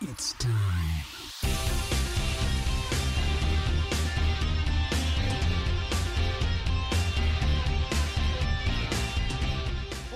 It's 0.00 0.32
time. 0.38 0.48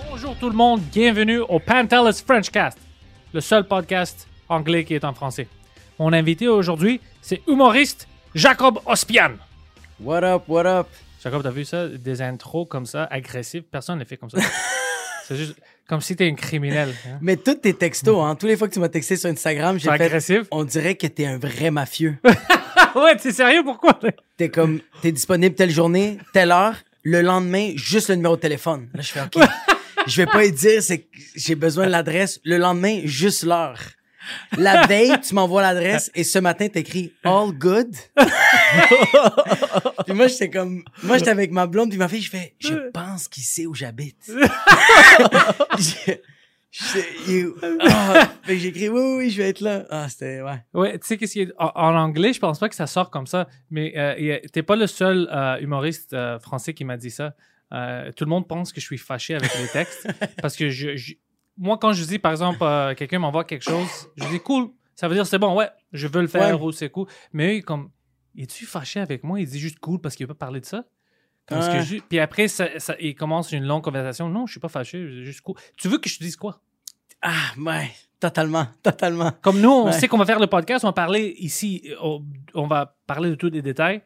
Bonjour 0.09 0.37
tout 0.37 0.49
le 0.49 0.55
monde, 0.55 0.79
bienvenue 0.79 1.39
au 1.39 1.59
Pantelis 1.59 2.23
Frenchcast, 2.25 2.77
le 3.33 3.41
seul 3.41 3.67
podcast 3.67 4.25
anglais 4.47 4.85
qui 4.85 4.93
est 4.93 5.03
en 5.03 5.13
français. 5.13 5.49
Mon 5.99 6.13
invité 6.13 6.47
aujourd'hui, 6.47 7.01
c'est 7.21 7.41
humoriste 7.45 8.07
Jacob 8.33 8.79
Ospian. 8.85 9.33
What 9.99 10.23
up, 10.23 10.43
what 10.47 10.65
up? 10.65 10.87
Jacob, 11.21 11.43
t'as 11.43 11.51
vu 11.51 11.65
ça? 11.65 11.89
Des 11.89 12.21
intros 12.21 12.69
comme 12.69 12.85
ça, 12.85 13.03
agressifs, 13.11 13.65
personne 13.69 13.95
ne 13.95 14.03
les 14.03 14.05
fait 14.05 14.15
comme 14.15 14.29
ça. 14.29 14.39
c'est 15.25 15.35
juste 15.35 15.59
comme 15.87 16.01
si 16.01 16.15
t'es 16.15 16.27
un 16.29 16.35
criminel. 16.35 16.93
hein. 17.07 17.17
Mais 17.21 17.35
tous 17.37 17.55
tes 17.55 17.73
textos, 17.73 18.23
hein, 18.23 18.35
tous 18.35 18.47
les 18.47 18.55
fois 18.57 18.67
que 18.67 18.73
tu 18.73 18.79
m'as 18.79 18.89
texté 18.89 19.15
sur 19.17 19.29
Instagram, 19.29 19.79
j'ai 19.79 19.89
fait. 19.89 20.03
agressif? 20.03 20.41
On 20.51 20.63
dirait 20.63 20.95
que 20.95 21.07
t'es 21.07 21.25
un 21.25 21.37
vrai 21.37 21.71
mafieux. 21.71 22.17
Ouais, 22.95 23.15
t'es 23.15 23.31
sérieux? 23.31 23.63
Pourquoi? 23.63 23.97
t'es 24.37 24.49
comme, 24.49 24.79
t'es 25.01 25.11
disponible 25.11 25.55
telle 25.55 25.71
journée, 25.71 26.19
telle 26.31 26.51
heure, 26.51 26.75
le 27.01 27.21
lendemain, 27.21 27.71
juste 27.75 28.09
le 28.09 28.15
numéro 28.15 28.35
de 28.35 28.41
téléphone. 28.41 28.87
Là, 28.93 29.01
je 29.01 29.11
fais 29.11 29.21
OK. 29.21 29.43
je 30.05 30.17
vais 30.21 30.27
pas 30.27 30.45
y 30.45 30.51
dire, 30.51 30.83
c'est 30.83 30.99
que 30.99 31.07
j'ai 31.35 31.55
besoin 31.55 31.87
de 31.87 31.91
l'adresse. 31.91 32.39
Le 32.43 32.57
lendemain, 32.57 33.01
juste 33.05 33.43
l'heure. 33.43 33.79
La 34.59 34.85
veille, 34.85 35.13
tu 35.27 35.33
m'envoies 35.33 35.63
l'adresse 35.63 36.11
et 36.13 36.23
ce 36.23 36.37
matin, 36.37 36.67
t'écris 36.67 37.13
All 37.23 37.51
good. 37.53 37.95
puis 40.05 40.13
moi, 40.13 40.27
j'étais 40.27 40.49
comme, 40.49 40.83
moi, 41.03 41.17
j'étais 41.17 41.31
avec 41.31 41.51
ma 41.51 41.67
blonde 41.67 41.89
puis 41.89 41.97
ma 41.97 42.07
fille, 42.07 42.21
je 42.21 42.29
fais, 42.29 42.55
je 42.59 42.89
pense 42.91 43.27
qu'il 43.27 43.43
sait 43.43 43.65
où 43.65 43.73
j'habite. 43.73 44.31
You- 47.27 47.55
ah, 47.81 48.31
j'ai 48.47 48.67
écrit, 48.69 48.89
oui, 48.89 49.15
oui, 49.17 49.29
je 49.29 49.37
vais 49.39 49.49
être 49.49 49.59
là. 49.61 49.85
Ah, 49.91 50.09
c'était, 50.09 50.41
ouais. 50.41 50.63
Ouais, 50.73 50.97
tu 50.97 51.05
sais 51.05 51.17
qu'est-ce 51.17 51.33
qui 51.33 51.41
est 51.41 51.51
en, 51.59 51.67
en 51.75 51.95
anglais, 51.95 52.33
je 52.33 52.39
pense 52.39 52.57
pas 52.57 52.67
que 52.67 52.73
ça 52.73 52.87
sort 52.87 53.11
comme 53.11 53.27
ça, 53.27 53.47
mais 53.69 53.93
euh, 53.95 54.39
t'es 54.51 54.63
pas 54.63 54.75
le 54.75 54.87
seul 54.87 55.29
euh, 55.31 55.59
humoriste 55.59 56.13
euh, 56.13 56.39
français 56.39 56.73
qui 56.73 56.83
m'a 56.83 56.97
dit 56.97 57.11
ça. 57.11 57.35
Euh, 57.73 58.11
tout 58.13 58.25
le 58.25 58.29
monde 58.29 58.47
pense 58.47 58.73
que 58.73 58.81
je 58.81 58.85
suis 58.87 58.97
fâché 58.97 59.35
avec 59.35 59.51
les 59.59 59.67
textes 59.67 60.07
parce 60.41 60.55
que 60.55 60.69
je, 60.69 60.95
je- 60.95 61.13
moi 61.57 61.77
quand 61.79 61.93
je 61.93 62.03
dis 62.05 62.17
par 62.19 62.31
exemple 62.31 62.63
quelqu'un 62.97 63.19
m'envoie 63.19 63.43
quelque 63.45 63.63
chose, 63.63 64.09
je 64.15 64.25
dis 64.29 64.39
cool, 64.39 64.69
ça 64.95 65.07
veut 65.07 65.13
dire 65.13 65.27
c'est 65.27 65.37
bon, 65.39 65.53
ouais, 65.55 65.69
je 65.91 66.07
veux 66.07 66.21
le 66.21 66.27
faire 66.27 66.59
Ouais. 66.59 66.67
ou 66.67 66.71
c'est 66.71 66.89
cool. 66.89 67.07
Mais 67.33 67.59
eux 67.59 67.61
comme 67.61 67.89
es-tu 68.37 68.65
fâché 68.65 68.99
avec 68.99 69.23
moi? 69.23 69.39
Il 69.39 69.47
dit 69.47 69.59
juste 69.59 69.79
cool 69.79 69.99
parce 69.99 70.15
qu'il 70.15 70.25
veut 70.27 70.33
pas 70.33 70.45
parler 70.45 70.59
de 70.61 70.65
ça. 70.65 70.85
Que 71.45 71.99
puis 72.07 72.19
après 72.19 72.47
ça, 72.47 72.79
ça- 72.79 72.95
il 72.99 73.15
commence 73.15 73.51
une 73.51 73.65
longue 73.65 73.83
conversation. 73.83 74.29
Non, 74.29 74.45
je 74.45 74.51
suis 74.53 74.59
pas 74.61 74.69
fâché, 74.69 75.23
juste 75.25 75.41
cool. 75.41 75.55
Tu 75.77 75.89
veux 75.89 75.97
que 75.97 76.07
je 76.09 76.17
te 76.17 76.23
dise 76.23 76.37
quoi? 76.37 76.61
Ah, 77.21 77.51
ouais, 77.57 77.91
totalement, 78.19 78.67
totalement. 78.81 79.31
Comme 79.41 79.59
nous, 79.59 79.69
on 79.69 79.85
Ouais. 79.85 79.91
sait 79.91 80.07
qu'on 80.07 80.17
va 80.17 80.25
faire 80.25 80.39
le 80.39 80.47
podcast, 80.47 80.85
on 80.85 80.89
va 80.89 80.93
parler 80.93 81.35
ici, 81.39 81.83
on, 82.01 82.23
on 82.53 82.67
va 82.67 82.97
parler 83.07 83.29
de 83.29 83.35
tous 83.35 83.49
les 83.49 83.61
détails. 83.61 84.01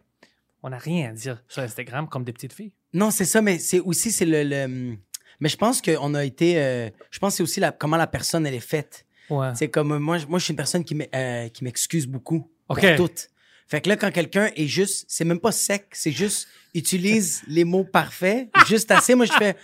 On 0.63 0.69
n'a 0.69 0.79
rien 0.79 1.09
à 1.11 1.13
dire 1.13 1.43
sur 1.47 1.61
Instagram 1.61 2.07
comme 2.09 2.23
des 2.23 2.33
petites 2.33 2.53
filles. 2.53 2.73
Non, 2.93 3.11
c'est 3.11 3.25
ça, 3.25 3.41
mais 3.43 3.59
c'est 3.59 3.79
aussi, 3.79 4.11
c'est 4.11 4.25
le, 4.25 4.43
le- 4.43 4.97
Mais 5.39 5.49
je 5.49 5.57
pense 5.57 5.81
qu'on 5.83 6.15
a 6.15 6.25
été. 6.25 6.59
euh, 6.59 6.89
je 7.11 7.19
pense 7.19 7.33
que 7.33 7.37
c'est 7.37 7.43
aussi 7.43 7.59
la, 7.59 7.71
comment 7.71 7.97
la 7.97 8.07
personne, 8.07 8.47
elle 8.47 8.55
est 8.55 8.59
faite. 8.59 9.05
Ouais. 9.29 9.53
C'est 9.53 9.69
comme 9.69 9.97
moi, 9.99 10.17
je- 10.17 10.25
moi, 10.25 10.39
je 10.39 10.45
suis 10.45 10.51
une 10.53 10.57
personne 10.57 10.83
qui 10.83 10.97
euh, 11.13 11.49
m'excuse 11.61 12.07
beaucoup 12.07 12.49
Ok. 12.69 12.95
pour 12.97 13.09
tout. 13.09 13.15
Fait 13.67 13.81
que 13.81 13.89
là, 13.89 13.97
quand 13.97 14.11
quelqu'un 14.11 14.49
est 14.55 14.67
juste, 14.67 15.05
c'est 15.07 15.25
même 15.25 15.39
pas 15.39 15.51
sec, 15.51 15.87
c'est 15.91 16.11
juste 16.11 16.47
utilise 16.73 17.41
les 17.47 17.63
mots 17.63 17.83
parfaits, 17.83 18.49
juste 18.67 18.91
assez. 18.91 19.15
Moi, 19.15 19.25
je 19.25 19.33
fais 19.33 19.55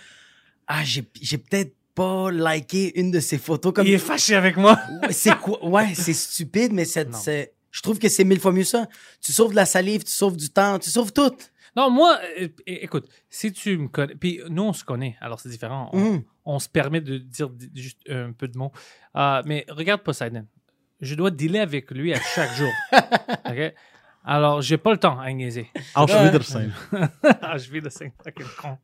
ah, 0.66 0.82
j'ai 0.84 1.04
j'ai 1.20 1.38
peut-être 1.38 1.74
pas 1.94 2.30
liké 2.30 2.98
une 2.98 3.10
de 3.10 3.20
ces 3.20 3.38
photos 3.38 3.72
comme 3.72 3.86
Il 3.86 3.94
est 3.94 3.98
fâché 3.98 4.34
avec 4.34 4.56
moi. 4.56 4.78
C'est 5.10 5.38
quoi? 5.38 5.64
Ouais, 5.64 5.94
c'est 5.94 6.12
stupide, 6.12 6.72
mais 6.72 6.84
c'est, 6.84 7.54
je 7.70 7.82
trouve 7.82 7.98
que 7.98 8.08
c'est 8.08 8.24
mille 8.24 8.40
fois 8.40 8.52
mieux 8.52 8.64
ça. 8.64 8.88
Tu 9.20 9.32
sauves 9.32 9.50
de 9.50 9.56
la 9.56 9.66
salive, 9.66 10.02
tu 10.04 10.12
sauves 10.12 10.36
du 10.36 10.50
temps, 10.50 10.78
tu 10.78 10.90
sauves 10.90 11.12
tout. 11.12 11.36
Non, 11.76 11.90
moi, 11.90 12.18
euh, 12.40 12.48
écoute, 12.66 13.08
si 13.30 13.52
tu 13.52 13.76
me 13.78 13.88
connais, 13.88 14.14
puis 14.14 14.40
nous, 14.48 14.62
on 14.62 14.72
se 14.72 14.84
connaît, 14.84 15.16
alors 15.20 15.40
c'est 15.40 15.48
différent. 15.48 15.90
On, 15.92 16.22
on 16.44 16.58
se 16.58 16.68
permet 16.68 17.00
de 17.00 17.18
dire 17.18 17.50
juste 17.74 17.98
un 18.08 18.32
peu 18.32 18.46
de 18.46 18.56
mots. 18.56 18.72
Euh, 19.16 19.42
mais 19.44 19.64
regarde 19.68 20.02
Poseidon. 20.02 20.46
Je 21.00 21.14
dois 21.16 21.30
dealer 21.30 21.60
avec 21.60 21.90
lui 21.90 22.14
à 22.14 22.20
chaque 22.20 22.54
jour. 22.54 22.70
OK? 22.92 23.74
Alors, 24.26 24.62
j'ai 24.62 24.78
pas 24.78 24.90
le 24.92 24.96
temps 24.98 25.18
à 25.20 25.30
niaiser. 25.32 25.70
Ah, 25.94 26.06
de 26.06 26.38
cinq 27.90 28.12
fucking 28.24 28.46
con. 28.60 28.78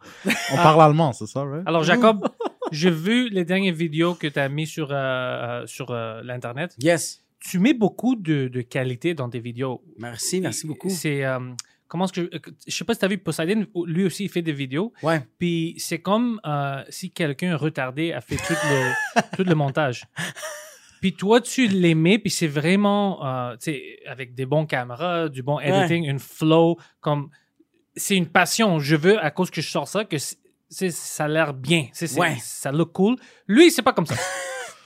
On 0.52 0.56
parle 0.56 0.82
allemand, 0.82 1.12
c'est 1.14 1.26
ça, 1.26 1.42
right? 1.44 1.62
Alors, 1.66 1.82
Jacob, 1.82 2.28
j'ai 2.72 2.90
vu 2.90 3.30
les 3.30 3.44
dernières 3.46 3.74
vidéos 3.74 4.14
que 4.14 4.26
tu 4.26 4.38
as 4.38 4.48
mis 4.50 4.66
sur, 4.66 4.90
euh, 4.92 4.94
euh, 4.94 5.66
sur 5.66 5.90
euh, 5.90 6.20
l'Internet. 6.22 6.76
Yes. 6.78 7.24
Tu 7.38 7.58
mets 7.58 7.72
beaucoup 7.72 8.16
de, 8.16 8.48
de 8.48 8.60
qualité 8.60 9.14
dans 9.14 9.30
tes 9.30 9.40
vidéos. 9.40 9.82
Merci, 9.98 10.42
merci 10.42 10.66
beaucoup. 10.66 10.90
C'est. 10.90 11.24
euh, 11.24 11.38
comment 11.88 12.04
est-ce 12.04 12.12
que. 12.20 12.30
Je 12.66 12.74
sais 12.74 12.84
pas 12.84 12.92
si 12.92 13.00
tu 13.00 13.06
as 13.06 13.08
vu 13.08 13.16
Poseidon, 13.16 13.66
lui 13.86 14.04
aussi, 14.04 14.24
il 14.24 14.28
fait 14.28 14.42
des 14.42 14.52
vidéos. 14.52 14.92
Ouais. 15.02 15.22
Puis 15.38 15.74
c'est 15.78 16.00
comme 16.00 16.38
euh, 16.44 16.82
si 16.90 17.10
quelqu'un 17.10 17.56
retardé 17.56 18.12
a 18.12 18.20
fait 18.20 18.36
tout 18.36 18.52
le, 18.52 19.22
tout 19.38 19.44
le 19.44 19.54
montage. 19.54 20.04
Puis 21.00 21.14
toi, 21.14 21.40
tu 21.40 21.68
mets, 21.94 22.18
puis 22.18 22.30
c'est 22.30 22.46
vraiment, 22.46 23.24
euh, 23.26 23.52
tu 23.56 23.72
sais, 23.72 23.82
avec 24.06 24.34
des 24.34 24.46
bons 24.46 24.66
caméras, 24.66 25.28
du 25.28 25.42
bon 25.42 25.58
editing, 25.60 26.04
une 26.04 26.18
flow, 26.18 26.78
comme, 27.00 27.30
c'est 27.96 28.16
une 28.16 28.26
passion. 28.28 28.78
Je 28.78 28.96
veux, 28.96 29.18
à 29.22 29.30
cause 29.30 29.50
que 29.50 29.60
je 29.60 29.68
sors 29.68 29.88
ça, 29.88 30.04
que 30.04 30.16
ça 30.18 31.24
a 31.24 31.28
l'air 31.28 31.54
bien. 31.54 31.86
Ouais. 32.20 32.36
Ça 32.40 32.70
look 32.70 32.92
cool. 32.92 33.16
Lui, 33.48 33.70
c'est 33.70 33.82
pas 33.82 33.92
comme 33.92 34.06
ça. 34.06 34.14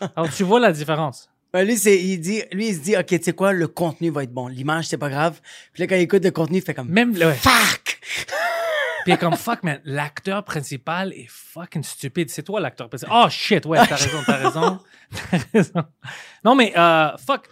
Alors, 0.17 0.31
tu 0.33 0.43
vois 0.45 0.61
la 0.61 0.73
différence. 0.73 1.29
Ouais, 1.53 1.65
lui, 1.65 1.77
c'est, 1.77 2.01
il 2.03 2.19
dit, 2.19 2.43
lui, 2.53 2.69
il 2.69 2.75
se 2.75 2.81
dit, 2.81 2.97
OK, 2.97 3.07
tu 3.07 3.23
sais 3.23 3.33
quoi, 3.33 3.53
le 3.53 3.69
contenu 3.69 4.11
va 4.11 4.25
être 4.25 4.33
bon. 4.33 4.49
L'image, 4.49 4.87
c'est 4.87 4.99
pas 4.99 5.09
grave. 5.09 5.41
Puis 5.73 5.83
là, 5.83 5.87
quand 5.87 5.95
il 5.97 6.03
écoute 6.03 6.25
le 6.25 6.31
contenu, 6.33 6.59
il 6.59 6.63
fait 6.63 6.75
comme, 6.75 6.89
Même, 6.89 7.17
le- 7.17 7.33
fuck! 7.33 8.01
Puis 9.05 9.17
comme 9.19 9.37
fuck, 9.37 9.63
man, 9.63 9.81
l'acteur 9.85 10.45
principal 10.45 11.13
est 11.13 11.27
fucking 11.29 11.83
stupide. 11.83 12.31
C'est 12.31 12.43
toi 12.43 12.61
l'acteur 12.61 12.89
principal. 12.89 13.15
Oh 13.25 13.29
shit, 13.31 13.65
ouais, 13.67 13.79
t'as 13.87 13.97
raison, 13.97 14.19
t'as 14.27 14.37
raison. 14.37 14.79
T'as 15.31 15.39
raison. 15.53 15.85
Non, 16.45 16.55
mais 16.57 16.73
euh, 16.77 17.11
fuck, 17.25 17.47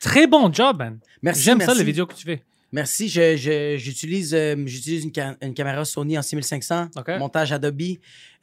très 0.00 0.26
bon 0.26 0.52
job, 0.52 0.78
man. 0.78 0.98
Merci, 1.22 1.42
J'aime 1.42 1.60
ça, 1.60 1.74
les 1.74 1.84
vidéos 1.84 2.06
que 2.06 2.14
tu 2.14 2.24
fais. 2.24 2.42
Merci, 2.72 3.08
je, 3.08 3.36
je- 3.36 3.76
j'utilise, 3.78 4.34
euh, 4.34 4.56
j'utilise 4.66 5.04
une, 5.04 5.12
ca- 5.14 5.36
une 5.40 5.54
caméra 5.54 5.84
Sony 5.84 6.18
en 6.18 6.22
6500, 6.22 6.88
OK. 6.96 7.08
montage 7.20 7.52
Adobe. 7.52 7.80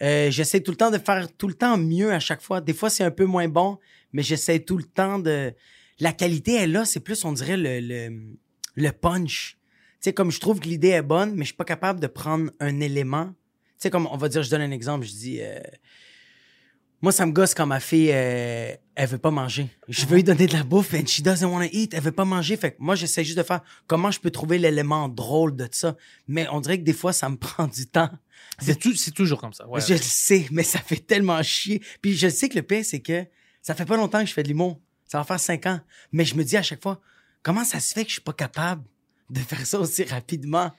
Euh, 0.02 0.32
j'essaie 0.32 0.62
tout 0.62 0.72
le 0.72 0.78
temps 0.78 0.90
de 0.92 0.98
faire 1.00 1.28
tout 1.38 1.50
le 1.50 1.54
temps 1.54 1.76
mieux 1.78 2.14
à 2.14 2.20
chaque 2.22 2.42
fois. 2.42 2.62
Des 2.62 2.74
fois, 2.74 2.90
c'est 2.90 3.04
un 3.04 3.12
peu 3.12 3.26
moins 3.26 3.50
bon, 3.50 3.78
mais 4.14 4.24
j'essaie 4.24 4.60
tout 4.60 4.78
le 4.78 4.86
temps 4.86 5.20
de... 5.20 5.54
La 6.00 6.14
qualité 6.14 6.56
est 6.56 6.68
là, 6.68 6.86
c'est 6.86 7.02
plus, 7.02 7.26
on 7.26 7.34
dirait, 7.34 7.58
le, 7.58 7.80
le, 7.82 8.10
le 8.76 8.92
punch. 8.94 9.58
Tu 10.02 10.06
sais, 10.10 10.14
comme 10.14 10.32
je 10.32 10.40
trouve 10.40 10.60
que 10.60 10.68
l'idée 10.68 10.90
est 10.90 11.02
bonne, 11.04 11.34
mais 11.36 11.42
je 11.44 11.48
suis 11.50 11.56
pas 11.56 11.64
capable 11.66 12.00
de 12.00 12.08
prendre 12.08 12.50
un 12.60 12.80
élément. 12.80 13.28
Tu 13.28 13.34
sais, 13.78 13.90
comme 13.92 14.08
on 14.08 14.18
va 14.18 14.30
dire, 14.30 14.42
je 14.44 14.50
donne 14.50 14.62
un 14.62 14.72
exemple, 14.72 15.06
je 15.06 15.12
dis... 15.12 15.38
euh, 15.42 15.60
moi, 17.04 17.12
ça 17.12 17.26
me 17.26 17.32
gosse 17.32 17.56
quand 17.56 17.66
ma 17.66 17.80
fille, 17.80 18.12
euh, 18.14 18.76
elle 18.94 19.08
veut 19.10 19.18
pas 19.18 19.32
manger. 19.32 19.68
Je 19.88 20.06
veux 20.06 20.18
lui 20.18 20.24
donner 20.24 20.46
de 20.46 20.54
la 20.54 20.64
bouffe 20.64 20.94
and 20.94 21.08
she 21.08 21.22
doesn't 21.24 21.46
want 21.48 21.62
to 21.68 21.70
eat. 21.72 21.94
Elle 21.96 22.02
veut 22.02 22.12
pas 22.12 22.26
manger. 22.26 22.58
Fait 22.58 22.72
que 22.72 22.76
moi, 22.80 22.94
j'essaie 22.94 23.24
juste 23.24 23.40
de 23.40 23.44
faire 23.44 23.62
comment 23.88 24.12
je 24.12 24.20
peux 24.20 24.30
trouver 24.30 24.60
l'élément 24.60 25.10
drôle 25.10 25.56
de 25.56 25.68
ça. 25.72 25.96
Mais 26.28 26.48
on 26.52 26.62
dirait 26.62 26.78
que 26.78 26.84
des 26.84 26.94
fois, 26.94 27.12
ça 27.12 27.28
me 27.30 27.38
prend 27.38 27.66
du 27.68 27.88
temps. 27.88 28.10
C'est 28.60 28.78
tout- 28.80 28.96
c'est 28.96 29.12
toujours 29.12 29.42
comme 29.42 29.54
ça. 29.54 29.68
ouais. 29.68 29.82
Je 29.82 29.94
le 29.94 30.00
sais, 30.00 30.46
mais 30.52 30.62
ça 30.64 30.78
fait 30.80 30.98
tellement 30.98 31.42
chier. 31.42 31.82
Puis 32.04 32.16
je 32.16 32.28
sais 32.28 32.50
que 32.50 32.56
le 32.56 32.62
pire, 32.62 32.86
c'est 32.86 33.00
que 33.00 33.26
ça 33.64 33.74
fait 33.74 33.86
pas 33.86 33.98
longtemps 33.98 34.20
que 34.22 34.28
je 34.28 34.34
fais 34.34 34.44
de 34.44 34.48
l'humour. 34.50 34.80
Ça 35.08 35.18
va 35.18 35.24
faire 35.24 35.40
cinq 35.40 35.66
ans. 35.66 35.80
Mais 36.12 36.24
je 36.26 36.36
me 36.36 36.44
dis 36.44 36.56
à 36.58 36.62
chaque 36.64 36.84
fois, 36.84 37.02
comment 37.42 37.64
ça 37.66 37.80
se 37.80 37.94
fait 37.96 38.04
que 38.04 38.10
je 38.10 38.14
suis 38.16 38.22
pas 38.22 38.34
capable 38.34 38.84
de 39.32 39.40
faire 39.40 39.66
ça 39.66 39.80
aussi 39.80 40.04
rapidement? 40.04 40.72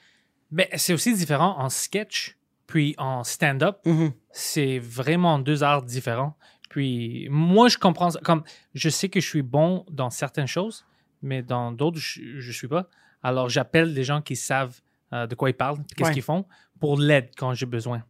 Mais 0.51 0.69
c'est 0.77 0.93
aussi 0.93 1.13
différent 1.15 1.55
en 1.59 1.69
sketch, 1.69 2.37
puis 2.67 2.95
en 2.97 3.23
stand-up. 3.23 3.79
Mhm. 3.85 4.13
c'est 4.31 4.79
vraiment 4.79 5.39
deux 5.39 5.63
arts 5.63 5.83
différents. 5.83 6.37
Puis 6.69 7.27
moi, 7.29 7.67
je 7.69 7.77
comprends. 7.77 8.09
Comme 8.23 8.43
je 8.73 8.89
sais 8.89 9.09
que 9.09 9.19
je 9.19 9.27
suis 9.27 9.41
bon 9.43 9.85
dans 9.91 10.09
certaines 10.09 10.47
choses, 10.47 10.85
mais 11.21 11.41
dans 11.43 11.71
d'autres, 11.71 11.99
je, 11.99 12.39
je 12.39 12.51
suis 12.51 12.67
pas. 12.67 12.87
Alors, 13.21 13.47
j'appelle 13.49 13.93
des 13.93 14.03
gens 14.03 14.21
qui 14.21 14.35
savent 14.35 14.79
euh, 15.13 15.27
de 15.27 15.35
quoi 15.35 15.49
ils 15.49 15.53
parlent, 15.53 15.77
qu'est-ce 15.95 16.09
Ouais. 16.09 16.13
qu'ils 16.13 16.23
font, 16.23 16.45
pour 16.79 16.97
l'aide 16.99 17.29
quand 17.37 17.53
j'ai 17.53 17.65
besoin. 17.67 18.03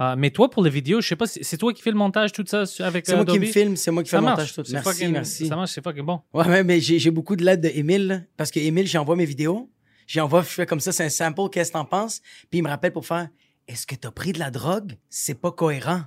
Euh, 0.00 0.14
mais 0.16 0.30
toi, 0.30 0.48
pour 0.48 0.62
les 0.62 0.70
vidéos, 0.70 1.00
je 1.00 1.08
sais 1.08 1.16
pas, 1.16 1.26
c'est 1.26 1.56
toi 1.56 1.72
qui 1.72 1.82
fais 1.82 1.90
le 1.90 1.96
montage, 1.96 2.30
tout 2.32 2.44
ça 2.46 2.64
avec 2.80 3.04
C'est 3.06 3.16
moi 3.16 3.24
qui 3.24 3.38
me 3.38 3.46
filme, 3.46 3.74
c'est 3.76 3.90
moi 3.90 4.02
qui 4.04 4.10
fais 4.10 4.16
Ça 4.16 4.20
le 4.20 4.28
montage. 4.28 4.54
Tout. 4.54 4.62
c'est 4.64 4.72
Merci, 4.72 4.88
fucking- 4.90 5.10
merci. 5.12 5.46
Ça 5.48 5.56
marche, 5.56 5.72
c'est 5.72 5.82
fucking 5.82 6.04
bon. 6.04 6.20
Ouais, 6.32 6.62
mais 6.62 6.80
j'ai 6.80 7.10
beaucoup 7.10 7.34
de 7.34 7.44
l'aide 7.44 7.60
de 7.60 7.68
Émile, 7.68 8.06
là, 8.06 8.20
parce 8.36 8.50
que 8.50 8.60
Émile, 8.60 8.86
j'envoie 8.86 9.16
mes 9.16 9.24
vidéos, 9.24 9.68
j'envoie, 10.06 10.42
je 10.42 10.48
fais 10.48 10.66
comme 10.66 10.80
ça, 10.80 10.92
c'est 10.92 11.04
un 11.04 11.08
sample, 11.08 11.48
qu'est-ce 11.50 11.70
que 11.70 11.78
t'en 11.78 11.84
penses? 11.84 12.20
Puis 12.50 12.58
il 12.58 12.62
me 12.62 12.68
rappelle 12.68 12.92
pour 12.92 13.06
faire, 13.06 13.28
est-ce 13.66 13.86
que 13.86 13.96
t'as 13.96 14.10
pris 14.12 14.32
de 14.32 14.38
la 14.38 14.50
drogue? 14.50 14.92
C'est 15.10 15.34
pas 15.40 15.50
cohérent. 15.50 16.02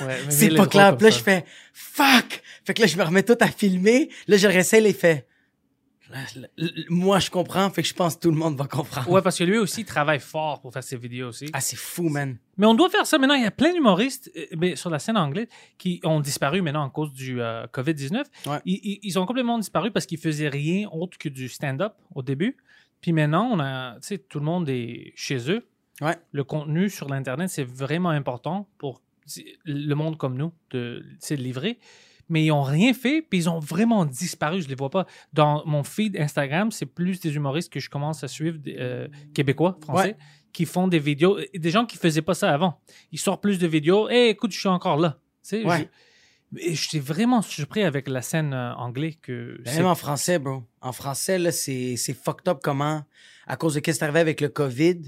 Ouais, 0.00 0.16
C'est 0.28 0.54
pas 0.54 0.66
clair. 0.66 0.96
Puis 0.96 1.06
là, 1.06 1.10
ça. 1.10 1.18
je 1.18 1.22
fais, 1.24 1.44
fuck! 1.72 2.40
Fait 2.64 2.72
que 2.74 2.80
là, 2.82 2.86
je 2.86 2.96
me 2.96 3.02
remets 3.02 3.24
tout 3.24 3.36
à 3.40 3.48
filmer. 3.48 4.08
Là, 4.28 4.36
je 4.36 4.46
réessaye 4.46 4.80
les 4.82 4.92
faits. 4.92 5.26
Moi, 6.88 7.18
je 7.18 7.30
comprends, 7.30 7.68
fait 7.70 7.82
que 7.82 7.88
je 7.88 7.94
pense 7.94 8.16
que 8.16 8.20
tout 8.20 8.30
le 8.30 8.36
monde 8.36 8.56
va 8.56 8.66
comprendre. 8.66 9.10
Ouais, 9.10 9.22
parce 9.22 9.38
que 9.38 9.44
lui 9.44 9.58
aussi 9.58 9.82
il 9.82 9.84
travaille 9.84 10.20
fort 10.20 10.60
pour 10.60 10.72
faire 10.72 10.82
ses 10.82 10.96
vidéos 10.96 11.28
aussi. 11.28 11.46
Ah, 11.52 11.60
c'est 11.60 11.76
fou, 11.76 12.08
man. 12.08 12.38
Mais 12.56 12.66
on 12.66 12.74
doit 12.74 12.88
faire 12.88 13.06
ça 13.06 13.18
maintenant. 13.18 13.34
Il 13.34 13.42
y 13.42 13.46
a 13.46 13.50
plein 13.50 13.72
d'humoristes 13.72 14.30
euh, 14.36 14.76
sur 14.76 14.90
la 14.90 14.98
scène 14.98 15.16
anglaise 15.16 15.48
qui 15.76 16.00
ont 16.04 16.20
disparu 16.20 16.62
maintenant 16.62 16.82
en 16.82 16.90
cause 16.90 17.12
du 17.12 17.40
euh, 17.40 17.66
COVID-19. 17.66 18.24
Ouais. 18.46 18.58
Ils, 18.64 19.18
ont 19.18 19.26
complètement 19.26 19.58
disparu 19.58 19.90
parce 19.90 20.06
qu'ils 20.06 20.18
faisaient 20.18 20.48
rien 20.48 20.88
autre 20.92 21.18
que 21.18 21.28
du 21.28 21.48
stand-up 21.48 21.94
au 22.14 22.22
début. 22.22 22.56
Puis 23.00 23.12
maintenant, 23.12 23.48
on 23.52 23.60
a, 23.60 23.94
tu 23.94 24.08
sais, 24.08 24.18
tout 24.18 24.38
le 24.38 24.44
monde 24.44 24.68
est 24.68 25.12
chez 25.14 25.50
eux. 25.50 25.66
Ouais. 26.00 26.16
Le 26.32 26.44
contenu 26.44 26.90
sur 26.90 27.08
l'Internet, 27.08 27.50
c'est 27.50 27.64
vraiment 27.64 28.10
important 28.10 28.68
pour 28.78 29.02
le 29.64 29.94
monde 29.94 30.16
comme 30.16 30.36
nous 30.36 30.52
de 30.70 31.04
sais, 31.18 31.36
livrer. 31.36 31.78
Mais 32.28 32.44
ils 32.44 32.52
ont 32.52 32.62
rien 32.62 32.92
fait, 32.92 33.22
puis 33.22 33.38
ils 33.40 33.48
ont 33.48 33.58
vraiment 33.58 34.04
disparu. 34.04 34.60
Je 34.62 34.68
les 34.68 34.74
vois 34.74 34.90
pas. 34.90 35.06
Dans 35.32 35.62
mon 35.66 35.82
feed 35.82 36.16
Instagram, 36.18 36.70
c'est 36.70 36.86
plus 36.86 37.20
des 37.20 37.34
humoristes 37.34 37.72
que 37.72 37.80
je 37.80 37.88
commence 37.88 38.22
à 38.24 38.28
suivre, 38.28 38.58
euh, 38.66 39.08
québécois, 39.34 39.78
français, 39.82 40.08
Ouais. 40.08 40.16
qui 40.52 40.64
font 40.66 40.88
des 40.88 40.98
vidéos. 40.98 41.38
et 41.52 41.58
Des 41.58 41.70
gens 41.70 41.86
qui 41.86 41.96
faisaient 41.96 42.22
pas 42.22 42.34
ça 42.34 42.52
avant. 42.52 42.80
Ils 43.12 43.18
sortent 43.18 43.42
plus 43.42 43.58
de 43.58 43.66
vidéos. 43.66 44.08
Hey, 44.10 44.28
écoute, 44.30 44.52
je 44.52 44.58
suis 44.58 44.68
encore 44.68 44.96
là. 44.98 45.18
Tu 45.42 45.48
sais, 45.62 45.64
Ouais. 45.64 45.88
je- 46.56 46.74
suis 46.74 46.98
vraiment 46.98 47.40
surpris 47.42 47.82
avec 47.82 48.08
la 48.08 48.20
scène 48.22 48.52
euh, 48.52 48.74
anglaise 48.74 49.16
que. 49.22 49.56
Ben, 49.64 49.70
c'est- 49.70 49.78
Même 49.78 49.86
en 49.86 49.94
français, 49.94 50.38
bro. 50.38 50.64
En 50.80 50.92
français, 50.92 51.38
là, 51.38 51.50
c'est 51.52 51.96
c'est 51.96 52.14
fucked 52.14 52.48
up 52.48 52.58
comment, 52.62 53.04
à 53.46 53.56
cause 53.56 53.74
de 53.74 53.80
ce 53.84 53.90
qui 53.90 54.02
arrivé 54.04 54.20
avec 54.20 54.40
le 54.42 54.48
COVID, 54.48 55.00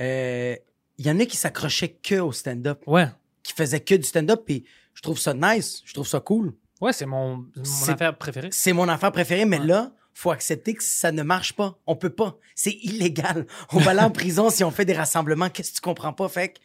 euh, 0.00 0.56
il 0.98 1.06
y 1.06 1.10
en 1.10 1.18
a 1.20 1.26
qui 1.26 1.36
s'accrochaient 1.36 1.96
que 2.02 2.16
au 2.20 2.32
stand-up, 2.32 2.82
Ouais. 2.86 3.06
qui 3.42 3.52
faisaient 3.52 3.80
que 3.80 3.94
du 3.94 4.04
stand-up, 4.04 4.42
puis 4.44 4.64
je 4.94 5.02
trouve 5.02 5.18
ça 5.18 5.34
nice, 5.34 5.82
je 5.84 5.92
trouve 5.94 6.06
ça 6.06 6.20
cool. 6.20 6.54
Ouais, 6.80 6.92
c'est 6.92 7.06
mon, 7.06 7.36
mon 7.56 7.88
affaire 7.88 8.16
préférée. 8.16 8.48
C'est 8.52 8.72
mon 8.72 8.88
affaire 8.88 9.12
préférée, 9.12 9.44
mais 9.44 9.58
Ouais. 9.60 9.66
là, 9.66 9.92
faut 10.12 10.30
accepter 10.30 10.74
que 10.74 10.82
ça 10.82 11.12
ne 11.12 11.22
marche 11.22 11.52
pas. 11.54 11.78
On 11.86 11.96
peut 11.96 12.10
pas. 12.10 12.38
C'est 12.54 12.76
illégal. 12.82 13.46
On 13.72 13.78
va 13.78 13.92
aller 13.92 14.00
en 14.00 14.10
prison 14.12 14.50
si 14.50 14.62
on 14.64 14.70
fait 14.70 14.84
des 14.84 14.92
rassemblements. 14.92 15.50
Qu'est-ce 15.50 15.70
que 15.70 15.76
tu 15.76 15.80
comprends 15.80 16.12
pas? 16.12 16.28
Fait 16.28 16.50
que 16.50 16.58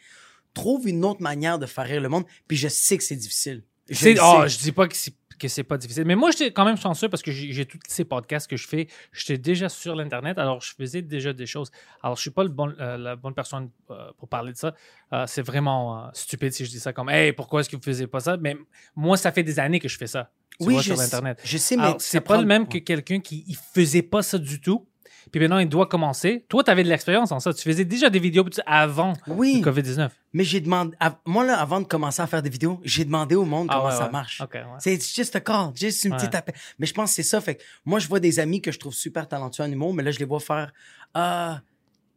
trouve 0.54 0.88
une 0.88 1.04
autre 1.06 1.22
manière 1.22 1.58
de 1.60 1.66
faire 1.66 1.86
rire 1.86 2.02
le 2.02 2.10
monde. 2.10 2.26
Puis 2.48 2.58
je 2.58 2.68
sais 2.68 2.98
que 2.98 3.04
c'est 3.04 3.16
difficile. 3.16 3.64
Je 3.90 4.10
oh, 4.22 4.48
je 4.48 4.58
dis 4.60 4.72
pas 4.72 4.88
que 4.88 4.96
c'est 4.96 5.14
que 5.40 5.48
c'est 5.48 5.64
pas 5.64 5.78
difficile. 5.78 6.06
Mais 6.06 6.16
moi, 6.16 6.30
j'étais 6.32 6.52
quand 6.52 6.66
même 6.66 6.78
chanceux 6.78 7.10
parce 7.10 7.24
que 7.24 7.32
j'ai 7.32 7.66
tous 7.66 7.80
ces 7.88 8.06
podcasts 8.06 8.48
que 8.50 8.58
je 8.58 8.68
fais. 8.68 8.88
J'étais 9.12 9.38
déjà 9.38 9.70
sur 9.70 9.96
l'Internet, 9.96 10.38
alors 10.38 10.62
je 10.62 10.74
faisais 10.78 11.02
déjà 11.02 11.34
des 11.34 11.46
choses. 11.48 11.72
Alors, 12.04 12.16
je 12.18 12.22
suis 12.22 12.30
pas 12.30 12.44
le 12.44 12.50
bon, 12.50 12.72
euh, 12.80 12.98
la 12.98 13.16
bonne 13.16 13.34
personne 13.34 13.70
euh, 13.90 14.12
pour 14.18 14.28
parler 14.30 14.52
de 14.52 14.58
ça. 14.58 14.76
Euh, 15.14 15.26
c'est 15.28 15.42
vraiment 15.42 16.10
stupide 16.14 16.52
si 16.54 16.66
je 16.66 16.70
dis 16.70 16.80
ça 16.80 16.94
comme 16.94 17.10
Hey, 17.10 17.34
pourquoi 17.34 17.62
est-ce 17.62 17.70
que 17.70 17.76
vous 17.78 17.82
faisiez 17.82 18.08
pas 18.08 18.20
ça? 18.20 18.38
Mais 18.38 18.56
moi, 18.96 19.18
ça 19.18 19.32
fait 19.32 19.44
des 19.44 19.60
années 19.60 19.80
que 19.80 19.90
je 19.90 19.98
fais 19.98 20.08
ça. 20.08 20.30
Tu 20.60 20.68
oui, 20.68 20.74
vois, 20.74 20.82
je 20.82 20.94
sur 20.94 20.98
l'Internet. 21.02 21.40
Je 21.44 21.58
sais, 21.58 21.78
mais 21.78 21.96
c'est 22.00 22.20
pas 22.20 22.34
prend- 22.34 22.42
le 22.42 22.48
même 22.48 22.68
que 22.68 22.78
quelqu'un 22.80 23.20
qui 23.22 23.46
il 23.48 23.56
faisait 23.56 24.02
pas 24.02 24.22
ça 24.22 24.38
du 24.38 24.60
tout. 24.60 24.86
Puis 25.32 25.40
maintenant, 25.40 25.60
il 25.60 25.70
doit 25.70 25.88
commencer. 25.88 26.46
Toi, 26.50 26.64
tu 26.64 26.72
avais 26.72 26.84
de 26.84 26.90
l'expérience 26.90 27.32
en 27.32 27.40
ça. 27.40 27.54
Tu 27.54 27.62
faisais 27.64 27.86
déjà 27.86 28.10
des 28.10 28.20
vidéos 28.20 28.46
avant 28.66 29.14
Oui, 29.28 29.62
le 29.64 29.72
COVID-19. 29.72 30.10
mais 30.34 30.44
j'ai 30.44 30.60
demandé. 30.60 30.96
Moi, 31.26 31.46
là, 31.46 31.60
avant 31.60 31.80
de 31.82 31.86
commencer 31.86 32.22
à 32.22 32.28
faire 32.28 32.42
des 32.42 32.50
vidéos, 32.50 32.80
j'ai 32.84 33.06
demandé 33.06 33.36
au 33.36 33.46
monde 33.46 33.68
Ah 33.70 33.76
comment 33.78 33.90
ouais, 33.90 33.96
ça 33.98 34.06
ouais. 34.06 34.12
marche. 34.12 34.42
OK, 34.42 34.54
ouais. 34.54 34.64
C'est 34.80 34.94
it's 34.94 35.14
just 35.16 35.36
a 35.36 35.40
call, 35.40 35.72
juste 35.76 36.04
une 36.04 36.16
petite 36.16 36.34
appel. 36.36 36.56
Mais 36.80 36.86
je 36.86 36.94
pense 36.94 37.10
que 37.12 37.16
c'est 37.16 37.24
ça. 37.24 37.42
Fait 37.42 37.56
que 37.56 37.64
moi, 37.86 38.00
je 38.00 38.08
vois 38.08 38.20
des 38.20 38.40
amis 38.40 38.62
que 38.62 38.72
je 38.72 38.80
trouve 38.80 38.94
super 38.94 39.28
talentueux 39.28 39.64
en 39.64 39.72
humour, 39.72 39.94
mais 39.94 40.04
là, 40.04 40.12
je 40.12 40.20
les 40.20 40.26
vois 40.26 40.40
faire 40.40 40.72
Ah, 41.14 41.62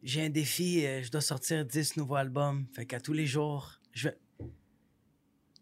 j'ai 0.03 0.25
un 0.25 0.29
défi, 0.29 0.85
euh, 0.85 1.01
je 1.03 1.09
dois 1.11 1.21
sortir 1.21 1.63
10 1.65 1.97
nouveaux 1.97 2.15
albums. 2.15 2.65
Fait 2.75 2.85
qu'à 2.85 2.99
tous 2.99 3.13
les 3.13 3.25
jours, 3.25 3.79
je 3.93 4.09
vais. 4.09 4.17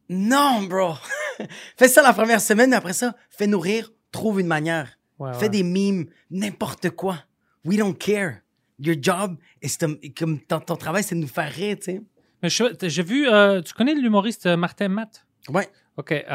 Non, 0.09 0.63
bro! 0.63 0.95
fais 1.77 1.87
ça 1.87 2.01
la 2.01 2.13
première 2.13 2.41
semaine, 2.41 2.71
mais 2.71 2.75
après 2.75 2.93
ça, 2.93 3.15
fais 3.29 3.47
nourrir, 3.47 3.91
trouve 4.11 4.39
une 4.41 4.47
manière. 4.47 4.97
Ouais, 5.19 5.33
Fais 5.35 5.41
ouais. 5.43 5.49
des 5.49 5.63
mimes, 5.63 6.07
n'importe 6.31 6.89
quoi. 6.89 7.17
We 7.65 7.77
don't 7.77 7.95
care. 7.97 8.41
Your 8.79 8.95
job, 8.99 9.37
is 9.61 9.77
to- 9.77 9.97
comme 10.17 10.39
ton, 10.41 10.59
ton 10.59 10.75
travail, 10.75 11.03
c'est 11.03 11.15
de 11.15 11.19
nous 11.21 11.27
faire 11.27 11.51
rire, 11.51 11.77
tu 11.77 11.83
sais. 11.83 12.01
Mais 12.41 12.49
je- 12.49 12.87
j'ai 12.87 13.03
vu, 13.03 13.27
euh, 13.29 13.61
tu 13.61 13.73
connais 13.73 13.93
l'humoriste 13.93 14.47
euh, 14.47 14.57
Martin 14.57 14.87
Matt? 14.87 15.25
Ouais. 15.49 15.69
OK. 15.97 16.11
euh, 16.11 16.25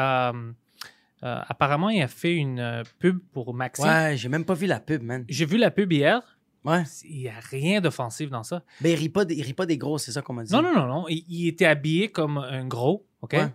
euh, 1.23 1.39
apparemment, 1.47 1.89
il 1.89 2.01
a 2.01 2.07
fait 2.07 2.35
une 2.35 2.83
pub 2.99 3.19
pour 3.33 3.53
Maxi. 3.53 3.81
Ouais, 3.81 4.15
j'ai 4.15 4.29
même 4.29 4.45
pas 4.45 4.53
vu 4.53 4.67
la 4.67 4.79
pub, 4.79 5.01
man. 5.03 5.25
J'ai 5.27 5.45
vu 5.45 5.57
la 5.57 5.71
pub 5.71 5.91
hier. 5.91 6.21
Ouais. 6.63 6.83
Il 7.05 7.17
n'y 7.19 7.27
a 7.27 7.39
rien 7.49 7.81
d'offensif 7.81 8.29
dans 8.29 8.43
ça. 8.43 8.63
Ben, 8.81 8.91
il 8.91 8.95
rit 8.95 9.09
pas, 9.09 9.25
des- 9.25 9.35
il 9.35 9.41
rit 9.41 9.53
pas 9.53 9.65
des 9.65 9.77
gros, 9.77 9.97
c'est 9.97 10.11
ça 10.11 10.21
qu'on 10.21 10.33
m'a 10.33 10.43
dit. 10.43 10.53
Non, 10.53 10.61
non, 10.61 10.73
non, 10.73 10.85
non. 10.85 11.05
Il, 11.09 11.25
il 11.27 11.47
était 11.47 11.65
habillé 11.65 12.09
comme 12.09 12.37
un 12.37 12.65
gros. 12.67 13.05
OK? 13.21 13.33
Ouais. 13.33 13.51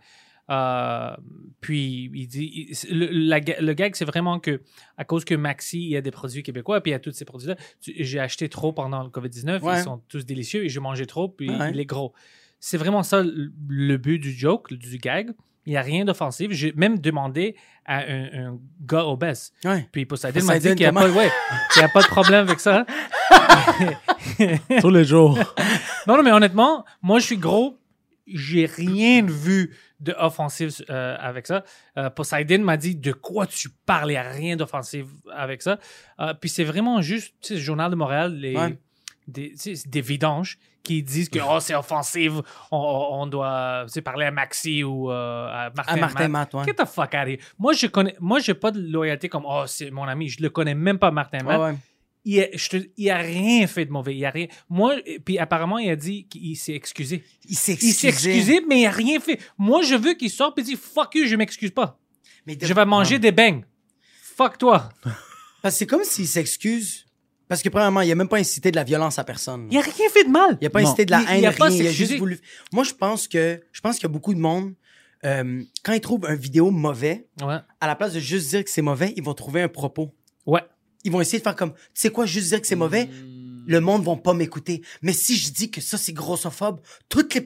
Euh, 0.51 1.17
puis, 1.61 2.11
il 2.15 2.27
dit. 2.27 2.69
il- 2.71 2.99
le, 2.99 3.07
la 3.11 3.41
ga- 3.41 3.61
le 3.61 3.73
gag, 3.75 3.95
c'est 3.95 4.05
vraiment 4.05 4.39
que, 4.41 4.61
à 4.99 5.05
cause 5.05 5.25
que 5.25 5.35
Maxi, 5.35 5.79
il 5.83 5.89
y 5.91 5.97
a 5.97 6.01
des 6.01 6.11
produits 6.11 6.43
québécois, 6.43 6.81
puis 6.83 6.91
il 6.91 6.93
y 6.93 6.97
a 6.97 6.99
tous 6.99 7.13
ces 7.13 7.25
produits-là, 7.25 7.57
j'ai 7.81 8.19
acheté 8.19 8.49
trop 8.49 8.73
pendant 8.73 9.03
le 9.03 9.09
COVID-19. 9.09 9.61
Ouais. 9.63 9.79
Ils 9.79 9.83
sont 9.85 10.03
tous 10.09 10.27
délicieux 10.27 10.65
et 10.65 10.69
j'ai 10.69 10.81
mangé 10.81 11.07
trop, 11.07 11.29
puis 11.29 11.49
Ouais. 11.51 11.71
il 11.73 11.81
est 11.81 11.87
gros. 11.87 12.13
C'est 12.59 12.77
vraiment 12.77 13.03
ça 13.03 13.23
le, 13.23 13.97
but 13.97 14.19
du 14.19 14.33
joke, 14.33 14.73
du 14.73 14.99
gag. 14.99 15.31
Il 15.65 15.71
n'y 15.71 15.77
a 15.77 15.83
rien 15.83 16.05
d'offensif. 16.05 16.51
J'ai 16.51 16.73
même 16.73 16.99
demandé 16.99 17.55
à 17.87 17.99
un, 17.99 18.25
un 18.49 18.59
gars 18.85 19.07
obèse. 19.07 19.53
Ouais. 19.65 19.89
Puis 19.93 20.07
Poseidon 20.07 20.45
m'a 20.45 20.59
dit 20.59 20.67
qu'il 20.75 20.79
n'y 20.79 20.85
a, 20.87 20.93
ouais, 20.93 21.31
a 21.81 21.89
pas 21.89 22.03
de 22.03 22.09
problème 22.09 22.41
avec 22.49 22.59
ça. 22.59 22.85
Tous 24.81 24.91
les 24.91 25.05
jours. 25.05 25.39
Non, 26.07 26.17
non, 26.17 26.23
mais 26.23 26.33
honnêtement, 26.33 26.85
moi, 27.01 27.19
je 27.21 27.27
suis 27.27 27.37
gros. 27.37 27.79
J'ai 28.27 28.67
rien 28.67 29.25
vu 29.27 29.75
de 30.03 30.15
offensif 30.19 30.83
euh, 30.91 31.17
avec 31.19 31.47
ça. 31.47 31.65
Euh, 31.97 32.11
Poseidon 32.11 32.59
m'a 32.59 32.77
dit 32.77 32.97
de 32.97 33.13
quoi 33.13 33.47
tu 33.47 33.71
parles? 33.87 34.11
Il 34.11 34.15
n'y 34.15 34.19
a 34.19 34.31
rien 34.31 34.57
d'offensif 34.57 35.07
avec 35.33 35.63
ça. 35.63 35.79
Euh, 36.21 36.35
puis 36.35 36.51
c'est 36.51 36.65
vraiment 36.65 37.01
juste, 37.01 37.35
tu 37.41 37.49
sais, 37.49 37.55
le 37.55 37.61
Journal 37.61 37.91
de 37.91 37.97
Montréal, 37.97 38.35
les, 38.35 38.57
Ouais. 38.57 38.79
des, 39.29 40.01
vidanges 40.01 40.59
qui 40.83 41.03
disent 41.03 41.29
que 41.29 41.39
oh, 41.39 41.61
c'est 41.61 41.77
offensif, 41.77 42.33
on, 42.73 43.09
on 43.13 43.27
doit 43.27 43.87
parler 44.05 44.27
à 44.27 44.31
Maxi 44.33 44.83
ou 44.83 45.11
euh, 45.11 45.47
à 45.47 45.71
Martin. 45.75 45.95
À 45.95 45.97
Martin 45.97 46.29
Matt. 46.29 46.53
Matt, 46.53 46.55
ouais. 46.55 46.65
Get 46.65 46.75
the 46.75 46.87
fuck 46.87 47.15
out 47.15 47.23
of 47.23 47.29
here. 47.29 47.39
Moi, 47.59 47.73
je 47.73 47.87
connais, 47.87 48.17
moi, 48.19 48.41
j'ai 48.41 48.55
pas 48.55 48.73
de 48.73 48.81
loyauté 48.81 49.29
comme 49.29 49.45
oh, 49.47 49.63
c'est 49.67 49.91
mon 49.91 50.05
ami. 50.05 50.29
Je 50.29 50.43
le 50.43 50.51
connais 50.51 50.75
même 50.75 50.99
pas, 50.99 51.13
Martin 51.13 51.47
ouais. 51.47 51.77
Il 52.25 52.41
a, 52.41 52.47
je 52.55 52.69
te- 52.69 52.89
il 52.97 53.11
a 53.11 53.19
rien 53.19 53.67
fait 53.67 53.85
de 53.85 53.91
mauvais. 53.91 54.17
Il 54.17 54.25
a 54.25 54.31
rien. 54.31 54.47
Moi, 54.69 54.97
puis 55.25 55.39
apparemment, 55.39 55.79
il 55.79 55.91
a 55.91 55.97
dit 55.97 56.27
qu'il 56.29 56.57
s'est 56.57 56.75
excusé. 56.75 57.25
Il 57.49 57.57
s'est 57.57 57.77
Il 57.81 57.93
s'est 57.93 58.09
excusé, 58.09 58.61
mais 58.69 58.83
il 58.83 58.87
a 58.87 58.91
rien 58.91 59.19
fait. 59.21 59.39
Moi, 59.59 59.83
je 59.83 59.95
veux 59.95 60.15
qu'il 60.15 60.31
sorte 60.31 60.59
et 60.59 60.63
dise 60.63 60.79
fuck 60.79 61.15
you, 61.15 61.27
je 61.27 61.37
m'excuse 61.37 61.71
pas. 61.73 61.99
Mais 62.47 62.57
de- 62.57 62.67
Je 62.67 62.73
vais 62.75 62.85
manger 62.85 63.19
des 63.19 63.33
beignes. 63.33 63.65
Fuck 64.37 64.59
toi. 64.59 64.89
Parce 65.63 65.75
que 65.75 65.79
c'est 65.81 65.87
comme 65.87 66.05
s'il 66.05 66.27
s'excuse. 66.27 67.07
Parce 67.49 67.63
que, 67.63 67.69
premièrement, 67.69 68.01
il 68.01 68.11
a 68.11 68.15
même 68.15 68.29
pas 68.29 68.39
incité 68.39 68.71
de 68.71 68.77
la 68.77 68.85
violence 68.85 69.19
à 69.19 69.25
personne. 69.25 69.69
Il 69.71 69.77
a 69.77 69.83
rien 69.83 70.09
fait 70.09 70.25
de 70.25 70.31
mal. 70.31 70.57
Il 70.61 70.67
a 70.67 70.71
pas 70.71 70.81
Non. 70.81 70.87
incité 70.87 71.05
de 71.05 71.11
la 71.11 71.21
Il- 71.21 71.29
haine, 71.29 71.39
il 71.41 71.47
a 71.47 71.53
pas 71.53 71.67
rien. 71.67 71.77
Il 71.83 71.87
a 71.87 71.93
juste 71.93 72.17
voulu. 72.17 72.39
Moi, 72.73 72.83
je 72.83 72.95
pense 72.95 73.29
que, 73.29 73.61
je 73.73 73.81
pense 73.83 73.97
qu'il 73.97 74.05
y 74.05 74.07
a 74.07 74.09
beaucoup 74.13 74.33
de 74.33 74.39
monde, 74.41 74.73
euh, 75.25 75.63
quand 75.85 75.93
ils 75.93 76.01
trouvent 76.01 76.25
un 76.25 76.35
vidéo 76.35 76.71
mauvais, 76.71 77.27
Ouais. 77.43 77.59
à 77.81 77.87
la 77.87 77.95
place 77.95 78.15
de 78.15 78.21
juste 78.21 78.49
dire 78.51 78.65
que 78.65 78.71
c'est 78.71 78.81
mauvais, 78.81 79.13
ils 79.17 79.23
vont 79.23 79.35
trouver 79.35 79.61
un 79.61 79.69
propos. 79.69 80.15
Ouais. 80.47 80.63
Ils 81.05 81.13
vont 81.13 81.21
essayer 81.21 81.39
de 81.39 81.43
faire 81.43 81.57
comme, 81.57 81.73
tu 81.73 81.79
sais 81.95 82.11
quoi, 82.11 82.27
juste 82.27 82.49
dire 82.49 82.61
que 82.61 82.67
c'est 82.67 82.77
mauvais, 82.77 83.09
le 83.67 83.81
monde 83.81 84.05
va 84.05 84.17
pas 84.17 84.35
m'écouter. 84.35 84.83
Mais 85.03 85.13
si 85.13 85.37
je 85.37 85.51
dis 85.53 85.71
que 85.71 85.81
ça, 85.81 85.99
c'est 85.99 86.13
grossophobe, 86.13 86.81
toutes 87.09 87.35
les... 87.35 87.45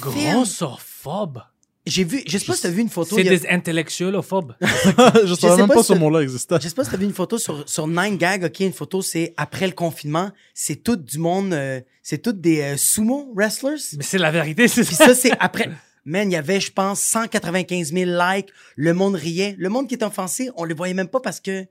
Grossophobe? 0.00 1.40
J'ai 1.86 2.02
vu, 2.04 2.22
je 2.26 2.38
sais 2.38 2.46
pas 2.46 2.54
si 2.56 2.62
t'as 2.62 2.70
vu 2.70 2.80
une 2.80 2.88
photo. 2.88 3.14
C'est 3.16 3.28
a- 3.28 3.30
des 3.36 3.46
intellectuolophobes. 3.46 4.54
je 4.62 5.34
savais 5.34 5.36
sais 5.36 5.56
même 5.58 5.68
pas 5.68 5.74
pas 5.74 5.82
si- 5.82 5.92
ce 5.92 5.98
mot-là 5.98 6.20
existait. 6.20 6.54
Je 6.62 6.68
sais 6.68 6.74
pas 6.74 6.82
si 6.84 6.90
t'as 6.90 6.96
vu 6.96 7.04
une 7.04 7.12
photo 7.12 7.36
sur, 7.36 7.68
sur 7.68 7.86
Nine 7.86 8.16
Gag, 8.16 8.44
ok, 8.44 8.60
une 8.60 8.72
photo, 8.72 9.02
c'est 9.02 9.34
après 9.36 9.66
le 9.66 9.74
confinement, 9.74 10.30
c'est 10.54 10.76
tout 10.82 10.96
du 10.96 11.18
monde, 11.18 11.52
euh, 11.52 11.80
c'est 12.02 12.22
tout 12.22 12.32
des 12.32 12.62
euh, 12.62 12.76
sumo 12.78 13.30
wrestlers. 13.36 13.76
Mais 13.98 14.02
c'est 14.02 14.16
la 14.16 14.30
vérité, 14.30 14.66
c'est 14.66 14.82
ça. 14.84 15.08
ça, 15.08 15.14
c'est 15.14 15.32
après. 15.38 15.70
Man, 16.06 16.30
il 16.30 16.34
y 16.34 16.36
avait, 16.36 16.58
je 16.60 16.72
pense, 16.72 17.00
195 17.02 17.92
000 17.92 18.10
likes. 18.10 18.48
Le 18.76 18.94
monde 18.94 19.14
riait. 19.16 19.54
Le 19.58 19.68
monde 19.68 19.86
qui 19.86 19.94
était 19.94 20.04
offensé, 20.06 20.48
on 20.56 20.64
le 20.64 20.74
voyait 20.74 20.94
même 20.94 21.08
pas 21.08 21.20
parce 21.20 21.40
que. 21.40 21.66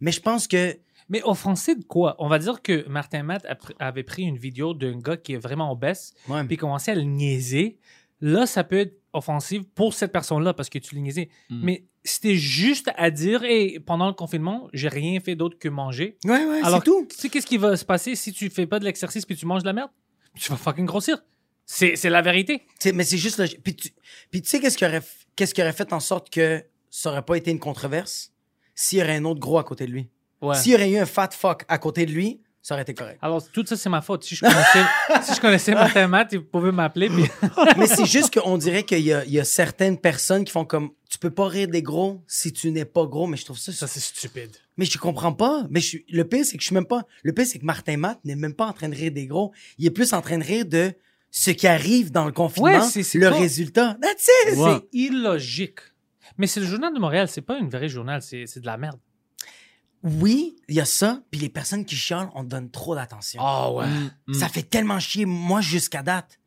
Mais 0.00 0.12
je 0.12 0.20
pense 0.20 0.46
que. 0.46 0.76
Mais 1.08 1.22
offensé 1.22 1.76
de 1.76 1.84
quoi? 1.84 2.16
On 2.18 2.28
va 2.28 2.38
dire 2.40 2.62
que 2.62 2.86
Martin 2.88 3.22
Matt 3.22 3.46
a 3.46 3.54
pr- 3.54 3.74
avait 3.78 4.02
pris 4.02 4.22
une 4.24 4.38
vidéo 4.38 4.74
d'un 4.74 4.98
gars 4.98 5.16
qui 5.16 5.34
est 5.34 5.38
vraiment 5.38 5.70
obèse, 5.70 6.14
Ouais. 6.28 6.42
puis 6.44 6.56
commençait 6.56 6.90
à 6.90 6.94
le 6.96 7.02
niaiser. 7.02 7.78
Là, 8.20 8.44
ça 8.46 8.64
peut 8.64 8.78
être 8.78 8.98
offensif 9.12 9.62
pour 9.74 9.94
cette 9.94 10.10
personne-là 10.10 10.52
parce 10.52 10.68
que 10.68 10.78
tu 10.78 10.94
le 10.96 11.00
niaisais. 11.02 11.28
Mm. 11.48 11.60
Mais 11.62 11.84
c'était 12.02 12.34
juste 12.34 12.90
à 12.96 13.10
dire, 13.12 13.44
et 13.44 13.78
pendant 13.78 14.08
le 14.08 14.14
confinement, 14.14 14.68
j'ai 14.72 14.88
rien 14.88 15.20
fait 15.20 15.36
d'autre 15.36 15.58
que 15.60 15.68
manger. 15.68 16.16
Ouais, 16.24 16.44
ouais, 16.44 16.60
Alors, 16.64 16.78
c'est 16.80 16.84
tout. 16.86 17.06
Tu 17.08 17.16
sais, 17.16 17.28
qu'est-ce 17.28 17.46
qui 17.46 17.56
va 17.58 17.76
se 17.76 17.84
passer 17.84 18.16
si 18.16 18.32
tu 18.32 18.50
fais 18.50 18.66
pas 18.66 18.80
de 18.80 18.84
l'exercice 18.84 19.24
puis 19.24 19.36
tu 19.36 19.46
manges 19.46 19.62
de 19.62 19.66
la 19.68 19.74
merde? 19.74 19.90
Tu 20.34 20.50
vas 20.50 20.56
fucking 20.58 20.86
grossir. 20.86 21.22
C'est 21.66 21.94
c'est 21.96 22.10
la 22.10 22.22
vérité. 22.22 22.62
Mais 22.94 23.04
c'est 23.04 23.16
juste 23.18 23.38
logique. 23.38 23.62
Puis 23.62 23.74
tu, 23.76 23.90
puis 24.30 24.42
tu 24.42 24.48
sais 24.48 24.60
qu'est-ce 24.60 24.76
qui 24.78 24.84
aurait, 24.84 25.00
f- 25.00 25.24
qu'est-ce 25.36 25.54
qui 25.54 25.62
aurait 25.62 25.72
fait 25.72 25.92
en 25.92 26.00
sorte 26.00 26.30
que 26.30 26.64
ça 26.90 27.10
aurait 27.10 27.24
pas 27.24 27.36
été 27.36 27.50
une 27.52 27.58
controverse? 27.60 28.32
S'il 28.76 29.00
y 29.00 29.02
aurait 29.02 29.16
un 29.16 29.24
autre 29.24 29.40
gros 29.40 29.58
à 29.58 29.64
côté 29.64 29.86
de 29.86 29.90
lui. 29.90 30.08
Ouais. 30.40 30.54
S'il 30.54 30.70
y 30.72 30.74
aurait 30.76 30.90
eu 30.90 30.98
un 30.98 31.06
fat 31.06 31.30
fuck 31.32 31.64
à 31.66 31.78
côté 31.78 32.06
de 32.06 32.12
lui, 32.12 32.40
ça 32.62 32.74
aurait 32.74 32.82
été 32.82 32.94
correct. 32.94 33.18
Alors, 33.22 33.42
tout 33.50 33.64
ça, 33.64 33.76
c'est 33.76 33.88
ma 33.88 34.02
faute. 34.02 34.24
Si 34.24 34.34
je 34.34 34.40
connaissais, 34.40 34.84
si 35.22 35.34
je 35.34 35.40
connaissais 35.40 35.72
Martin 35.72 36.08
Matt, 36.08 36.28
il 36.32 36.44
pouvait 36.44 36.72
m'appeler. 36.72 37.08
Puis... 37.08 37.24
mais 37.78 37.86
c'est 37.86 38.04
juste 38.06 38.38
qu'on 38.38 38.58
dirait 38.58 38.82
qu'il 38.82 39.00
y 39.00 39.12
a, 39.12 39.24
il 39.24 39.32
y 39.32 39.38
a 39.40 39.44
certaines 39.44 39.96
personnes 39.98 40.44
qui 40.44 40.52
font 40.52 40.64
comme 40.64 40.90
tu 41.08 41.16
peux 41.18 41.30
pas 41.30 41.46
rire 41.46 41.68
des 41.68 41.80
gros 41.82 42.20
si 42.26 42.52
tu 42.52 42.70
n'es 42.72 42.84
pas 42.84 43.06
gros, 43.06 43.26
mais 43.28 43.36
je 43.36 43.44
trouve 43.44 43.56
ça. 43.58 43.72
Ça, 43.72 43.86
c'est 43.86 44.00
stupide. 44.00 44.50
mais 44.76 44.84
je 44.84 44.98
comprends 44.98 45.32
pas. 45.32 45.64
Mais 45.70 45.80
je 45.80 45.98
le 46.10 46.24
pire, 46.24 46.44
c'est 46.44 46.56
que 46.56 46.62
je 46.62 46.66
suis 46.66 46.74
même 46.74 46.86
pas. 46.86 47.04
Le 47.22 47.32
pire, 47.32 47.46
c'est 47.46 47.60
que 47.60 47.64
Martin 47.64 47.96
Matt 47.96 48.18
n'est 48.24 48.34
même 48.36 48.54
pas 48.54 48.66
en 48.66 48.72
train 48.72 48.88
de 48.88 48.96
rire 48.96 49.12
des 49.12 49.26
gros. 49.26 49.52
Il 49.78 49.86
est 49.86 49.90
plus 49.90 50.12
en 50.12 50.20
train 50.20 50.36
de 50.38 50.44
rire 50.44 50.66
de 50.66 50.92
ce 51.30 51.52
qui 51.52 51.66
arrive 51.68 52.10
dans 52.10 52.24
le 52.24 52.32
confinement, 52.32 52.68
Ouais, 52.70 52.82
c'est- 52.82 53.02
c'est 53.04 53.18
le 53.18 53.28
résultat. 53.28 53.96
That's 54.02 54.28
it! 54.48 54.56
Ouais. 54.58 54.78
C'est 54.80 54.88
illogique. 54.98 55.78
Mais 56.38 56.46
c'est 56.46 56.60
le 56.60 56.66
journal 56.66 56.92
de 56.92 56.98
Montréal, 56.98 57.28
c'est 57.28 57.40
pas 57.42 57.58
une 57.58 57.68
vraie 57.70 57.88
journal, 57.88 58.22
c'est 58.22 58.44
de 58.60 58.66
la 58.66 58.76
merde. 58.76 58.98
Oui, 60.02 60.56
il 60.68 60.76
y 60.76 60.80
a 60.80 60.84
ça, 60.84 61.22
puis 61.30 61.40
les 61.40 61.48
personnes 61.48 61.84
qui 61.84 61.96
chialent, 61.96 62.30
on 62.34 62.44
donne 62.44 62.70
trop 62.70 62.94
d'attention. 62.94 63.40
Ah 63.42 63.72
ouais. 63.72 63.86
Ça 64.34 64.48
fait 64.48 64.62
tellement 64.62 65.00
chier, 65.00 65.24
moi, 65.24 65.60
jusqu'à 65.60 66.02
date. 66.02 66.38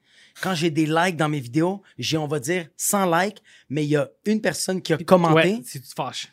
Quand 0.41 0.53
j'ai 0.55 0.69
des 0.69 0.85
likes 0.85 1.17
dans 1.17 1.27
mes 1.27 1.41
vidéos, 1.41 1.81
j'ai, 1.97 2.17
on 2.17 2.27
va 2.27 2.39
dire, 2.39 2.69
100 2.77 3.13
likes, 3.19 3.43
mais 3.69 3.83
il 3.83 3.89
y 3.89 3.97
a 3.97 4.07
une 4.25 4.39
personne 4.39 4.81
qui 4.81 4.93
a 4.93 4.97
commenté. 4.97 5.33
Ouais, 5.55 5.61
si 5.65 5.81
tu 5.81 5.87
te 5.87 5.93
fâches. 5.93 6.31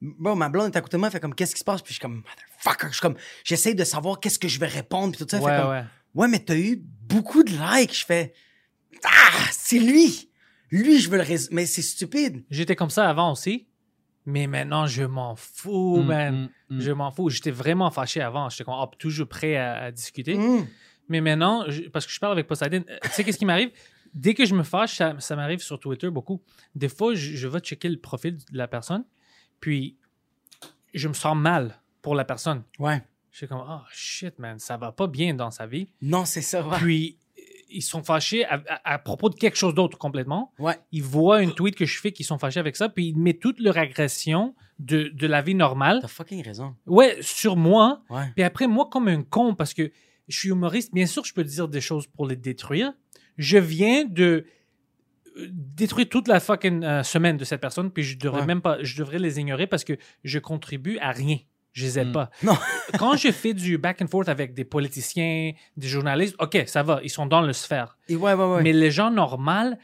Bon, 0.00 0.34
ma 0.34 0.48
blonde 0.48 0.74
est 0.74 0.76
à 0.76 0.80
côté 0.80 0.96
de 0.96 0.98
moi, 0.98 1.08
elle 1.08 1.12
fait 1.12 1.20
comme, 1.20 1.34
qu'est-ce 1.34 1.54
qui 1.54 1.60
se 1.60 1.64
passe? 1.64 1.82
Puis 1.82 1.90
je 1.90 1.94
suis 1.94 2.00
comme, 2.00 2.22
motherfucker. 2.24 2.86
Je 2.88 2.92
suis 2.94 3.00
comme, 3.00 3.16
j'essaie 3.44 3.74
de 3.74 3.84
savoir 3.84 4.18
qu'est-ce 4.18 4.38
que 4.40 4.48
je 4.48 4.58
vais 4.58 4.66
répondre, 4.66 5.14
puis 5.14 5.24
tout 5.24 5.30
ça. 5.30 5.36
Elle 5.36 5.42
Ouais, 5.44 5.54
fait 5.56 5.62
comme, 5.62 5.70
ouais. 5.70 5.84
ouais, 6.14 6.28
mais 6.28 6.38
t'as 6.40 6.56
eu 6.56 6.82
beaucoup 7.02 7.44
de 7.44 7.50
likes. 7.52 7.96
Je 7.96 8.04
fais, 8.04 8.32
ah, 9.04 9.46
c'est 9.52 9.78
lui. 9.78 10.30
Lui, 10.70 11.00
je 11.00 11.08
veux 11.10 11.16
le 11.16 11.22
résumer. 11.22 11.54
Mais 11.56 11.66
c'est 11.66 11.82
stupide. 11.82 12.44
J'étais 12.50 12.76
comme 12.76 12.90
ça 12.90 13.08
avant 13.08 13.32
aussi, 13.32 13.66
mais 14.26 14.46
maintenant, 14.46 14.86
je 14.86 15.04
m'en 15.04 15.34
fous, 15.36 15.98
Mm, 16.02 16.06
man. 16.06 16.50
mm, 16.70 16.76
mm. 16.76 16.80
Je 16.80 16.92
m'en 16.92 17.10
fous. 17.10 17.30
J'étais 17.30 17.50
vraiment 17.50 17.90
fâché 17.90 18.20
avant. 18.20 18.48
J'étais 18.50 18.64
comme, 18.64 18.74
ah, 18.76 18.90
toujours 18.98 19.26
prêt 19.28 19.56
à, 19.56 19.84
à 19.84 19.90
discuter. 19.90 20.36
Mm. 20.36 20.66
Mais 21.08 21.20
maintenant, 21.22 21.64
je- 21.68 21.88
parce 21.88 22.04
que 22.06 22.12
je 22.12 22.20
parle 22.20 22.32
avec 22.32 22.46
Poseidon, 22.46 22.84
euh, 22.88 22.98
tu 23.04 23.08
sais 23.10 23.24
qu'est-ce 23.24 23.38
qui 23.38 23.46
m'arrive? 23.46 23.70
Dès 24.14 24.34
que 24.34 24.44
je 24.44 24.54
me 24.54 24.62
fâche, 24.62 24.96
ça, 24.96 25.14
ça 25.20 25.36
m'arrive 25.36 25.60
sur 25.60 25.78
Twitter 25.80 26.10
beaucoup. 26.10 26.42
Des 26.74 26.88
fois, 26.88 27.14
je, 27.14 27.34
je 27.36 27.48
vais 27.48 27.60
checker 27.60 27.88
le 27.88 27.98
profil 27.98 28.36
de 28.36 28.56
la 28.58 28.66
personne, 28.68 29.04
puis 29.60 29.96
je 30.94 31.08
me 31.08 31.12
sens 31.14 31.36
mal 31.36 31.78
pour 32.02 32.14
la 32.14 32.24
personne. 32.24 32.62
Ouais. 32.78 33.02
Je 33.30 33.38
suis 33.38 33.48
comme, 33.48 33.62
oh 33.66 33.80
shit, 33.92 34.38
man, 34.38 34.58
ça 34.58 34.76
va 34.76 34.92
pas 34.92 35.06
bien 35.06 35.34
dans 35.34 35.50
sa 35.50 35.66
vie. 35.66 35.88
Non, 36.00 36.24
c'est 36.24 36.42
ça, 36.42 36.66
ouais. 36.66 36.76
Puis, 36.78 37.18
ils 37.70 37.82
sont 37.82 38.02
fâchés 38.02 38.44
à, 38.46 38.62
à- 38.68 38.94
à 38.94 38.98
propos 38.98 39.28
de 39.30 39.34
quelque 39.34 39.56
chose 39.56 39.74
d'autre 39.74 39.98
complètement. 39.98 40.52
Ouais. 40.58 40.76
Ils 40.92 41.02
voient 41.02 41.42
une 41.42 41.52
tweet 41.52 41.74
que 41.74 41.84
je 41.86 42.00
fais 42.00 42.12
qu'ils 42.12 42.26
sont 42.26 42.38
fâchés 42.38 42.60
avec 42.60 42.76
ça, 42.76 42.88
puis 42.88 43.08
ils 43.08 43.16
mettent 43.18 43.40
toute 43.40 43.60
leur 43.60 43.76
agression 43.78 44.54
de, 44.78 45.08
de 45.08 45.26
la 45.26 45.42
vie 45.42 45.54
normale. 45.54 45.98
T'as 46.02 46.08
fucking 46.08 46.42
raison. 46.42 46.74
Ouais, 46.86 47.18
sur 47.20 47.56
moi. 47.56 48.02
Ouais. 48.10 48.24
Puis 48.34 48.44
après, 48.44 48.66
moi, 48.66 48.88
comme 48.90 49.08
un 49.08 49.22
con, 49.22 49.54
parce 49.54 49.74
que 49.74 49.90
je 50.28 50.38
suis 50.38 50.48
humoriste, 50.50 50.92
bien 50.94 51.06
sûr, 51.06 51.24
je 51.24 51.32
peux 51.34 51.44
dire 51.44 51.68
des 51.68 51.80
choses 51.80 52.06
pour 52.06 52.26
les 52.26 52.36
détruire. 52.36 52.92
Je 53.38 53.58
viens 53.58 54.04
de 54.04 54.44
euh, 55.36 55.48
détruire 55.50 56.08
toute 56.08 56.28
la 56.28 56.40
fucking 56.40 56.82
euh, 56.84 57.02
semaine 57.02 57.36
de 57.36 57.44
cette 57.44 57.60
personne, 57.60 57.90
puis 57.90 58.02
je 58.02 58.18
devrais 58.18 58.40
Ouais. 58.40 58.46
même 58.46 58.60
pas, 58.60 58.82
je 58.82 58.96
devrais 58.98 59.18
les 59.18 59.38
ignorer 59.40 59.66
parce 59.66 59.84
que 59.84 59.94
je 60.24 60.38
contribue 60.38 60.98
à 60.98 61.12
rien. 61.12 61.38
Je 61.72 61.84
les 61.84 61.98
aide 61.98 62.08
Mm. 62.08 62.12
pas. 62.12 62.30
Non. 62.42 62.56
Quand 62.98 63.16
je 63.16 63.30
fais 63.30 63.54
du 63.54 63.78
back 63.78 64.00
and 64.02 64.06
forth 64.08 64.28
avec 64.28 64.54
des 64.54 64.64
politiciens, 64.64 65.52
des 65.76 65.88
journalistes, 65.88 66.34
ok, 66.40 66.64
ça 66.66 66.82
va, 66.82 67.00
ils 67.04 67.10
sont 67.10 67.26
dans 67.26 67.40
le 67.42 67.52
sphère. 67.52 67.96
Et 68.08 68.16
ouais, 68.16 68.32
ouais, 68.34 68.44
ouais. 68.44 68.62
Mais 68.62 68.72
les 68.72 68.90
gens 68.90 69.10
normaux, 69.10 69.74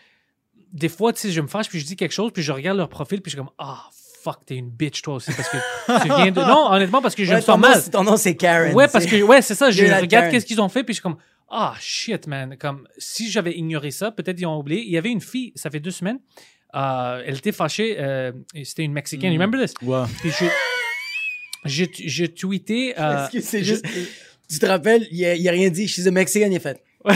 des 0.72 0.88
fois, 0.88 1.12
tu 1.12 1.20
sais, 1.20 1.30
je 1.30 1.40
me 1.40 1.46
fâche, 1.46 1.68
puis 1.68 1.78
je 1.78 1.84
dis 1.86 1.96
quelque 1.96 2.12
chose, 2.12 2.32
puis 2.32 2.42
je 2.42 2.50
regarde 2.52 2.78
leur 2.78 2.88
profil, 2.88 3.20
puis 3.22 3.30
je 3.30 3.36
suis 3.36 3.44
comme, 3.44 3.52
ah, 3.58 3.84
fuck, 4.22 4.44
t'es 4.46 4.56
une 4.56 4.70
bitch, 4.70 5.02
toi 5.02 5.14
aussi, 5.16 5.30
parce 5.32 5.48
que 5.50 5.56
tu 6.02 6.08
viens 6.08 6.32
de. 6.32 6.40
Non, 6.40 6.72
honnêtement, 6.72 7.00
parce 7.02 7.14
que 7.14 7.24
je 7.24 7.30
Ouais, 7.30 7.36
me 7.36 7.40
sens 7.42 7.48
nom, 7.56 7.68
mal. 7.68 7.80
c'est- 7.80 7.90
Ton 7.90 8.02
nom, 8.02 8.16
c'est 8.16 8.34
Karen. 8.36 8.74
Ouais, 8.74 8.88
parce 8.88 9.04
que, 9.06 9.22
ouais, 9.22 9.42
c'est 9.42 9.54
ça, 9.54 9.70
je 9.70 9.84
regarde 9.84 10.30
qu'est-ce 10.30 10.46
qu'ils 10.46 10.60
ont 10.60 10.68
fait, 10.68 10.82
puis 10.82 10.94
je 10.94 11.00
suis 11.00 11.02
comme, 11.02 11.18
ah, 11.50 11.74
shit, 11.78 12.26
man. 12.26 12.56
Comme, 12.58 12.88
si 12.98 13.30
j'avais 13.30 13.52
ignoré 13.52 13.90
ça, 13.92 14.10
peut-être 14.10 14.40
ils 14.40 14.46
ont 14.46 14.58
oublié. 14.58 14.82
Il 14.82 14.90
y 14.90 14.96
avait 14.98 15.10
une 15.10 15.20
fille, 15.20 15.52
ça 15.54 15.68
fait 15.70 15.78
deux 15.80 15.90
semaines, 15.92 16.18
euh, 16.74 17.22
elle 17.26 17.36
était 17.36 17.52
fâchée, 17.52 17.96
euh, 18.00 18.32
c'était 18.64 18.82
une 18.82 18.94
Mexicaine, 18.94 19.30
Mm. 19.30 19.34
you 19.34 19.40
remember 19.40 19.60
this? 19.64 19.74
Ouais. 19.82 20.02
Puis 20.22 20.30
je. 21.64 22.26
Tweeté. 22.26 22.94
euh, 22.98 23.22
Excuse, 23.24 23.44
c'est 23.44 23.64
juste. 23.64 23.84
Tu 24.46 24.58
te 24.58 24.66
rappelles, 24.66 25.06
il 25.10 25.24
a, 25.24 25.34
il 25.34 25.48
a 25.48 25.52
rien 25.52 25.70
dit. 25.70 25.88
She's 25.88 26.06
a 26.06 26.10
Mexican, 26.10 26.48
il 26.50 26.56
a 26.56 26.60
fait. 26.60 26.82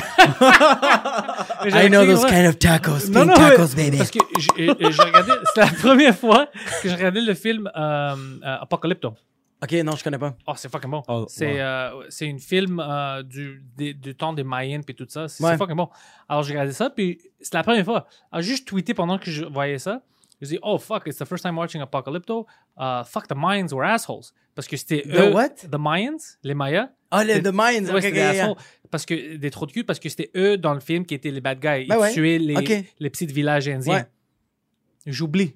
I 1.70 1.88
know 1.88 2.04
those 2.06 2.24
kind 2.24 2.46
of 2.46 2.58
tacos. 2.58 3.08
Non, 3.10 3.26
Pink 3.26 3.26
non, 3.26 3.34
tacos, 3.34 3.74
mais- 3.76 3.84
baby. 3.84 3.98
Parce 3.98 4.10
que 4.10 4.18
j'ai 4.38 4.66
j'ai 4.66 5.02
regardé, 5.02 5.32
c'est 5.54 5.60
la 5.60 5.66
première 5.66 6.16
fois 6.16 6.46
que 6.82 6.88
j'ai 6.88 6.94
regardé 6.94 7.20
le 7.20 7.34
film 7.34 7.70
euh, 7.76 7.80
euh, 7.80 8.16
Apocalypto. 8.62 9.14
Ok, 9.62 9.72
non, 9.84 9.96
je 9.96 10.04
connais 10.04 10.18
pas. 10.18 10.36
Oh, 10.46 10.52
c'est 10.56 10.70
fucking 10.70 10.90
bon. 10.90 11.02
Oh, 11.08 11.26
c'est 11.28 11.46
ouais. 11.46 11.60
euh, 11.60 11.90
c'est 12.10 12.26
une 12.26 12.38
film 12.38 12.80
euh, 12.80 13.22
du, 13.24 13.62
des- 13.76 13.92
du 13.92 14.14
temps 14.14 14.32
des 14.32 14.44
Mayens 14.44 14.80
puis 14.82 14.94
tout 14.94 15.06
ça. 15.08 15.26
C'est 15.28 15.42
Ouais. 15.44 15.56
fucking 15.56 15.76
bon. 15.76 15.88
Alors, 16.28 16.44
j'ai 16.44 16.52
regardé 16.52 16.72
ça, 16.72 16.90
puis 16.90 17.18
c'est 17.40 17.54
la 17.54 17.62
première 17.64 17.84
fois. 17.84 18.06
Alors, 18.30 18.42
juste 18.42 18.66
tweeté 18.68 18.94
pendant 18.94 19.18
que 19.18 19.30
je 19.30 19.44
voyais 19.44 19.78
ça. 19.78 20.00
Je 20.40 20.46
dis, 20.46 20.58
oh 20.62 20.78
fuck, 20.78 21.02
it's 21.06 21.18
the 21.18 21.24
first 21.24 21.42
time 21.44 21.56
watching 21.58 21.80
Apocalypto. 21.82 22.46
Uh, 22.76 23.02
fuck, 23.04 23.26
the 23.26 23.34
Mayans 23.34 23.72
were 23.72 23.84
assholes. 23.84 24.32
Parce 24.54 24.68
que 24.68 24.76
c'était 24.76 25.02
The 25.02 25.16
eux. 25.28 25.32
what? 25.32 25.48
The 25.70 25.76
Mayans, 25.78 26.36
les 26.44 26.54
Mayas. 26.54 26.90
Ah, 27.10 27.24
le 27.24 27.34
C'est- 27.34 27.42
The 27.42 27.52
Minds. 27.52 27.90
Ouais, 27.90 27.96
ok, 27.96 28.02
c'était 28.02 28.08
ok, 28.08 28.12
des 28.14 28.18
yeah. 28.36 28.44
assholes. 28.44 28.56
Parce 28.90 29.06
que 29.06 29.36
des 29.36 29.50
trous 29.50 29.66
de 29.66 29.72
cul, 29.72 29.84
parce 29.84 29.98
que 29.98 30.08
c'était 30.08 30.30
eux 30.36 30.56
dans 30.58 30.74
le 30.74 30.80
film 30.80 31.04
qui 31.06 31.14
étaient 31.14 31.30
les 31.30 31.40
bad 31.40 31.58
guys. 31.58 31.82
Ils 31.82 31.88
Ben 31.88 31.98
ouais. 31.98 32.12
tuaient 32.12 32.38
les, 32.38 32.84
les 32.98 33.10
petits 33.10 33.26
villages 33.26 33.68
indiens. 33.68 33.94
Ouais. 33.94 34.06
J'oublie. 35.06 35.54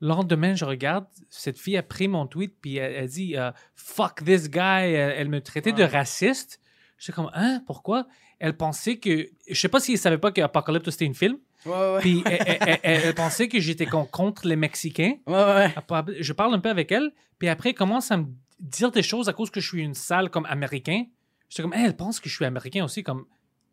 Le 0.00 0.08
lendemain, 0.08 0.54
je 0.54 0.64
regarde, 0.64 1.06
cette 1.30 1.58
fille 1.58 1.76
a 1.76 1.82
pris 1.82 2.08
mon 2.08 2.26
tweet, 2.26 2.54
puis 2.60 2.76
elle, 2.76 2.92
elle 2.92 3.08
dit 3.08 3.36
euh, 3.36 3.50
Fuck 3.74 4.24
this 4.24 4.50
guy. 4.50 4.60
Elle, 4.60 5.14
elle 5.16 5.28
me 5.28 5.40
traitait 5.40 5.72
de 5.72 5.82
raciste. 5.82 6.60
J'étais 6.98 7.12
comme 7.12 7.30
Hein, 7.34 7.62
pourquoi? 7.66 8.06
Elle 8.38 8.56
pensait 8.56 8.98
que. 8.98 9.28
Je 9.48 9.54
sais 9.58 9.68
pas 9.68 9.80
si 9.80 9.92
elle 9.92 9.98
savait 9.98 10.18
pas 10.18 10.30
qu'Apocalypse 10.32 10.90
c'était 10.90 11.06
une 11.06 11.14
film. 11.14 11.38
Ouais, 11.66 11.72
ouais, 11.94 12.00
Puis 12.00 12.22
elle, 12.26 12.32
elle- 12.46 12.56
elle- 12.60 12.78
elle- 12.82 13.00
elle 13.04 13.14
pensait 13.14 13.48
que 13.48 13.58
j'étais 13.60 13.86
con- 13.86 14.06
contre 14.06 14.46
les 14.46 14.56
Mexicains. 14.56 15.14
ouais. 15.26 15.74
Je 16.20 16.32
parle 16.32 16.54
un 16.54 16.58
peu 16.60 16.68
avec 16.70 16.92
elle, 16.92 17.10
puis 17.38 17.48
après, 17.48 17.70
elle 17.70 17.74
commence 17.74 18.10
à 18.10 18.16
me 18.18 18.26
dire 18.60 18.90
des 18.90 19.02
choses 19.02 19.28
à 19.28 19.32
cause 19.32 19.50
que 19.50 19.60
je 19.60 19.68
suis 19.68 19.82
une 19.82 19.94
salle 19.94 20.30
comme 20.30 20.46
américain. 20.46 21.04
J'étais 21.48 21.62
comme, 21.62 21.72
elle 21.74 21.96
pense 21.96 22.20
que 22.20 22.28
je 22.28 22.34
suis 22.34 22.44
américain 22.44 22.84
aussi, 22.84 23.02
comme. 23.02 23.24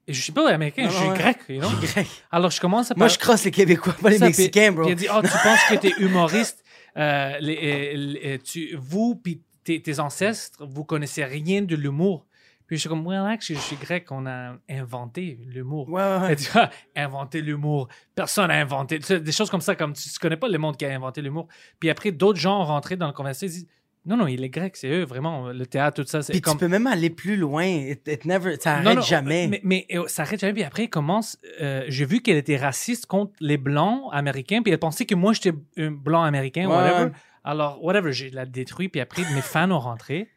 Et 0.08 0.14
je 0.14 0.22
suis 0.22 0.32
pas 0.32 0.50
américain, 0.52 0.86
Non, 0.86 0.90
je 0.90 0.98
suis 0.98 1.08
ouais. 1.10 1.18
grec, 1.18 1.38
you 1.48 1.60
know? 1.62 1.70
Grec. 1.82 2.08
Alors 2.32 2.50
je 2.50 2.60
commence 2.60 2.90
à 2.92 2.96
Moi, 2.98 3.08
je 3.08 3.20
crosse 3.20 3.44
les 3.46 3.52
Québécois, 3.52 3.94
pas 4.02 4.10
les 4.10 4.18
ça, 4.18 4.26
Mexicains, 4.26 4.68
puis- 4.68 4.76
bro. 4.76 4.84
puis 4.84 4.92
elle 4.94 4.98
dit, 4.98 5.08
oh, 5.14 5.22
tu 5.22 5.30
penses 5.44 5.60
que 5.70 5.76
t'es 5.76 5.94
humoriste, 6.00 6.64
euh, 6.98 7.38
les, 7.40 7.56
euh, 7.58 7.94
les- 7.96 8.40
tu, 8.40 8.76
vous 8.80 9.16
puis 9.16 9.42
tes, 9.64 9.80
tes 9.82 10.00
ancêtres, 10.00 10.58
vous 10.66 10.84
connaissez 10.84 11.24
rien 11.24 11.62
de 11.62 11.76
l'humour. 11.76 12.26
Puis 12.72 12.78
je 12.78 12.84
suis 12.84 12.90
comme, 12.90 13.06
well, 13.06 13.26
actually, 13.28 13.60
je 13.60 13.66
suis 13.66 13.76
grec, 13.76 14.10
on 14.12 14.26
a 14.26 14.54
inventé 14.70 15.38
l'humour. 15.46 15.90
Ouais, 15.90 16.02
ouais, 16.02 16.38
ouais. 16.56 16.70
Inventer 16.96 17.42
l'humour. 17.42 17.90
Personne 18.16 18.48
n'a 18.48 18.62
inventé. 18.62 18.98
Des 18.98 19.32
choses 19.34 19.50
comme 19.50 19.60
ça, 19.60 19.76
comme 19.76 19.92
tu, 19.92 20.10
tu 20.10 20.18
connais 20.20 20.38
pas 20.38 20.48
le 20.48 20.58
monde 20.58 20.78
qui 20.78 20.86
a 20.86 20.96
inventé 20.96 21.22
l'humour. 21.22 21.50
Puis 21.82 21.90
après, 21.90 22.14
d'autres 22.14 22.40
gens 22.40 22.62
ont 22.62 22.64
rentré 22.64 22.96
dans 22.96 23.08
le 23.08 23.12
conversation 23.12 23.48
ils 23.48 23.50
disent, 23.50 23.68
non, 24.06 24.16
non, 24.16 24.26
il 24.26 24.42
est 24.42 24.48
grec, 24.48 24.78
c'est 24.78 24.88
eux, 24.88 25.04
vraiment, 25.04 25.50
le 25.50 25.66
théâtre, 25.66 26.02
tout 26.02 26.08
ça. 26.08 26.22
Puis 26.22 26.40
comme... 26.40 26.54
tu 26.54 26.60
peux 26.60 26.70
même 26.70 26.88
aller 26.88 27.10
plus 27.10 27.36
loin. 27.36 27.66
It, 27.66 28.08
it 28.08 28.24
never, 28.24 28.56
ça 28.58 28.76
arrête 28.78 28.96
non, 28.96 29.02
jamais. 29.02 29.50
Mais, 29.50 29.60
mais, 29.66 29.86
euh, 29.92 30.08
ça 30.08 30.22
arrête 30.22 30.40
jamais. 30.40 30.54
Puis 30.54 30.64
après, 30.64 30.84
elle 30.84 30.90
commence. 30.90 31.38
euh, 31.60 31.84
J'ai 31.90 32.06
vu 32.06 32.22
qu'elle 32.22 32.38
était 32.38 32.56
raciste 32.56 33.06
contre 33.06 33.34
les 33.42 33.58
blancs 33.58 34.04
américains. 34.14 34.62
Puis 34.62 34.72
elle 34.72 34.80
pensait 34.80 35.06
que 35.06 35.16
moi, 35.16 35.34
j'étais 35.34 35.52
un 35.78 35.92
blanc 35.92 36.24
américain, 36.24 36.70
Ouais, 36.70 36.76
whatever. 36.78 37.12
Alors, 37.44 37.84
whatever, 37.84 38.14
j'ai 38.14 38.30
la 38.30 38.46
détruit. 38.46 38.88
Puis 38.88 39.02
après, 39.02 39.24
mes 39.36 39.42
fans 39.42 39.70
ont 39.72 39.80
rentré. 39.80 40.30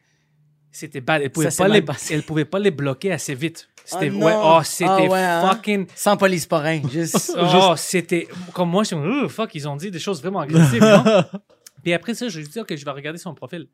C'était 0.76 1.00
bad. 1.00 1.23
Elle 1.23 1.31
pouvait, 1.31 1.50
Ça 1.50 1.64
pas 1.64 1.69
les, 1.69 1.85
elle 2.11 2.23
pouvait 2.25 2.45
pas 2.45 2.59
les 2.59 2.73
bloquer 2.73 3.12
assez 3.12 3.35
vite. 3.35 3.69
C'était 3.85 4.11
Oh 4.11 4.25
ouais, 4.25 4.35
oh, 4.37 4.61
c'était 4.64 4.90
Ah 4.90 5.02
ouais, 5.02 5.23
hein? 5.23 5.49
fucking. 5.49 5.87
Sans 5.95 6.16
police 6.16 6.47
parrain. 6.47 6.81
Juste. 6.90 7.33
Oh, 7.38 7.75
c'était. 7.76 8.26
Comme 8.52 8.71
moi, 8.71 8.83
je 8.83 8.88
suis 8.88 8.97
comme, 8.97 9.23
Oh, 9.25 9.28
fuck, 9.28 9.54
ils 9.54 9.69
ont 9.69 9.76
dit 9.76 9.90
des 9.90 9.99
choses 10.00 10.21
vraiment 10.21 10.40
agressives. 10.40 10.83
non? 10.83 11.04
Puis 11.85 11.93
après 11.93 12.14
ça, 12.14 12.28
je 12.28 12.40
lui 12.40 12.49
dis, 12.49 12.59
OK, 12.59 12.75
je 12.75 12.85
vais 12.85 12.90
regarder 12.90 13.19
son 13.19 13.35
profil. 13.35 13.69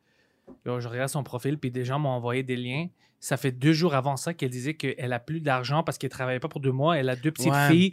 Là, 0.67 0.79
je 0.81 0.89
regarde 0.89 1.09
son 1.09 1.23
profil, 1.23 1.57
puis 1.59 1.71
des 1.71 1.85
gens 1.85 1.99
m'ont 2.01 2.09
envoyé 2.11 2.43
des 2.43 2.57
liens. 2.57 2.89
Ça 3.21 3.37
fait 3.37 3.53
deux 3.53 3.73
jours 3.73 3.95
avant 3.95 4.17
ça 4.17 4.35
qu'elle 4.35 4.51
disait 4.51 4.75
qu'elle 4.75 5.13
a 5.13 5.21
plus 5.21 5.41
d'argent 5.41 5.83
parce 5.85 5.97
qu'elle 5.97 6.11
travaillait 6.11 6.41
pas 6.41 6.49
pour 6.49 6.61
deux 6.61 6.73
mois. 6.73 6.99
Elle 6.99 7.09
a 7.09 7.15
deux 7.17 7.31
petites 7.31 7.53
Ouais. 7.53 7.69
filles. 7.71 7.93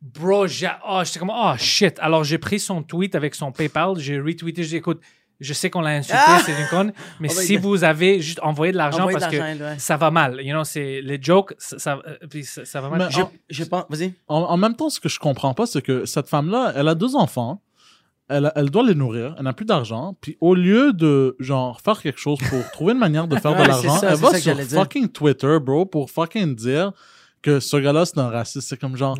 Bro, 0.00 0.46
j'ai. 0.46 0.68
Oh, 0.88 1.02
j'étais 1.04 1.18
comme, 1.18 1.32
oh 1.34 1.52
shit. 1.58 1.98
Alors, 2.00 2.24
j'ai 2.24 2.38
pris 2.38 2.58
son 2.58 2.82
tweet 2.82 3.14
avec 3.14 3.34
son 3.34 3.52
PayPal, 3.52 3.98
j'ai 3.98 4.18
retweeté, 4.18 4.62
j'ai 4.62 4.68
dit, 4.70 4.76
écoute, 4.76 5.00
je 5.44 5.52
sais 5.52 5.70
qu'on 5.70 5.80
l'a 5.82 5.90
insulté, 5.90 6.18
Ah! 6.26 6.40
c'est 6.44 6.52
une 6.60 6.66
conne, 6.68 6.92
mais 7.20 7.28
Oh 7.30 7.34
si 7.40 7.56
vous 7.56 7.84
avez 7.84 8.20
juste 8.20 8.40
envoyé 8.42 8.72
de 8.72 8.76
l'argent 8.78 9.06
de 9.06 9.12
parce 9.12 9.26
que 9.26 9.36
ouais. 9.36 9.78
ça 9.78 9.96
va 9.96 10.10
mal. 10.10 10.40
You 10.42 10.52
know, 10.54 10.64
c'est 10.64 11.00
les 11.02 11.18
jokes, 11.22 11.54
ça, 11.58 11.78
ça, 11.78 11.98
euh, 12.06 12.16
puis 12.28 12.44
ça, 12.44 12.64
ça 12.64 12.80
va 12.80 12.88
mal. 12.88 12.98
Mais 12.98 13.10
Je, 13.10 13.20
en- 13.22 13.30
je 13.50 13.64
pense. 13.64 13.84
Vas-y. 13.88 14.14
En, 14.28 14.36
en 14.40 14.56
même 14.56 14.74
temps, 14.74 14.88
ce 14.90 14.98
que 15.00 15.08
je 15.08 15.18
comprends 15.18 15.54
pas, 15.54 15.66
c'est 15.66 15.82
que 15.82 16.04
cette 16.06 16.28
femme-là, 16.28 16.72
elle 16.74 16.88
a 16.88 16.94
deux 16.94 17.14
enfants. 17.16 17.60
Elle, 18.28 18.50
elle 18.56 18.70
doit 18.70 18.82
les 18.82 18.94
nourrir. 18.94 19.34
Elle 19.36 19.44
n'a 19.44 19.52
plus 19.52 19.66
d'argent. 19.66 20.16
Puis 20.22 20.38
au 20.40 20.54
lieu 20.54 20.94
de, 20.94 21.36
genre, 21.40 21.80
faire 21.82 22.00
quelque 22.00 22.18
chose 22.18 22.38
pour 22.48 22.70
trouver 22.70 22.94
une 22.94 22.98
manière 22.98 23.28
de 23.28 23.36
faire 23.36 23.52
Ouais, 23.52 23.62
de 23.62 23.68
l'argent, 23.68 24.00
elle 24.00 24.14
va 24.16 24.34
sur 24.38 24.54
dire. 24.54 24.66
fucking 24.80 25.08
Twitter, 25.08 25.58
bro, 25.60 25.84
pour 25.84 26.10
fucking 26.10 26.54
dire 26.56 26.92
que 27.42 27.60
ce 27.60 27.76
gars-là, 27.76 28.06
c'est 28.06 28.16
un 28.18 28.30
raciste. 28.30 28.66
C'est 28.68 28.80
comme 28.80 28.96
genre. 28.96 29.18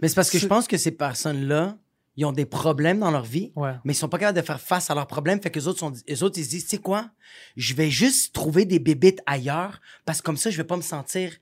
Mais 0.00 0.08
c'est 0.08 0.14
parce 0.14 0.30
que 0.30 0.38
je 0.38 0.46
pense 0.46 0.66
que 0.66 0.76
ces 0.78 0.92
personnes-là, 0.92 1.76
ils 2.16 2.24
ont 2.26 2.32
des 2.32 2.44
problèmes 2.44 2.98
dans 3.00 3.10
leur 3.10 3.24
vie, 3.24 3.52
Ouais. 3.56 3.72
mais 3.84 3.92
ils 3.92 3.96
sont 3.96 4.08
pas 4.08 4.18
capables 4.18 4.38
de 4.38 4.44
faire 4.44 4.60
face 4.60 4.90
à 4.90 4.94
leurs 4.94 5.06
problèmes. 5.06 5.40
Fait 5.40 5.50
que 5.50 5.58
les 5.58 5.66
autres, 5.66 5.78
sont, 5.78 5.92
les 6.06 6.22
autres 6.22 6.38
ils 6.38 6.44
se 6.44 6.50
disent, 6.50 6.64
tu 6.64 6.70
sais 6.70 6.78
quoi? 6.78 7.10
Je 7.56 7.74
vais 7.74 7.90
juste 7.90 8.34
trouver 8.34 8.64
des 8.66 8.78
bébites 8.78 9.20
ailleurs 9.26 9.80
parce 10.04 10.20
que 10.20 10.24
comme 10.26 10.36
ça, 10.36 10.50
je 10.50 10.56
vais 10.56 10.64
pas 10.64 10.76
me 10.76 10.82
sentir. 10.82 11.32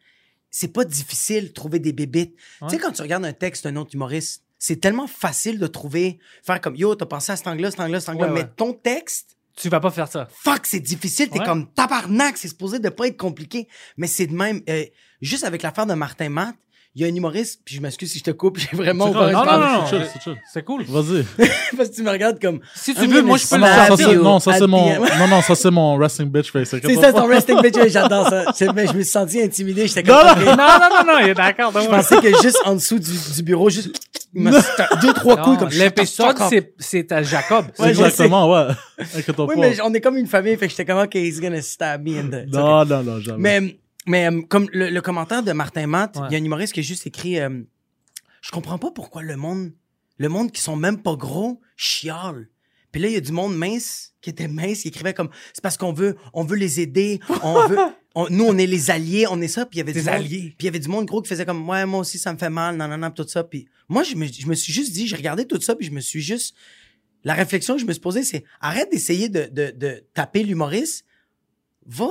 C'est 0.50 0.72
pas 0.72 0.84
difficile 0.84 1.48
de 1.48 1.52
trouver 1.52 1.78
des 1.78 1.92
bébites. 1.92 2.34
Ouais. 2.60 2.68
Tu 2.68 2.74
sais, 2.76 2.80
quand 2.80 2.92
tu 2.92 3.02
regardes 3.02 3.24
un 3.24 3.32
texte 3.32 3.64
d'un 3.64 3.76
autre 3.76 3.94
humoriste, 3.94 4.44
c'est 4.58 4.80
tellement 4.80 5.06
facile 5.06 5.58
de 5.58 5.66
trouver, 5.66 6.18
faire 6.44 6.60
comme 6.60 6.76
yo, 6.76 6.94
t'as 6.94 7.06
pensé 7.06 7.32
à 7.32 7.36
cet 7.36 7.46
angle-là, 7.46 7.70
cet 7.70 7.80
angle-là, 7.80 8.00
cet 8.00 8.08
angle-là, 8.10 8.32
Ouais, 8.32 8.42
mais 8.42 8.48
ton 8.56 8.72
texte, 8.72 9.36
Tu 9.56 9.68
vas 9.68 9.80
pas 9.80 9.90
faire 9.90 10.08
ça. 10.08 10.28
fuck, 10.30 10.66
c'est 10.66 10.80
difficile. 10.80 11.30
T'es 11.30 11.38
comme 11.40 11.72
tabarnak, 11.72 12.36
c'est 12.36 12.48
supposé 12.48 12.78
de 12.78 12.88
pas 12.90 13.06
être 13.06 13.16
compliqué. 13.16 13.68
Mais 13.96 14.06
c'est 14.06 14.26
de 14.26 14.34
même. 14.34 14.60
euh, 14.68 14.84
juste 15.20 15.44
avec 15.44 15.62
l'affaire 15.62 15.86
de 15.86 15.94
Martin 15.94 16.28
Matt, 16.28 16.56
il 16.96 17.02
y 17.02 17.04
a 17.04 17.08
un 17.08 17.14
humoriste, 17.14 17.60
puis 17.64 17.76
je 17.76 17.80
m'excuse 17.80 18.10
si 18.10 18.18
je 18.18 18.24
te 18.24 18.30
coupe, 18.32 18.58
j'ai 18.70 18.76
vraiment 18.76 19.10
ouvert 19.10 19.30
non, 19.30 19.44
parole. 19.44 19.60
non, 19.60 19.86
C'est 19.88 19.96
non. 19.96 20.02
chill, 20.02 20.10
c'est 20.12 20.22
chill. 20.22 20.36
C'est 20.52 20.64
cool. 20.64 20.84
Vas-y. 20.88 21.24
Parce 21.76 21.88
que 21.90 21.94
tu 21.94 22.02
me 22.02 22.10
regardes 22.10 22.40
comme. 22.40 22.60
Si 22.74 22.94
tu 22.94 23.02
I'm 23.04 23.10
veux, 23.12 23.22
moi, 23.22 23.36
je 23.38 23.46
peux 23.46 23.54
le 23.56 23.60
Non, 24.22 24.38
ça, 24.40 24.50
faire. 24.52 24.60
c'est, 24.60 24.66
non, 24.66 24.68
mon, 24.68 24.94
non, 25.18 25.28
non, 25.28 25.42
ça, 25.42 25.54
c'est 25.54 25.70
mon 25.70 25.96
resting 25.96 26.26
bitch 26.30 26.50
face. 26.50 26.68
C'est 26.70 26.94
ça, 26.96 27.12
ton 27.12 27.26
resting 27.28 27.60
bitch. 27.62 27.76
J'adore 27.90 28.28
ça. 28.28 28.44
Mais 28.74 28.86
je 28.86 28.92
me 28.92 29.02
suis 29.02 29.04
senti 29.04 29.40
intimidé. 29.40 29.86
J'étais 29.86 30.02
comme. 30.02 30.16
Non. 30.16 30.44
Non, 30.44 30.56
non, 30.56 30.88
non, 30.90 31.12
non, 31.12 31.18
il 31.22 31.28
est 31.28 31.34
d'accord. 31.34 31.72
Je 31.80 31.86
pensais 31.88 32.16
que 32.20 32.28
juste 32.42 32.58
en 32.64 32.74
dessous 32.74 32.98
du, 32.98 33.12
du 33.36 33.42
bureau, 33.42 33.70
juste. 33.70 33.90
deux, 34.34 35.12
trois 35.14 35.36
couilles 35.38 35.58
comme 35.58 35.70
L'épisode, 35.70 36.36
c'est- 36.48 36.74
c'est 36.78 37.12
à 37.12 37.22
Jacob. 37.22 37.66
Exactement, 37.84 38.50
ouais. 38.52 38.74
Oui, 39.38 39.54
mais 39.58 39.80
on 39.82 39.92
est 39.94 40.00
comme 40.00 40.16
une 40.16 40.26
famille, 40.26 40.56
fait 40.56 40.66
que 40.66 40.70
j'étais 40.70 40.84
comme, 40.84 40.98
OK, 41.02 41.14
he's 41.14 41.40
gonna 41.40 41.62
stab 41.62 42.04
me 42.06 42.18
in 42.18 42.28
the. 42.28 42.52
Non, 42.52 42.84
non, 42.84 43.02
non, 43.02 43.20
jamais. 43.20 43.60
Mais, 43.60 43.76
mais 44.10 44.26
euh, 44.30 44.42
comme 44.42 44.68
le, 44.72 44.90
le 44.90 45.00
commentaire 45.00 45.42
de 45.42 45.52
Martin 45.52 45.86
Matt, 45.86 46.12
il 46.16 46.22
Ouais. 46.22 46.28
y 46.32 46.34
a 46.34 46.38
un 46.38 46.44
humoriste 46.44 46.72
qui 46.74 46.80
a 46.80 46.82
juste 46.82 47.06
écrit 47.06 47.38
euh, 47.38 47.62
Je 48.42 48.50
comprends 48.50 48.78
pas 48.78 48.90
pourquoi 48.90 49.22
le 49.22 49.36
monde, 49.36 49.72
le 50.18 50.28
monde 50.28 50.50
qui 50.52 50.60
sont 50.60 50.76
même 50.76 51.00
pas 51.02 51.16
gros, 51.16 51.60
chiale. 51.76 52.48
Puis 52.92 53.00
là, 53.00 53.08
il 53.08 53.14
y 53.14 53.16
a 53.16 53.20
du 53.20 53.32
monde 53.32 53.56
mince 53.56 54.14
qui 54.20 54.30
était 54.30 54.48
mince, 54.48 54.82
qui 54.82 54.88
écrivait 54.88 55.14
comme 55.14 55.30
C'est 55.54 55.62
parce 55.62 55.76
qu'on 55.76 55.92
veut, 55.92 56.16
on 56.34 56.44
veut 56.44 56.56
les 56.56 56.80
aider, 56.80 57.20
on 57.42 57.68
veut. 57.68 57.78
on- 58.16 58.28
nous, 58.30 58.44
on 58.44 58.58
est 58.58 58.66
les 58.66 58.90
alliés, 58.90 59.26
on 59.30 59.40
est 59.40 59.48
ça. 59.48 59.64
Puis 59.64 59.76
il 59.76 59.78
y 59.78 59.82
avait 59.82 59.92
Des 59.92 60.00
du 60.00 60.06
monde- 60.06 60.14
alliés. 60.16 60.54
Puis 60.58 60.62
il 60.62 60.64
y 60.64 60.68
avait 60.68 60.80
du 60.80 60.88
monde 60.88 61.06
gros 61.06 61.22
qui 61.22 61.28
faisait 61.28 61.46
comme 61.46 61.68
Ouais, 61.68 61.86
moi 61.86 62.00
aussi, 62.00 62.18
ça 62.18 62.32
me 62.32 62.38
fait 62.38 62.50
mal, 62.50 62.76
non, 62.76 62.88
non, 62.88 62.98
non, 62.98 63.10
tout 63.12 63.26
ça. 63.28 63.44
Puis 63.44 63.68
moi, 63.88 64.02
je 64.02 64.16
me, 64.16 64.26
je 64.26 64.46
me 64.46 64.54
suis 64.54 64.72
juste 64.72 64.92
dit, 64.92 65.06
j'ai 65.06 65.16
regardé 65.16 65.46
tout 65.46 65.60
ça, 65.60 65.74
puis 65.76 65.86
je 65.86 65.92
me 65.92 66.00
suis 66.00 66.20
juste. 66.20 66.54
La 67.22 67.34
réflexion 67.34 67.74
que 67.74 67.80
je 67.82 67.86
me 67.86 67.92
suis 67.92 68.00
posée, 68.00 68.24
c'est 68.24 68.44
arrête 68.60 68.90
d'essayer 68.90 69.28
de, 69.28 69.44
de, 69.52 69.70
de 69.76 70.02
taper 70.14 70.42
l'humoriste, 70.42 71.04
va, 71.86 72.08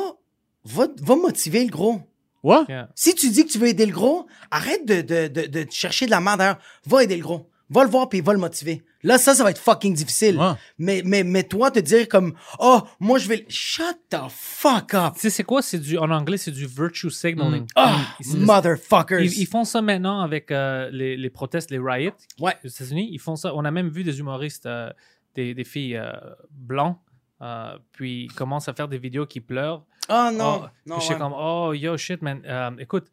va, 0.70 0.88
va 1.02 1.16
motiver 1.16 1.64
le 1.64 1.70
gros. 1.72 2.02
Ouais. 2.44 2.58
Yeah. 2.70 2.90
Si 2.96 3.16
tu 3.16 3.30
dis 3.30 3.46
que 3.46 3.52
tu 3.52 3.58
veux 3.60 3.68
aider 3.68 3.86
le 3.86 3.92
gros, 3.92 4.26
arrête 4.50 4.86
de, 4.88 5.02
de, 5.02 5.28
de, 5.28 5.46
de 5.48 5.68
chercher 5.72 6.06
de 6.06 6.12
la 6.12 6.22
merde. 6.22 6.58
Va 6.86 7.04
aider 7.04 7.18
le 7.18 7.24
gros. 7.24 7.50
Va 7.70 7.84
le 7.84 7.90
voir 7.90 8.10
puis 8.10 8.22
va 8.22 8.34
le 8.34 8.40
motiver. 8.40 8.82
Là, 9.04 9.18
ça, 9.18 9.34
ça 9.36 9.44
va 9.44 9.52
être 9.52 9.60
fucking 9.62 9.94
difficile. 9.94 10.38
Ouais. 10.38 10.52
Mais, 10.78 11.02
mais, 11.06 11.24
mais 11.24 11.44
toi, 11.44 11.70
te 11.72 11.80
dire 11.80 12.08
comme, 12.10 12.34
oh, 12.60 12.82
moi, 13.00 13.18
je 13.20 13.28
vais. 13.30 13.46
Shut 13.48 13.98
the 14.10 14.18
fuck 14.30 14.94
up. 14.94 15.14
Tu 15.16 15.22
sais, 15.22 15.30
c'est 15.30 15.44
quoi? 15.44 15.62
C'est 15.62 15.78
du, 15.80 15.98
en 15.98 16.10
anglais, 16.12 16.38
c'est 16.38 16.52
du 16.52 16.66
virtue 16.66 17.10
signaling. 17.12 17.66
Ah, 17.76 17.98
Ils- 18.22 18.34
ils- 18.34 18.46
motherfuckers. 18.46 19.22
Ils, 19.22 19.40
ils 19.40 19.46
font 19.46 19.64
ça 19.64 19.82
maintenant 19.82 20.20
avec 20.22 20.52
euh, 20.52 20.90
les, 20.92 21.16
les 21.16 21.30
protestes, 21.30 21.72
les 21.72 21.80
riots 21.80 22.12
Ouais. 22.40 22.56
aux 22.66 22.68
États-Unis. 22.68 23.10
Ils 23.12 23.20
font 23.20 23.36
ça. 23.36 23.54
On 23.56 23.64
a 23.66 23.72
même 23.72 23.90
vu 23.90 24.04
des 24.04 24.20
humoristes, 24.20 24.66
euh, 24.66 24.90
des, 25.36 25.54
des 25.54 25.64
filles 25.64 25.96
euh, 25.98 26.12
blancs, 26.52 26.98
euh, 27.42 27.78
puis 27.94 28.24
ils 28.26 28.34
commencent 28.34 28.68
à 28.68 28.74
faire 28.74 28.88
des 28.90 28.98
vidéos 28.98 29.26
qui 29.28 29.40
pleurent. 29.42 29.86
Oh 30.10 30.30
non. 30.34 30.62
Oh, 30.64 30.68
non 30.86 30.98
puis 30.98 31.02
j'étais 31.04 31.14
ouais. 31.14 31.20
comme, 31.20 31.36
oh, 31.36 31.74
yo, 31.74 31.98
shit, 31.98 32.22
man. 32.22 32.42
Euh, 32.46 32.72
écoute, 32.80 33.12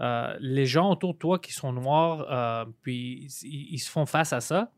euh, 0.00 0.36
les 0.40 0.66
gens 0.66 0.90
autour 0.90 1.14
de 1.14 1.18
toi 1.18 1.38
qui 1.38 1.52
sont 1.52 1.72
noirs, 1.72 2.26
euh, 2.30 2.64
puis 2.82 3.28
ils, 3.42 3.74
ils 3.74 3.78
se 3.78 3.90
font 3.90 4.06
face 4.06 4.32
à 4.32 4.40
ça, 4.40 4.72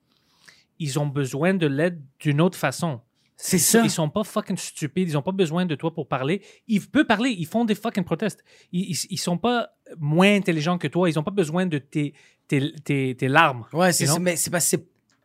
ils 0.79 0.99
ont 0.99 1.07
besoin 1.07 1.55
de 1.55 1.67
l'aide 1.67 2.03
d'une 2.21 2.41
autre 2.41 2.59
façon. 2.59 3.01
C'est 3.37 3.59
ça. 3.59 3.83
Ils 3.83 3.91
sont 3.91 4.09
pas 4.09 4.25
fucking 4.25 4.57
stupides. 4.57 5.11
Ils 5.11 5.19
ont 5.19 5.23
pas 5.23 5.33
besoin 5.33 5.67
de 5.67 5.75
toi 5.75 5.93
pour 5.93 6.09
parler. 6.09 6.43
Ils 6.69 6.81
peuvent 6.81 7.05
parler. 7.05 7.31
Ils 7.31 7.47
font 7.47 7.65
des 7.67 7.75
fucking 7.75 8.05
protestes. 8.05 8.43
Ils, 8.73 8.91
ils, 8.91 9.07
ils 9.11 9.19
sont 9.19 9.37
pas 9.37 9.69
moins 9.99 10.35
intelligents 10.35 10.79
que 10.79 10.89
toi. 10.89 11.09
Ils 11.11 11.19
ont 11.19 11.23
pas 11.23 11.31
besoin 11.31 11.67
de 11.67 11.77
tes, 11.79 12.15
tes, 12.49 12.73
tes, 12.83 13.15
tes 13.15 13.29
larmes. 13.29 13.67
Ouais, 13.73 13.93
c'est 13.93 14.07
ça. 14.07 14.19
Mais 14.19 14.37
c'est 14.37 14.51
parce 14.51 14.71
que 14.71 14.77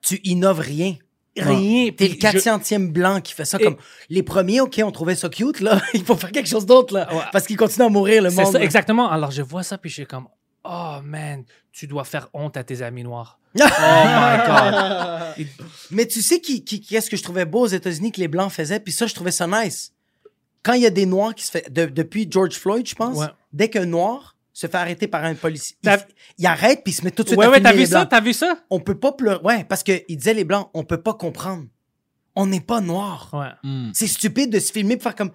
tu 0.01 0.19
innoves 0.23 0.59
rien. 0.59 0.95
Rien. 1.37 1.91
T'es 1.91 2.07
le 2.09 2.15
400e 2.15 2.91
blanc 2.91 3.21
qui 3.21 3.33
fait 3.33 3.45
ça 3.45 3.57
Et- 3.59 3.63
comme 3.63 3.77
les 4.09 4.23
premiers, 4.23 4.59
OK, 4.61 4.81
on 4.83 4.91
trouvait 4.91 5.15
ça 5.15 5.29
cute, 5.29 5.61
là. 5.61 5.81
Il 5.93 6.03
faut 6.03 6.15
faire 6.15 6.31
quelque 6.31 6.49
chose 6.49 6.65
d'autre, 6.65 6.93
là. 6.93 7.07
Ouais. 7.13 7.21
Parce 7.31 7.47
qu'ils 7.47 7.55
continuent 7.57 7.85
à 7.85 7.89
mourir, 7.89 8.21
le 8.21 8.29
C'est 8.29 8.35
monde. 8.43 8.51
ça, 8.51 8.59
là. 8.59 8.65
exactement. 8.65 9.09
Alors, 9.09 9.31
je 9.31 9.41
vois 9.41 9.63
ça, 9.63 9.77
puis 9.77 9.89
je 9.89 9.95
suis 9.95 10.05
comme, 10.05 10.27
oh 10.65 10.97
man, 11.03 11.43
tu 11.71 11.87
dois 11.87 12.03
faire 12.03 12.27
honte 12.33 12.57
à 12.57 12.63
tes 12.63 12.81
amis 12.81 13.03
noirs. 13.03 13.39
oh 13.59 13.63
my 13.63 14.37
God. 14.45 15.47
Mais 15.91 16.05
tu 16.05 16.21
sais 16.21 16.39
qui, 16.41 16.63
qui, 16.63 16.81
qu'est-ce 16.81 17.09
que 17.09 17.17
je 17.17 17.23
trouvais 17.23 17.45
beau 17.45 17.61
aux 17.61 17.67
États-Unis 17.67 18.11
que 18.11 18.19
les 18.19 18.27
Blancs 18.27 18.51
faisaient, 18.51 18.79
puis 18.79 18.91
ça, 18.93 19.07
je 19.07 19.13
trouvais 19.15 19.31
ça 19.31 19.47
nice. 19.47 19.93
Quand 20.63 20.73
il 20.73 20.81
y 20.81 20.85
a 20.85 20.89
des 20.91 21.05
Noirs 21.05 21.33
qui 21.33 21.43
se 21.45 21.51
fait... 21.51 21.71
de- 21.73 21.85
depuis 21.87 22.27
George 22.29 22.53
Floyd, 22.55 22.85
je 22.87 22.93
pense, 22.95 23.17
Ouais. 23.17 23.27
dès 23.53 23.69
qu'un 23.69 23.85
Noir 23.85 24.35
se 24.53 24.67
fait 24.67 24.75
arrêter 24.75 25.07
par 25.07 25.23
un 25.23 25.33
policier, 25.35 25.77
il, 25.83 25.97
il 26.39 26.45
arrête, 26.45 26.81
puis 26.83 26.91
il 26.91 26.95
se 26.95 27.03
met 27.05 27.11
tout 27.11 27.23
de 27.23 27.29
suite 27.29 27.39
Ouais, 27.39 27.45
à 27.45 27.49
ouais, 27.49 27.55
filmer 27.57 27.69
t'as 27.69 27.73
vu 27.75 27.79
les 27.79 27.85
ça? 27.85 27.99
Blancs. 27.99 28.09
T'as 28.09 28.21
vu 28.21 28.33
ça? 28.33 28.57
On 28.69 28.79
peut 28.79 28.99
pas 28.99 29.13
pleurer... 29.13 29.41
Ouais, 29.43 29.63
parce 29.63 29.83
qu'il 29.83 30.03
disait 30.09 30.33
les 30.33 30.43
Blancs, 30.43 30.69
on 30.73 30.83
peut 30.83 31.01
pas 31.01 31.13
comprendre. 31.13 31.65
On 32.35 32.45
n'est 32.45 32.61
pas. 32.61 32.79
Ouais. 32.81 33.47
Hmm. 33.63 33.91
C'est 33.93 34.07
stupide 34.07 34.51
de 34.51 34.59
se 34.59 34.71
filmer 34.71 34.95
pour 34.95 35.03
faire 35.03 35.15
comme 35.15 35.31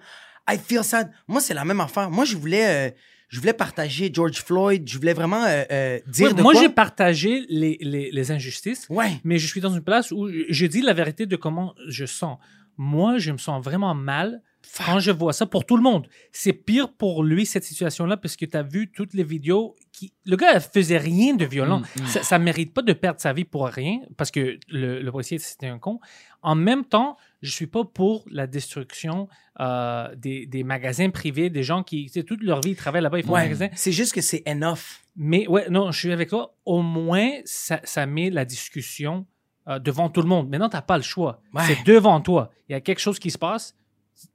I 0.49 0.57
feel 0.57 0.83
sad. 0.83 1.11
Moi, 1.27 1.41
c'est 1.41 1.53
la 1.53 1.65
même 1.65 1.79
affaire. 1.81 2.09
Moi, 2.09 2.25
je 2.25 2.35
voulais, 2.37 2.89
euh, 2.89 2.91
je 3.29 3.39
voulais 3.39 3.53
partager 3.53 4.09
George 4.13 4.41
Floyd. 4.43 4.87
Je 4.87 4.97
voulais 4.97 5.13
vraiment 5.13 5.43
euh, 5.43 5.63
euh, 5.71 5.99
dire 6.07 6.29
Ouais, 6.29 6.33
de 6.33 6.41
moi, 6.41 6.53
quoi. 6.53 6.61
j'ai 6.61 6.69
partagé 6.69 7.45
les, 7.49 7.77
les, 7.81 8.09
les 8.11 8.31
injustices. 8.31 8.87
Ouais. 8.89 9.19
mais 9.23 9.37
je 9.37 9.45
suis 9.47 9.61
dans 9.61 9.73
une 9.73 9.83
place 9.83 10.11
où 10.11 10.27
je 10.49 10.65
dis 10.65 10.81
la 10.81 10.93
vérité 10.93 11.25
de 11.27 11.35
comment 11.35 11.75
je 11.87 12.05
sens. 12.05 12.37
Moi, 12.77 13.17
je 13.19 13.31
me 13.31 13.37
sens 13.37 13.63
vraiment 13.63 13.93
mal 13.93 14.41
quand 14.77 14.99
je 14.99 15.11
vois 15.11 15.33
ça 15.33 15.45
pour 15.45 15.65
tout 15.65 15.77
le 15.77 15.83
monde. 15.83 16.07
C'est 16.31 16.53
pire 16.53 16.91
pour 16.91 17.23
lui, 17.23 17.45
cette 17.45 17.63
situation-là, 17.63 18.17
parce 18.17 18.35
que 18.35 18.45
tu 18.45 18.57
as 18.57 18.63
vu 18.63 18.91
toutes 18.91 19.13
les 19.13 19.23
vidéos. 19.23 19.75
Qui... 19.91 20.13
Le 20.25 20.35
gars, 20.35 20.53
elle 20.53 20.61
faisait 20.61 20.97
rien 20.97 21.35
de 21.35 21.45
violent. 21.45 21.81
Ça 22.05 22.37
ne 22.37 22.43
mérite 22.43 22.73
pas 22.73 22.81
de 22.81 22.93
perdre 22.93 23.19
sa 23.19 23.33
vie 23.33 23.45
pour 23.45 23.67
rien, 23.67 23.99
parce 24.17 24.31
que 24.31 24.59
le, 24.69 25.01
le 25.01 25.11
policier, 25.11 25.39
c'était 25.39 25.67
un 25.67 25.79
con. 25.79 25.99
En 26.41 26.55
même 26.55 26.85
temps, 26.85 27.17
je 27.41 27.51
suis 27.51 27.67
pas 27.67 27.83
pour 27.83 28.25
la 28.29 28.47
destruction 28.47 29.27
euh, 29.59 30.13
des, 30.15 30.45
des 30.45 30.63
magasins 30.63 31.09
privés, 31.09 31.49
des 31.49 31.63
gens 31.63 31.83
qui, 31.83 32.11
toute 32.25 32.43
leur 32.43 32.61
vie, 32.61 32.71
ils 32.71 32.75
travaillent 32.75 33.01
là-bas, 33.01 33.19
ils 33.19 33.25
font 33.25 33.33
des 33.33 33.41
magasins. 33.41 33.69
C'est 33.75 33.91
juste 33.91 34.13
que 34.13 34.21
c'est 34.21 34.43
enough. 34.47 35.01
Mais 35.15 35.47
ouais, 35.47 35.69
non, 35.69 35.91
je 35.91 35.99
suis 35.99 36.11
avec 36.11 36.29
toi. 36.29 36.55
Au 36.65 36.81
moins, 36.81 37.31
ça, 37.45 37.79
ça 37.83 38.05
met 38.05 38.29
la 38.29 38.45
discussion 38.45 39.25
euh, 39.67 39.79
devant 39.79 40.09
tout 40.09 40.21
le 40.21 40.27
monde. 40.27 40.49
Maintenant, 40.49 40.69
tu 40.69 40.75
n'as 40.75 40.81
pas 40.83 40.97
le 40.97 41.03
choix. 41.03 41.41
Ouais. 41.53 41.63
C'est 41.65 41.83
devant 41.85 42.21
toi. 42.21 42.51
Il 42.69 42.73
y 42.73 42.75
a 42.75 42.81
quelque 42.81 42.99
chose 42.99 43.17
qui 43.17 43.31
se 43.31 43.37
passe, 43.37 43.75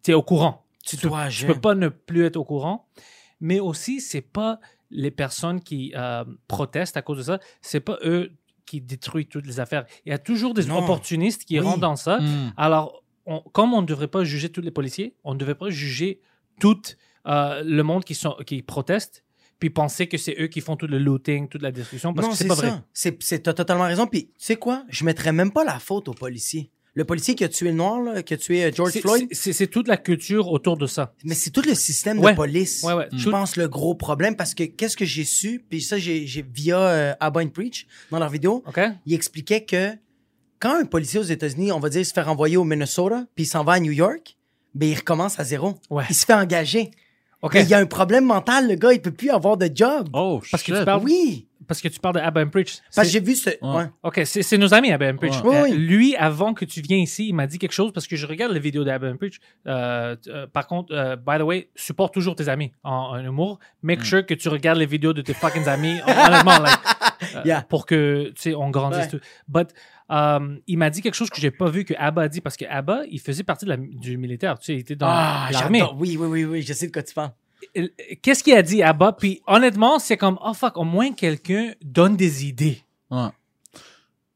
tu 0.03 0.11
es 0.11 0.15
au 0.15 0.23
courant. 0.23 0.65
Tu 0.85 0.97
peux- 0.97 1.09
dois 1.09 1.21
Tu 1.23 1.27
agir. 1.27 1.55
peux 1.55 1.61
pas 1.61 1.75
ne 1.75 1.89
plus 1.89 2.25
être 2.25 2.37
au 2.37 2.45
courant. 2.45 2.89
Mais 3.41 3.61
aussi, 3.61 4.01
c'est 4.01 4.21
pas 4.21 4.61
les 4.91 5.11
personnes 5.11 5.61
qui 5.61 5.93
euh, 5.97 6.25
protestent 6.49 6.97
à 6.97 7.03
cause 7.03 7.19
de 7.19 7.23
ça, 7.23 7.39
c'est 7.61 7.81
pas 7.81 7.99
eux 8.05 8.33
qui 8.67 8.81
détruisent 8.81 9.27
toutes 9.29 9.47
les 9.47 9.59
affaires. 9.61 9.85
Il 10.07 10.11
y 10.11 10.13
a 10.13 10.19
toujours 10.19 10.55
des 10.55 10.67
Non. 10.67 10.79
opportunistes 10.79 11.45
qui 11.45 11.59
Oui. 11.59 11.65
rentrent 11.67 11.81
dans 11.81 11.97
ça. 11.97 12.19
Hmm. 12.21 12.53
Alors, 12.57 13.03
on- 13.27 13.41
comme 13.41 13.75
on 13.75 13.83
ne 13.83 13.87
devrait 13.87 14.09
pas 14.09 14.23
juger 14.25 14.49
tous 14.51 14.61
les 14.61 14.71
policiers, 14.71 15.17
on 15.25 15.35
ne 15.35 15.39
devrait 15.39 15.55
pas 15.57 15.71
juger 15.71 16.21
tout 16.61 16.81
euh, 17.27 17.63
le 17.65 17.83
monde 17.83 18.05
qui, 18.05 18.15
sont, 18.17 18.37
qui 18.47 18.63
proteste, 18.63 19.25
puis 19.61 19.71
penser 19.71 20.09
que 20.09 20.19
c'est 20.19 20.37
eux 20.41 20.49
qui 20.49 20.61
font 20.61 20.75
tout 20.77 20.89
le 20.89 20.99
looting, 20.99 21.49
toute 21.49 21.63
la 21.63 21.71
destruction, 21.71 22.13
parce 22.13 22.27
non, 22.27 22.33
que 22.33 22.37
c'est 22.39 22.49
pas 22.49 22.57
ça. 22.57 22.69
vrai. 22.71 22.81
C'est, 22.93 23.23
c'est, 23.23 23.41
t'as 23.45 23.53
totalement 23.55 23.85
raison. 23.85 24.07
Puis, 24.09 24.27
tu 24.27 24.33
sais 24.39 24.57
quoi? 24.57 24.85
Je 24.89 25.05
mettrais 25.05 25.31
même 25.33 25.53
pas 25.53 25.63
la 25.65 25.79
faute 25.79 26.09
au 26.09 26.15
policier. 26.15 26.71
Le 26.95 27.05
policier 27.05 27.35
qui 27.35 27.43
a 27.43 27.49
tué 27.49 27.69
le 27.69 27.75
noir, 27.75 28.01
là, 28.03 28.23
qui 28.23 28.35
a 28.35 28.37
tué 28.37 28.65
euh, 28.65 28.71
George 28.75 28.93
C'est- 28.93 29.01
Floyd, 29.01 29.27
c'est- 29.33 29.67
toute 29.67 29.89
la 29.89 29.97
culture 29.97 30.49
autour 30.53 30.77
de 30.77 30.87
ça. 30.87 31.15
mais 31.25 31.35
c'est 31.35 31.51
tout 31.51 31.63
le 31.67 31.75
système 31.75 32.19
Ouais. 32.19 32.33
de 32.33 32.37
police. 32.37 32.83
Ouais, 32.83 32.93
ouais. 32.93 33.09
Je 33.17 33.31
pense 33.31 33.57
le 33.57 33.67
gros 33.67 33.95
problème 33.95 34.37
parce 34.37 34.55
que 34.55 34.65
qu'est-ce 34.65 34.97
que 34.97 35.07
j'ai 35.07 35.25
su, 35.25 35.65
puis 35.71 35.81
ça, 35.81 35.97
j'ai, 35.97 36.27
j'ai 36.27 36.43
via 36.43 36.79
euh, 36.79 37.15
Abba 37.19 37.41
and 37.43 37.49
Preach 37.49 37.87
dans 38.11 38.19
leur 38.19 38.29
vidéo, 38.29 38.63
il 39.07 39.15
expliquait 39.15 39.65
que 39.65 39.91
quand 40.59 40.79
un 40.81 40.85
policier 40.85 41.19
aux 41.19 41.23
États-Unis, 41.25 41.73
on 41.73 41.81
va 41.81 41.89
dire, 41.89 42.05
se 42.05 42.13
fait 42.13 42.21
renvoyer 42.23 42.57
au 42.59 42.65
Minnesota, 42.65 43.25
puis 43.35 43.45
il 43.45 43.49
s'en 43.49 43.65
va 43.65 43.73
à 43.73 43.81
New 43.81 43.93
York, 43.93 44.37
ben 44.75 44.89
il 44.91 44.95
recommence 44.95 45.41
à 45.41 45.45
zéro. 45.45 45.75
Ouais. 45.91 46.05
Il 46.11 46.15
se 46.15 46.27
fait 46.27 46.35
engager. 46.35 46.91
Mais 47.53 47.63
il 47.63 47.69
y 47.69 47.75
a 47.75 47.79
un 47.79 47.87
problème 47.87 48.25
mental, 48.27 48.69
le 48.69 48.77
gars, 48.77 48.93
il 48.93 49.01
peut 49.03 49.11
plus 49.11 49.31
avoir 49.31 49.57
de 49.57 49.69
job. 49.75 50.09
Oh, 50.13 50.41
Parce 50.51 50.63
que 50.63 50.73
shit. 50.73 50.79
tu 50.79 50.85
parles- 50.85 51.03
Oui, 51.03 51.49
Parce 51.69 51.81
que 51.81 51.89
tu 51.89 52.01
parles 52.01 52.15
de 52.17 52.21
Abba 52.21 52.43
and 52.43 52.49
Preach. 52.49 52.79
parce 52.95 53.07
que 53.09 53.13
j'ai 53.13 53.21
vu 53.21 53.35
ce... 53.35 53.51
ouais. 53.51 53.85
OK, 54.03 54.21
c'est 54.25 54.43
c'est 54.43 54.59
nos 54.59 54.73
amis, 54.75 54.93
Abba 54.93 55.11
and 55.11 55.17
Preach. 55.17 55.35
Ouais. 55.43 55.43
Oui, 55.45 55.55
Euh, 55.57 55.63
oui. 55.65 55.73
Lui, 55.73 56.17
avant 56.17 56.55
que 56.55 56.65
tu 56.65 56.81
viennes 56.81 57.01
ici, 57.01 57.29
il 57.29 57.35
m'a 57.35 57.47
dit 57.47 57.59
quelque 57.59 57.73
chose 57.73 57.93
parce 57.93 58.07
que 58.07 58.17
je 58.17 58.27
regarde 58.27 58.53
les 58.53 58.61
vidéos 58.61 58.85
d'Abba 58.85 59.09
and 59.11 59.17
Preach. 59.17 59.39
Euh, 59.67 60.17
euh, 60.29 60.47
par 60.47 60.67
contre, 60.67 60.93
euh, 60.95 61.17
by 61.17 61.39
the 61.39 61.43
way, 61.43 61.71
supporte 61.75 62.13
toujours 62.15 62.35
tes 62.35 62.49
amis 62.49 62.73
en, 62.83 62.93
en 62.93 63.19
humour. 63.25 63.59
Make 63.83 64.01
Mm. 64.01 64.05
sure 64.05 64.27
que 64.27 64.35
tu 64.35 64.49
regardes 64.49 64.79
les 64.79 64.87
vidéos 64.87 65.13
de 65.13 65.23
tes 65.23 65.35
fucking 65.35 65.67
amis, 65.69 66.01
honnêtement, 66.07 66.59
like, 66.59 66.79
euh, 67.37 67.43
Yeah. 67.45 67.63
pour 67.63 67.87
que, 67.87 68.27
tu 68.35 68.43
sais, 68.43 68.55
on 68.55 68.71
grandisse 68.71 69.05
Ouais. 69.05 69.09
tout. 69.09 69.21
But, 69.49 69.69
um, 70.09 70.59
il 70.67 70.77
m'a 70.79 70.91
dit 70.91 71.01
quelque 71.03 71.15
chose 71.15 71.31
que 71.31 71.41
j'ai 71.41 71.51
pas 71.51 71.71
vu 71.71 71.85
que 71.85 71.95
Abba 71.97 72.23
a 72.23 72.29
dit 72.29 72.41
parce 72.41 72.57
que 72.57 72.65
Abba, 72.69 73.03
il 73.11 73.21
faisait 73.21 73.45
partie 73.45 73.65
de 73.65 73.71
la- 73.71 73.77
du 73.77 74.17
militaire. 74.19 74.59
Tu 74.59 74.67
sais, 74.67 74.75
il 74.75 74.81
était 74.81 74.97
dans 74.97 75.07
Ah, 75.09 75.49
l'armée. 75.53 75.79
j'adore. 75.79 75.97
Oui, 75.99 76.17
oui, 76.19 76.27
oui, 76.27 76.45
oui, 76.45 76.63
je 76.63 76.73
sais 76.73 76.87
de 76.89 76.93
quoi 76.93 77.03
tu 77.03 77.15
parles. 77.15 77.31
Euh, 77.77 77.89
qu'est-ce 78.23 78.43
qu'il 78.45 78.55
a 78.55 78.63
dit 78.63 78.83
à 78.83 78.93
bas? 78.93 79.13
Puis 79.13 79.41
honnêtement, 79.47 79.99
c'est 79.99 80.17
comme, 80.17 80.39
oh 80.45 80.55
fuck, 80.55 80.77
au 80.77 80.85
moins 80.85 81.13
quelqu'un 81.13 81.73
donne 81.85 82.17
des 82.17 82.47
idées. 82.47 82.79
Ouais. 83.11 83.29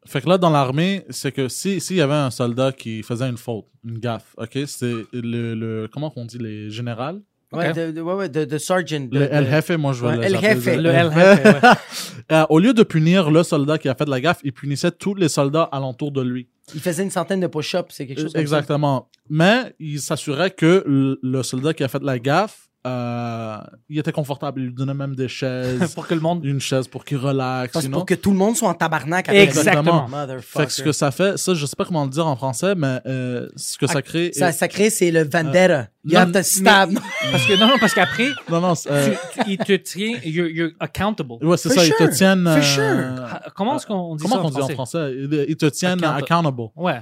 Fait 0.06 0.20
que 0.20 0.28
là, 0.28 0.38
dans 0.38 0.50
l'armée, 0.50 1.04
c'est 1.10 1.32
que 1.32 1.48
si 1.48 1.80
s'il 1.80 1.96
y 1.96 2.00
avait 2.00 2.14
un 2.14 2.30
soldat 2.30 2.70
qui 2.72 3.02
faisait 3.02 3.28
une 3.28 3.36
faute, 3.36 3.66
une 3.84 3.98
gaffe, 3.98 4.34
ok, 4.38 4.58
c'est 4.66 4.92
le, 5.12 5.54
le 5.54 5.88
comment 5.92 6.10
qu'on 6.10 6.24
dit 6.24 6.38
les 6.38 6.70
générales, 6.70 7.20
Ouais, 7.52 7.68
Ok. 7.70 7.76
de, 7.76 7.90
de- 7.92 8.00
ouais, 8.00 8.14
ouais, 8.14 8.28
de, 8.28 8.44
de 8.44 8.58
sergeant. 8.58 9.06
de- 9.08 9.18
le 9.20 9.32
El 9.32 9.48
Jefe, 9.48 9.70
moi 9.78 9.92
je 9.92 10.02
veux 10.04 10.08
Ouais, 10.18 10.26
appeler 10.26 10.40
Jefe. 10.40 10.66
Le 10.78 10.90
El 10.90 11.12
Jefe, 11.12 11.44
ouais. 11.62 11.70
Euh, 12.32 12.44
au 12.50 12.58
lieu 12.58 12.74
de 12.74 12.82
punir 12.82 13.30
le 13.30 13.44
soldat 13.44 13.78
qui 13.78 13.88
a 13.88 13.94
fait 13.94 14.04
de 14.04 14.10
la 14.10 14.20
gaffe, 14.20 14.40
il 14.42 14.52
punissait 14.52 14.90
tous 14.90 15.14
les 15.14 15.28
soldats 15.28 15.62
alentour 15.70 16.10
de 16.10 16.22
lui. 16.22 16.48
Il 16.74 16.80
faisait 16.80 17.04
une 17.04 17.10
centaine 17.10 17.38
de 17.38 17.46
push-ups, 17.46 17.86
c'est 17.94 18.04
quelque 18.08 18.20
chose 18.20 18.32
comme 18.32 18.40
Exactement. 18.40 19.08
Mais 19.30 19.76
il 19.78 20.00
s'assurait 20.00 20.50
que 20.50 20.82
le, 20.88 21.20
le 21.22 21.42
soldat 21.44 21.72
qui 21.72 21.84
a 21.84 21.88
fait 21.88 22.00
de 22.00 22.04
la 22.04 22.18
gaffe, 22.18 22.68
euh, 22.86 23.58
il 23.88 23.98
était 23.98 24.12
confortable. 24.12 24.60
Il 24.60 24.66
lui 24.68 24.74
donnait 24.74 24.94
même 24.94 25.14
des 25.14 25.28
chaises, 25.38 25.92
Pour 25.94 26.06
que 26.06 26.14
le 26.14 26.20
monde. 26.20 26.44
une 26.44 26.60
chaise 26.60 26.86
pour 26.88 27.04
qu'il 27.04 27.18
relaxe. 27.18 27.78
sinon. 27.78 27.98
pour 27.98 28.06
que 28.06 28.14
tout 28.14 28.30
le 28.30 28.36
monde 28.36 28.56
soit 28.56 28.68
en 28.68 28.74
tabarnak. 28.74 29.28
avec 29.28 29.48
Exactement. 29.48 30.08
Fait 30.40 30.66
que 30.66 30.72
ce 30.72 30.82
que 30.82 30.92
ça 30.92 31.10
fait, 31.10 31.36
ça, 31.36 31.54
je 31.54 31.66
sais 31.66 31.76
pas 31.76 31.84
comment 31.84 32.04
le 32.04 32.10
dire 32.10 32.26
en 32.26 32.36
français, 32.36 32.74
mais 32.74 33.00
euh, 33.06 33.48
ce 33.56 33.76
que 33.76 33.86
ça 33.86 34.00
crée. 34.02 34.30
ça, 34.32 34.52
ça 34.52 34.68
crée, 34.68 34.88
c'est 34.90 35.10
le 35.10 35.24
vendetta. 35.24 35.88
you 36.04 36.14
non, 36.14 36.20
have 36.20 36.32
to 36.32 36.42
stab. 36.42 36.94
Parce 37.32 37.44
que, 37.46 37.58
non, 37.58 37.66
non, 37.66 37.78
parce 37.80 37.92
qu'après, 37.94 38.28
Non, 38.48 38.60
non, 38.60 38.74
euh, 38.88 39.10
tu- 39.34 39.42
tu- 39.44 39.50
il 39.50 39.58
te 39.58 39.72
tient, 39.76 40.12
you're, 40.24 40.48
you're 40.48 40.70
accountable. 40.78 41.32
ouais, 41.42 41.56
c'est 41.56 41.68
ça, 41.70 41.84
ils 41.84 41.88
sure. 41.92 41.96
te 42.08 42.14
tiennent. 42.14 42.44
For 42.44 42.56
euh, 42.56 42.62
sure. 42.62 43.26
Ah, 43.28 43.42
Comment 43.56 43.76
est-ce 43.76 43.86
qu'on 43.86 44.14
dit 44.14 44.22
Comment 44.22 44.36
ça 44.36 44.40
on 44.42 44.46
en 44.46 44.50
dit 44.50 44.60
en 44.62 44.68
français? 44.68 45.12
Ils, 45.16 45.46
ils 45.48 45.56
te 45.56 45.66
tiennent 45.66 46.02
Account- 46.04 46.16
accountable. 46.36 46.62
Ouais. 46.76 47.00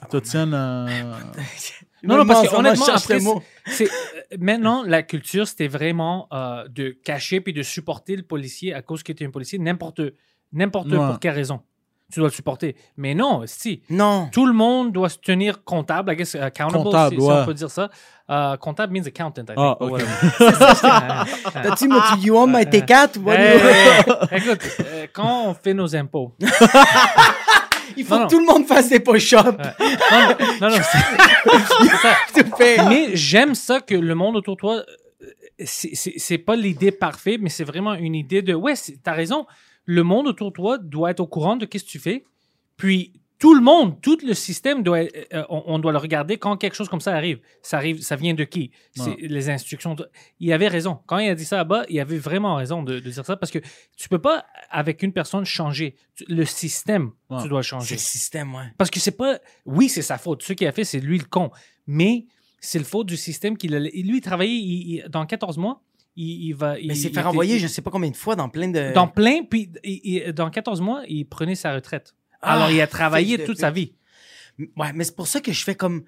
Ils 0.00 0.08
te 0.08 0.16
tiennent. 0.18 0.54
Non, 2.02 2.16
non, 2.16 2.26
parce 2.26 2.48
que 2.48 2.54
honnêtement, 2.54 2.86
après, 2.86 3.18
c'est, 3.66 3.84
euh, 3.84 4.36
maintenant, 4.38 4.82
la 4.84 5.02
culture, 5.02 5.46
c'était 5.48 5.68
vraiment 5.68 6.28
euh, 6.32 6.66
de 6.68 6.90
cacher 6.90 7.40
puis 7.40 7.52
de 7.52 7.62
supporter 7.62 8.16
le 8.16 8.22
policier 8.22 8.72
à 8.74 8.82
cause 8.82 9.02
tu 9.02 9.12
es 9.12 9.26
un 9.26 9.30
policier, 9.30 9.58
n'importe, 9.58 10.00
n'importe 10.52 10.88
Ouais. 10.88 10.96
pour 10.96 11.18
quelle 11.18 11.34
raison. 11.34 11.60
Tu 12.10 12.20
dois 12.20 12.28
le 12.30 12.34
supporter. 12.34 12.74
Mais 12.96 13.14
non, 13.14 13.42
si. 13.44 13.82
Non. 13.90 14.30
Tout 14.32 14.46
le 14.46 14.54
monde 14.54 14.92
doit 14.92 15.10
se 15.10 15.18
tenir 15.18 15.62
comptable, 15.62 16.10
I 16.12 16.16
guess, 16.16 16.36
accountable, 16.36 16.84
Comptable, 16.84 17.16
si, 17.20 17.22
on 17.22 17.44
peut 17.44 17.52
dire 17.52 17.70
ça. 17.70 17.90
Euh, 18.30 18.56
comptable 18.56 18.94
means 18.94 19.06
accountant, 19.06 19.42
I 19.42 19.46
think. 19.46 19.58
Ah, 19.58 19.76
or 19.78 19.82
ok. 19.82 19.90
whatever. 19.90 20.10
T'as-tu 21.52 21.86
mon 21.88 22.00
you 22.22 22.34
want 22.34 22.46
my 22.46 22.64
T4? 22.64 23.18
What 23.18 23.36
do 23.36 23.42
Hey, 23.42 23.58
you- 23.58 24.14
hey, 24.30 24.38
écoute, 24.38 24.62
quand 25.12 25.48
on 25.48 25.54
fait 25.54 25.74
nos 25.74 25.94
impôts, 25.94 26.32
Il 27.96 28.04
faut 28.04 28.14
Non, 28.14 28.20
non. 28.22 28.26
que 28.26 28.30
tout 28.34 28.40
le 28.40 28.46
monde 28.46 28.66
fasse 28.66 28.88
des 28.88 29.00
push-ups. 29.00 29.42
non, 29.42 30.36
non, 30.60 30.70
non, 30.70 30.76
c'est- 30.82 32.44
fait. 32.56 32.78
Mais 32.88 33.10
j'aime 33.16 33.54
ça 33.54 33.80
que 33.80 33.94
le 33.94 34.14
monde 34.14 34.36
autour 34.36 34.56
de 34.56 34.60
toi, 34.60 34.74
euh, 35.22 35.26
c'est- 35.64 36.38
pas 36.38 36.56
l'idée 36.56 36.90
parfaite, 36.92 37.40
mais 37.40 37.48
c'est 37.50 37.64
vraiment 37.64 37.94
une 37.94 38.14
idée 38.14 38.42
de 38.42 38.54
ouais, 38.54 38.76
c'est- 38.76 38.98
t'as 39.02 39.12
raison. 39.12 39.46
Le 39.84 40.02
monde 40.02 40.26
autour 40.28 40.48
de 40.50 40.54
toi 40.56 40.78
doit 40.78 41.10
être 41.10 41.20
au 41.20 41.26
courant 41.26 41.56
de 41.56 41.64
ce 41.64 41.84
que 41.84 41.90
tu 41.90 41.98
fais. 41.98 42.24
Puis 42.76 43.12
tout 43.38 43.54
le 43.54 43.60
monde, 43.60 44.00
tout 44.00 44.18
le 44.26 44.34
système 44.34 44.82
doit, 44.82 45.02
être- 45.02 45.32
euh, 45.32 45.44
on, 45.48 45.62
on 45.66 45.78
doit 45.78 45.92
le 45.92 45.98
regarder 45.98 46.38
quand 46.38 46.56
quelque 46.56 46.74
chose 46.74 46.88
comme 46.88 47.00
ça 47.00 47.14
arrive. 47.14 47.38
Ça 47.62 47.76
arrive, 47.76 48.00
ça 48.02 48.16
vient 48.16 48.34
de 48.34 48.42
qui? 48.44 48.72
Ouais. 48.98 49.16
les 49.20 49.48
instructions. 49.48 49.94
de- 49.94 50.08
Il 50.40 50.52
avait 50.52 50.66
raison. 50.68 50.98
Quand 51.06 51.18
il 51.18 51.28
a 51.28 51.34
dit 51.34 51.44
ça 51.44 51.56
là-bas, 51.58 51.84
il 51.88 52.00
avait 52.00 52.18
vraiment 52.18 52.56
raison 52.56 52.82
de, 52.82 52.98
de 52.98 53.10
dire 53.10 53.24
ça 53.24 53.36
parce 53.36 53.52
que 53.52 53.60
tu 53.96 54.08
peux 54.08 54.18
pas 54.20 54.44
avec 54.70 55.02
une 55.02 55.12
personne 55.12 55.44
changer 55.44 55.94
Tu- 56.16 56.24
le 56.28 56.44
système. 56.44 57.12
Ouais. 57.30 57.42
Tu 57.42 57.48
dois 57.48 57.62
C'est 57.62 57.68
changer. 57.68 57.94
le 57.94 58.00
système, 58.00 58.54
ouais. 58.54 58.64
Parce 58.76 58.90
que 58.90 58.98
c'est 59.00 59.16
pas. 59.16 59.38
Oui, 59.64 59.88
c'est 59.88 60.02
sa 60.02 60.18
faute. 60.18 60.42
Ce 60.42 60.52
qu'il 60.52 60.66
a 60.66 60.72
fait, 60.72 60.84
c'est 60.84 61.00
lui 61.00 61.18
le 61.18 61.24
con. 61.24 61.50
Mais 61.86 62.26
c'est 62.60 62.78
le 62.80 62.84
faute 62.84 63.06
du 63.06 63.16
système 63.16 63.56
qu'il 63.56 63.74
a. 63.74 63.78
Lui, 63.78 63.92
il 63.94 64.20
travaillait 64.20 64.52
il- 64.58 64.94
il- 64.96 65.08
dans 65.08 65.24
14 65.26 65.58
mois. 65.58 65.80
Il, 66.16 66.46
il 66.48 66.52
va. 66.54 66.72
Mais 66.74 66.80
il- 66.86 66.96
s'est 66.96 67.10
fait 67.10 67.20
renvoyer, 67.22 67.60
je 67.60 67.68
sais 67.68 67.82
pas 67.82 67.92
combien 67.92 68.10
de 68.10 68.16
fois, 68.16 68.34
dans 68.34 68.48
plein 68.48 68.66
de. 68.68 68.92
Dans 68.92 69.06
plein, 69.06 69.44
puis 69.48 69.70
il- 69.84 70.00
il- 70.02 70.32
dans 70.32 70.50
14 70.50 70.80
mois, 70.80 71.02
il 71.06 71.24
prenait 71.24 71.54
sa 71.54 71.72
retraite. 71.72 72.16
Ah, 72.42 72.54
Alors, 72.54 72.70
il 72.70 72.80
a 72.80 72.86
travaillé 72.86 73.36
toute 73.44 73.58
sa 73.58 73.70
vie. 73.70 73.94
Ouais, 74.76 74.92
mais 74.94 75.04
c'est 75.04 75.14
pour 75.16 75.26
ça 75.28 75.40
que 75.40 75.52
je 75.52 75.62
fais 75.64 75.74
comme. 75.74 76.04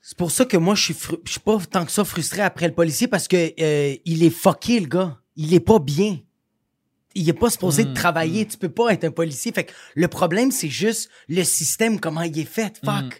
C'est 0.00 0.16
pour 0.16 0.30
ça 0.30 0.44
que 0.44 0.56
moi, 0.56 0.74
je 0.74 0.82
suis, 0.84 0.94
fru- 0.94 1.18
je 1.24 1.32
suis 1.32 1.40
pas 1.40 1.58
tant 1.70 1.84
que 1.84 1.90
ça 1.90 2.04
frustré 2.04 2.40
après 2.42 2.68
le 2.68 2.74
policier 2.74 3.08
parce 3.08 3.26
que 3.26 3.52
euh, 3.60 3.96
il 4.04 4.22
est 4.22 4.30
fucké, 4.30 4.78
le 4.80 4.86
gars. 4.86 5.18
Il 5.34 5.52
est 5.52 5.60
pas 5.60 5.78
bien. 5.78 6.18
Il 7.14 7.28
est 7.28 7.32
pas 7.32 7.50
supposé 7.50 7.84
Mm, 7.84 7.88
de 7.88 7.94
travailler. 7.94 8.46
Tu 8.46 8.56
peux 8.56 8.68
pas 8.68 8.90
être 8.92 9.04
un 9.04 9.10
policier. 9.10 9.52
Fait 9.52 9.64
que 9.64 9.72
le 9.94 10.06
problème, 10.08 10.50
c'est 10.50 10.68
juste 10.68 11.10
le 11.28 11.42
système, 11.44 11.98
comment 11.98 12.22
il 12.22 12.38
est 12.38 12.44
fait. 12.44 12.78
Fuck. 12.84 13.04
Mm. 13.04 13.10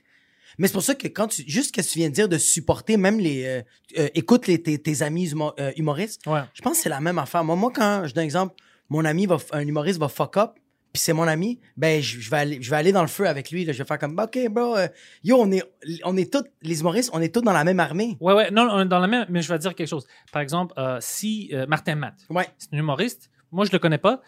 Mais 0.59 0.68
c'est 0.68 0.72
pour 0.74 0.82
ça 0.82 0.94
que 0.94 1.09
quand 1.09 1.28
tu. 1.28 1.42
Juste 1.46 1.74
ce 1.76 1.82
que 1.82 1.87
tu 1.87 1.98
viens 1.98 2.09
de 2.09 2.14
dire 2.14 2.28
de 2.28 2.38
supporter 2.38 2.96
même 2.96 3.18
les. 3.18 3.44
euh, 3.44 3.62
euh, 3.98 4.09
écoute 4.14 4.46
les, 4.46 4.62
tes, 4.62 4.78
tes 4.78 5.02
amis 5.02 5.28
humo- 5.32 5.54
euh, 5.59 5.72
humoristes. 5.76 6.20
Ouais. 6.26 6.40
Je 6.54 6.62
pense 6.62 6.76
que 6.76 6.82
c'est 6.85 6.88
la 6.88 7.00
même 7.00 7.18
affaire. 7.18 7.42
Moi, 7.42 7.56
moi 7.56 7.72
quand 7.74 8.06
je 8.06 8.14
donne 8.14 8.22
un 8.22 8.24
exemple, 8.24 8.54
mon 8.88 9.04
ami 9.04 9.26
va, 9.26 9.38
un 9.52 9.66
humoriste 9.66 9.98
va 9.98 10.09
fuck 10.09 10.37
up, 10.37 10.52
puis 10.96 11.02
c'est 11.02 11.12
mon 11.12 11.28
ami, 11.28 11.61
ben 11.76 12.00
je, 12.00 12.20
je 12.20 12.30
vais 12.30 12.38
aller, 12.38 12.59
je 12.62 12.70
vais 12.70 12.76
aller 12.76 12.90
dans 12.90 13.02
le 13.02 13.06
feu 13.06 13.28
avec 13.28 13.50
lui. 13.50 13.66
là. 13.66 13.74
Je 13.74 13.78
vais 13.78 13.85
faire 13.85 13.98
comme, 13.98 14.18
ok, 14.18 14.48
bro, 14.48 14.76
euh, 14.78 14.88
yo, 15.22 15.37
on 15.38 15.52
est, 15.52 15.62
on 16.04 16.16
est 16.16 16.32
tous, 16.32 16.44
les 16.62 16.80
humoristes, 16.80 17.11
on 17.12 17.20
est 17.20 17.35
tous 17.35 17.42
dans 17.42 17.52
la 17.52 17.64
même 17.64 17.80
armée. 17.80 18.16
Ouais, 18.18 18.32
ouais. 18.32 18.50
Non, 18.50 18.64
non, 18.64 18.82
dans 18.87 18.98
la 18.98 19.06
même. 19.06 19.26
Mais 19.28 19.42
je 19.42 19.52
vais 19.52 19.59
dire 19.59 19.74
quelque 19.74 19.88
chose. 19.90 20.06
Par 20.32 20.40
exemple, 20.40 20.72
euh, 20.78 20.96
si 21.02 21.50
euh, 21.52 21.66
Martin 21.66 21.96
Matt, 21.96 22.14
Ouais. 22.30 22.46
c'est 22.56 22.72
un 22.72 22.78
humoriste, 22.78 23.30
moi, 23.52 23.66
je 23.66 23.72
le 23.72 23.78
connais 23.78 23.98
pas. 23.98 24.22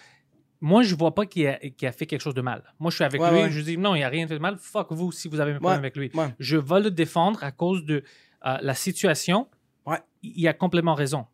Moi, 0.60 0.82
je 0.82 0.94
vois 0.94 1.14
pas 1.14 1.24
qu'il 1.24 1.46
a, 1.46 1.58
fait 1.92 2.04
quelque 2.04 2.20
chose 2.20 2.34
de 2.34 2.42
mal. 2.42 2.62
Moi, 2.78 2.90
je 2.90 2.96
suis 2.96 3.04
avec 3.04 3.18
Ouais, 3.18 3.30
lui. 3.30 3.38
ouais. 3.44 3.50
Je 3.50 3.60
dis 3.62 3.78
non, 3.78 3.94
il 3.94 4.00
n'y 4.00 4.04
a 4.04 4.10
rien 4.10 4.28
fait 4.28 4.34
de 4.34 4.40
mal. 4.40 4.58
Fuck 4.60 4.88
vous 4.92 5.10
si 5.10 5.28
vous 5.28 5.40
avez 5.40 5.52
un 5.52 5.58
problème 5.58 5.78
avec 5.78 5.96
lui. 5.96 6.12
Je 6.38 6.58
vais 6.58 6.80
le 6.80 6.90
défendre 6.90 7.42
à 7.42 7.50
cause 7.50 7.82
de 7.86 8.02
la 8.44 8.74
situation. 8.74 9.48
Il 10.22 10.46
a 10.46 10.52
complètement 10.52 10.94
raison. 10.94 11.24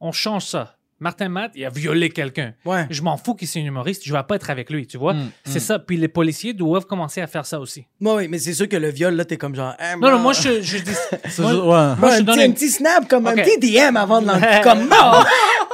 On 0.00 0.12
change 0.12 0.46
ça. 0.46 0.75
Martin 0.98 1.28
Matt, 1.28 1.52
il 1.54 1.64
a 1.64 1.68
violé 1.68 2.08
quelqu'un. 2.08 2.54
Ouais. 2.64 2.86
Je 2.88 3.02
m'en 3.02 3.16
fous 3.18 3.34
qu'il 3.34 3.46
soit 3.46 3.60
un 3.60 3.64
humoriste. 3.64 4.02
Je 4.06 4.12
vais 4.12 4.22
pas 4.22 4.36
être 4.36 4.48
avec 4.48 4.70
lui, 4.70 4.86
tu 4.86 4.96
vois. 4.96 5.12
Mm, 5.12 5.30
C'est 5.44 5.58
mm. 5.58 5.62
ça. 5.62 5.78
Puis 5.78 5.96
les 5.98 6.08
policiers 6.08 6.54
doivent 6.54 6.86
commencer 6.86 7.20
à 7.20 7.26
faire 7.26 7.44
ça 7.44 7.60
aussi. 7.60 7.84
Ouais, 8.00 8.12
ouais, 8.14 8.28
mais 8.28 8.38
c'est 8.38 8.54
sûr 8.54 8.66
que 8.68 8.76
le 8.76 8.88
viol, 8.88 9.14
là, 9.14 9.24
t'es 9.26 9.36
comme 9.36 9.54
genre, 9.54 9.74
Hey, 9.78 9.96
Non, 10.00 10.10
non, 10.10 10.18
moi, 10.18 10.32
je, 10.32 10.62
je 10.62 10.78
dis. 10.78 10.90
C'est 11.28 11.42
moi- 11.42 11.50
juste- 11.52 11.62
ouais. 11.62 11.94
moi, 11.98 12.10
je 12.10 12.16
un, 12.16 12.22
donne 12.22 12.34
petit, 12.36 12.44
une- 12.44 12.50
un 12.50 12.54
petit 12.54 12.68
snap, 12.70 13.08
comme 13.08 13.26
un 13.26 13.34
petit 13.34 13.58
DM 13.58 13.96
avant 13.96 14.22
de 14.22 14.26
l'en... 14.26 14.40
comme, 14.62 14.80
non! 14.88 15.22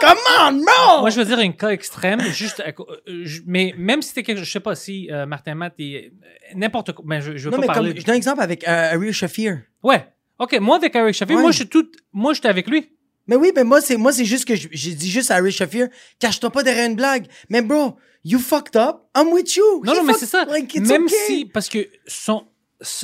Come 0.01 0.19
on, 0.41 0.53
bro! 0.55 1.01
Moi, 1.03 1.11
je 1.11 1.21
veux 1.21 1.25
dire 1.25 1.39
un 1.39 1.53
cas 1.53 1.69
extrême, 1.69 2.21
juste. 2.33 2.59
à 2.61 2.71
euh, 3.09 3.25
mais 3.47 3.75
même 3.79 4.03
si 4.03 4.09
c'était 4.09 4.25
quelque 4.25 4.39
chose, 4.39 4.47
je 4.49 4.53
sais 4.53 4.59
pas 4.61 4.75
si 4.75 5.09
euh, 5.13 5.27
Martin 5.27 5.55
Matt 5.55 5.75
est 5.79 6.13
n'importe 6.57 6.93
quoi. 6.93 7.05
Mais 7.07 7.21
je, 7.21 7.37
je 7.37 7.45
veux 7.45 7.51
non, 7.53 7.59
pas 7.59 7.61
mais 7.61 7.67
parler. 7.69 7.91
comme, 7.93 8.01
je 8.01 8.05
donne 8.07 8.15
un 8.15 8.19
exemple 8.19 8.41
avec 8.43 8.67
euh, 8.67 8.95
Ariel 8.95 9.13
Shafir. 9.13 9.61
Ouais. 9.85 10.05
Ok, 10.41 10.59
moi 10.61 10.77
avec 10.77 10.95
Eric 10.97 11.15
Shafir, 11.15 11.37
Ouais. 11.37 11.43
moi 11.43 11.53
je 11.53 11.59
suis 11.59 11.69
tout, 11.69 11.87
moi 12.13 12.33
j'étais 12.35 12.49
avec 12.49 12.69
lui. 12.69 12.91
Mais 13.27 13.37
oui, 13.37 13.53
mais 13.55 13.65
moi, 13.65 13.81
c'est, 13.81 13.97
moi, 13.97 14.13
c'est 14.13 14.25
juste 14.25 14.45
que 14.47 14.57
je- 14.57 14.69
j'ai 14.73 14.95
dit 14.95 15.11
juste 15.11 15.31
à 15.31 15.37
Ariel 15.37 15.53
Shafir, 15.53 15.89
cache-toi 16.19 16.51
pas 16.51 16.63
derrière 16.63 16.89
une 16.89 16.97
blague. 16.97 17.27
Mais 17.49 17.63
bro, 17.63 17.97
you 18.25 18.39
fucked 18.39 18.77
up, 18.77 18.97
I'm 19.17 19.29
with 19.33 19.55
you. 19.57 19.83
Non, 19.85 19.93
He 19.93 19.97
non, 19.97 20.05
mais 20.05 20.15
c'est 20.15 20.27
ça. 20.27 20.45
like, 20.45 20.75
Même 20.77 21.05
okay. 21.05 21.15
si, 21.27 21.45
parce 21.47 21.69
que 21.69 21.89
son, 22.07 22.45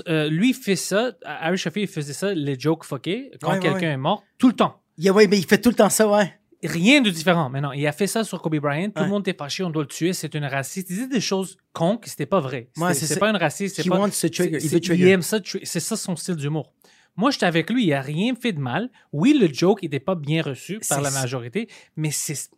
euh, 0.09 0.29
lui 0.29 0.53
fait 0.55 0.77
ça, 0.77 1.13
Harry 1.25 1.57
Shafir 1.59 1.83
il 1.83 1.89
faisait 1.89 2.13
ça, 2.13 2.35
les 2.35 2.59
jokes 2.59 2.85
fuckés, 2.85 3.31
quand 3.41 3.53
Ouais, 3.53 3.59
quelqu'un 3.61 3.79
ouais. 3.81 3.93
est 3.93 3.97
mort, 3.97 4.25
tout 4.39 4.49
le 4.49 4.55
temps. 4.55 4.83
Yeah, 4.97 5.13
ouais, 5.13 5.29
mais 5.29 5.39
il 5.39 5.47
fait 5.47 5.59
tout 5.61 5.69
le 5.71 5.77
temps 5.77 5.91
ça, 5.91 6.09
ouais. 6.09 6.35
Rien 6.65 7.01
de 7.01 7.11
différent. 7.11 7.49
Mais 7.51 7.61
non, 7.61 7.73
il 7.73 7.87
a 7.87 7.93
fait 7.93 8.09
ça 8.09 8.25
sur 8.25 8.43
Kobe 8.43 8.57
Bryant. 8.57 8.89
Tout 8.91 8.99
Ouais. 8.99 9.05
le 9.05 9.11
monde 9.11 9.29
était 9.29 9.39
fâché, 9.39 9.63
on 9.63 9.71
doit 9.71 9.85
le 9.85 9.89
tuer. 9.89 10.13
C'est 10.13 10.35
une 10.35 10.45
raciste. 10.45 10.91
Il 10.91 10.95
disait 10.97 11.07
des 11.07 11.21
choses 11.21 11.57
cons 11.73 11.99
que 11.99 12.11
c'était 12.11 12.27
pas 12.27 12.41
vrai. 12.41 12.69
C'est 12.95 13.21
pas 13.21 13.31
une 13.31 13.37
raciste. 13.37 13.77
c'est 13.77 13.89
pas- 13.89 13.97
wants 13.97 14.09
to 14.11 14.29
trigger. 14.29 14.59
Il 14.61 14.69
veut 14.69 14.81
trigger. 14.81 15.11
aime 15.11 15.23
ça. 15.23 15.39
C'est 15.63 15.79
ça 15.79 15.97
son 15.97 16.17
style 16.17 16.35
d'humour. 16.35 16.75
Moi, 17.19 17.33
j'étais 17.33 17.47
avec 17.47 17.69
lui. 17.69 17.85
Il 17.85 17.93
a 17.93 18.01
rien 18.01 18.35
fait 18.37 18.53
de 18.53 18.61
mal. 18.61 18.91
Oui, 19.13 19.37
le 19.39 19.53
joke 19.53 19.83
n'était 19.83 19.99
pas 20.01 20.15
bien 20.15 20.41
reçu 20.41 20.81
par 20.89 21.03
la 21.03 21.11
majorité, 21.11 21.69
mais 21.97 22.13
c'est. 22.13 22.51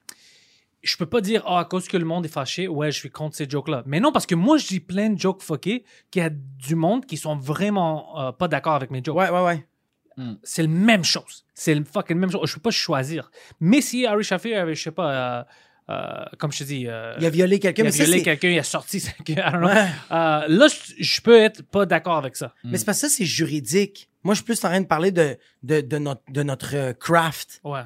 Je 0.83 0.97
peux 0.97 1.07
pas 1.07 1.23
dire, 1.23 1.43
ah, 1.47 1.61
à 1.61 1.65
cause 1.65 1.89
que 1.89 1.97
le 1.97 2.05
monde 2.05 2.27
est 2.27 2.31
fâché, 2.31 2.69
ouais, 2.69 2.93
je 2.93 2.99
suis 2.99 3.11
contre 3.11 3.37
ces 3.37 3.49
jokes-là. 3.49 3.83
Mais 3.87 4.01
non, 4.01 4.13
parce 4.13 4.27
que 4.27 4.35
moi, 4.35 4.59
je 4.59 4.67
dis 4.67 4.81
plein 4.81 5.11
de 5.11 5.19
jokes 5.19 5.43
fuckés 5.43 5.85
qu'il 6.11 6.23
y 6.23 6.25
a 6.25 6.31
du 6.31 6.75
monde 6.75 7.07
qui 7.07 7.17
sont 7.17 7.37
vraiment 7.37 8.19
euh, 8.19 8.33
pas 8.33 8.49
d'accord 8.49 8.75
avec 8.75 8.91
mes 8.91 9.03
jokes. 9.03 9.17
Ouais, 9.17 9.31
ouais, 9.31 9.43
ouais. 9.43 9.67
C'est 10.43 10.63
la 10.63 10.69
même 10.69 11.05
chose. 11.05 11.47
C'est 11.55 11.75
le 11.75 11.83
fucking 11.83 12.19
même 12.19 12.31
chose. 12.31 12.43
Je 12.45 12.55
peux 12.55 12.61
pas 12.61 12.71
choisir. 12.71 13.31
Mais 13.59 13.81
si 13.81 14.05
Harry 14.05 14.23
Shafir 14.25 14.61
avait, 14.61 14.75
je 14.75 14.83
sais 14.83 14.91
pas, 14.91 15.41
euh, 15.41 15.45
euh, 15.91 16.25
comme 16.39 16.53
je 16.53 16.59
te 16.59 16.65
dis, 16.65 16.87
euh, 16.87 17.15
Il 17.19 17.27
a 17.27 17.31
violé 17.31 17.59
quelqu'un, 17.59 17.83
il 17.83 17.87
a 17.87 17.91
mais 17.91 17.97
violé 18.05 18.23
quelqu'un, 18.23 18.49
il 18.51 18.59
a 18.59 18.63
sorti, 18.63 18.99
I 19.29 19.35
don't 19.35 19.51
know. 19.59 19.67
Ouais. 19.69 19.87
Euh, 20.13 20.45
là, 20.49 20.69
je- 20.69 20.95
je 21.03 21.21
peux 21.21 21.37
être 21.37 21.63
pas 21.63 21.85
d'accord 21.87 22.17
avec 22.17 22.37
ça. 22.37 22.55
Mais 22.65 22.79
c'est 22.79 22.85
parce 22.85 23.01
que 23.01 23.09
ça, 23.09 23.15
c'est 23.17 23.25
juridique. 23.25 24.09
Moi, 24.23 24.35
je 24.35 24.39
suis 24.39 24.45
plus 24.45 24.63
en 24.65 24.69
train 24.69 24.81
de 24.81 24.87
parler 24.87 25.11
de, 25.13 25.37
de, 25.63 25.81
de 25.81 25.99
notre, 25.99 26.23
de 26.31 26.43
notre 26.43 26.77
euh, 26.77 26.93
craft. 26.93 27.61
Ouais. 27.65 27.81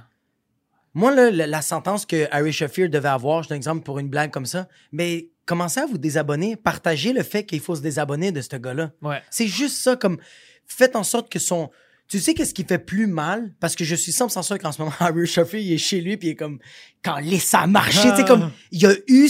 Moi, 0.94 1.14
là, 1.14 1.30
la, 1.30 1.46
la 1.46 1.62
sentence 1.62 2.06
que 2.06 2.28
Harry 2.30 2.52
Shafir 2.52 2.88
devait 2.88 3.08
avoir, 3.08 3.42
je 3.42 3.48
donne 3.48 3.56
un 3.56 3.58
exemple 3.58 3.82
pour 3.84 3.98
une 3.98 4.08
blague 4.08 4.30
comme 4.30 4.46
ça, 4.46 4.68
mais 4.92 5.28
commencez 5.46 5.80
à 5.80 5.86
vous 5.86 5.98
désabonner. 5.98 6.56
Partagez 6.56 7.12
le 7.12 7.22
fait 7.22 7.44
qu'il 7.44 7.60
faut 7.60 7.74
se 7.74 7.80
désabonner 7.82 8.30
de 8.32 8.40
ce 8.40 8.54
gars-là. 8.56 8.92
Ouais. 9.02 9.20
C'est 9.30 9.48
juste 9.48 9.76
ça, 9.76 9.96
comme 9.96 10.18
faites 10.66 10.94
en 10.96 11.02
sorte 11.04 11.30
que 11.30 11.38
son. 11.38 11.70
Tu 12.08 12.20
sais 12.20 12.34
qu'est-ce 12.34 12.52
qui 12.54 12.64
fait 12.64 12.78
plus 12.78 13.06
mal? 13.06 13.52
Parce 13.60 13.74
que 13.74 13.84
je 13.84 13.94
suis 13.94 14.12
100% 14.12 14.42
sûr 14.42 14.58
qu'en 14.58 14.72
ce 14.72 14.80
moment, 14.82 14.94
Harry 15.00 15.26
Shafir, 15.26 15.58
il 15.60 15.72
est 15.72 15.78
chez 15.78 16.00
lui, 16.00 16.16
puis 16.16 16.28
il 16.28 16.30
est 16.32 16.36
comme, 16.36 16.58
quand 17.02 17.18
laisse 17.18 17.44
ça 17.44 17.66
marcher, 17.66 18.10
tu 18.10 18.16
sais, 18.16 18.24
comme, 18.24 18.50
il 18.70 18.82
y 18.82 18.86
a 18.86 18.94
eu 19.08 19.28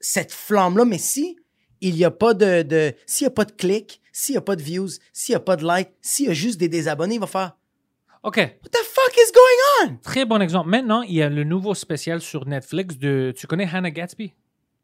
cette 0.00 0.32
flamme-là, 0.32 0.84
mais 0.84 0.98
si 0.98 1.36
il 1.82 1.94
n'y 1.94 2.04
a 2.04 2.10
pas 2.10 2.32
de, 2.34 2.62
de 2.62 2.94
s'il 3.04 3.26
n'y 3.26 3.28
a 3.28 3.34
pas 3.34 3.44
de 3.44 3.52
clics, 3.52 4.00
s'il 4.12 4.32
n'y 4.32 4.38
a 4.38 4.42
pas 4.42 4.56
de 4.56 4.62
views, 4.62 4.88
s'il 5.12 5.34
n'y 5.34 5.36
a 5.36 5.40
pas 5.40 5.56
de 5.56 5.66
likes, 5.66 5.90
s'il 6.00 6.26
y 6.26 6.30
a 6.30 6.32
juste 6.32 6.58
des 6.58 6.68
désabonnés, 6.70 7.16
il 7.16 7.20
va 7.20 7.26
faire, 7.26 7.56
OK. 8.22 8.38
What 8.38 8.70
the 8.72 8.82
fuck 8.82 9.14
is 9.16 9.30
going 9.32 9.92
on? 9.92 9.96
Très 10.02 10.24
bon 10.24 10.40
exemple. 10.40 10.68
Maintenant, 10.70 11.02
il 11.02 11.14
y 11.14 11.22
a 11.22 11.28
le 11.28 11.44
nouveau 11.44 11.74
spécial 11.74 12.20
sur 12.20 12.44
Netflix 12.46 12.96
de. 12.98 13.32
Tu 13.36 13.46
connais 13.46 13.68
Hannah 13.72 13.90
Gatsby? 13.92 14.32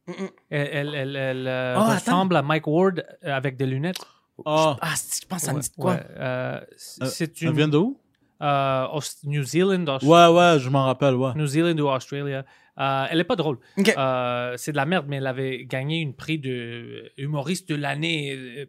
Elle, 0.06 0.20
elle, 0.50 0.94
elle- 0.94 1.16
elle, 1.16 1.48
euh, 1.48 1.76
Oh, 1.78 1.90
ressemble 1.92 2.36
à 2.36 2.42
Mike 2.42 2.66
Ward 2.68 3.04
euh, 3.24 3.32
avec 3.34 3.56
des 3.56 3.66
lunettes. 3.66 3.98
Ah, 4.46 4.76
Ah, 4.80 4.94
je 4.94 5.26
pense 5.26 5.40
que 5.40 5.46
ça 5.46 5.52
me 5.52 5.60
dit 5.60 5.68
de 5.70 5.74
quoi? 5.76 5.92
ouais, 5.94 6.06
euh, 6.16 6.60
euh, 7.02 7.06
c'est 7.06 7.42
elle 7.42 7.48
une. 7.48 7.54
vient 7.56 7.68
de 7.68 7.76
où? 7.78 7.98
euh, 8.42 8.86
New 9.24 9.42
Zealand, 9.44 9.84
Ouais, 10.02 10.26
ouais, 10.28 10.58
je 10.58 10.68
m'en 10.68 10.84
rappelle, 10.84 11.14
ouais. 11.14 11.32
New 11.36 11.46
Zealand 11.46 11.78
ou 11.78 11.88
Australia. 11.88 12.44
Euh, 12.78 13.06
elle 13.10 13.20
est 13.20 13.24
pas 13.24 13.36
drôle. 13.36 13.58
Ok. 13.76 13.94
Euh, 13.96 14.54
c'est 14.56 14.72
de 14.72 14.76
la 14.76 14.86
merde, 14.86 15.06
mais 15.08 15.16
elle 15.16 15.26
avait 15.26 15.64
gagné 15.64 16.00
une 16.00 16.14
prix 16.14 16.38
de 16.38 17.12
humoriste 17.18 17.68
de 17.68 17.74
l'année. 17.76 18.68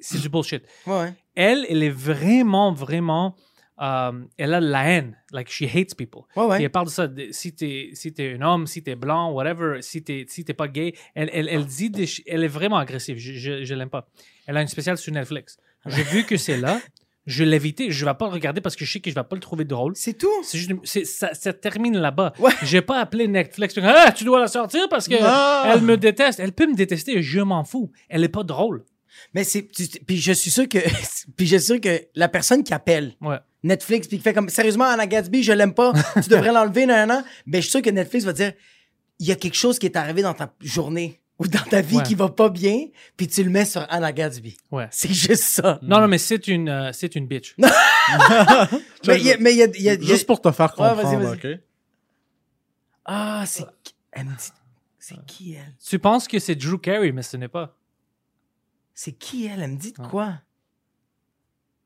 C'est 0.00 0.20
du 0.20 0.28
bullshit. 0.28 0.62
Ouais, 0.86 0.94
ouais. 0.94 1.14
Elle, 1.34 1.64
elle 1.68 1.82
est 1.82 1.90
vraiment, 1.90 2.72
vraiment. 2.72 3.34
Euh, 3.80 4.12
elle 4.36 4.54
a 4.54 4.60
de 4.60 4.66
la 4.68 4.84
haine. 4.88 5.16
Like, 5.32 5.48
she 5.50 5.62
hates 5.64 5.94
people. 5.96 6.22
Ouais, 6.36 6.44
ouais. 6.44 6.56
Puis 6.56 6.64
elle 6.64 6.70
parle 6.70 6.86
de 6.86 6.90
ça. 6.92 7.06
de- 7.06 7.28
si 7.30 7.54
t'es 7.54 7.90
si 7.94 8.12
t'es 8.12 8.36
un 8.38 8.42
homme, 8.42 8.66
si 8.66 8.82
t'es 8.82 8.96
blanc, 8.96 9.32
whatever, 9.32 9.82
si 9.82 10.02
t'es 10.02 10.24
si 10.28 10.44
pas 10.44 10.68
gay, 10.68 10.94
elle, 11.14 11.30
elle, 11.32 11.48
elle 11.48 11.64
dit 11.66 11.90
des 11.90 12.06
elle 12.26 12.44
est 12.44 12.48
vraiment 12.48 12.78
agressive. 12.78 13.18
Je, 13.18 13.32
je, 13.34 13.64
je 13.64 13.74
l'aime 13.74 13.90
pas. 13.90 14.08
Elle 14.46 14.56
a 14.56 14.62
une 14.62 14.68
spéciale 14.68 14.98
sur 14.98 15.12
Netflix. 15.12 15.58
J'ai 15.86 16.02
vu 16.02 16.24
que 16.24 16.36
c'est 16.36 16.56
là. 16.56 16.80
Je 17.26 17.44
l'ai 17.44 17.56
évité. 17.56 17.90
Je 17.90 18.04
vais 18.06 18.14
pas 18.14 18.26
le 18.26 18.32
regarder 18.32 18.62
parce 18.62 18.74
que 18.74 18.86
je 18.86 18.92
sais 18.92 19.00
que 19.00 19.10
je 19.10 19.14
vais 19.14 19.22
pas 19.22 19.36
le 19.36 19.40
trouver 19.40 19.64
drôle. 19.66 19.92
C'est 19.96 20.14
tout? 20.16 20.32
C'est 20.42 20.56
juste, 20.56 21.04
ça, 21.04 21.34
ça 21.34 21.52
termine 21.52 21.98
là-bas. 21.98 22.32
Ouais. 22.38 22.52
J'ai 22.62 22.80
pas 22.80 22.98
appelé 23.00 23.28
Netflix. 23.28 23.74
Ah, 23.82 24.10
tu 24.12 24.24
dois 24.24 24.40
la 24.40 24.46
sortir 24.48 24.88
parce 24.88 25.06
que 25.06 25.14
Non. 25.22 25.72
elle 25.74 25.82
me 25.82 25.98
déteste. 25.98 26.40
Elle 26.40 26.52
peut 26.52 26.66
me 26.66 26.74
détester. 26.74 27.20
Je 27.22 27.40
m'en 27.40 27.64
fous. 27.64 27.92
Elle 28.08 28.24
est 28.24 28.28
pas 28.30 28.44
drôle. 28.44 28.84
Mais 29.34 29.44
c'est. 29.44 29.62
Puis 30.06 30.16
je 30.16 30.32
suis 30.32 30.50
sûr 30.50 30.66
que. 30.68 30.78
Puis 31.36 31.46
je 31.46 31.56
suis 31.56 31.66
sûr 31.66 31.80
que 31.80 32.00
la 32.14 32.28
personne 32.28 32.64
qui 32.64 32.72
appelle 32.72 33.12
Ouais. 33.20 33.36
Netflix 33.62 34.06
puis 34.08 34.18
qui 34.18 34.22
fait 34.22 34.32
comme 34.34 34.48
sérieusement 34.48 34.84
Anna 34.84 35.06
Gatsby, 35.06 35.42
je 35.42 35.52
l'aime 35.52 35.74
pas, 35.74 35.92
tu 36.22 36.28
devrais 36.28 36.52
l'enlever, 36.52 36.86
nan, 36.86 37.06
nan, 37.06 37.08
nan. 37.08 37.24
Ben, 37.46 37.58
je 37.58 37.62
suis 37.62 37.70
sûr 37.72 37.82
que 37.82 37.90
Netflix 37.90 38.24
va 38.24 38.32
dire 38.32 38.52
il 39.18 39.26
y 39.26 39.32
a 39.32 39.36
quelque 39.36 39.56
chose 39.56 39.78
qui 39.78 39.86
est 39.86 39.96
arrivé 39.96 40.22
dans 40.22 40.34
ta 40.34 40.52
journée 40.60 41.20
ou 41.40 41.46
dans 41.48 41.62
ta 41.62 41.80
vie 41.80 41.96
Ouais. 41.98 42.02
qui 42.04 42.14
va 42.16 42.28
pas 42.28 42.48
bien, 42.50 42.86
puis 43.16 43.26
tu 43.28 43.42
le 43.44 43.50
mets 43.50 43.64
sur 43.64 43.84
Anna 43.90 44.12
Gatsby. 44.12 44.56
Ouais. 44.72 44.88
C'est 44.90 45.12
juste 45.12 45.44
ça. 45.44 45.78
Non, 45.82 46.00
non, 46.00 46.08
mais 46.08 46.18
c'est 46.18 46.46
une, 46.48 46.68
euh, 46.68 46.90
c'est 46.92 47.14
une 47.16 47.26
bitch. 47.26 47.54
Mais 49.06 49.18
il 49.20 49.26
y 49.26 49.32
a- 49.32 49.36
mais 49.38 49.54
y 49.54 49.58
y 49.58 49.88
y 49.88 50.06
Juste 50.06 50.26
pour 50.26 50.40
te 50.40 50.50
faire 50.50 50.72
Ouais, 50.78 50.94
vas-y, 50.94 51.02
comprendre, 51.04 51.36
vas-y. 51.36 51.54
ok? 51.54 51.60
Ah, 53.04 53.44
c'est. 53.46 53.64
Elle 54.12 54.24
me 54.26 54.30
dit. 54.36 54.50
C'est 54.98 55.24
qui 55.26 55.54
elle? 55.54 55.74
tu 55.84 55.98
penses 55.98 56.26
que 56.28 56.38
c'est 56.38 56.54
Drew 56.54 56.78
Carey, 56.78 57.12
mais 57.12 57.22
ce 57.22 57.36
n'est 57.36 57.48
pas. 57.48 57.76
C'est 58.94 59.12
qui 59.12 59.46
elle? 59.46 59.60
Elle 59.62 59.70
me 59.72 59.76
dit 59.76 59.92
de 59.92 60.00
Ouais. 60.02 60.08
quoi? 60.08 60.34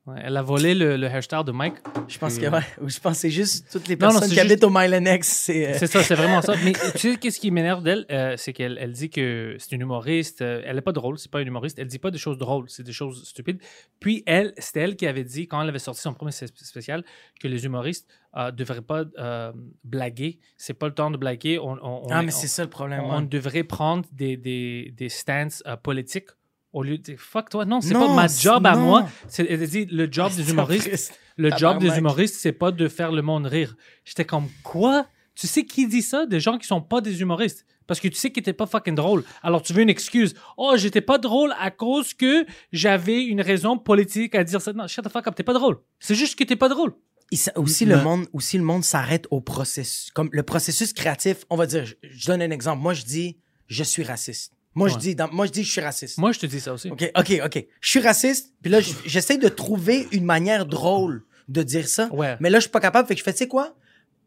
Ouais, 0.05 0.17
elle 0.25 0.37
a 0.37 0.43
volé 0.43 0.75
le, 0.75 0.97
le 0.97 1.07
hairstyle 1.07 1.45
de 1.47 1.53
Mike. 1.53 1.75
Je 2.09 2.19
pense 2.19 2.35
Puis, 2.37 2.43
que 2.45 2.51
ouais. 2.51 2.59
Ou 2.81 2.89
je 2.89 2.99
c'est 3.13 3.31
juste 3.31 3.71
toutes 3.71 3.87
les 3.87 3.95
Non, 3.95 4.09
non, 4.09 4.13
personnes 4.15 4.23
c'est 4.31 4.35
qui 4.35 4.41
juste- 4.41 4.51
habitent 4.51 4.65
au 4.65 4.71
Mile. 4.71 5.19
C'est. 5.23 5.69
euh, 5.69 5.77
C'est 5.79 5.87
ça, 5.87 6.03
c'est 6.03 6.17
vraiment 6.17 6.43
ça. 6.43 6.55
Mais 6.65 6.73
tu 6.97 7.13
sais, 7.13 7.17
qu'est-ce 7.19 7.39
qui 7.39 7.53
m'énerve 7.53 7.85
d'elle? 7.85 8.05
Euh, 8.11 8.35
c'est 8.37 8.53
qu'elle 8.53 8.79
elle 8.81 8.91
dit 8.91 9.11
que 9.11 9.55
c'est 9.61 9.71
une 9.77 9.83
humoriste. 9.83 10.43
euh, 10.43 10.61
elle 10.65 10.75
n'est 10.75 10.83
pas 10.83 10.91
drôle, 10.91 11.19
c'est 11.21 11.31
pas 11.31 11.41
une 11.41 11.47
humoriste. 11.47 11.79
Elle 11.79 11.87
dit 11.87 12.01
pas 12.01 12.11
des 12.11 12.19
choses 12.19 12.37
drôles, 12.37 12.65
c'est 12.69 12.83
des 12.83 12.93
choses 12.93 13.23
stupides. 13.29 13.61
Puis 14.01 14.25
elle, 14.27 14.53
c'était 14.59 14.81
elle 14.81 14.97
qui 14.97 15.07
avait 15.07 15.23
dit, 15.23 15.47
quand 15.47 15.63
elle 15.63 15.69
avait 15.69 15.79
sorti 15.79 16.01
son 16.01 16.15
premier 16.15 16.33
spé- 16.33 16.49
spécial, 16.57 17.05
que 17.41 17.47
les 17.47 17.65
humoristes 17.65 18.09
ne 18.37 18.51
devraient 18.51 18.83
pas 18.83 19.05
euh, 19.21 19.53
blaguer. 19.85 20.41
C'est 20.57 20.75
pas 20.75 20.89
le 20.89 20.95
temps 20.95 21.13
de 21.13 21.17
blaguer. 21.17 21.61
On, 21.61 21.75
on- 21.81 22.03
on 22.07 22.09
Ah, 22.11 22.23
mais 22.25 22.33
c'est 22.33 22.49
ça 22.49 22.65
le 22.65 22.71
problème. 22.71 23.05
on, 23.05 23.21
devrait 23.21 23.63
prendre 23.63 24.05
des, 24.11 24.37
des, 24.37 24.93
des 24.97 25.09
stances 25.09 25.63
euh, 25.69 25.77
politiques 25.77 26.29
au 26.73 26.83
lieu 26.83 26.99
de 26.99 27.03
dire 27.03 27.19
fuck 27.19 27.49
toi. 27.51 27.65
Non, 27.65 27.81
c'est 27.81 27.93
pas 27.95 28.13
ma 28.15 28.27
job 28.29 28.67
à 28.67 28.75
non. 28.75 28.81
moi. 28.83 29.09
C'est- 29.29 29.47
Elle 29.49 29.67
dit 29.69 29.87
le 29.87 30.09
job 30.11 30.31
Ah, 30.33 30.37
des 30.37 30.51
humoristes. 30.51 31.19
Le 31.37 31.51
job 31.57 31.79
des 31.79 31.97
humoristes, 31.99 32.37
c'est 32.39 32.53
pas 32.53 32.71
de 32.73 32.89
faire 32.89 33.11
le 33.13 33.23
monde 33.23 33.47
rire. 33.47 33.75
J'étais 34.05 34.25
comme 34.25 34.49
quoi? 34.63 35.07
Tu 35.35 35.47
sais 35.47 35.65
qui 35.65 35.87
dit 35.87 36.03
ça? 36.03 36.27
Des 36.27 36.41
gens 36.41 36.59
qui 36.59 36.67
sont 36.67 36.83
pas 36.83 37.01
des 37.01 37.21
humoristes. 37.23 37.65
Parce 37.87 37.99
que 38.01 38.09
tu 38.09 38.15
sais 38.17 38.31
qu'ils 38.31 38.41
étaient 38.43 38.53
pas 38.53 38.67
fucking 38.67 38.95
drôle. 38.95 39.25
Alors 39.43 39.61
tu 39.63 39.73
veux 39.73 39.83
une 39.83 39.89
excuse. 39.91 40.35
Oh, 40.57 40.75
j'étais 40.77 41.01
pas 41.01 41.19
drôle 41.19 41.53
à 41.59 41.71
cause 41.71 42.15
que 42.15 42.45
j'avais 42.71 43.25
une 43.25 43.41
raison 43.41 43.77
politique 43.79 44.35
à 44.35 44.45
dire 44.45 44.61
ça. 44.63 44.73
Non, 44.73 44.87
shut 44.87 45.05
the 45.05 45.09
fuck 45.11 45.27
up, 45.27 45.35
t'es 45.35 45.43
pas 45.43 45.53
drôle. 45.55 45.79
C'est 46.01 46.15
juste 46.15 46.39
que 46.39 46.45
t'es 46.45 46.57
pas 46.57 46.69
drôle. 46.69 46.93
Et 47.33 47.37
ça- 47.37 47.53
aussi, 47.57 47.87
le 47.87 47.97
monde, 48.03 48.27
aussi, 48.35 48.59
le 48.59 48.63
monde 48.65 48.85
s'arrête 48.85 49.27
au 49.31 49.41
processus. 49.41 50.11
Comme 50.13 50.29
le 50.33 50.43
processus 50.43 50.93
créatif, 50.93 51.45
on 51.49 51.57
va 51.57 51.65
dire, 51.67 51.87
je, 51.87 51.95
je 52.03 52.27
donne 52.27 52.43
un 52.43 52.51
exemple. 52.51 52.83
Moi, 52.83 52.93
je 52.93 53.05
dis, 53.05 53.39
je 53.69 53.83
suis 53.83 54.03
raciste. 54.03 54.53
Moi, 54.75 54.89
je 54.89 54.97
dis, 54.97 55.15
dans- 55.15 55.29
moi, 55.33 55.47
je 55.47 55.53
dis, 55.53 55.65
je 55.65 55.71
suis 55.73 55.81
raciste. 55.81 56.19
Moi, 56.19 56.33
je 56.33 56.39
te 56.41 56.47
dis 56.47 56.61
ça 56.61 56.73
aussi. 56.73 56.91
OK, 56.91 57.11
OK, 57.17 57.41
OK. 57.45 57.65
Je 57.81 57.89
suis 57.89 58.01
raciste, 58.01 58.53
puis 58.63 58.71
là, 58.73 58.79
j'essaie 59.05 59.37
de 59.39 59.49
trouver 59.49 60.09
une 60.13 60.25
manière 60.25 60.65
drôle 60.67 61.25
de 61.49 61.63
dire 61.63 61.89
ça. 61.89 62.09
Ouais. 62.13 62.37
Mais 62.41 62.49
là, 62.51 62.59
je 62.59 62.63
suis 62.63 62.71
pas 62.71 62.81
capable, 62.81 63.07
fait 63.07 63.15
que 63.15 63.19
je 63.19 63.25
fais, 63.25 63.33
tu 63.33 63.39
sais 63.39 63.49
quoi? 63.49 63.75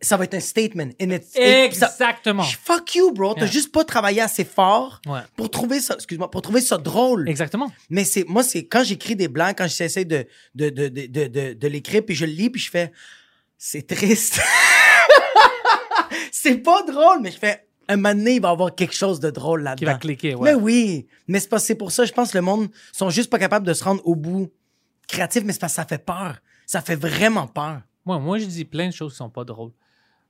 Ça 0.01 0.17
va 0.17 0.25
être 0.25 0.33
un 0.33 0.39
statement. 0.41 0.89
And 1.01 1.09
it's- 1.11 1.31
ça- 1.33 1.63
Exactement. 1.65 2.43
Fuck 2.43 2.95
you, 2.95 3.11
bro. 3.13 3.33
T'as 3.33 3.43
Yeah. 3.45 3.51
juste 3.51 3.71
pas 3.71 3.85
travaillé 3.85 4.21
assez 4.21 4.43
fort 4.43 5.01
Ouais. 5.07 5.21
pour 5.37 5.49
trouver 5.49 5.79
ça, 5.79 5.95
excuse-moi, 5.95 6.29
pour 6.29 6.41
trouver 6.41 6.59
ça 6.61 6.77
drôle. 6.77 7.27
Exactement. 7.29 7.71
Mais 7.89 8.03
c'est 8.03 8.25
moi, 8.27 8.43
c'est 8.43 8.65
quand 8.65 8.83
j'écris 8.83 9.15
des 9.15 9.29
blancs, 9.29 9.55
quand 9.57 9.67
j'essaie 9.67 10.03
de, 10.05 10.27
de, 10.53 10.69
de, 10.69 10.89
de, 10.89 11.05
de, 11.07 11.27
de, 11.27 11.53
de 11.53 11.67
l'écrire, 11.67 12.03
puis 12.05 12.13
je 12.13 12.25
le 12.25 12.33
lis, 12.33 12.49
puis 12.49 12.61
je 12.61 12.69
fais 12.69 12.91
c'est 13.57 13.87
triste. 13.87 14.41
c'est 16.31 16.57
pas 16.57 16.83
drôle, 16.83 17.21
mais 17.21 17.31
je 17.31 17.37
fais 17.39 17.64
un 17.93 17.95
moment 17.97 18.15
donné, 18.15 18.35
il 18.35 18.41
va 18.41 18.49
y 18.49 18.51
avoir 18.51 18.73
quelque 18.75 18.93
chose 18.95 19.19
de 19.19 19.29
drôle 19.29 19.61
là-dedans. 19.63 19.79
Qui 19.79 19.85
va 19.85 19.93
cliquer, 19.95 20.35
ouais. 20.35 20.53
Mais 20.53 20.59
oui, 20.59 21.07
mais 21.27 21.39
c'est 21.39 21.49
pas 21.49 21.59
c'est 21.59 21.75
pour 21.75 21.91
ça, 21.91 22.05
je 22.05 22.11
pense 22.13 22.31
que 22.31 22.37
le 22.37 22.41
monde 22.43 22.69
sont 22.91 23.09
juste 23.09 23.29
pas 23.29 23.39
capables 23.39 23.65
de 23.65 23.73
se 23.73 23.83
rendre 23.83 24.01
au 24.05 24.15
bout 24.15 24.51
créatif, 25.07 25.43
mais 25.45 25.53
c'est 25.53 25.59
parce 25.59 25.73
que 25.73 25.77
ça 25.77 25.85
fait 25.85 26.03
peur. 26.03 26.37
Ça 26.65 26.81
fait 26.81 26.95
vraiment 26.95 27.47
peur. 27.47 27.81
Moi, 28.05 28.17
moi, 28.19 28.37
je 28.39 28.45
dis 28.45 28.65
plein 28.65 28.87
de 28.87 28.93
choses 28.93 29.11
qui 29.13 29.17
sont 29.17 29.29
pas 29.29 29.43
drôles. 29.43 29.71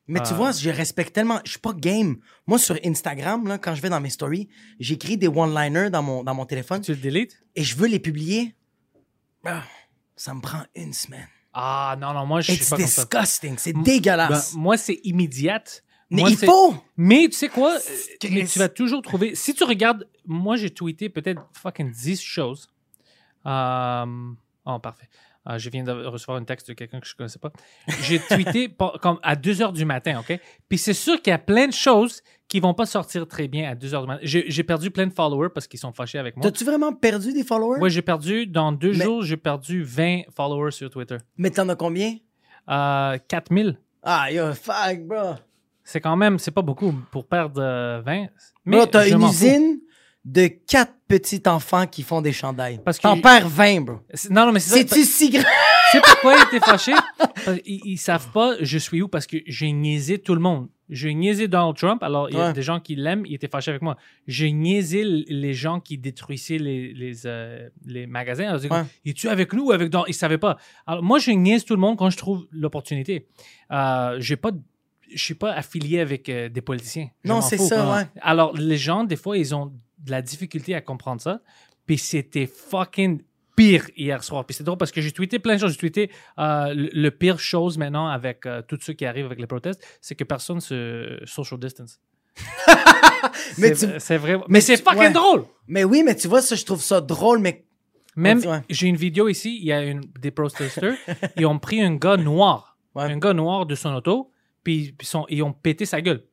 Mais 0.08 0.20
tu 0.20 0.30
Ah. 0.32 0.36
vois, 0.36 0.52
je 0.52 0.70
respecte 0.70 1.14
tellement. 1.16 1.40
Je 1.46 1.52
suis 1.52 1.60
pas 1.60 1.74
game. 1.74 2.18
Moi, 2.46 2.60
sur 2.60 2.78
Instagram, 2.86 3.48
là, 3.48 3.58
quand 3.58 3.74
je 3.74 3.82
vais 3.82 3.90
dans 3.90 4.02
mes 4.02 4.10
stories, 4.12 4.48
j'écris 4.80 5.18
des 5.18 5.28
one-liners 5.28 5.90
dans 5.90 6.04
mon, 6.04 6.24
dans 6.24 6.36
mon 6.36 6.46
téléphone 6.46 6.82
Tu 6.82 6.92
le 6.92 6.98
délites? 6.98 7.42
Et 7.56 7.64
je 7.64 7.76
veux 7.76 7.88
les 7.88 8.00
publier. 8.00 8.56
Ah, 9.46 9.64
ça 10.16 10.34
me 10.34 10.42
prend 10.42 10.62
une 10.76 10.94
semaine. 10.94 11.28
Ah 11.54 11.96
non, 12.00 12.14
non, 12.14 12.26
moi, 12.26 12.42
je 12.42 12.52
suis 12.52 12.56
It's 12.62 12.70
pas 12.70 12.76
comme 12.78 12.86
ça. 12.86 13.06
disgusting. 13.06 13.56
C'est 13.58 13.74
Ben, 13.74 13.82
dégueulasse. 13.84 14.54
moi, 14.54 14.78
c'est 14.78 15.00
immédiate. 15.06 15.84
Mais 16.10 16.22
Moi, 16.22 16.30
il 16.32 16.38
faut. 16.38 16.76
Mais 16.98 17.26
tu 17.28 17.34
sais 17.34 17.50
quoi? 17.50 17.76
Euh, 17.76 18.28
Mais 18.32 18.46
tu 18.46 18.60
vas 18.60 18.70
toujours 18.70 19.02
trouver. 19.02 19.36
Si 19.36 19.54
tu 19.54 19.64
regardes, 19.64 20.08
moi 20.26 20.56
j'ai 20.56 20.70
tweeté 20.70 21.10
peut-être 21.10 21.42
fucking 21.54 21.92
10 21.92 22.22
choses. 22.22 22.68
Euh, 23.46 24.06
Oh, 24.68 24.80
parfait. 24.80 25.08
Euh, 25.48 25.60
je 25.60 25.70
viens 25.70 25.84
de 25.84 25.92
recevoir 25.92 26.38
un 26.40 26.44
texte 26.44 26.68
de 26.70 26.74
quelqu'un 26.74 27.00
que 27.00 27.06
je 27.06 27.14
ne 27.14 27.18
connaissais 27.18 27.38
pas. 27.38 27.52
J'ai 28.02 28.18
tweeté 28.30 28.76
comme 29.00 29.20
à 29.22 29.36
2 29.36 29.62
heures 29.62 29.74
du 29.74 29.86
matin, 29.86 30.20
OK? 30.20 30.40
Puis 30.68 30.80
c'est 30.80 30.96
sûr 30.96 31.22
qu'il 31.22 31.30
y 31.30 31.34
a 31.36 31.38
plein 31.38 31.68
de 31.68 31.74
choses 31.74 32.24
qui 32.48 32.60
vont 32.60 32.74
pas 32.74 32.88
sortir 32.88 33.28
très 33.28 33.48
bien 33.48 33.70
à 33.70 33.76
2 33.76 33.94
heures 33.94 34.02
du 34.02 34.08
matin. 34.08 34.22
J'ai 34.24 34.64
perdu 34.64 34.90
plein 34.90 35.06
de 35.06 35.14
followers 35.14 35.50
parce 35.54 35.68
qu'ils 35.68 35.80
sont 35.80 35.94
fâchés 35.94 36.18
avec 36.18 36.36
moi. 36.36 36.42
T'as-tu 36.44 36.64
vraiment 36.66 36.94
perdu 36.94 37.32
des 37.32 37.44
followers? 37.44 37.80
Ouais, 37.80 37.92
j'ai 37.92 38.02
perdu, 38.02 38.48
dans 38.48 38.72
deux 38.72 38.94
Mais- 38.94 39.04
jours, 39.06 39.22
j'ai 39.22 39.38
perdu 39.38 39.84
20 39.84 40.22
followers 40.36 40.72
sur 40.72 40.90
Twitter. 40.90 41.18
Mais 41.38 41.52
t'en 41.52 41.70
as 41.70 41.76
combien? 41.76 42.16
Euh, 42.68 43.20
4000. 43.28 43.78
Ah, 44.02 44.32
yo, 44.32 44.52
fuck, 44.56 45.00
bro. 45.02 45.36
C'est 45.86 46.02
quand 46.02 46.16
même, 46.18 46.40
c'est 46.40 46.52
pas 46.52 46.62
beaucoup 46.64 46.94
pour 47.12 47.26
perdre 47.28 47.62
euh, 47.62 48.02
20. 48.06 48.26
Mais 48.66 48.78
Bro, 48.78 48.86
t'as 48.88 49.08
une 49.08 49.22
usine 49.22 49.80
de 50.26 50.48
quatre 50.48 50.94
petits 51.08 51.44
enfants 51.46 51.86
qui 51.86 52.02
font 52.02 52.20
des 52.22 52.32
chandails. 52.34 52.80
Parce 52.84 52.98
que- 52.98 53.04
T'en 53.04 53.22
perds 53.22 53.48
20, 53.48 53.82
bro. 53.82 53.98
C'est- 54.14 54.32
Non, 54.32 54.48
non, 54.48 54.52
mais 54.52 54.60
c'est 54.60 54.72
ça. 54.72 54.76
C'est-tu 54.78 55.04
si 55.04 55.30
grand? 55.30 55.44
Tu 55.92 55.98
sais 55.98 56.04
pourquoi 56.04 56.34
ils 56.36 56.42
étaient 56.56 56.66
fâchés? 56.66 56.96
Parce 57.46 57.60
qu'ils 57.60 57.80
ils 57.86 57.98
savent 58.00 58.32
pas 58.32 58.56
je 58.60 58.78
suis 58.80 59.04
où 59.04 59.08
parce 59.08 59.28
que 59.28 59.38
j'ai 59.46 59.72
niaisé 59.72 60.18
tout 60.18 60.34
le 60.34 60.42
monde. 60.42 60.68
J'ai 60.90 61.14
niaisé 61.14 61.48
Donald 61.48 61.76
Trump, 61.78 62.02
alors 62.02 62.28
il 62.32 62.36
y 62.36 62.40
a 62.42 62.48
Ouais. 62.48 62.54
des 62.54 62.64
gens 62.64 62.80
qui 62.80 62.96
l'aiment, 62.96 63.24
ils 63.28 63.36
étaient 63.36 63.48
fâchés 63.48 63.70
avec 63.70 63.84
moi. 63.84 63.96
J'ai 64.28 64.52
niaisé 64.52 65.04
les 65.04 65.54
gens 65.54 65.80
qui 65.80 66.00
détruisaient 66.00 66.58
les, 66.58 66.92
les, 66.94 67.28
euh, 67.28 67.70
les 67.86 68.08
magasins. 68.08 68.48
Alors, 68.50 68.62
ils. 69.04 69.10
Es-tu 69.12 69.30
avec 69.30 69.54
nous 69.54 69.68
ou 69.68 69.72
avec 69.72 69.90
Donald? 69.92 70.10
Ils 70.10 70.14
savaient 70.16 70.40
pas. 70.40 70.58
Alors 70.88 71.04
moi, 71.04 71.20
je 71.20 71.30
niaise 71.32 71.66
tout 71.66 71.76
le 71.76 71.80
monde 71.80 71.98
quand 72.00 72.10
je 72.10 72.18
trouve 72.18 72.48
l'opportunité. 72.52 73.28
Euh, 73.72 74.16
j'ai 74.20 74.38
pas 74.38 74.50
de- 74.52 74.62
je 75.16 75.24
suis 75.24 75.34
pas 75.36 75.52
affilié 75.54 76.00
avec 76.00 76.30
euh, 76.30 76.50
des 76.50 76.62
politiciens. 76.62 77.10
Je 77.24 77.30
Non, 77.30 77.42
c'est 77.42 77.58
ça, 77.58 77.96
ouais. 77.96 78.08
Alors, 78.22 78.54
les 78.56 78.78
gens, 78.78 79.04
des 79.04 79.16
fois, 79.16 79.38
ils 79.38 79.56
ont 79.56 79.68
de 80.00 80.12
la 80.12 80.22
difficulté 80.22 80.76
à 80.76 80.82
comprendre 80.82 81.22
ça. 81.22 81.42
Puis 81.88 81.98
c'était 81.98 82.46
fucking 82.48 83.22
pire 83.56 83.86
hier 83.96 84.24
soir. 84.24 84.46
Puis 84.46 84.54
c'est 84.56 84.64
drôle 84.64 84.78
parce 84.78 84.92
que 84.92 85.02
j'ai 85.02 85.12
tweeté 85.12 85.40
plein 85.40 85.56
de 85.56 85.60
choses. 85.62 85.72
J'ai 85.72 85.78
tweeté 85.78 86.12
euh, 86.40 86.74
le, 86.74 86.90
le 86.94 87.12
pire 87.12 87.40
chose 87.40 87.78
maintenant 87.78 88.08
avec 88.08 88.46
euh, 88.46 88.62
tous 88.68 88.80
ceux 88.82 88.94
qui 88.94 89.06
arrivent 89.06 89.26
avec 89.28 89.40
les 89.40 89.48
protestes, 89.48 89.82
c'est 90.02 90.16
que 90.16 90.24
personne 90.26 90.60
se 90.62 91.20
social 91.26 91.60
distance. 91.60 92.00
Mais 93.58 93.74
C'est- 93.76 94.18
vrai. 94.18 94.38
Mais, 94.38 94.44
mais 94.50 94.62
c'est 94.62 94.78
fucking 94.78 95.00
ouais. 95.00 95.12
drôle. 95.12 95.46
Mais 95.68 95.84
oui, 95.84 96.04
mais 96.06 96.16
tu 96.16 96.28
vois, 96.28 96.42
ça, 96.42 96.56
je 96.56 96.66
trouve 96.66 96.82
ça 96.82 97.02
drôle, 97.02 97.40
mais 97.40 97.64
Même, 98.18 98.40
Ouais. 98.46 98.62
j'ai 98.70 98.88
une 98.88 98.96
vidéo 98.96 99.28
ici, 99.28 99.58
il 99.60 99.66
y 99.66 99.74
a 99.74 99.84
une, 99.84 100.02
des 100.20 100.32
protesters, 100.32 100.94
ils 101.38 101.46
ont 101.46 101.60
pris 101.60 101.82
un 101.82 101.96
gars 101.96 102.16
noir, 102.18 102.78
Ouais. 102.94 103.04
un 103.04 103.18
gars 103.18 103.34
noir 103.34 103.66
de 103.66 103.76
son 103.76 103.94
auto, 103.94 104.32
puis, 104.66 104.94
puis 104.98 105.08
sont- 105.08 105.26
ils 105.30 105.42
ont 105.44 105.54
pété 105.54 105.86
sa 105.86 106.02
gueule. 106.02 106.24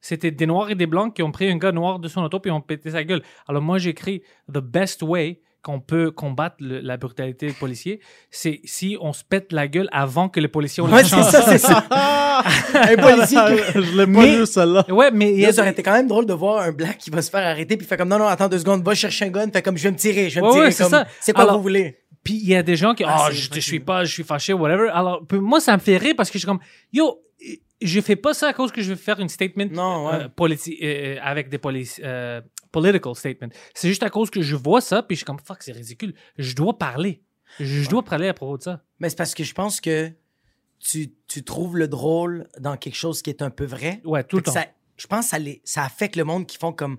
C'était 0.00 0.30
des 0.32 0.46
noirs 0.46 0.70
et 0.70 0.74
des 0.74 0.86
blancs 0.86 1.14
qui 1.14 1.22
ont 1.22 1.30
pris 1.30 1.48
un 1.48 1.56
gars 1.56 1.70
noir 1.72 1.98
de 2.00 2.08
son 2.08 2.22
auto, 2.22 2.40
puis 2.40 2.50
ils 2.50 2.54
ont 2.54 2.60
pété 2.60 2.90
sa 2.90 3.04
gueule. 3.04 3.22
Alors 3.48 3.62
moi, 3.62 3.78
j'ai 3.78 3.90
écrit 3.90 4.22
The 4.52 4.58
best 4.58 5.02
way 5.02 5.40
qu'on 5.62 5.80
peut 5.80 6.10
combattre 6.10 6.56
le- 6.60 6.80
la 6.80 6.98
brutalité 6.98 7.46
des 7.46 7.52
policiers, 7.54 8.00
c'est 8.30 8.60
si 8.64 8.98
on 9.00 9.14
se 9.14 9.24
pète 9.24 9.50
la 9.50 9.66
gueule 9.66 9.88
avant 9.92 10.28
que 10.28 10.38
les 10.40 10.48
policiers 10.48 10.82
ont 10.82 10.86
Ouais, 10.86 11.00
la 11.00 11.04
c'est 11.04 11.16
chance. 11.16 11.30
ça, 11.30 11.40
c'est 11.42 11.56
ça. 11.56 11.86
un 12.74 12.96
policier 12.96 13.38
qui- 13.38 13.82
Je 13.82 13.96
l'ai 13.96 14.12
pas 14.12 14.26
lu, 14.26 14.44
celle-là. 14.46 14.84
Ouais, 14.90 15.10
mais 15.10 15.32
il 15.32 15.40
y 15.40 15.44
a 15.44 15.48
Là, 15.48 15.52
ça 15.54 15.62
aurait 15.62 15.70
été 15.70 15.82
quand 15.82 15.92
même 15.92 16.06
drôle 16.08 16.26
de 16.26 16.34
voir 16.34 16.60
un 16.62 16.72
black 16.72 16.98
qui 16.98 17.08
va 17.10 17.22
se 17.22 17.30
faire 17.30 17.46
arrêter 17.46 17.78
puis 17.78 17.86
fait 17.86 17.96
comme 17.96 18.08
non 18.10 18.18
non 18.18 18.26
attends 18.26 18.48
deux 18.48 18.58
secondes 18.58 18.84
va 18.84 18.94
chercher 18.94 19.24
un 19.26 19.30
gun 19.30 19.50
fait 19.50 19.62
comme 19.62 19.78
je 19.78 19.84
vais 19.84 19.92
me 19.92 19.96
tirer 19.96 20.28
je 20.28 20.34
vais 20.34 20.40
me 20.42 20.46
Ouais, 20.48 20.52
tirer 20.52 20.64
ouais, 20.66 20.70
c'est 20.72 20.82
comme 20.82 20.90
ça. 20.92 21.06
c'est 21.20 21.32
quoi 21.32 21.44
Alors- 21.44 21.56
vous 21.56 21.62
voulez? 21.62 21.98
Puis 22.22 22.34
il 22.34 22.48
y 22.48 22.56
a 22.56 22.62
des 22.62 22.76
gens 22.76 22.94
qui, 22.94 23.04
Ah, 23.04 23.24
ah, 23.26 23.30
je, 23.30 23.48
je 23.54 23.60
suis 23.60 23.80
pas, 23.80 24.04
je 24.04 24.12
suis 24.12 24.22
fâché, 24.24 24.52
whatever. 24.54 24.88
Alors, 24.92 25.22
moi, 25.32 25.60
ça 25.60 25.74
me 25.74 25.78
fait 25.80 25.98
rire 25.98 26.14
parce 26.16 26.30
que 26.30 26.34
je 26.34 26.38
suis 26.38 26.46
comme, 26.46 26.58
yo, 26.90 27.20
je 27.82 28.00
fais 28.00 28.16
pas 28.16 28.34
ça 28.34 28.48
à 28.48 28.52
cause 28.52 28.72
que 28.72 28.80
je 28.82 28.90
veux 28.90 28.96
faire 28.96 29.20
une 29.20 29.28
statement 29.28 29.66
Non, 29.70 30.06
ouais. 30.08 30.14
euh, 30.24 30.28
politi- 30.28 30.78
euh, 30.82 31.18
avec 31.22 31.48
des 31.48 31.58
polices, 31.58 32.00
euh, 32.02 32.40
political 32.72 33.14
statement. 33.14 33.48
C'est 33.74 33.88
juste 33.88 34.02
à 34.02 34.10
cause 34.10 34.30
que 34.30 34.42
je 34.42 34.56
vois 34.56 34.80
ça, 34.80 35.02
puis 35.02 35.16
je 35.16 35.18
suis 35.18 35.24
comme, 35.24 35.38
fuck, 35.38 35.62
c'est 35.62 35.72
ridicule. 35.72 36.14
Je 36.38 36.54
dois 36.54 36.76
parler. 36.78 37.22
Je, 37.60 37.88
dois 37.88 38.02
parler 38.02 38.28
à 38.28 38.34
propos 38.34 38.58
de 38.58 38.62
ça. 38.62 38.82
mais 38.98 39.08
c'est 39.10 39.16
parce 39.18 39.34
que 39.34 39.44
je 39.44 39.54
pense 39.54 39.80
que 39.80 40.10
tu, 40.80 41.12
tu 41.28 41.44
trouves 41.44 41.76
le 41.76 41.86
drôle 41.88 42.48
dans 42.58 42.76
quelque 42.76 42.96
chose 42.96 43.22
qui 43.22 43.30
est 43.30 43.42
un 43.42 43.50
peu 43.50 43.64
vrai 43.64 44.00
Ouais, 44.04 44.24
tout 44.24 44.36
le 44.36 44.42
Fait 44.42 44.46
temps. 44.46 44.52
ça- 44.52 44.66
je 44.96 45.06
pense 45.06 45.26
que 45.26 45.30
ça, 45.30 45.38
les- 45.38 45.60
ça 45.64 45.84
affecte 45.84 46.16
le 46.16 46.24
monde 46.24 46.46
qui 46.46 46.56
font 46.58 46.72
comme 46.72 46.98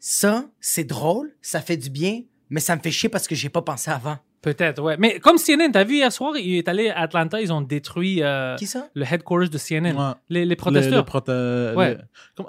ça 0.00 0.44
c'est 0.60 0.84
drôle 0.84 1.34
ça 1.40 1.60
fait 1.60 1.76
du 1.76 1.88
bien 1.90 2.22
mais 2.50 2.60
ça 2.60 2.76
me 2.76 2.80
fait 2.80 2.90
chier 2.90 3.08
parce 3.08 3.26
que 3.26 3.34
j'ai 3.34 3.48
pas 3.48 3.62
pensé 3.62 3.90
avant 3.90 4.18
Peut-être, 4.44 4.80
ouais. 4.82 4.96
Mais 4.98 5.18
comme 5.20 5.38
CNN, 5.38 5.72
t'as 5.72 5.84
vu 5.84 5.94
hier 5.96 6.12
soir, 6.12 6.36
il 6.36 6.58
est 6.58 6.68
allé 6.68 6.90
à 6.90 7.00
Atlanta, 7.00 7.40
ils 7.40 7.52
ont 7.52 7.62
détruit 7.62 8.22
euh, 8.22 8.54
qui 8.56 8.66
ça? 8.66 8.88
le 8.94 9.04
headquarters 9.10 9.48
de 9.50 9.58
CNN. 9.58 9.96
Ouais. 9.96 10.12
Les, 10.28 10.44
les 10.44 10.54
protesteurs. 10.56 10.98
les 10.98 11.02
prote- 11.02 11.74
Ouais. 11.76 11.96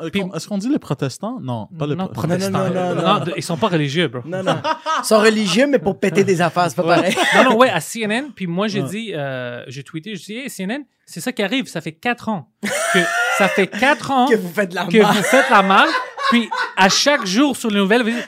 les- 0.02 0.22
euh, 0.22 0.28
Est-ce 0.36 0.48
qu'on 0.48 0.58
dit 0.58 0.70
les 0.70 0.78
protestants? 0.80 1.40
Non, 1.42 1.68
pas 1.80 1.88
les 1.88 1.96
non, 1.96 2.06
pro- 2.06 2.14
protestants. 2.14 2.52
Non, 2.70 2.70
non, 2.70 2.96
non, 2.96 3.26
ils 3.38 3.42
sont 3.44 3.58
pas 3.58 3.70
religieux, 3.70 4.08
bro. 4.10 4.22
non 4.26 4.44
non 4.44 4.58
ils 5.02 5.06
sont 5.06 5.20
religieux 5.20 5.68
mais 5.68 5.80
pour 5.80 6.00
péter 6.00 6.24
des 6.24 6.42
affaires 6.42 6.68
c'est 6.70 6.76
pas 6.76 6.84
pareil 6.84 7.16
non, 7.36 7.44
non, 7.52 7.58
ouais, 7.58 7.70
à 7.70 7.80
CNN. 7.80 8.32
Puis 8.36 8.46
moi, 8.48 8.68
j'ai 8.68 8.82
Ouais. 8.82 8.90
dit, 8.90 9.12
euh, 9.14 9.64
j'ai 9.68 9.84
tweeté, 9.84 10.16
je 10.16 10.24
dis, 10.26 10.38
hey, 10.38 10.50
CNN, 10.50 10.84
c'est 11.06 11.22
ça 11.22 11.32
qui 11.32 11.42
arrive. 11.44 11.68
Ça 11.68 11.80
fait 11.82 11.94
quatre 11.94 12.28
ans. 12.30 12.50
Que, 12.94 13.00
ça 13.38 13.48
fait 13.48 13.68
quatre 13.68 14.12
ans 14.12 14.26
que 14.30 14.36
vous 14.36 14.50
faites 14.54 14.74
la 14.74 14.86
que 14.86 14.98
vous 14.98 15.24
faites 15.24 15.50
la 15.50 15.62
mal. 15.62 15.88
Puis 16.32 16.50
à 16.76 16.90
chaque 16.90 17.26
jour 17.26 17.56
sur 17.56 17.70
les 17.70 17.78
nouvelles, 17.78 18.02
vous 18.04 18.10
dites, 18.10 18.28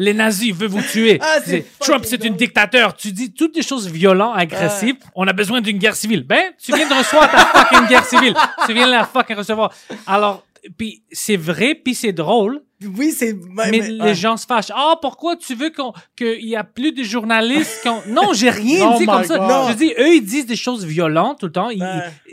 les, 0.00 0.12
na- 0.12 0.12
les 0.12 0.14
nazis 0.14 0.54
veulent 0.54 0.68
vous 0.68 0.82
tuer. 0.82 1.18
Ah, 1.22 1.36
c'est 1.44 1.64
Trump, 1.78 2.04
c'est 2.06 2.24
un 2.24 2.30
dictateur. 2.30 2.96
Tu 2.96 3.12
dis 3.12 3.32
toutes 3.32 3.54
des 3.54 3.62
choses 3.62 3.88
violentes, 3.88 4.34
agressives. 4.36 4.96
On 5.14 5.26
a 5.26 5.32
besoin 5.32 5.60
d'une 5.60 5.78
guerre 5.78 5.94
civile. 5.96 6.24
Ben, 6.24 6.42
tu 6.62 6.72
viens 6.74 6.88
de 6.88 6.94
recevoir 6.94 7.30
ta 7.30 7.38
fucking 7.46 7.86
guerre 7.88 8.04
civile. 8.04 8.34
Tu 8.66 8.72
viens 8.72 8.86
de 8.86 8.92
la 8.92 9.04
fucking 9.04 9.36
recevoir. 9.36 9.70
Alors, 10.06 10.44
puis 10.76 11.02
c'est 11.12 11.36
vrai, 11.36 11.74
puis 11.74 11.94
c'est 11.94 12.12
drôle. 12.12 12.62
oui 12.96 13.12
c'est 13.12 13.34
Mais, 13.34 13.70
mais- 13.70 13.80
les 13.88 14.00
ouais. 14.00 14.14
gens 14.14 14.36
se 14.36 14.46
fâchent. 14.46 14.70
Ah, 14.74 14.94
pourquoi 15.02 15.36
tu 15.36 15.54
veux 15.54 15.70
qu'on 15.70 15.92
qu'il 16.16 16.46
y 16.48 16.56
a 16.56 16.64
plus 16.64 16.92
de 16.92 17.02
journalistes 17.02 17.80
qu'on... 17.82 18.00
Non, 18.08 18.32
j'ai 18.32 18.50
rien 18.50 18.90
Oh 18.94 18.98
dit 18.98 19.06
comme 19.06 19.24
ça. 19.24 19.38
God. 19.38 19.70
Je 19.72 19.76
dis, 19.76 19.92
eux, 19.98 20.14
ils 20.16 20.24
disent 20.24 20.46
des 20.46 20.56
choses 20.56 20.84
violentes 20.84 21.40
tout 21.40 21.46
le 21.46 21.52
temps, 21.52 21.68
ils- 21.70 21.82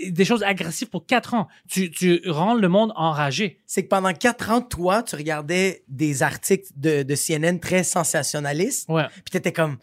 ils- 0.01 0.13
des 0.13 0.25
choses 0.25 0.43
agressives 0.43 0.89
pour 0.89 1.05
quatre 1.05 1.33
ans. 1.33 1.47
Tu, 1.69 1.91
tu 1.91 2.21
rends 2.27 2.53
le 2.53 2.67
monde 2.69 2.91
enragé. 2.95 3.59
c'est 3.65 3.83
que 3.83 3.89
pendant 3.89 4.13
quatre 4.13 4.49
ans, 4.51 4.61
toi, 4.61 5.03
tu 5.03 5.15
regardais 5.15 5.83
des 5.87 6.23
articles 6.23 6.67
de, 6.75 7.03
de 7.03 7.15
CNN 7.15 7.59
très 7.59 7.83
sensationnalistes, 7.83 8.89
Ouais. 8.89 9.03
puis 9.25 9.31
t'étais 9.31 9.51
comme 9.53 9.77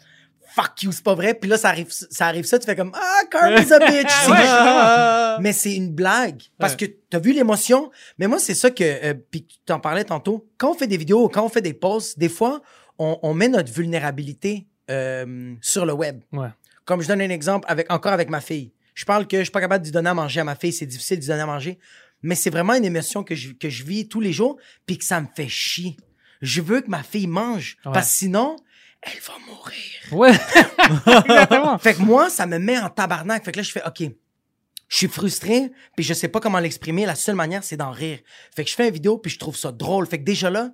fuck 0.55 0.83
you, 0.83 0.93
c'est 0.93 1.03
pas 1.05 1.14
vrai. 1.14 1.35
Puis 1.35 1.49
là, 1.51 1.57
ça 1.59 1.69
arrive, 1.69 1.88
ça 1.90 2.27
arrive 2.27 2.45
ça, 2.45 2.59
tu 2.59 2.67
fais 2.67 2.77
comme 2.77 2.93
ah, 2.95 3.21
Carly's 3.31 3.71
a 3.73 3.79
bitch. 3.79 4.09
C'est 4.11 4.31
Ouais. 4.31 4.37
juste- 4.38 5.40
mais 5.40 5.53
c'est 5.53 5.75
une 5.75 5.90
blague 5.93 6.43
parce 6.59 6.75
Ouais. 6.75 6.88
que 6.88 6.93
t'as 7.11 7.19
vu 7.19 7.33
l'émotion? 7.33 7.90
Mais 8.19 8.27
moi, 8.27 8.38
c'est 8.38 8.55
ça 8.55 8.71
que 8.71 8.85
euh, 8.85 9.14
puis 9.31 9.45
tu 9.47 9.57
t'en 9.67 9.81
parlais 9.81 10.05
tantôt. 10.05 10.49
Quand 10.59 10.71
on 10.71 10.75
fait 10.75 10.87
des 10.87 10.97
vidéos, 10.97 11.29
quand 11.29 11.45
on 11.45 11.49
fait 11.49 11.61
des 11.62 11.75
posts, 11.75 12.19
des 12.19 12.29
fois, 12.29 12.62
on, 12.99 13.19
on 13.23 13.35
met 13.35 13.49
notre 13.49 13.73
vulnérabilité 13.73 14.67
euh, 14.90 15.55
sur 15.61 15.87
le 15.87 15.93
web. 15.93 16.21
Ouais. 16.33 16.49
Comme 16.85 17.01
je 17.01 17.09
donne 17.09 17.21
un 17.23 17.31
exemple 17.31 17.64
avec 17.69 17.90
encore 17.90 18.12
avec 18.12 18.29
ma 18.31 18.40
fille. 18.40 18.73
Je 18.95 19.05
parle 19.05 19.27
que 19.27 19.38
je 19.38 19.43
suis 19.45 19.51
pas 19.51 19.61
capable 19.61 19.83
de 19.83 19.88
lui 19.88 19.93
donner 19.93 20.11
à 20.11 20.14
manger 20.14 20.40
à 20.40 20.45
ma 20.45 20.55
fille, 20.55 20.73
c'est 20.73 20.87
difficile 20.87 21.17
de 21.17 21.23
lui 21.23 21.29
donner 21.29 21.43
à 21.43 21.47
manger, 21.47 21.79
mais 22.23 22.35
c'est 22.37 22.51
vraiment 22.51 22.75
une 22.75 22.85
émotion 22.85 23.25
que 23.25 23.35
je, 23.35 23.53
que 23.53 23.69
je 23.69 23.83
vis 23.83 24.07
tous 24.07 24.21
les 24.21 24.33
jours 24.33 24.57
puis 24.87 24.99
que 24.99 25.05
ça 25.05 25.21
me 25.21 25.27
fait 25.35 25.49
chier. 25.49 25.97
Je 26.43 26.61
veux 26.61 26.81
que 26.83 26.90
ma 26.90 27.03
fille 27.03 27.27
mange 27.27 27.77
Ouais. 27.87 27.93
parce 27.93 28.11
que 28.11 28.17
sinon 28.19 28.57
elle 29.07 29.21
va 29.21 29.35
mourir. 29.47 30.01
Ouais. 30.12 30.33
Exactement. 31.07 31.79
Fait 31.79 31.95
que 31.95 32.03
moi, 32.03 32.31
ça 32.31 32.47
me 32.47 32.59
met 32.59 32.79
en 32.79 32.88
tabarnak. 32.90 33.45
Fait 33.45 33.53
que 33.53 33.59
là, 33.59 33.62
je 33.62 33.73
fais 33.73 33.83
OK. 33.87 34.03
Je 34.88 34.97
suis 34.99 35.09
frustré, 35.09 35.73
puis 35.97 36.05
je 36.05 36.14
sais 36.14 36.29
pas 36.29 36.40
comment 36.40 36.59
l'exprimer. 36.59 37.07
La 37.07 37.14
seule 37.14 37.35
manière, 37.35 37.64
c'est 37.64 37.77
d'en 37.77 37.90
rire. 37.90 38.19
Fait 38.55 38.64
que 38.64 38.71
je 38.71 38.75
fais 38.75 38.87
une 38.88 38.95
vidéo, 38.95 39.19
puis 39.19 39.31
je 39.31 39.38
trouve 39.38 39.57
ça 39.57 39.73
drôle. 39.73 40.07
Fait 40.07 40.19
que 40.19 40.25
déjà 40.25 40.51
là, 40.51 40.71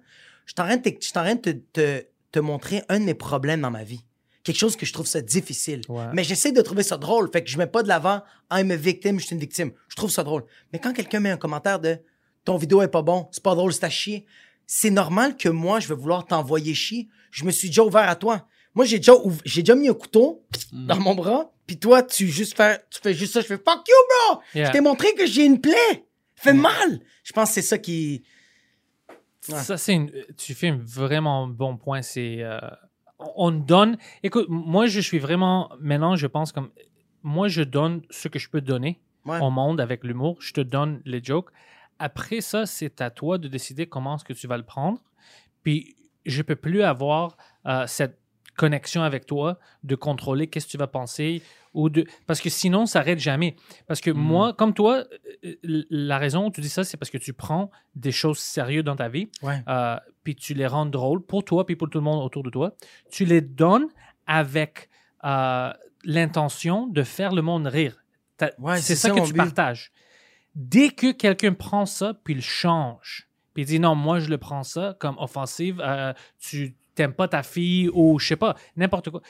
je 0.47 0.53
suis 0.53 0.61
en 0.61 0.64
train 0.66 0.77
de, 0.77 0.83
te- 0.83 0.97
je 1.01 1.09
suis 1.09 1.19
en 1.19 1.23
train 1.23 1.35
de 1.37 1.40
te, 1.40 1.51
te- 1.51 2.07
te 2.33 2.38
montrer 2.40 2.83
un 2.88 2.99
de 3.01 3.05
mes 3.05 3.14
problèmes 3.14 3.61
dans 3.61 3.71
ma 3.71 3.85
vie. 3.85 4.05
Quelque 4.43 4.59
chose 4.59 4.75
que 4.77 4.85
je 4.85 4.93
trouve 4.93 5.07
ça 5.07 5.21
difficile. 5.21 5.83
Ouais. 5.88 6.05
Mais 6.12 6.25
j'essaie 6.25 6.51
de 6.53 6.61
trouver 6.61 6.83
ça 6.83 6.97
drôle. 6.97 7.31
Fait 7.33 7.43
que 7.45 7.49
je 7.51 7.57
mets 7.59 7.66
pas 7.66 7.83
de 7.83 7.88
l'avant 7.88 8.23
I'm 8.53 8.71
a 8.71 8.77
victim, 8.77 9.21
je 9.21 9.27
suis 9.27 9.35
une 9.35 9.40
victime. 9.40 9.71
Je 9.88 9.97
trouve 9.97 10.11
ça 10.11 10.25
drôle. 10.25 10.45
Mais 10.73 10.79
quand 10.79 10.93
quelqu'un 10.93 11.21
met 11.21 11.31
un 11.31 11.37
commentaire 11.37 11.79
de 11.79 11.99
ton 12.45 12.57
vidéo 12.57 12.83
est 12.83 12.88
pas 12.88 13.03
bon, 13.03 13.29
c'est 13.33 13.43
pas 13.43 13.55
drôle, 13.55 13.73
c'est 13.73 13.85
à 13.85 13.90
chier, 13.90 14.27
c'est 14.66 14.90
normal 14.90 15.37
que 15.37 15.49
moi, 15.51 15.79
je 15.79 15.88
vais 15.88 15.95
vouloir 15.95 16.27
t'envoyer 16.27 16.75
chier. 16.75 17.09
Je 17.31 17.45
me 17.45 17.51
suis 17.51 17.69
déjà 17.69 17.85
ouvert 17.85 18.09
à 18.09 18.16
toi. 18.16 18.47
Moi, 18.75 18.85
j'ai 18.85 18.99
déjà, 18.99 19.12
j'ai 19.45 19.62
déjà 19.62 19.75
mis 19.75 19.88
un 19.88 19.95
couteau 19.95 20.45
dans 20.73 20.99
mon 21.01 21.14
bras, 21.14 21.51
puis 21.66 21.79
toi, 21.79 22.03
tu 22.03 22.29
juste 22.29 22.57
fais, 22.57 22.81
tu 22.90 23.01
fais 23.03 23.14
juste 23.14 23.33
ça, 23.33 23.40
je 23.40 23.47
fais 23.47 23.57
fuck 23.59 23.87
you, 23.88 23.95
bro! 24.35 24.40
Yeah. 24.55 24.66
Je 24.66 24.73
t'ai 24.73 24.81
montré 24.81 25.12
que 25.14 25.27
j'ai 25.27 25.45
une 25.45 25.61
plaie! 25.61 26.05
Fait 26.37 26.53
mal! 26.53 27.01
Je 27.25 27.33
pense 27.33 27.49
que 27.51 27.55
c'est 27.55 27.62
ça 27.62 27.79
qui. 27.79 28.23
Ouais. 29.49 29.57
Ça, 29.59 29.77
c'est 29.77 29.95
une- 29.95 30.12
tu 30.37 30.55
fais 30.55 30.69
un 30.69 30.77
vraiment 30.83 31.47
bon 31.49 31.77
point. 31.77 32.03
C'est 32.03 32.43
euh, 32.43 32.59
on 33.37 33.51
donne. 33.51 33.97
Écoute, 34.23 34.47
moi, 34.49 34.87
je 34.87 35.01
suis 35.01 35.19
vraiment 35.19 35.71
maintenant, 35.81 36.14
je 36.16 36.27
pense 36.27 36.53
comme 36.53 36.71
moi, 37.23 37.49
je 37.49 37.62
donne 37.62 38.03
ce 38.11 38.29
que 38.29 38.38
je 38.38 38.49
peux 38.49 38.61
donner 38.61 39.01
Ouais. 39.27 39.38
au 39.40 39.51
monde 39.51 39.81
avec 39.81 40.05
l'humour. 40.05 40.37
Je 40.40 40.53
te 40.53 40.61
donne 40.62 41.03
les 41.05 41.23
jokes. 41.23 41.51
Après 41.99 42.40
ça, 42.40 42.64
c'est 42.64 43.01
à 43.03 43.11
toi 43.11 43.37
de 43.37 43.49
décider 43.49 43.87
comment 43.87 44.16
est-ce 44.16 44.25
que 44.25 44.33
tu 44.33 44.47
vas 44.47 44.57
le 44.57 44.62
prendre. 44.64 45.03
Puis, 45.62 45.95
je 46.31 46.43
peux 46.43 46.57
plus 46.57 46.83
avoir 46.83 47.37
euh, 47.66 47.87
cette 47.87 48.19
connexion 48.57 49.03
avec 49.03 49.27
toi 49.27 49.59
de 49.85 49.95
contrôler 49.95 50.47
qu'est-ce 50.49 50.66
que 50.66 50.73
tu 50.73 50.77
vas 50.77 50.87
penser 50.87 51.43
ou 51.73 51.88
de 51.88 52.05
parce 52.27 52.40
que 52.40 52.51
sinon 52.51 52.85
ça 52.85 52.95
s'arrête 52.95 53.19
jamais 53.19 53.57
parce 53.87 54.01
que 54.01 54.11
moi 54.11 54.53
comme 54.53 54.75
toi 54.75 55.05
euh, 55.45 55.55
euh, 55.64 55.85
la 55.88 56.19
raison 56.19 56.47
où 56.49 56.51
tu 56.51 56.61
dis 56.61 56.69
ça 56.69 56.85
c'est 56.85 56.97
parce 56.97 57.11
que 57.11 57.16
tu 57.19 57.33
prends 57.33 57.71
des 57.95 58.12
choses 58.12 58.38
sérieuses 58.38 58.85
dans 58.85 58.97
ta 58.97 59.09
vie 59.09 59.31
Ouais. 59.43 59.62
euh, 59.69 59.97
puis 60.25 60.35
tu 60.35 60.53
les 60.53 60.66
rends 60.66 60.85
drôles 60.85 61.23
pour 61.25 61.45
toi 61.45 61.64
puis 61.64 61.77
pour 61.77 61.88
tout 61.88 61.99
le 61.99 62.05
monde 62.05 62.23
autour 62.23 62.43
de 62.43 62.51
toi. 62.51 62.75
Tu 63.11 63.25
les 63.25 63.40
donnes 63.40 63.87
avec 64.27 64.90
euh, 65.25 65.73
l'intention 66.05 66.87
de 66.87 67.03
faire 67.03 67.33
le 67.33 67.40
monde 67.43 67.66
rire. 67.66 67.97
Ouais, 68.59 68.79
c'est 68.81 68.97
ça, 68.97 69.09
ça 69.09 69.14
que 69.14 69.25
tu 69.27 69.33
but. 69.33 69.38
partages. 69.38 69.93
Dès 70.55 70.90
que 70.90 71.12
quelqu'un 71.12 71.53
prend 71.55 71.87
ça 71.87 72.12
puis 72.25 72.35
il 72.35 72.43
change, 72.43 73.29
puis 73.55 73.63
il 73.63 73.67
dit 73.67 73.81
non, 73.81 73.95
moi 73.95 74.21
je 74.21 74.29
le 74.29 74.39
prends 74.39 74.63
ça 74.63 74.97
comme 74.99 75.17
offensive, 75.19 75.81
euh, 75.85 76.13
tu 76.39 76.75
t'aimes 76.95 77.15
pas 77.15 77.29
ta 77.29 77.43
fille 77.43 77.89
ou 77.93 78.19
je 78.19 78.29
sais 78.29 78.37
pas, 78.37 78.57
n'importe 78.77 79.11
quoi. 79.11 79.21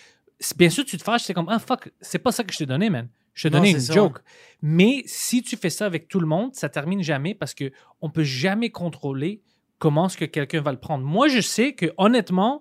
Bien 0.56 0.70
sûr, 0.70 0.84
tu 0.84 0.96
te 0.96 1.02
fâches, 1.02 1.22
c'est 1.22 1.34
comme 1.34 1.48
ah 1.48 1.58
fuck, 1.58 1.90
c'est 2.00 2.18
pas 2.18 2.32
ça 2.32 2.44
que 2.44 2.52
je 2.52 2.58
t'ai 2.58 2.66
donné, 2.66 2.90
man. 2.90 3.08
Je 3.34 3.44
t'ai 3.44 3.50
donné 3.50 3.70
une 3.70 3.80
ça. 3.80 3.94
joke. 3.94 4.18
Mais 4.60 5.02
si 5.06 5.42
tu 5.42 5.56
fais 5.56 5.70
ça 5.70 5.86
avec 5.86 6.08
tout 6.08 6.20
le 6.20 6.26
monde, 6.26 6.54
ça 6.54 6.68
termine 6.68 7.02
jamais 7.02 7.34
parce 7.34 7.54
que 7.54 7.70
on 8.00 8.10
peut 8.10 8.24
jamais 8.24 8.70
contrôler 8.70 9.42
comment 9.78 10.06
est-ce 10.06 10.16
que 10.16 10.24
quelqu'un 10.24 10.60
va 10.60 10.72
le 10.72 10.78
prendre. 10.78 11.04
Moi, 11.04 11.28
je 11.28 11.40
sais 11.40 11.74
que 11.74 11.86
honnêtement, 11.96 12.60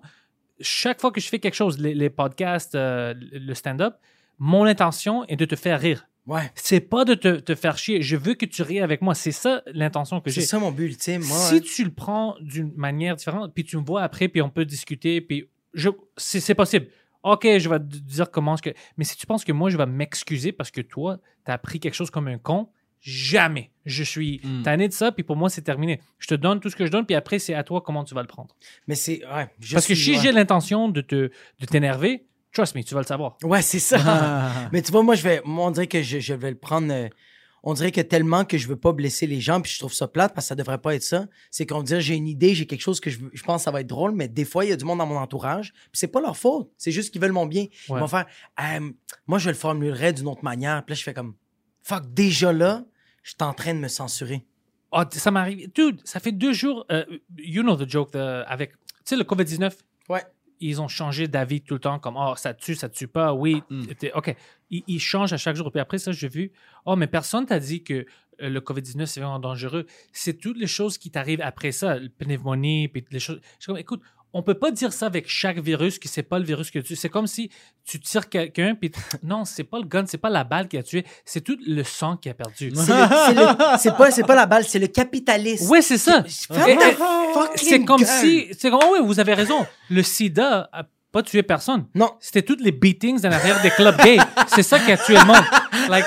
chaque 0.60 1.00
fois 1.00 1.10
que 1.10 1.20
je 1.20 1.28
fais 1.28 1.38
quelque 1.38 1.54
chose, 1.54 1.78
les, 1.78 1.94
les 1.94 2.10
podcasts, 2.10 2.74
euh, 2.74 3.14
le 3.16 3.54
stand-up, 3.54 3.96
mon 4.38 4.64
intention 4.64 5.24
est 5.26 5.36
de 5.36 5.44
te 5.44 5.56
faire 5.56 5.80
rire. 5.80 6.08
Ouais. 6.30 6.50
C'est 6.54 6.80
pas 6.80 7.04
de 7.04 7.14
te, 7.14 7.40
te 7.40 7.54
faire 7.54 7.76
chier. 7.76 8.02
Je 8.02 8.16
veux 8.16 8.34
que 8.34 8.46
tu 8.46 8.62
ries 8.62 8.80
avec 8.80 9.02
moi. 9.02 9.14
C'est 9.14 9.32
ça 9.32 9.62
l'intention 9.66 10.20
que 10.20 10.30
C'est 10.30 10.40
j'ai. 10.40 10.46
ça 10.46 10.58
mon 10.58 10.70
but 10.70 10.86
ultime. 10.86 11.22
Moi, 11.24 11.36
Si 11.36 11.60
tu 11.60 11.84
le 11.84 11.90
prends 11.90 12.36
d'une 12.40 12.72
manière 12.76 13.16
différente, 13.16 13.52
puis 13.54 13.64
tu 13.64 13.76
me 13.76 13.82
vois 13.84 14.02
après, 14.02 14.28
puis 14.28 14.40
on 14.40 14.48
peut 14.50 14.64
discuter, 14.64 15.20
puis 15.20 15.48
je, 15.74 15.88
c'est, 16.16 16.40
c'est 16.40 16.54
possible. 16.54 16.86
OK, 17.22 17.42
je 17.58 17.68
vais 17.68 17.78
te 17.78 17.84
dire 17.84 18.30
comment. 18.30 18.54
Mais 18.96 19.04
si 19.04 19.16
tu 19.16 19.26
penses 19.26 19.44
que 19.44 19.52
moi, 19.52 19.70
je 19.70 19.76
vais 19.76 19.86
m'excuser 19.86 20.52
parce 20.52 20.70
que 20.70 20.80
toi, 20.80 21.18
tu 21.44 21.50
as 21.52 21.58
pris 21.58 21.80
quelque 21.80 21.94
chose 21.94 22.10
comme 22.10 22.28
un 22.28 22.38
con, 22.38 22.68
jamais. 23.00 23.70
Je 23.84 24.04
suis 24.04 24.40
Mm. 24.44 24.62
tanné 24.62 24.88
de 24.88 24.92
ça, 24.92 25.10
puis 25.12 25.24
pour 25.24 25.36
moi, 25.36 25.48
c'est 25.50 25.62
terminé. 25.62 26.00
Je 26.18 26.28
te 26.28 26.34
donne 26.34 26.60
tout 26.60 26.70
ce 26.70 26.76
que 26.76 26.86
je 26.86 26.90
donne, 26.90 27.06
puis 27.06 27.14
après, 27.16 27.38
c'est 27.38 27.54
à 27.54 27.64
toi 27.64 27.80
comment 27.80 28.04
tu 28.04 28.14
vas 28.14 28.22
le 28.22 28.28
prendre. 28.28 28.54
Mais 28.86 28.94
c'est. 28.94 29.22
Ouais. 29.26 29.48
parce 29.72 29.86
que 29.86 29.94
si 29.94 30.12
ouais. 30.12 30.18
j'ai 30.22 30.32
l'intention 30.32 30.88
de, 30.88 31.00
te, 31.00 31.30
de 31.60 31.66
t'énerver, 31.66 32.24
trust 32.52 32.74
me, 32.74 32.82
tu 32.82 32.94
vas 32.94 33.00
le 33.00 33.06
savoir. 33.06 33.36
Ouais, 33.42 33.62
c'est 33.62 33.78
ça. 33.80 33.98
Mais 34.72 34.82
tu 34.82 34.90
vois, 34.92 35.02
moi, 35.02 35.14
je 35.14 35.22
vais, 35.22 35.42
moi, 35.44 35.66
on 35.66 35.70
dirait 35.70 35.86
que 35.86 36.02
je, 36.02 36.18
je 36.20 36.34
vais 36.34 36.50
le 36.50 36.58
prendre. 36.58 36.92
euh, 36.92 37.08
on 37.62 37.74
dirait 37.74 37.92
que 37.92 38.00
tellement 38.00 38.46
que 38.46 38.56
je 38.56 38.66
veux 38.68 38.76
pas 38.76 38.92
blesser 38.92 39.26
les 39.26 39.38
gens, 39.40 39.60
puis 39.60 39.70
je 39.70 39.78
trouve 39.78 39.92
ça 39.92 40.08
plate 40.08 40.32
parce 40.34 40.46
que 40.46 40.48
ça 40.48 40.54
devrait 40.54 40.78
pas 40.78 40.94
être 40.94 41.02
ça. 41.02 41.26
C'est 41.50 41.66
qu'on 41.66 41.82
dirait 41.82 42.00
j'ai 42.00 42.14
une 42.14 42.26
idée, 42.26 42.54
j'ai 42.54 42.66
quelque 42.66 42.80
chose 42.80 43.00
que 43.00 43.10
je, 43.10 43.18
pense 43.44 43.60
que 43.60 43.64
ça 43.64 43.70
va 43.70 43.82
être 43.82 43.86
drôle, 43.86 44.12
mais 44.12 44.28
des 44.28 44.46
fois, 44.46 44.64
il 44.64 44.70
y 44.70 44.72
a 44.72 44.76
du 44.76 44.84
monde 44.86 44.96
dans 44.98 45.04
mon 45.06 45.18
entourage, 45.18 45.72
puis 45.74 45.90
c'est 45.92 46.08
pas 46.08 46.22
leur 46.22 46.38
faute. 46.38 46.70
C'est 46.78 46.90
juste 46.90 47.12
qu'ils 47.12 47.20
veulent 47.20 47.32
mon 47.32 47.44
bien. 47.44 47.66
Ils 47.90 47.94
vont 47.94 48.08
faire, 48.08 48.24
Euh, 48.62 48.90
moi, 49.26 49.38
je 49.38 49.50
le 49.50 49.54
formulerais 49.54 50.14
d'une 50.14 50.26
autre 50.28 50.42
manière. 50.42 50.82
Puis 50.86 50.92
là, 50.94 50.96
je 50.96 51.02
fais 51.02 51.12
comme, 51.12 51.34
fuck, 51.82 52.04
déjà 52.14 52.50
là, 52.52 52.84
je 53.22 53.30
suis 53.32 53.36
en 53.42 53.52
train 53.52 53.74
de 53.74 53.78
me 53.80 53.88
censurer. 53.88 54.46
Ah, 54.90 55.06
ça 55.12 55.30
m'arrive. 55.30 55.70
Dude, 55.74 56.00
ça 56.04 56.18
fait 56.18 56.32
deux 56.32 56.54
jours. 56.54 56.86
euh, 56.90 57.04
you 57.36 57.62
know 57.62 57.76
the 57.76 57.86
joke 57.88 58.12
the- 58.12 58.16
avec. 58.46 58.72
Tu 58.72 58.76
sais, 59.04 59.16
le 59.16 59.24
COVID-19. 59.24 59.70
Ouais. 60.08 60.24
Ils 60.60 60.80
ont 60.80 60.88
changé 60.88 61.26
d'avis 61.28 61.60
tout 61.62 61.74
le 61.74 61.80
temps, 61.80 61.98
comme 61.98 62.16
oh 62.16 62.34
ça 62.36 62.54
tue, 62.54 62.74
ça 62.74 62.88
tue 62.88 63.08
pas, 63.08 63.32
oui, 63.32 63.62
Mm. 63.70 63.84
ok. 64.14 64.36
Ils, 64.70 64.84
ils 64.86 65.00
changent 65.00 65.32
à 65.32 65.36
chaque 65.36 65.56
jour. 65.56 65.70
Puis 65.72 65.80
après 65.80 65.98
ça, 65.98 66.12
j'ai 66.12 66.28
vu, 66.28 66.52
oh 66.86 66.96
mais 66.96 67.06
personne 67.06 67.46
t'a 67.46 67.58
dit 67.58 67.82
que 67.82 68.06
euh, 68.42 68.48
le 68.48 68.60
COVID-19 68.60 69.06
c'est 69.06 69.20
vraiment 69.20 69.38
dangereux. 69.38 69.86
C'est 70.12 70.34
toutes 70.38 70.56
les 70.58 70.66
choses 70.66 70.98
qui 70.98 71.10
t'arrivent 71.10 71.40
après 71.42 71.72
ça, 71.72 71.98
le 71.98 72.08
pneumonie, 72.08 72.88
puis 72.88 73.04
les 73.10 73.20
choses. 73.20 73.40
Je 73.42 73.64
suis 73.64 73.66
comme, 73.66 73.76
écoute, 73.78 74.02
on 74.32 74.42
peut 74.42 74.54
pas 74.54 74.70
dire 74.70 74.92
ça 74.92 75.06
avec 75.06 75.28
chaque 75.28 75.58
virus 75.58 75.98
que 75.98 76.08
c'est 76.08 76.22
pas 76.22 76.38
le 76.38 76.44
virus 76.44 76.70
que 76.70 76.78
tu. 76.78 76.96
C'est 76.96 77.08
comme 77.08 77.26
si 77.26 77.50
tu 77.84 77.98
tires 77.98 78.28
quelqu'un, 78.28 78.74
puis 78.74 78.92
non, 79.22 79.44
c'est 79.44 79.64
pas 79.64 79.78
le 79.78 79.84
gun, 79.84 80.04
c'est 80.06 80.18
pas 80.18 80.30
la 80.30 80.44
balle 80.44 80.68
qui 80.68 80.78
a 80.78 80.82
tué, 80.82 81.04
c'est 81.24 81.40
tout 81.40 81.58
le 81.66 81.82
sang 81.82 82.16
qui 82.16 82.28
a 82.28 82.34
perdu. 82.34 82.72
C'est 83.78 83.96
pas, 83.96 84.10
c'est 84.10 84.24
pas 84.24 84.34
la 84.34 84.46
balle, 84.46 84.64
c'est 84.64 84.78
le 84.78 84.86
capitalisme. 84.86 85.70
Ouais, 85.70 85.82
c'est 85.82 85.98
ça. 85.98 86.24
C'est 86.26 87.84
comme 87.84 88.04
si, 88.04 88.48
c'est 88.58 88.70
comme, 88.70 88.80
oh 88.82 88.94
oui, 88.94 88.98
vous 89.02 89.18
avez 89.20 89.34
raison. 89.34 89.66
Le 89.88 90.02
sida 90.02 90.68
a 90.72 90.84
pas 91.12 91.22
tué 91.22 91.42
personne. 91.42 91.86
Non, 91.94 92.12
C'était 92.20 92.42
toutes 92.42 92.60
les 92.60 92.72
beatings 92.72 93.26
en 93.26 93.32
arrière 93.32 93.60
des 93.62 93.70
clubs 93.70 93.96
gays. 94.00 94.18
C'est 94.46 94.62
ça 94.62 94.78
qui 94.78 94.92
a 94.92 94.96
tué 94.96 95.14
le 95.14 95.24
monde. 95.24 95.44
Like, 95.88 96.04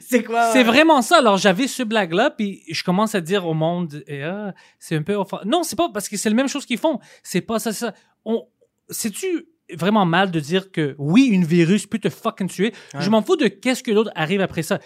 c'est 0.00 0.24
quoi? 0.24 0.52
c'est 0.52 0.62
vraiment 0.62 1.02
ça. 1.02 1.18
Alors, 1.18 1.36
j'avais 1.36 1.66
ce 1.66 1.82
blague-là, 1.82 2.30
puis 2.30 2.62
je 2.70 2.82
commence 2.84 3.14
à 3.14 3.20
dire 3.20 3.46
au 3.46 3.54
monde, 3.54 4.02
eh, 4.06 4.22
ah, 4.22 4.54
c'est 4.78 4.96
un 4.96 5.02
peu 5.02 5.14
offensant. 5.14 5.44
Non, 5.46 5.62
c'est 5.62 5.76
pas 5.76 5.88
parce 5.88 6.08
que 6.08 6.16
c'est 6.16 6.28
la 6.28 6.34
même 6.34 6.48
chose 6.48 6.66
qu'ils 6.66 6.78
font. 6.78 7.00
C'est 7.22 7.40
pas 7.40 7.58
ça, 7.58 7.72
c'est 7.72 7.86
ça. 7.86 7.94
On, 8.24 8.46
c'est-tu 8.88 9.48
vraiment 9.74 10.06
mal 10.06 10.30
de 10.30 10.40
dire 10.40 10.72
que 10.72 10.94
oui, 10.98 11.26
une 11.26 11.44
virus 11.44 11.86
peut 11.86 11.98
te 11.98 12.08
fucking 12.08 12.48
tuer? 12.48 12.72
Ouais. 12.94 13.00
Je 13.00 13.10
m'en 13.10 13.22
fous 13.22 13.36
de 13.36 13.48
qu'est-ce 13.48 13.82
que 13.82 13.90
l'autre 13.90 14.10
arrive 14.14 14.40
après 14.40 14.62
ça. 14.62 14.78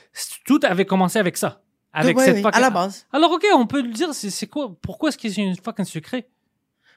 Tout 0.44 0.60
avait 0.62 0.86
commencé 0.86 1.18
avec 1.18 1.36
ça. 1.36 1.62
Avec 1.92 2.18
cette 2.18 2.42
fucking... 2.42 2.58
à 2.58 2.60
la 2.60 2.70
base. 2.70 3.06
Alors, 3.12 3.32
OK, 3.32 3.44
on 3.54 3.66
peut 3.66 3.82
le 3.82 3.90
dire, 3.92 4.14
c'est, 4.14 4.46
quoi? 4.46 4.74
Pourquoi 4.80 5.10
est-ce 5.10 5.28
c'est 5.28 5.42
un 5.42 5.54
fucking 5.62 5.84
secret? 5.84 6.28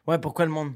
Ouais, 0.08 0.20
pourquoi 0.20 0.46
le 0.46 0.52
monde? 0.52 0.74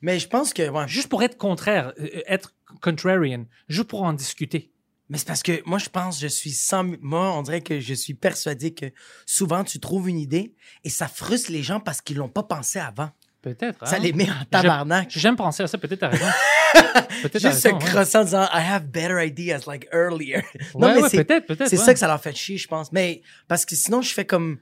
Mais 0.00 0.18
je 0.18 0.28
pense 0.28 0.52
que, 0.52 0.68
ouais. 0.68 0.88
Juste 0.88 1.08
pour 1.08 1.22
être 1.22 1.38
contraire, 1.38 1.92
euh, 2.00 2.08
être 2.26 2.54
contrarian, 2.80 3.44
juste 3.68 3.88
pour 3.88 4.02
en 4.02 4.12
discuter. 4.12 4.71
Mais 5.12 5.18
c'est 5.18 5.26
parce 5.26 5.42
que 5.42 5.60
moi, 5.66 5.76
je 5.78 5.90
pense, 5.90 6.18
je 6.18 6.26
suis 6.26 6.52
sans. 6.52 6.84
Moi, 7.02 7.36
on 7.36 7.42
dirait 7.42 7.60
que 7.60 7.80
je 7.80 7.92
suis 7.92 8.14
persuadé 8.14 8.72
que 8.72 8.86
souvent, 9.26 9.62
tu 9.62 9.78
trouves 9.78 10.08
une 10.08 10.18
idée 10.18 10.54
et 10.84 10.88
ça 10.88 11.06
frustre 11.06 11.52
les 11.52 11.62
gens 11.62 11.80
parce 11.80 12.00
qu'ils 12.00 12.16
l'ont 12.16 12.30
pas 12.30 12.44
pensé 12.44 12.78
avant. 12.78 13.10
Peut-être. 13.42 13.86
Ça 13.86 13.96
hein? 13.96 13.98
les 13.98 14.14
met 14.14 14.30
en 14.30 14.44
tabarnak. 14.50 15.10
J'aime 15.10 15.36
penser 15.36 15.64
à 15.64 15.66
ça, 15.66 15.76
peut-être 15.76 16.00
t'as 16.00 16.08
raison. 16.08 16.24
peut-être 17.22 17.40
Juste 17.40 17.58
se 17.58 17.68
crosser 17.68 18.16
en 18.16 18.24
disant 18.24 18.44
I 18.54 18.62
have 18.66 18.86
better 18.86 19.22
ideas 19.22 19.66
like 19.66 19.86
earlier. 19.92 20.44
Ouais, 20.54 20.80
non, 20.80 20.94
mais 20.94 21.02
ouais, 21.02 21.08
c'est 21.10 21.24
peut-être, 21.24 21.46
peut-être. 21.46 21.68
c'est 21.68 21.78
ouais. 21.78 21.84
ça 21.84 21.92
que 21.92 22.00
ça 22.00 22.06
leur 22.06 22.22
fait 22.22 22.34
chier, 22.34 22.56
je 22.56 22.66
pense. 22.66 22.90
Mais 22.90 23.20
parce 23.48 23.66
que 23.66 23.76
sinon, 23.76 24.00
je 24.00 24.14
fais 24.14 24.24
comme. 24.24 24.60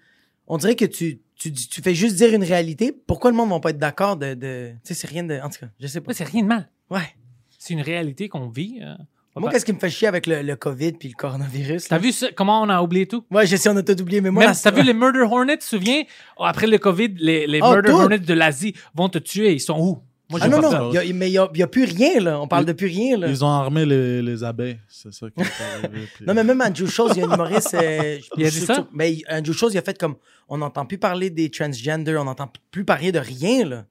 On 0.48 0.58
dirait 0.58 0.74
que 0.74 0.84
tu, 0.84 1.20
tu, 1.36 1.52
tu 1.52 1.80
fais 1.80 1.94
juste 1.94 2.16
dire 2.16 2.34
une 2.34 2.42
réalité. 2.42 2.90
Pourquoi 2.90 3.30
le 3.30 3.36
monde 3.36 3.50
va 3.50 3.60
pas 3.60 3.70
être 3.70 3.78
d'accord 3.78 4.16
de. 4.16 4.34
de... 4.34 4.72
Tu 4.82 4.88
sais, 4.88 4.94
c'est 4.94 5.10
rien 5.10 5.22
de. 5.22 5.38
En 5.38 5.48
tout 5.48 5.60
cas, 5.60 5.68
je 5.78 5.86
sais 5.86 6.00
pas. 6.00 6.12
C'est 6.12 6.24
rien 6.24 6.42
de 6.42 6.48
mal. 6.48 6.68
Ouais. 6.90 7.14
C'est 7.56 7.72
une 7.72 7.82
réalité 7.82 8.28
qu'on 8.28 8.48
vit. 8.48 8.80
euh. 8.82 8.96
Moi, 9.36 9.50
qu'est-ce 9.50 9.64
qui 9.64 9.72
me 9.72 9.78
fait 9.78 9.90
chier 9.90 10.08
avec 10.08 10.26
le, 10.26 10.42
le 10.42 10.56
COVID 10.56 10.92
puis 10.92 11.08
le 11.08 11.14
coronavirus? 11.14 11.88
T'as 11.88 11.96
là? 11.96 12.02
vu 12.02 12.12
comment 12.36 12.62
on 12.62 12.68
a 12.68 12.82
oublié 12.82 13.06
tout? 13.06 13.24
Ouais, 13.30 13.46
je 13.46 13.56
sais, 13.56 13.68
on 13.68 13.76
a 13.76 13.82
tout 13.82 14.00
oublié, 14.00 14.20
mais 14.20 14.30
moi. 14.30 14.44
Même, 14.44 14.54
t'as 14.60 14.70
vu 14.72 14.82
les 14.82 14.92
Murder 14.92 15.20
Hornets, 15.20 15.56
tu 15.58 15.64
te 15.64 15.64
souviens? 15.64 16.02
Oh, 16.36 16.44
après 16.44 16.66
le 16.66 16.78
COVID, 16.78 17.14
les, 17.18 17.46
les 17.46 17.60
Oh, 17.62 17.70
Murder 17.72 17.90
tout. 17.90 17.96
Hornets 17.96 18.18
de 18.18 18.34
l'Asie 18.34 18.74
vont 18.94 19.08
te 19.08 19.18
tuer. 19.18 19.52
Ils 19.52 19.60
sont 19.60 19.78
où? 19.78 20.02
Moi, 20.28 20.38
Ah 20.42 20.44
j'ai 20.44 20.50
non, 20.50 20.60
pas 20.60 20.70
non, 20.78 20.90
a- 20.96 21.12
mais 21.12 21.28
il 21.30 21.40
n'y 21.54 21.62
a, 21.62 21.66
plus 21.66 21.84
rien, 21.84 22.20
là. 22.20 22.40
On 22.40 22.46
parle 22.46 22.62
Ils- 22.62 22.66
de 22.66 22.72
plus 22.72 22.86
rien, 22.86 23.16
là. 23.18 23.26
Ils 23.28 23.44
ont 23.44 23.48
armé 23.48 23.84
les, 23.84 24.22
les 24.22 24.44
abeilles. 24.44 24.78
C'est 24.88 25.12
ça 25.12 25.26
qui 25.30 25.40
est 25.42 25.46
arrivé. 25.84 26.06
puis- 26.14 26.24
Non, 26.26 26.34
mais 26.34 26.44
même 26.44 26.60
Andrew 26.60 26.86
Schultz, 26.86 27.12
il 27.16 27.20
y 27.20 27.22
a 27.24 27.28
un 27.28 27.34
humoriste. 27.34 27.74
euh, 27.74 28.18
Il 28.36 28.46
a 28.46 28.50
dit 28.50 28.60
ça? 28.60 28.86
Mais 28.92 29.16
Andrew 29.28 29.52
Schultz, 29.52 29.74
il 29.74 29.78
a 29.78 29.82
fait 29.82 29.98
comme. 29.98 30.16
On 30.48 30.58
n'entend 30.58 30.86
plus 30.86 30.98
parler 30.98 31.30
des 31.30 31.50
transgenders, 31.50 32.20
on 32.20 32.24
n'entend 32.24 32.50
plus 32.70 32.84
parler 32.84 33.10
de 33.12 33.18
rien, 33.20 33.64
là. 33.64 33.84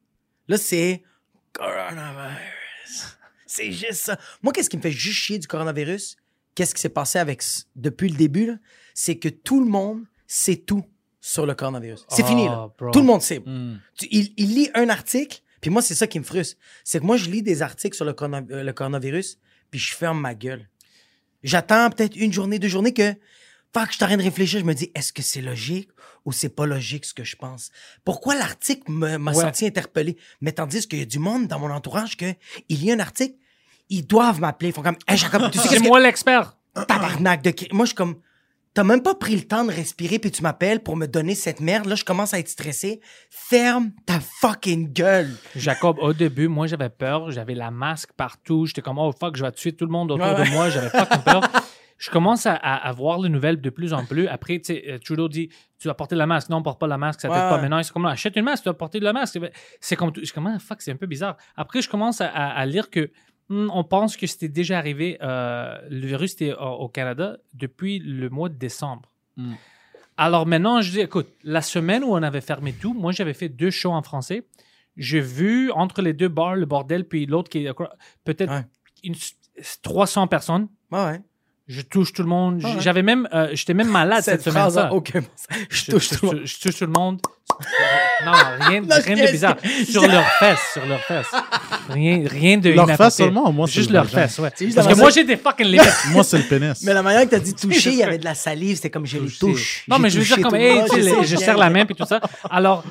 Là, 0.47 0.57
c'est. 0.57 1.01
Coronavirus. 1.53 3.17
C'est 3.51 3.71
juste 3.71 3.93
ça. 4.05 4.19
Moi, 4.43 4.53
qu'est-ce 4.53 4.69
qui 4.69 4.77
me 4.77 4.81
fait 4.81 4.91
juste 4.91 5.17
chier 5.17 5.39
du 5.39 5.47
coronavirus? 5.47 6.15
Qu'est-ce 6.55 6.75
qui 6.75 6.81
s'est 6.81 6.89
passé 6.89 7.17
avec 7.19 7.41
depuis 7.75 8.09
le 8.09 8.15
début? 8.15 8.53
C'est 8.93 9.17
que 9.17 9.29
tout 9.29 9.63
le 9.63 9.69
monde 9.69 10.03
sait 10.27 10.57
tout 10.57 10.85
sur 11.19 11.45
le 11.45 11.55
coronavirus. 11.55 12.05
C'est 12.09 12.23
Oh, 12.23 12.27
fini, 12.27 12.45
là. 12.45 12.71
bro. 12.77 12.91
Tout 12.91 12.99
le 12.99 13.05
monde 13.05 13.21
sait. 13.21 13.39
Hmm. 13.39 13.79
Il, 14.11 14.33
il 14.37 14.53
lit 14.55 14.69
un 14.75 14.89
article, 14.89 15.41
puis 15.61 15.71
moi, 15.71 15.81
c'est 15.81 15.95
ça 15.95 16.05
qui 16.05 16.19
me 16.19 16.23
frustre. 16.23 16.57
C'est 16.83 16.99
que 16.99 17.05
moi, 17.05 17.17
je 17.17 17.29
lis 17.29 17.41
des 17.41 17.61
articles 17.61 17.95
sur 17.95 18.05
le, 18.05 18.13
corona- 18.13 18.45
euh, 18.51 18.63
le 18.63 18.73
coronavirus, 18.73 19.39
puis 19.71 19.79
je 19.79 19.95
ferme 19.95 20.19
ma 20.21 20.35
gueule. 20.35 20.69
J'attends 21.43 21.89
peut-être 21.89 22.15
une 22.15 22.33
journée, 22.33 22.59
deux 22.59 22.67
journées 22.67 22.93
que, 22.93 23.13
fuck, 23.73 23.87
je 23.91 23.95
suis 23.95 24.03
en 24.03 24.07
train 24.07 24.17
de 24.17 24.23
réfléchir, 24.23 24.59
je 24.59 24.65
me 24.65 24.73
dis, 24.73 24.91
est-ce 24.95 25.13
que 25.13 25.21
c'est 25.21 25.41
logique 25.41 25.89
ou 26.25 26.31
c'est 26.31 26.49
pas 26.49 26.65
logique 26.65 27.05
ce 27.05 27.13
que 27.13 27.23
je 27.23 27.35
pense? 27.35 27.71
Pourquoi 28.03 28.35
l'article 28.35 28.91
m'a 28.91 29.17
Ouais. 29.31 29.33
senti 29.43 29.65
interpellé? 29.67 30.17
Mais 30.41 30.51
tandis 30.51 30.87
qu'il 30.87 30.99
y 30.99 31.03
a 31.03 31.05
du 31.05 31.19
monde 31.19 31.47
dans 31.47 31.59
mon 31.59 31.69
entourage 31.71 32.17
que, 32.17 32.33
il 32.69 32.83
y 32.83 32.91
a 32.91 32.95
un 32.95 32.99
article, 32.99 33.35
ils 33.89 34.05
doivent 34.05 34.39
m'appeler. 34.39 34.69
Ils 34.69 34.73
font 34.73 34.81
comme, 34.83 34.97
hey, 35.07 35.17
Jacob, 35.17 35.49
tu 35.51 35.57
sais 35.59 35.67
C'est 35.69 35.77
que 35.77 35.83
moi 35.83 35.99
l'expert. 35.99 36.57
tabarnak 36.87 37.41
de 37.41 37.53
Moi, 37.73 37.85
je 37.85 37.89
suis 37.89 37.95
comme. 37.95 38.15
T'as 38.75 38.83
même 38.83 39.01
pas 39.01 39.15
pris 39.15 39.35
le 39.35 39.41
temps 39.41 39.65
de 39.65 39.71
respirer 39.71 40.19
puis 40.19 40.31
tu 40.31 40.43
m'appelles 40.43 40.81
pour 40.81 40.95
me 40.95 41.07
donner 41.07 41.35
cette 41.35 41.59
merde. 41.59 41.87
Là, 41.87 41.95
je 41.95 42.05
commence 42.05 42.33
à 42.33 42.39
être 42.39 42.49
stressé. 42.49 43.01
Ferme 43.29 43.91
ta 44.05 44.19
fucking 44.19 44.93
gueule. 44.93 45.35
Jacob, 45.55 45.97
au 45.99 46.13
début, 46.13 46.47
moi, 46.47 46.67
j'avais 46.67 46.89
peur. 46.89 47.31
J'avais 47.31 47.55
la 47.55 47.71
masque 47.71 48.11
partout. 48.15 48.67
J'étais 48.67 48.81
comme, 48.81 48.99
oh 48.99 49.11
fuck, 49.11 49.35
je 49.35 49.43
vais 49.43 49.51
tuer 49.51 49.73
tout 49.73 49.85
le 49.85 49.91
monde 49.91 50.11
autour 50.11 50.25
Ouais, 50.25 50.45
de 50.45 50.49
moi. 50.51 50.69
J'avais 50.69 50.89
fucking 50.89 51.23
peur. 51.23 51.41
Je 51.97 52.09
commence 52.09 52.45
à, 52.45 52.53
à, 52.53 52.75
à 52.75 52.91
voir 52.93 53.19
les 53.19 53.27
nouvelles 53.27 53.59
de 53.59 53.69
plus 53.69 53.91
en 53.91 54.05
plus. 54.05 54.27
Après, 54.27 54.57
tu 54.59 54.73
sais, 54.73 54.85
euh, 54.87 54.99
Trudeau 54.99 55.27
dit, 55.27 55.49
tu 55.77 55.87
dois 55.87 55.95
porter 55.95 56.15
la 56.15 56.25
masque. 56.27 56.47
Non, 56.49 56.57
on 56.57 56.63
porte 56.63 56.79
pas 56.79 56.87
la 56.87 56.97
masque, 56.97 57.19
ça 57.19 57.27
t'aide 57.27 57.37
Ouais, 57.37 57.49
pas. 57.49 57.61
Maintenant, 57.61 57.83
c'est 57.83 57.91
comme, 57.91 58.05
achète 58.05 58.37
une 58.37 58.45
masque, 58.45 58.63
tu 58.63 58.69
dois 58.69 58.77
porter 58.77 59.01
de 59.01 59.03
la 59.03 59.11
masque. 59.11 59.37
C'est 59.81 59.97
comme, 59.97 60.11
je 60.15 60.23
suis 60.23 60.33
comme, 60.33 60.47
ah, 60.47 60.59
fuck, 60.59 60.81
c'est 60.81 60.91
un 60.91 60.95
peu 60.95 61.07
bizarre. 61.07 61.35
Après, 61.57 61.81
je 61.81 61.89
commence 61.89 62.21
à, 62.21 62.65
lire 62.65 62.89
que 62.89 63.11
on 63.49 63.83
pense 63.83 64.15
que 64.17 64.27
c'était 64.27 64.47
déjà 64.49 64.77
arrivé, 64.77 65.17
euh, 65.21 65.77
le 65.89 66.05
virus 66.07 66.33
était 66.33 66.53
au, 66.53 66.57
au 66.65 66.87
Canada 66.89 67.37
depuis 67.53 67.99
le 67.99 68.29
mois 68.29 68.49
de 68.49 68.55
décembre. 68.55 69.09
Hmm. 69.37 69.53
Alors 70.17 70.45
maintenant, 70.45 70.81
je 70.81 70.91
dis, 70.91 70.99
écoute, 70.99 71.27
la 71.43 71.61
semaine 71.61 72.03
où 72.03 72.11
on 72.13 72.21
avait 72.23 72.41
fermé 72.41 72.73
tout, 72.73 72.93
moi, 72.93 73.11
j'avais 73.11 73.33
fait 73.33 73.49
deux 73.49 73.71
shows 73.71 73.91
en 73.93 74.01
français. 74.03 74.43
J'ai 74.97 75.21
vu 75.21 75.71
entre 75.71 76.01
les 76.01 76.11
deux 76.13 76.27
bars, 76.27 76.55
le 76.55 76.65
bordel, 76.65 77.05
puis 77.05 77.25
l'autre 77.25 77.49
qui 77.49 77.65
est 77.65 77.71
peut-être 78.25 78.51
Ouais. 78.51 78.65
une- 79.03 79.15
300 79.81 80.27
personnes. 80.27 80.67
Ouais, 80.91 81.03
ouais. 81.05 81.21
Je 81.67 81.81
touche 81.81 82.13
tout 82.13 82.23
le 82.23 82.27
monde. 82.29 82.61
Ah 82.65 82.69
ouais. 82.75 82.81
J'avais 82.81 83.03
même, 83.03 83.29
euh, 83.33 83.49
j'étais 83.53 83.75
même 83.75 83.89
malade 83.89 84.23
cette, 84.23 84.41
Cette 84.41 84.51
semaine. 84.53 84.69
sens. 84.71 84.89
Je 85.69 85.75
Je, 85.85 85.91
touche 85.91 86.09
je- 86.09 86.15
tout 86.17 86.25
le 86.25 86.31
monde. 86.37 86.45
je- 86.45 86.59
touche 86.59 86.77
tout 86.79 86.85
le 86.85 86.91
monde. 86.91 87.21
Non, 88.25 88.31
rien, 88.59 88.81
Non, 88.81 88.95
rien 89.05 89.25
de 89.25 89.31
bizarre. 89.31 89.55
Sur 89.87 90.07
leurs 90.07 90.27
fesses, 90.39 90.71
sur 90.73 90.85
leurs 90.85 90.99
fesses. 91.01 91.31
Rien, 91.93 92.23
rien 92.27 92.57
de 92.57 92.69
inapproprié. 92.71 92.97
fesses 92.97 93.15
seulement, 93.17 93.51
moi, 93.51 93.67
c'est 93.67 93.73
Juste 93.73 93.89
le 93.89 93.93
leurs 93.95 94.05
vagin. 94.05 94.27
fesses, 94.27 94.39
ouais. 94.39 94.49
C'est 94.55 94.65
juste 94.65 94.75
Parce 94.75 94.87
la 94.87 94.93
que 94.93 94.99
moi, 94.99 95.09
j'ai 95.09 95.23
des 95.23 95.37
fucking 95.37 95.65
limites. 95.65 95.93
Moi, 96.11 96.23
c'est 96.23 96.37
le 96.37 96.43
pénis. 96.43 96.83
Mais 96.83 96.93
la 96.93 97.01
manière 97.03 97.23
que 97.25 97.29
t'as 97.29 97.39
dit 97.39 97.53
toucher, 97.61 97.91
il 97.91 97.97
y 97.97 98.03
avait 98.03 98.17
de 98.17 98.25
la 98.25 98.35
salive. 98.35 98.75
C'était 98.77 98.89
comme 98.89 99.05
je 99.05 99.17
les 99.17 99.29
touche. 99.31 99.83
Non, 99.87 99.97
J'ai 99.97 100.01
mais 100.03 100.09
je 100.09 100.19
veux 100.19 100.25
dire 100.25 100.41
comme, 100.41 100.53
le 100.55 100.59
hey, 100.61 100.75
monde, 100.79 100.89
tu 100.89 101.01
sais, 101.03 101.23
je 101.23 101.35
les- 101.35 101.43
serre 101.43 101.57
la 101.57 101.69
main 101.69 101.85
puis 101.85 101.95
tout 101.95 102.05
ça. 102.05 102.21
Alors, 102.49 102.83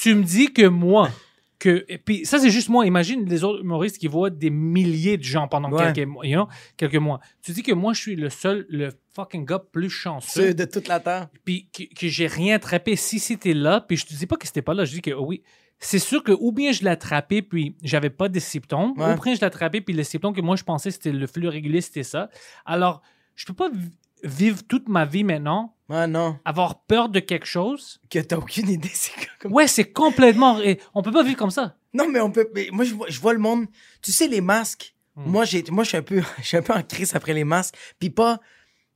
tu 0.00 0.14
me 0.14 0.22
dis 0.24 0.52
que 0.52 0.66
moi, 0.66 1.10
que, 1.58 1.84
et 1.88 1.98
puis 1.98 2.26
ça, 2.26 2.40
c'est 2.40 2.50
juste 2.50 2.68
moi. 2.68 2.84
Imagine 2.86 3.24
les 3.28 3.44
autres 3.44 3.60
humoristes 3.62 3.98
qui 3.98 4.08
voient 4.08 4.30
des 4.30 4.50
milliers 4.50 5.16
de 5.16 5.22
gens 5.22 5.46
pendant 5.46 5.70
Ouais. 5.70 5.92
quelques, 5.92 6.08
mois, 6.08 6.26
you 6.26 6.34
know, 6.34 6.48
quelques 6.76 6.96
mois. 6.96 7.20
Tu 7.44 7.52
dis 7.52 7.62
que 7.62 7.72
moi, 7.72 7.92
je 7.92 8.00
suis 8.00 8.16
le 8.16 8.30
seul, 8.30 8.66
le 8.68 8.90
fucking 9.14 9.44
gars 9.44 9.62
plus 9.70 9.88
chanceux. 9.90 10.48
Ceux 10.48 10.54
de 10.54 10.64
toute 10.64 10.88
la 10.88 10.98
terre. 10.98 11.28
puis 11.44 11.68
que, 11.72 11.84
que 11.94 12.08
j'ai 12.08 12.26
rien 12.26 12.56
attrapé 12.56 12.96
si 12.96 13.20
c'était 13.20 13.54
là, 13.54 13.80
puis 13.80 13.96
je 13.96 14.06
te 14.06 14.14
dis 14.14 14.26
pas 14.26 14.36
que 14.36 14.46
c'était 14.46 14.62
pas 14.62 14.74
là, 14.74 14.84
je 14.84 14.92
dis 14.92 15.02
que 15.02 15.12
oh 15.12 15.24
oui. 15.24 15.42
C'est 15.84 15.98
sûr 15.98 16.22
que 16.22 16.32
ou 16.32 16.52
bien 16.52 16.70
je 16.72 16.82
l'ai 16.84 16.90
attrapé 16.90 17.42
puis 17.42 17.76
j'avais 17.82 18.10
pas 18.10 18.28
de 18.28 18.38
symptômes, 18.38 18.92
Ouais. 18.96 19.14
ou 19.14 19.20
bien 19.20 19.34
je 19.34 19.40
l'ai 19.40 19.46
attrapé 19.46 19.80
puis 19.80 19.92
les 19.94 20.04
symptômes 20.04 20.32
que 20.34 20.40
moi 20.40 20.54
je 20.56 20.62
pensais 20.62 20.90
c'était 20.92 21.10
le 21.12 21.26
flux 21.26 21.48
régulier, 21.48 21.80
c'était 21.80 22.04
ça. 22.04 22.30
Alors, 22.64 23.02
je 23.34 23.44
peux 23.46 23.54
pas 23.54 23.68
vi- 23.68 23.90
vivre 24.22 24.62
toute 24.68 24.88
ma 24.88 25.04
vie 25.04 25.24
maintenant, 25.24 25.74
Ouais, 25.88 26.06
non. 26.06 26.38
avoir 26.44 26.82
peur 26.84 27.08
de 27.08 27.18
quelque 27.20 27.46
chose. 27.46 28.00
Que 28.08 28.20
t'as 28.20 28.36
aucune 28.36 28.68
idée. 28.68 28.90
C'est 28.92 29.12
comme... 29.40 29.52
Ouais, 29.52 29.66
c'est 29.66 29.90
complètement. 29.92 30.60
On 30.94 31.02
peut 31.02 31.10
pas 31.10 31.24
vivre 31.24 31.36
comme 31.36 31.50
ça. 31.50 31.74
Non, 31.92 32.08
mais 32.08 32.20
on 32.20 32.30
peut. 32.30 32.48
mais 32.54 32.68
moi, 32.72 32.84
je 32.84 32.94
vois, 32.94 33.06
je 33.10 33.18
vois 33.20 33.32
le 33.32 33.40
monde. 33.40 33.66
Tu 34.00 34.12
sais, 34.12 34.28
les 34.28 34.40
masques. 34.40 34.94
Hmm. 35.16 35.24
Moi, 35.30 35.44
j'ai, 35.44 35.64
moi, 35.70 35.82
je 35.84 35.88
suis 35.88 35.98
un 35.98 36.02
peu, 36.02 36.22
je 36.40 36.46
suis 36.46 36.56
un 36.56 36.62
peu 36.62 36.72
en 36.72 36.82
crise 36.82 37.14
après 37.16 37.34
les 37.34 37.42
masques. 37.44 37.74
Puis 37.98 38.08
pas 38.10 38.38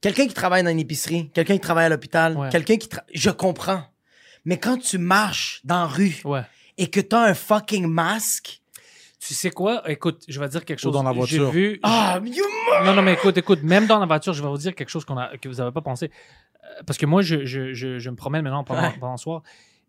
quelqu'un 0.01 0.27
qui 0.29 0.35
travaille 0.35 0.63
dans 0.63 0.71
une 0.71 0.79
épicerie, 0.79 1.31
quelqu'un 1.35 1.55
qui 1.55 1.61
travaille 1.61 1.87
à 1.87 1.89
l'hôpital, 1.89 2.37
Ouais. 2.37 2.49
quelqu'un 2.51 2.77
qui, 2.77 2.87
tra- 2.89 3.03
je 3.13 3.31
comprends. 3.31 3.83
Mais 4.45 4.59
quand 4.59 4.79
tu 4.79 4.99
marches 4.99 5.61
dans 5.65 5.81
la 5.81 5.87
rue 5.87 6.21
Ouais. 6.25 6.43
Et 6.79 6.89
que 6.89 7.01
t'as 7.01 7.25
un 7.29 7.35
fucking 7.35 7.87
masque, 7.87 8.61
Tu 9.19 9.35
sais 9.35 9.51
quoi? 9.51 9.83
Écoute, 9.91 10.25
je 10.29 10.39
vais 10.39 10.49
dire 10.49 10.65
quelque 10.65 10.79
Ou 10.81 10.83
chose. 10.83 10.93
dans 10.93 11.03
la 11.03 11.11
J'ai 11.13 11.17
voiture. 11.39 11.51
vu. 11.51 11.81
ah, 11.83 12.21
you 12.25 12.45
Non, 12.85 12.95
non, 12.95 13.03
mais 13.03 13.15
écoute, 13.15 13.37
écoute, 13.39 13.63
même 13.63 13.87
dans 13.87 13.99
la 13.99 14.07
voiture, 14.07 14.33
je 14.35 14.43
vais 14.43 14.49
vous 14.49 14.59
dire 14.59 14.75
quelque 14.75 14.91
chose 14.91 15.05
qu'on 15.05 15.17
a, 15.19 15.37
que 15.39 15.49
vous 15.49 15.57
n'avez 15.57 15.73
pas 15.73 15.81
pensé. 15.81 16.11
Euh, 16.65 16.83
Parce 16.87 16.97
que 16.99 17.07
moi, 17.07 17.23
je, 17.23 17.45
je, 17.45 17.73
je, 17.75 17.99
je 17.99 18.11
me 18.11 18.15
promène 18.17 18.43
maintenant 18.43 18.63
pendant, 18.63 18.83
Ouais. 18.83 18.95
pendant 19.01 19.13
le 19.15 19.19
soir. 19.19 19.43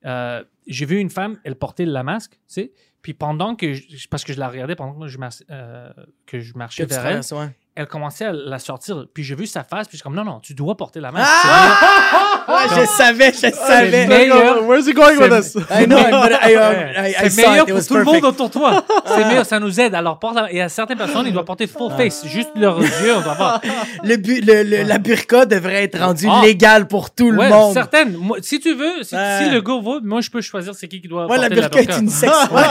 Euh, 0.06 0.44
j'ai 0.66 0.86
vu 0.86 0.98
une 1.00 1.10
femme, 1.10 1.40
elle 1.44 1.56
portait 1.56 1.86
la 1.86 2.04
masque, 2.04 2.32
tu 2.34 2.40
sais. 2.48 2.72
Puis 3.02 3.14
pendant 3.14 3.56
que. 3.56 3.74
je- 3.74 4.08
parce 4.10 4.24
que 4.24 4.32
je 4.34 4.40
la 4.40 4.48
regardais 4.48 4.76
pendant 4.76 4.98
que 5.00 5.08
je, 5.08 5.18
mar- 5.18 5.32
euh, 5.52 5.90
que 6.26 6.40
je 6.40 6.54
marchais 6.56 6.84
que 6.84 6.88
tu 6.90 6.94
vers 6.96 7.06
elle, 7.06 7.22
traverses, 7.22 7.32
ouais. 7.34 7.56
Elle 7.78 7.88
commençait 7.88 8.26
à 8.26 8.32
la 8.34 8.60
sortir. 8.60 9.06
Puis 9.14 9.24
j'ai 9.24 9.36
vu 9.36 9.46
sa 9.46 9.64
face, 9.64 9.88
puis 9.88 9.98
je 9.98 9.98
suis 9.98 10.04
comme, 10.04 10.16
non, 10.16 10.24
non, 10.26 10.40
tu 10.42 10.54
dois 10.54 10.76
porter 10.76 11.00
la 11.00 11.12
main. 11.12 11.22
Ah, 11.24 12.66
je 12.76 12.86
savais, 12.86 13.32
je 13.34 13.52
savais. 13.54 13.90
mais- 13.92 14.08
meilleur. 14.08 14.64
Where's 14.66 14.88
he 14.88 14.94
going 14.94 15.18
with 15.18 15.44
C'est- 15.44 15.60
this? 15.60 15.66
I 15.70 15.86
know, 15.86 15.98
but 15.98 16.32
I, 16.44 16.56
um, 16.56 17.06
I, 17.06 17.10
I 17.12 17.30
C'est 17.30 17.36
meilleur 17.48 17.68
it. 17.68 17.70
It 17.70 17.76
pour 17.76 17.86
tout 17.88 17.96
le 17.98 18.04
monde 18.04 18.26
autour 18.26 18.48
de 18.48 18.54
toi. 18.54 18.84
C'est 19.06 19.26
meilleur, 19.26 19.46
ça 19.46 19.60
nous 19.60 19.80
aide. 19.80 19.94
Alors, 19.96 20.18
porte 20.20 20.36
la... 20.36 20.52
il 20.52 20.58
y 20.58 20.62
a 20.62 20.70
certaines 20.70 20.98
personnes, 20.98 21.26
ils 21.28 21.34
doivent 21.34 21.46
porter 21.46 21.68
full 21.68 21.92
face. 21.96 22.26
Juste 22.26 22.50
leurs 22.56 22.80
yeux, 22.82 23.16
on 23.18 23.22
doit 23.22 23.34
voir. 23.36 23.62
Le, 24.04 24.16
bu- 24.18 24.42
le, 24.42 24.64
le- 24.64 24.84
la 24.84 24.98
burqa 24.98 25.46
devrait 25.46 25.84
être 25.84 26.00
rendue 26.00 26.28
Ah. 26.30 26.42
légale 26.44 26.88
pour 26.88 27.12
tout 27.14 27.32
le 27.32 27.38
Ouais, 27.40 27.50
monde. 27.50 27.74
certaines. 27.74 28.14
Moi, 28.18 28.38
si 28.42 28.60
tu 28.60 28.74
veux, 28.74 29.04
si, 29.04 29.16
le 29.16 29.60
gars 29.62 29.80
veut, 29.84 30.00
moi, 30.04 30.22
je 30.22 30.30
peux 30.30 30.42
choisir 30.42 30.74
c'est 30.74 30.88
qui 30.88 31.02
qui 31.02 31.08
doit 31.08 31.28
Ouais, 31.28 31.38
la 31.38 31.48
porter 31.50 31.56
burqa 31.62 31.80
est 31.82 31.86
burqa. 31.86 32.02
une 32.02 32.10
sexe. 32.10 32.34
Ouais. 32.52 32.64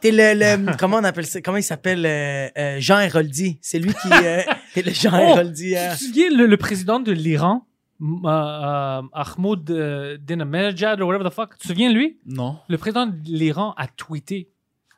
T'es 0.00 0.10
le, 0.12 0.32
le- 0.34 0.76
comment 0.78 0.96
on 0.98 1.04
appelle 1.04 1.26
ça? 1.26 1.40
Comment 1.40 1.58
il 1.58 1.62
s'appelle? 1.62 2.04
euh, 2.06 2.48
euh, 2.56 2.76
Jean 2.78 3.00
Héroldi? 3.00 3.58
C'est 3.60 3.78
lui 3.78 3.92
qui, 3.92 4.08
euh, 4.12 4.39
Jean 4.92 5.10
Oh, 5.14 5.16
Héroldi. 5.18 5.76
euh. 5.76 5.92
Tu 5.92 5.98
te 5.98 6.04
souviens, 6.04 6.30
le, 6.30 6.46
le 6.46 6.56
président 6.56 7.00
de 7.00 7.12
l'Iran, 7.12 7.66
M- 8.00 8.20
euh, 8.24 8.28
euh, 8.28 9.02
Ahmoud 9.12 9.70
euh, 9.70 10.16
ou 10.28 11.04
whatever 11.04 11.28
the 11.28 11.32
fuck, 11.32 11.50
tu 11.58 11.58
te 11.58 11.66
souviens 11.68 11.90
de 11.90 11.94
lui? 11.94 12.18
Non. 12.26 12.56
Le 12.68 12.78
président 12.78 13.06
de 13.06 13.14
l'Iran 13.26 13.74
a 13.76 13.86
tweeté 13.88 14.48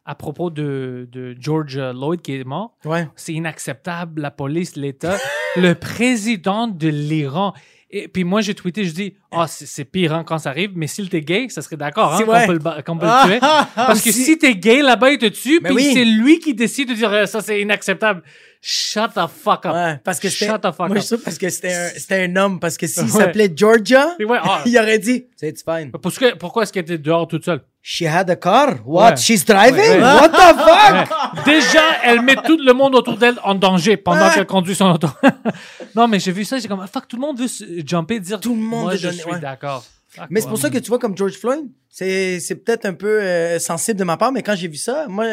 à 0.05 0.14
propos 0.14 0.51
de, 0.51 1.09
de 1.12 1.36
George 1.38 1.78
Lloyd 1.78 2.20
qui 2.22 2.34
est 2.36 2.45
mort. 2.45 2.76
Ouais. 2.84 3.09
C'est 3.16 3.32
inacceptable, 3.34 4.20
la 4.20 4.30
police, 4.30 4.76
l'État. 4.76 5.16
le 5.57 5.74
président 5.74 6.66
de 6.68 6.88
l'Iran. 6.88 7.53
Et 7.95 8.09
puis 8.09 8.24
moi, 8.24 8.40
j'ai 8.40 8.55
tweeté, 8.55 8.84
je 8.84 8.93
dis, 8.95 9.14
ah, 9.30 9.47
c'est 9.47 9.66
c'est 9.66 9.84
pire 9.84 10.14
hein, 10.14 10.24
quand 10.24 10.38
ça 10.38 10.49
arrive, 10.49 10.70
mais 10.74 10.86
s'il 10.86 11.07
était 11.07 11.20
gay, 11.20 11.47
ça 11.51 11.61
serait 11.61 11.76
d'accord 11.76 12.14
hein, 12.14 12.16
C'est 12.18 12.24
qu'on 12.24 12.30
vrai. 12.30 12.47
peut 12.47 12.53
le, 12.55 12.59
ba- 12.59 12.82
qu'on 12.82 12.97
peut 12.97 13.05
le 13.07 13.26
tuer. 13.26 13.38
Parce 13.76 14.01
que 14.01 14.11
si 14.11 14.38
t'es 14.38 14.55
gay, 14.57 14.80
là-bas, 14.80 15.11
il 15.11 15.18
te 15.18 15.26
tue, 15.26 15.61
Mais 15.62 15.68
puis 15.68 15.76
oui. 15.76 15.90
c'est 15.93 16.05
lui 16.07 16.38
qui 16.38 16.55
décide 16.55 16.88
de 16.88 16.95
dire, 16.95 17.11
euh, 17.12 17.26
ça, 17.26 17.43
c'est 17.43 17.61
inacceptable. 17.61 18.22
Shut 18.65 19.11
the 19.15 19.27
fuck 19.27 19.67
up. 19.67 19.73
Ouais, 19.75 20.01
parce 20.05 20.21
que 20.21 20.29
c'était, 20.31 20.47
Shut 20.53 20.61
the 20.61 20.71
fuck 20.71 20.87
moi, 20.89 20.97
up. 20.97 21.03
je 21.03 21.07
trouve 21.09 21.23
parce 21.25 21.37
que 21.37 21.51
c'était 21.51 21.75
un, 21.75 21.89
c'était 21.97 22.23
un 22.29 22.37
homme, 22.37 22.61
parce 22.61 22.77
que 22.77 22.87
s'il 22.87 23.09
s'appelait 23.09 23.53
Georgia, 23.55 24.15
ouais, 24.21 24.39
ah. 24.41 24.63
il 24.65 24.79
aurait 24.79 25.01
dit, 25.01 25.25
c'est 25.37 25.53
fine. 25.65 25.91
Parce 26.01 26.17
que- 26.17 26.37
pourquoi 26.37 26.63
est-ce 26.63 26.73
qu'elle 26.73 26.85
était 26.85 26.97
dehors 26.99 27.27
toute 27.27 27.45
seule? 27.45 27.61
She 27.83 28.03
had 28.03 28.31
a 28.31 28.37
car. 28.37 28.77
What? 28.87 29.11
Ouais. 29.11 29.17
She's 29.17 29.45
driving? 29.45 29.81
Ouais. 29.81 30.01
What 30.01 30.29
the 30.29 30.57
fuck? 30.57 31.45
Déjà, 31.45 31.81
elle 32.05 32.23
met 32.23 32.37
tout 32.37 32.57
le 32.57 32.73
monde 32.73 32.95
autour 32.95 33.17
d'elle 33.17 33.35
en 33.43 33.57
danger 33.57 33.97
pendant 33.97 34.29
Ouais. 34.29 34.35
qu'elle 34.35 34.47
conduit 34.47 34.77
son 34.77 34.87
auto. 34.93 35.09
non, 35.97 36.07
mais 36.07 36.21
j'ai 36.21 36.31
vu 36.31 36.45
ça, 36.45 36.59
j'ai 36.61 36.69
comme, 36.69 36.79
ah, 36.81 36.87
fuck, 36.87 37.09
tout 37.09 37.17
le 37.17 37.23
monde 37.23 37.41
veut 37.41 37.49
se 37.49 37.65
jumper, 37.85 38.21
dire, 38.21 38.39
Tout 38.39 38.55
le 38.55 38.61
monde 38.61 38.83
moi, 38.85 38.93
veut 38.93 38.99
je 38.99 39.09
donner- 39.09 39.19
suis 39.23 39.31
ouais. 39.33 39.41
d'accord. 39.41 39.85
Fuck, 40.15 40.27
Mais 40.31 40.41
c'est 40.43 40.49
pour 40.49 40.59
ça 40.59 40.69
que 40.69 40.77
tu 40.79 40.89
vois, 40.89 40.99
comme 40.99 41.17
George 41.17 41.33
Floyd, 41.39 41.71
c'est, 41.89 42.39
c'est 42.41 42.57
peut-être 42.57 42.85
un 42.85 42.93
peu 42.93 43.23
euh, 43.23 43.59
sensible 43.59 43.99
de 43.99 44.05
ma 44.05 44.17
part, 44.19 44.31
mais 44.31 44.43
quand 44.43 44.55
j'ai 44.55 44.69
vu 44.69 44.77
ça, 44.77 45.07
moi, 45.09 45.25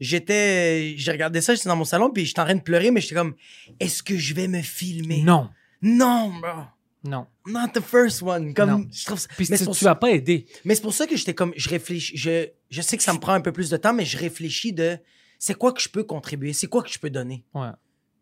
j'étais, 0.00 0.94
j'ai 0.96 1.10
regardé 1.12 1.40
ça, 1.40 1.54
j'étais 1.54 1.68
dans 1.68 1.76
mon 1.76 1.84
salon, 1.84 2.10
puis 2.10 2.24
j'étais 2.24 2.40
en 2.40 2.44
train 2.44 2.54
de 2.54 2.60
pleurer, 2.62 2.90
mais 2.90 3.00
j'étais 3.00 3.14
comme, 3.14 3.34
est-ce 3.80 4.02
que 4.02 4.16
je 4.16 4.34
vais 4.34 4.48
me 4.48 4.62
filmer? 4.62 5.22
Non, 5.22 5.48
Non, 5.82 6.32
bro. 6.40 6.62
non. 7.04 7.26
Not 7.46 7.68
the 7.74 7.80
first 7.80 8.22
one. 8.22 8.54
Comme, 8.54 8.70
Non. 8.70 8.86
je 8.92 9.04
trouve 9.04 9.18
ça- 9.18 9.28
Puis 9.36 9.46
mais, 9.50 9.58
tu, 9.58 9.66
tu 9.70 9.84
vas 9.84 9.94
pas 9.94 10.10
aider. 10.10 10.46
mais 10.64 10.74
c'est 10.74 10.82
pour 10.82 10.94
ça 10.94 11.06
que 11.06 11.16
j'étais 11.16 11.34
comme, 11.34 11.52
je 11.56 11.68
réfléchis, 11.68 12.16
je, 12.16 12.48
je 12.70 12.82
sais 12.82 12.96
que 12.96 13.02
ça 13.02 13.12
me 13.12 13.18
prend 13.18 13.32
un 13.34 13.40
peu 13.40 13.52
plus 13.52 13.70
de 13.70 13.76
temps, 13.76 13.92
mais 13.94 14.04
je 14.04 14.16
réfléchis 14.18 14.72
de, 14.72 14.98
c'est 15.38 15.54
quoi 15.54 15.72
que 15.72 15.80
je 15.80 15.88
peux 15.88 16.04
contribuer? 16.04 16.52
C'est 16.52 16.66
quoi 16.66 16.82
que 16.82 16.90
je 16.90 16.98
peux 16.98 17.10
donner? 17.10 17.44
Ouais. 17.54 17.68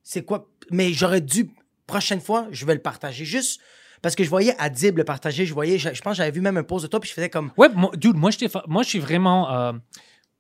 C'est 0.03 0.23
quoi? 0.25 0.49
Mais 0.71 0.93
j'aurais 0.93 1.21
dû, 1.23 1.51
prochaine 1.87 2.21
fois, 2.21 2.49
je 2.51 2.65
vais 2.67 2.75
le 2.75 2.83
partager. 2.83 3.25
Juste 3.25 3.61
parce 4.07 4.15
que 4.15 4.23
je 4.23 4.31
voyais 4.31 4.55
Adib 4.59 4.99
le 4.99 5.03
partager, 5.03 5.47
je 5.47 5.53
voyais, 5.53 5.79
je, 5.79 5.93
je 5.93 6.01
pense 6.01 6.13
que 6.13 6.19
j'avais 6.19 6.31
vu 6.31 6.41
même 6.41 6.57
un 6.57 6.63
post 6.63 6.85
de 6.85 6.89
toi, 6.89 7.01
puis 7.01 7.09
je 7.09 7.15
faisais 7.15 7.29
comme, 7.29 7.51
Ouais, 7.57 7.69
moi, 7.75 7.91
dude, 7.97 8.15
moi, 8.15 8.31
moi, 8.69 8.85
je 8.85 8.89
suis 8.89 9.01
vraiment 9.01 9.53
euh, 9.53 9.73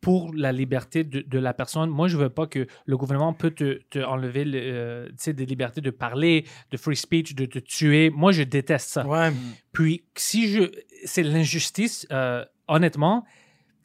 pour 0.00 0.32
la 0.32 0.52
liberté 0.52 1.02
de, 1.02 1.20
de 1.22 1.38
la 1.40 1.52
personne. 1.52 1.90
Moi, 1.90 2.06
je 2.06 2.16
veux 2.16 2.28
pas 2.28 2.46
que 2.46 2.68
le 2.84 2.96
gouvernement 2.96 3.32
peut 3.32 3.50
te, 3.50 3.80
te 3.90 3.98
enlever 3.98 4.44
le, 4.44 4.60
euh, 4.62 5.08
tu 5.08 5.14
sais, 5.18 5.32
des 5.32 5.46
libertés 5.46 5.80
de 5.80 5.90
parler, 5.90 6.44
de 6.70 6.76
free 6.76 6.94
speech, 6.94 7.34
de 7.34 7.44
te 7.44 7.58
tuer. 7.58 8.10
Moi, 8.10 8.30
je 8.30 8.44
déteste 8.44 8.88
ça. 8.88 9.04
ouais, 9.04 9.32
Puis, 9.72 10.04
si 10.14 10.46
je. 10.46 10.70
C'est 11.04 11.24
l'injustice, 11.24 12.06
euh, 12.12 12.44
honnêtement, 12.68 13.24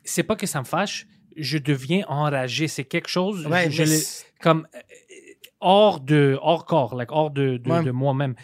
c'est 0.04 0.22
pas 0.22 0.36
que 0.36 0.46
ça 0.46 0.60
me 0.60 0.66
fâche, 0.66 1.08
je 1.36 1.58
deviens 1.58 2.06
enragé. 2.08 2.68
C'est 2.68 2.86
quelque 2.86 3.10
chose. 3.10 3.48
ouais, 3.48 3.72
je, 3.72 3.84
je 3.84 3.96
comme 4.42 4.68
hors 5.62 6.00
de 6.00 6.38
hors 6.42 6.66
corps, 6.66 6.96
like, 6.96 7.12
hors 7.12 7.32
de, 7.32 7.58
de, 7.58 7.72
Ouais. 7.72 7.84
de 7.84 7.92
moi-même. 7.92 8.36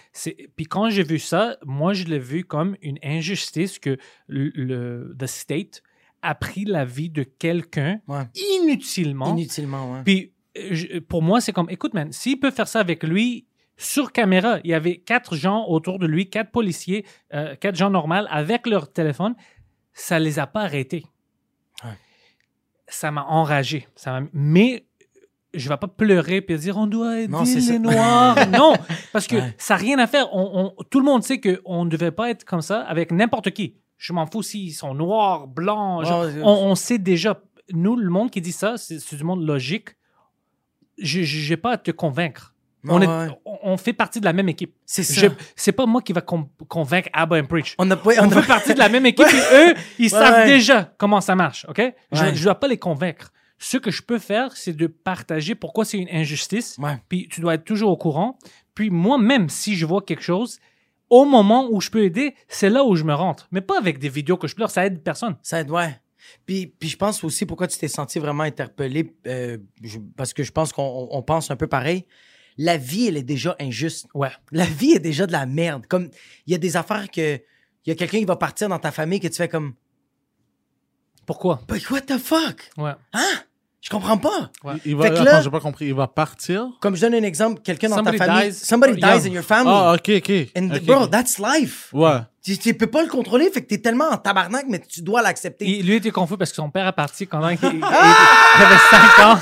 Puis 0.56 0.66
quand 0.66 0.90
j'ai 0.90 1.04
vu 1.04 1.20
ça, 1.20 1.58
moi 1.66 1.94
je 1.94 2.06
l'ai 2.06 2.20
vu 2.20 2.44
comme 2.46 2.76
une 2.82 3.00
injustice 3.04 3.80
que 3.80 3.98
le, 4.28 4.50
le 4.56 5.16
the 5.20 5.26
state 5.26 5.82
a 6.22 6.36
pris 6.36 6.66
la 6.66 6.86
vie 6.86 7.10
de 7.10 7.24
quelqu'un 7.24 8.00
Ouais. 8.08 8.24
inutilement. 8.62 9.36
inutilement, 9.36 9.94
ouais. 9.94 10.02
Puis 10.06 10.32
je- 10.56 11.00
pour 11.00 11.22
moi 11.22 11.42
c'est 11.42 11.54
comme 11.54 11.70
écoute 11.70 11.94
man, 11.94 12.12
s'il 12.12 12.40
peut 12.40 12.52
faire 12.52 12.68
ça 12.68 12.80
avec 12.80 13.04
lui 13.04 13.46
sur 13.78 14.12
caméra, 14.12 14.60
il 14.64 14.72
y 14.72 14.74
avait 14.74 14.98
quatre 14.98 15.36
gens 15.36 15.66
autour 15.68 16.00
de 16.00 16.08
lui, 16.08 16.30
quatre 16.30 16.52
policiers, 16.52 17.06
euh, 17.34 17.56
quatre 17.56 17.76
gens 17.76 17.90
normaux 17.92 18.26
avec 18.30 18.66
leur 18.66 18.92
téléphone, 18.92 19.36
ça 19.94 20.18
les 20.20 20.40
a 20.40 20.48
pas 20.48 20.62
arrêtés. 20.62 21.06
Ouais. 21.84 21.92
Ça 22.88 23.12
m'a 23.12 23.24
enragé. 23.26 23.88
Ça 23.96 24.20
m'a- 24.20 24.28
mais 24.34 24.87
je 25.54 25.70
vais 25.70 25.78
pas 25.78 25.88
pleurer 25.88 26.46
et 26.48 26.58
dire 26.58 26.78
on 26.78 26.88
doit 26.88 27.20
aider 27.20 27.32
Non, 27.32 27.44
les 27.44 27.62
ça. 27.62 27.80
noirs. 27.80 28.36
non, 28.52 28.74
parce 29.14 29.28
que 29.28 29.36
Ouais. 29.38 29.56
ça 29.58 29.76
n'a 29.76 29.80
rien 29.80 30.00
à 30.00 30.08
faire. 30.08 30.28
On- 30.34 30.74
on- 30.78 30.84
tout 30.84 31.00
le 31.00 31.06
monde 31.06 31.24
sait 31.24 31.40
qu'on 31.42 31.86
ne 31.86 31.90
devait 31.90 32.12
pas 32.12 32.30
être 32.30 32.44
comme 32.44 32.62
ça 32.62 32.82
avec 32.82 33.12
n'importe 33.12 33.52
qui. 33.52 33.76
Je 33.98 34.14
m'en 34.14 34.26
fous 34.28 34.44
s'ils 34.44 34.74
sont 34.74 34.94
noirs, 34.94 35.48
blancs. 35.48 36.04
Ouais, 36.06 36.42
on, 36.44 36.48
on 36.72 36.76
sait 36.76 36.98
déjà. 37.00 37.42
Nous, 37.74 37.96
le 37.96 38.10
monde 38.10 38.30
qui 38.30 38.42
dit 38.42 38.52
ça, 38.52 38.76
c'est 38.78 39.16
du 39.16 39.24
monde 39.24 39.46
logique. 39.46 39.90
Je 40.98 41.50
n'ai 41.50 41.58
pas 41.58 41.72
à 41.74 41.78
te 41.78 41.92
convaincre. 41.92 42.54
Non, 42.84 42.96
on, 42.96 43.02
est- 43.02 43.08
ouais. 43.08 43.28
on- 43.64 43.78
fait 43.78 43.94
partie 43.94 44.20
de 44.20 44.26
la 44.26 44.34
même 44.34 44.50
équipe. 44.50 44.74
C'est 44.86 45.04
ça. 45.04 45.28
C'est 45.56 45.72
pas 45.72 45.86
moi 45.86 46.02
qui 46.02 46.14
va 46.14 46.22
con- 46.22 46.48
convaincre 46.68 47.10
Abba 47.12 47.38
and 47.40 47.46
Preach. 47.46 47.76
On 47.80 47.90
a 47.92 47.96
pas, 47.98 48.12
On 48.24 48.30
fait 48.30 48.48
partie 48.48 48.74
de 48.74 48.80
la 48.80 48.88
même 48.90 49.06
équipe 49.06 49.26
et 49.28 49.56
eux, 49.72 49.74
ils 50.00 50.10
savent 50.10 50.46
ouais. 50.46 50.46
déjà 50.46 50.94
comment 50.98 51.20
ça 51.20 51.36
marche, 51.36 51.66
OK? 51.68 51.82
Je 52.12 52.22
Ouais. 52.22 52.32
ne 52.32 52.38
dois 52.38 52.56
pas 52.56 52.68
les 52.68 52.78
convaincre. 52.78 53.32
Ce 53.60 53.78
que 53.78 53.90
je 53.92 54.02
peux 54.04 54.20
faire, 54.20 54.56
c'est 54.56 54.74
de 54.74 54.88
partager 54.88 55.56
pourquoi 55.56 55.84
c'est 55.86 55.98
une 55.98 56.10
injustice. 56.12 56.78
Ouais. 56.78 56.98
Puis 57.10 57.28
tu 57.30 57.42
dois 57.42 57.56
être 57.56 57.64
toujours 57.66 57.92
au 57.92 57.98
courant. 57.98 58.38
Puis 58.76 58.90
moi-même, 58.92 59.50
si 59.50 59.76
je 59.76 59.86
vois 59.86 60.02
quelque 60.02 60.22
chose, 60.24 60.60
au 61.10 61.26
moment 61.26 61.68
où 61.72 61.82
je 61.82 61.90
peux 61.90 62.04
aider, 62.04 62.36
c'est 62.48 62.70
là 62.70 62.84
où 62.84 62.96
je 62.96 63.04
me 63.04 63.14
rentre. 63.14 63.48
Mais 63.52 63.62
pas 63.62 63.78
avec 63.80 63.98
des 63.98 64.10
vidéos 64.10 64.38
que 64.38 64.48
je 64.48 64.56
pleure, 64.56 64.70
ça 64.70 64.86
aide 64.86 65.02
personne. 65.02 65.38
Ça 65.42 65.62
aide, 65.62 65.72
ouais. 65.72 66.00
Puis, 66.46 66.68
puis 66.68 66.90
je 66.90 66.98
pense 66.98 67.24
aussi 67.24 67.46
pourquoi 67.46 67.68
tu 67.68 67.78
t'es 67.78 67.88
senti 67.88 68.20
vraiment 68.20 68.44
interpellé, 68.44 69.16
euh, 69.28 69.58
je- 69.82 70.00
parce 70.18 70.34
que 70.34 70.44
je 70.44 70.52
pense 70.52 70.74
qu'on 70.74 70.84
on- 70.84 71.18
on 71.18 71.24
pense 71.24 71.50
un 71.50 71.56
peu 71.56 71.68
pareil. 71.68 72.06
La 72.58 72.76
vie, 72.78 73.08
elle 73.08 73.18
est 73.18 73.24
déjà 73.24 73.56
injuste. 73.60 74.08
Ouais. 74.14 74.30
La 74.52 74.66
vie 74.66 74.92
est 74.92 75.00
déjà 75.00 75.26
de 75.26 75.32
la 75.32 75.46
merde. 75.46 75.86
Comme, 75.88 76.10
il 76.46 76.52
y 76.52 76.56
a 76.56 76.58
des 76.58 76.76
affaires 76.76 77.10
que, 77.10 77.36
il 77.86 77.90
y 77.90 77.92
a 77.92 77.96
quelqu'un 77.96 78.20
qui 78.20 78.26
va 78.26 78.36
partir 78.36 78.68
dans 78.68 78.80
ta 78.80 78.92
famille 78.92 79.20
que 79.20 79.28
tu 79.28 79.36
fais 79.38 79.48
comme, 79.48 79.74
Pourquoi? 81.28 81.60
but 81.68 81.88
what 81.92 82.02
the 82.08 82.18
fuck? 82.18 82.72
Ouais. 82.78 82.94
Hein? 83.14 83.22
Je 83.82 83.90
comprends 83.90 84.18
pas. 84.18 84.50
Il 84.86 84.96
va, 84.98 85.04
Fait 85.04 85.10
que 85.12 85.16
attends, 85.16 85.24
là- 85.24 85.42
j'ai 85.42 85.50
pas 85.52 85.60
compris. 85.60 85.86
Il 85.86 85.94
va 85.94 86.08
partir? 86.08 86.68
Comme 86.82 86.96
je 86.96 87.02
donne 87.02 87.14
un 87.14 87.24
exemple, 87.24 87.62
quelqu'un 87.62 87.88
dans 87.90 87.98
ta 87.98 88.04
Somebody 88.12 88.18
famille, 88.18 88.50
dies 88.52 88.58
somebody 88.66 88.92
or 88.94 88.98
dies 88.98 89.06
young. 89.24 89.28
in 89.28 89.36
your 89.36 89.44
family. 89.44 89.72
Ah, 89.74 89.94
ok, 89.94 90.10
ok. 90.18 90.32
And 90.58 90.72
Ok, 90.76 90.84
bro, 90.86 91.08
that's 91.08 91.38
life. 91.38 91.90
Ouais. 91.94 92.18
Tu, 92.44 92.58
tu 92.58 92.74
peux 92.74 92.88
pas 92.88 93.04
le 93.04 93.08
contrôler, 93.08 93.50
fait 93.52 93.62
que 93.62 93.68
t'es 93.68 93.78
tellement 93.78 94.10
en 94.10 94.18
tabarnak, 94.18 94.66
mais 94.68 94.80
tu 94.80 95.02
dois 95.02 95.22
l'accepter. 95.22 95.66
Il- 95.66 95.86
lui 95.86 95.96
était 95.96 96.12
confus 96.12 96.38
parce 96.38 96.50
que 96.50 96.56
son 96.56 96.70
père 96.70 96.88
est 96.88 96.92
parti 96.94 97.28
quand 97.28 97.48
il, 97.48 97.58
il- 97.62 97.70
il- 97.70 97.78
il 97.78 98.64
avait 98.64 98.78
5 98.90 99.20
ans. 99.20 99.40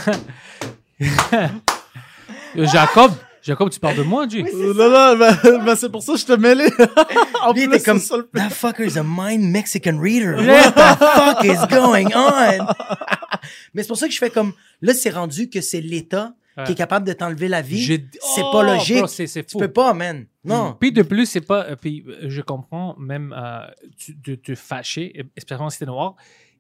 Jacob, 2.58 3.12
Jacob, 3.46 3.70
tu 3.70 3.80
parles 3.80 3.98
de 3.98 4.02
moi, 4.04 4.26
Dieu. 4.26 4.42
Non, 4.42 4.90
non, 4.90 5.16
mais, 5.18 5.58
mais 5.64 5.76
c'est 5.76 5.90
pour 5.90 6.02
ça 6.02 6.14
que 6.14 6.20
je 6.20 6.26
te 6.26 6.34
mêlé. 6.34 6.66
en 7.44 7.54
Lui, 7.54 7.68
plus, 7.68 7.84
comme, 7.84 8.00
ça 8.00 8.18
le 8.18 8.28
that 8.34 8.50
fucker's 8.50 8.98
a 8.98 9.04
mind 9.06 9.52
Mexican 9.52 10.00
reader. 10.00 10.36
What 10.38 10.72
the 10.72 10.98
fuck 10.98 11.44
is 11.44 11.68
going 11.70 12.08
on? 12.16 12.66
Mais 13.76 13.84
c'est 13.84 13.88
pour 13.90 13.98
ça 13.98 14.08
que 14.08 14.14
je 14.14 14.18
fais 14.18 14.32
comme, 14.32 14.54
là, 14.82 14.94
c'est 14.96 15.12
rendu 15.12 15.50
que 15.50 15.62
c'est 15.62 15.82
l'État 15.82 16.34
qui 16.66 16.72
est 16.72 16.76
capable 16.76 17.06
de 17.06 17.12
t'enlever 17.14 17.48
la 17.50 17.62
vie. 17.62 17.86
C'est 17.86 18.42
Oh, 18.44 18.52
pas 18.52 18.64
logique. 18.64 18.98
bro, 19.04 19.08
tu 19.08 19.58
peux 19.58 19.68
pas, 19.72 19.94
man. 19.94 20.26
Non. 20.46 20.76
Puis 20.80 20.92
de 20.94 21.02
plus, 21.04 21.26
c'est 21.26 21.42
pas. 21.42 21.66
euh, 21.66 21.76
Puis 21.76 22.04
euh, 22.08 22.30
je 22.30 22.42
comprends 22.42 22.96
même 22.98 23.36
euh, 23.38 23.68
tu- 23.98 24.16
de 24.16 24.36
te 24.36 24.56
fâcher, 24.56 25.26
especially 25.36 25.70
si 25.72 25.80
t'es 25.80 25.86
noir. 25.86 26.16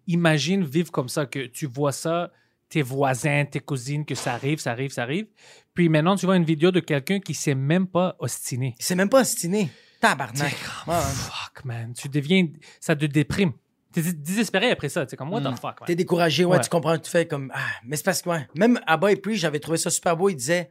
Imagine 0.07 0.63
vivre 0.65 0.91
comme 0.91 1.07
ça, 1.09 1.25
que 1.25 1.47
tu 1.47 1.65
vois 1.65 1.93
ça, 1.93 2.29
tes 2.69 2.81
voisins, 2.81 3.45
tes 3.45 3.59
cousines, 3.59 4.05
que 4.05 4.15
ça 4.15 4.33
arrive, 4.33 4.59
ça 4.59 4.71
arrive, 4.71 4.91
ça 4.91 5.03
arrive. 5.03 5.27
Puis 5.73 5.89
maintenant, 5.89 6.15
tu 6.15 6.25
vois 6.25 6.35
une 6.37 6.43
vidéo 6.45 6.71
de 6.71 6.79
quelqu'un 6.79 7.19
qui 7.19 7.33
s'est 7.33 7.55
même 7.55 7.87
pas 7.87 8.15
ostiné. 8.19 8.75
C'est 8.79 8.95
même 8.95 9.09
pas 9.09 9.21
ostiné. 9.21 9.69
Tabarnak. 10.01 10.49
T'es- 10.51 10.91
ouais. 10.91 10.97
Fuck, 11.01 11.65
man. 11.65 11.93
Tu 11.93 12.09
deviens. 12.09 12.47
Ça 12.79 12.95
te 12.95 13.05
déprime. 13.05 13.51
T'es 13.91 14.01
dés- 14.01 14.13
désespéré 14.13 14.71
après 14.71 14.89
ça. 14.89 15.05
Tu 15.05 15.15
comme, 15.15 15.31
what 15.31 15.41
the 15.41 15.51
fuck, 15.55 15.63
man? 15.63 15.87
T'es 15.87 15.95
découragé, 15.95 16.43
ouais, 16.45 16.57
Ouais. 16.57 16.63
tu 16.63 16.69
comprends, 16.69 16.97
tu 16.97 17.09
fais 17.09 17.25
comme, 17.27 17.51
ah, 17.55 17.59
mais 17.85 17.95
c'est 17.95 18.03
parce 18.03 18.21
que, 18.21 18.29
ouais. 18.29 18.47
Même 18.55 18.79
Abba 18.87 19.11
et 19.11 19.15
Pri, 19.15 19.35
j'avais 19.37 19.59
trouvé 19.59 19.77
ça 19.77 19.89
super 19.89 20.17
beau, 20.17 20.27
il 20.29 20.35
disait, 20.35 20.69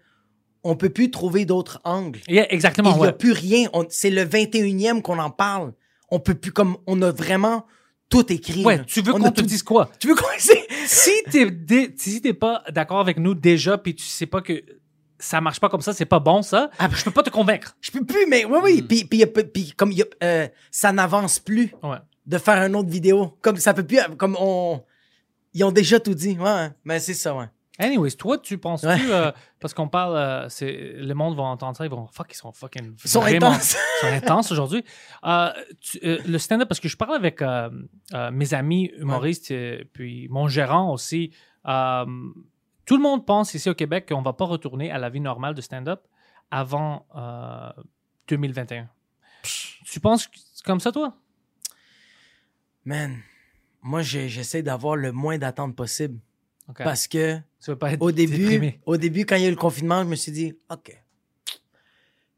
on 0.63 0.77
peut 0.77 0.91
plus 0.91 1.11
trouver 1.11 1.45
d'autres 1.47 1.81
angles. 1.85 2.21
Yeah, 2.29 2.53
exactement, 2.53 2.91
Il 2.93 2.97
n'y 2.99 3.03
a 3.05 3.07
ouais. 3.09 3.13
plus 3.13 3.33
rien. 3.33 3.69
On- 3.73 3.87
C'est 3.89 4.11
le 4.11 4.23
21e 4.25 5.01
qu'on 5.03 5.19
en 5.19 5.31
parle. 5.31 5.73
On 6.11 6.21
peut 6.21 6.35
plus, 6.35 6.53
comme, 6.53 6.77
on 6.87 7.01
a 7.03 7.11
vraiment 7.13 7.65
tout 8.11 8.31
écrit. 8.33 8.63
Ouais, 8.65 8.77
là. 8.79 8.85
tu 8.85 9.01
veux 9.01 9.13
On 9.15 9.19
qu'on 9.19 9.25
a 9.25 9.31
te 9.31 9.41
dise 9.41 9.63
quoi? 9.63 9.91
Tu 9.99 10.07
veux 10.09 10.15
quoi? 10.15 10.31
C'est- 10.39 10.64
si 10.87 11.11
t'es 11.31 11.51
dé- 11.51 11.95
si 11.97 12.21
t'es 12.21 12.35
pas 12.35 12.63
d'accord 12.71 13.01
avec 13.01 13.19
nous 13.19 13.35
déjà, 13.35 13.79
puis 13.79 13.95
tu 13.95 14.05
sais 14.05 14.27
pas 14.27 14.41
que 14.43 14.63
ça 15.19 15.41
marche 15.41 15.61
pas 15.61 15.69
comme 15.69 15.81
ça, 15.81 15.93
c'est 15.93 16.05
pas 16.07 16.19
bon 16.21 16.43
ça. 16.43 16.71
Ah, 16.79 16.89
ben- 16.89 16.95
je 16.97 17.05
peux 17.05 17.11
pas 17.11 17.23
te 17.23 17.31
convaincre. 17.31 17.77
Je 17.81 17.91
peux 17.91 18.05
plus, 18.05 18.27
mais 18.29 18.45
oui, 18.45 18.59
oui. 18.63 18.83
Hmm. 18.83 18.87
Puis, 18.87 19.05
puis, 19.05 19.19
il 19.19 19.21
y 19.21 19.25
a 19.25 19.27
peu- 19.27 19.45
puis 19.45 19.73
comme 19.77 19.93
il 19.93 19.99
y 19.99 20.03
a, 20.03 20.07
euh, 20.23 20.49
ça 20.71 20.93
n'avance 20.93 21.39
plus 21.39 21.73
Ouais. 21.83 21.97
de 22.27 22.39
faire 22.39 22.63
une 22.67 22.77
autre 22.77 22.89
vidéo. 22.91 23.37
Comme 23.41 23.57
ça 23.57 23.73
peut 23.75 23.87
plus, 23.87 23.99
comme 24.19 24.37
on, 24.39 24.83
ils 25.55 25.65
ont 25.65 25.73
déjà 25.73 26.01
tout 26.01 26.15
dit. 26.15 26.37
Ouais, 26.39 26.69
mais 26.85 26.99
c'est 27.01 27.15
ça, 27.15 27.35
ouais. 27.35 27.47
Anyways, 27.79 28.13
toi, 28.13 28.39
tu 28.39 28.57
penses-tu, 28.57 28.87
Ouais. 28.87 29.01
euh, 29.11 29.33
parce 29.59 29.75
qu'on 29.75 29.89
parle, 29.89 30.17
euh, 30.17 30.49
c'est, 30.49 30.93
le 30.97 31.13
monde 31.15 31.37
va 31.37 31.43
entendre 31.43 31.77
ça, 31.77 31.85
ils 31.85 31.91
vont, 31.91 32.07
fuck, 32.07 32.29
ils 32.31 32.37
sont 32.37 32.53
fucking. 32.53 32.95
Ils 33.05 33.11
sont 33.11 33.21
vraiment- 33.21 33.49
intenses. 33.49 33.77
Ils 34.03 34.07
sont 34.07 34.13
intenses 34.15 34.53
aujourd'hui. 34.53 34.85
Euh, 35.25 35.51
tu- 35.81 35.99
euh, 36.05 36.19
le 36.25 36.39
stand-up, 36.39 36.69
parce 36.69 36.79
que 36.79 36.89
je 36.89 36.97
parle 36.97 37.17
avec 37.17 37.43
euh, 37.43 37.69
euh, 38.15 38.31
mes 38.31 38.55
amis 38.55 38.93
humoristes, 38.99 39.51
euh, 39.51 39.83
puis 39.93 40.29
mon 40.29 40.47
gérant 40.47 40.93
aussi. 40.93 41.33
tout 41.65 42.97
le 42.97 43.03
monde 43.03 43.27
pense 43.27 43.55
ici 43.55 43.69
au 43.71 43.75
Québec 43.75 44.07
qu'on 44.09 44.23
va 44.23 44.35
pas 44.35 44.45
retourner 44.45 44.93
à 44.93 44.99
la 44.99 45.09
vie 45.11 45.21
normale 45.21 45.55
de 45.55 45.61
stand-up 45.61 46.03
avant 46.53 47.07
euh, 47.17 47.71
2021. 48.29 48.89
Tu 49.43 49.99
penses 50.01 50.29
que 50.29 50.37
c'est 50.55 50.65
comme 50.65 50.81
ça, 50.81 50.93
toi? 50.93 51.17
Man, 52.85 53.17
moi, 53.83 54.03
j'essaie 54.03 54.63
d'avoir 54.63 54.97
le 54.97 55.11
moins 55.13 55.39
d'attente 55.39 55.75
possible. 55.75 56.21
Parce 56.77 57.07
que 57.07 57.37
tu 57.63 57.71
veux 57.71 57.77
pas 57.77 57.93
être 57.93 58.03
au 58.03 58.11
début, 58.11 58.39
déprimé. 58.39 58.81
au 58.87 58.97
début, 58.97 59.27
quand 59.27 59.37
il 59.37 59.43
y 59.43 59.45
a 59.45 59.49
eu 59.49 59.51
le 59.51 59.57
confinement, 59.57 60.03
je 60.03 60.09
me 60.09 60.17
suis 60.17 60.33
dit, 60.33 60.57
OK, 60.71 60.97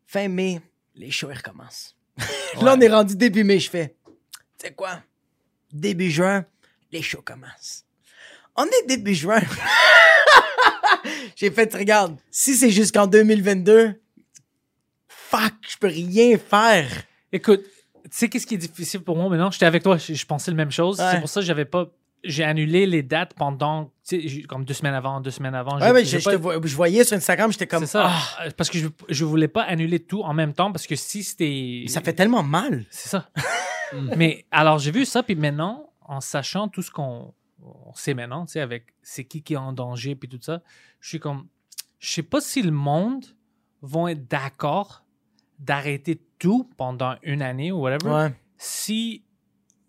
fin 0.07 0.29
mai, 0.29 0.61
les 0.95 1.11
shows, 1.11 1.31
ils 1.31 1.37
recommencent. 1.37 1.97
Là, 2.62 2.74
on 2.77 2.81
est 2.81 2.89
rendu 2.89 3.16
début 3.16 3.45
mai, 3.45 3.61
je 3.61 3.70
fais, 3.70 3.95
tu 4.59 4.66
sais 4.66 4.72
quoi, 4.72 5.01
début 5.72 6.11
juin, 6.11 6.45
les 6.91 7.03
shows 7.03 7.22
commencent. 7.22 7.85
On 8.57 8.64
est 8.64 8.87
début 8.89 9.14
juin. 9.14 9.41
J'ai 11.37 11.51
fait, 11.51 11.72
regarde, 11.74 12.16
si 12.31 12.55
c'est 12.57 12.70
jusqu'en 12.70 13.07
2022, 13.07 14.01
fuck, 15.09 15.53
je 15.68 15.77
peux 15.77 15.89
rien 15.89 16.39
faire. 16.39 16.89
Écoute, 17.31 17.62
tu 18.05 18.11
sais 18.11 18.29
qu'est-ce 18.29 18.47
qui 18.47 18.55
est 18.55 18.59
difficile 18.59 19.01
pour 19.01 19.16
moi 19.16 19.29
maintenant? 19.29 19.51
J'étais 19.51 19.66
avec 19.66 19.83
toi, 19.83 19.99
je, 19.99 20.14
je 20.14 20.27
pensais 20.27 20.51
la 20.51 20.57
même 20.57 20.70
chose. 20.70 20.99
Ouais. 20.99 21.11
C'est 21.12 21.20
pour 21.20 21.29
ça 21.29 21.41
que 21.41 21.47
j'avais 21.47 21.64
pas. 21.64 21.91
J'ai 22.29 22.45
annulé 22.45 22.87
les 22.87 23.03
dates 23.03 23.35
pendant, 23.35 23.87
tu 23.87 23.91
sais, 24.20 24.29
j'ai- 24.29 24.43
comme 24.43 24.64
deux 24.64 24.74
semaines 24.74 24.95
avant, 24.95 25.20
deux 25.20 25.31
semaines 25.31 25.55
avant. 25.55 25.79
Ouais, 25.81 25.93
mais 25.93 26.05
je, 26.05 26.18
pas- 26.18 26.31
je 26.33 26.37
te 26.37 26.41
vois- 26.43 26.61
je 26.62 26.74
voyais 26.77 27.05
sur 27.05 27.16
Instagram, 27.16 27.51
j'étais 27.53 27.66
comme, 27.66 27.81
C'est 27.81 27.93
ça. 27.93 28.09
ah, 28.11 28.45
Euh, 28.47 28.51
Parce 28.57 28.70
que 28.70 28.79
je, 28.79 28.89
je 29.09 29.24
voulais 29.24 29.49
pas 29.49 29.62
annuler 29.62 30.01
tout 30.01 30.22
en 30.22 30.35
même 30.35 30.53
temps 30.53 30.72
parce 30.72 30.87
que 30.87 30.97
si 30.97 31.22
c'était. 31.24 31.85
ça 31.89 32.01
fait 32.01 32.12
tellement 32.14 32.43
mal. 32.43 32.85
C'est 32.91 33.09
ça. 33.09 33.31
mais 34.16 34.45
alors, 34.51 34.79
j'ai 34.79 34.91
vu 34.91 35.05
ça, 35.05 35.22
puis 35.22 35.35
maintenant, 35.37 35.91
en 36.03 36.20
sachant 36.20 36.68
tout 36.68 36.83
ce 36.83 36.91
qu'on 36.91 37.33
on 37.62 37.95
sait 37.95 38.14
maintenant, 38.14 38.47
tu 38.47 38.53
sais, 38.53 38.61
avec 38.61 38.87
c'est 39.03 39.24
qui 39.24 39.43
qui 39.43 39.55
est 39.55 39.57
en 39.57 39.72
danger, 39.72 40.14
puis 40.14 40.29
tout 40.29 40.39
ça, 40.41 40.62
je 41.01 41.09
suis 41.09 41.20
comme. 41.20 41.47
Je 41.99 42.11
sais 42.11 42.22
pas 42.22 42.41
si 42.41 42.62
le 42.62 42.70
monde 42.70 43.24
vont 43.83 44.07
être 44.09 44.29
d'accord 44.29 45.03
d'arrêter 45.59 46.20
tout 46.39 46.68
pendant 46.77 47.16
une 47.22 47.41
année 47.43 47.72
ou 47.72 47.81
whatever 47.81 48.11
Ouais. 48.12 48.35
si 48.59 49.22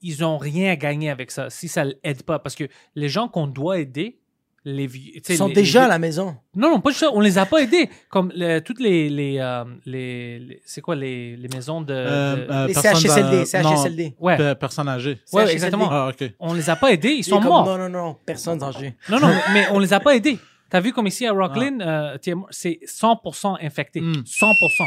ils 0.02 0.24
ont 0.24 0.38
rien 0.38 0.72
à 0.72 0.76
gagner 0.76 1.10
avec 1.10 1.32
ça, 1.32 1.50
si 1.50 1.68
ça 1.68 1.84
l'aide 1.86 2.24
pas, 2.24 2.40
parce 2.40 2.56
que 2.56 2.66
les 2.96 3.10
gens 3.10 3.28
qu'on 3.28 3.48
doit 3.48 3.80
aider, 3.80 4.20
les 4.66 4.86
vieux, 4.86 5.14
Ils 5.30 5.38
sont 5.38 5.48
les- 5.48 5.54
déjà 5.54 5.80
les- 5.82 5.86
à 5.86 5.88
la 5.88 6.00
maison. 6.00 6.36
Non, 6.54 6.70
non, 6.72 6.82
pas 6.82 6.90
juste 6.90 7.00
ça, 7.00 7.10
on 7.14 7.22
les 7.22 7.38
a 7.38 7.46
pas 7.46 7.60
aidés. 7.60 7.90
Comme 8.10 8.34
le- 8.36 8.60
toutes 8.60 8.82
les, 8.82 9.10
les, 9.10 9.38
euh, 9.40 9.64
les, 9.86 10.40
les- 10.40 10.62
c'est 10.66 10.82
quoi 10.82 10.94
les, 10.96 11.38
les 11.38 11.48
maisons 11.48 11.80
de, 11.82 11.94
Euh, 11.94 12.36
de- 12.36 12.52
euh, 12.52 12.68
Les 12.68 12.74
personnes 12.74 12.96
CHSLD, 12.96 13.46
CHSLD. 13.46 14.16
ouais, 14.20 14.36
Pe- 14.36 14.56
Personnes 14.60 14.90
âgées. 14.90 15.12
ouais, 15.32 15.44
CHSLD. 15.44 15.54
exactement. 15.54 15.88
Ah, 15.90 16.10
ok. 16.10 16.32
On 16.40 16.54
les 16.54 16.70
a 16.70 16.76
pas 16.76 16.92
aidés, 16.92 17.12
ils 17.12 17.20
Il 17.20 17.24
sont 17.24 17.38
comme, 17.40 17.48
morts. 17.48 17.66
Non, 17.66 17.78
non, 17.78 17.90
non, 17.90 18.18
personne 18.26 18.62
âgée. 18.62 18.96
Non, 19.10 19.20
non, 19.22 19.32
mais 19.54 19.68
on 19.72 19.80
les 19.80 19.94
a 19.94 20.02
pas 20.02 20.16
aidés. 20.16 20.38
T'as 20.70 20.82
vu 20.82 20.92
comme 20.92 21.08
ici 21.08 21.26
à 21.26 21.32
Rocklin, 21.32 21.80
euh, 21.80 22.18
TM 22.18 22.44
c'est 22.50 22.80
100% 22.86 23.56
infecté. 23.62 24.02
Mm. 24.02 24.24
100%. 24.26 24.84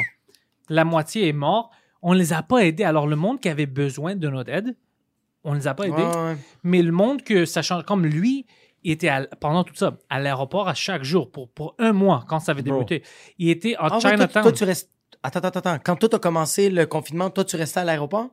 La 0.68 0.84
moitié 0.84 1.28
est 1.28 1.32
mort. 1.32 1.70
On 2.02 2.12
les 2.12 2.34
a 2.34 2.42
pas 2.42 2.58
aidés. 2.66 2.84
Alors, 2.84 3.06
le 3.06 3.16
monde 3.16 3.40
qui 3.40 3.48
avait 3.48 3.64
besoin 3.66 4.14
de 4.14 4.28
notre 4.28 4.50
aide, 4.52 4.76
on 5.44 5.52
les 5.54 5.66
a 5.66 5.74
pas 5.74 5.84
aidés. 5.86 5.94
Ouais, 6.02 6.06
ouais. 6.24 6.36
Mais 6.62 6.82
le 6.82 6.92
monde 6.92 7.22
que 7.22 7.44
ça 7.44 7.62
change, 7.62 7.84
comme 7.84 8.04
lui, 8.06 8.46
il 8.82 8.92
était 8.92 9.08
à- 9.08 9.26
pendant 9.40 9.64
tout 9.64 9.74
ça 9.74 9.96
à 10.08 10.20
l'aéroport 10.20 10.68
à 10.68 10.74
chaque 10.74 11.04
jour 11.04 11.30
pour, 11.30 11.48
pour 11.50 11.74
un 11.78 11.92
mois 11.92 12.24
quand 12.28 12.40
ça 12.40 12.52
avait 12.52 12.62
Bro. 12.62 12.74
débuté. 12.84 13.02
Il 13.38 13.48
était 13.50 13.76
en 13.76 13.86
Ah 13.88 13.94
ouais, 13.96 14.00
toi, 14.00 14.10
Chinatown. 14.10 14.42
toi, 14.42 14.52
tu 14.52 14.64
restes. 14.64 14.90
Attends, 15.22 15.40
attends, 15.40 15.58
attends. 15.58 15.78
Quand 15.84 15.96
toi, 15.96 16.08
t'as 16.08 16.18
commencé 16.18 16.70
le 16.70 16.86
confinement, 16.86 17.28
toi, 17.30 17.44
tu 17.44 17.56
restais 17.56 17.80
à 17.80 17.84
l'aéroport? 17.84 18.28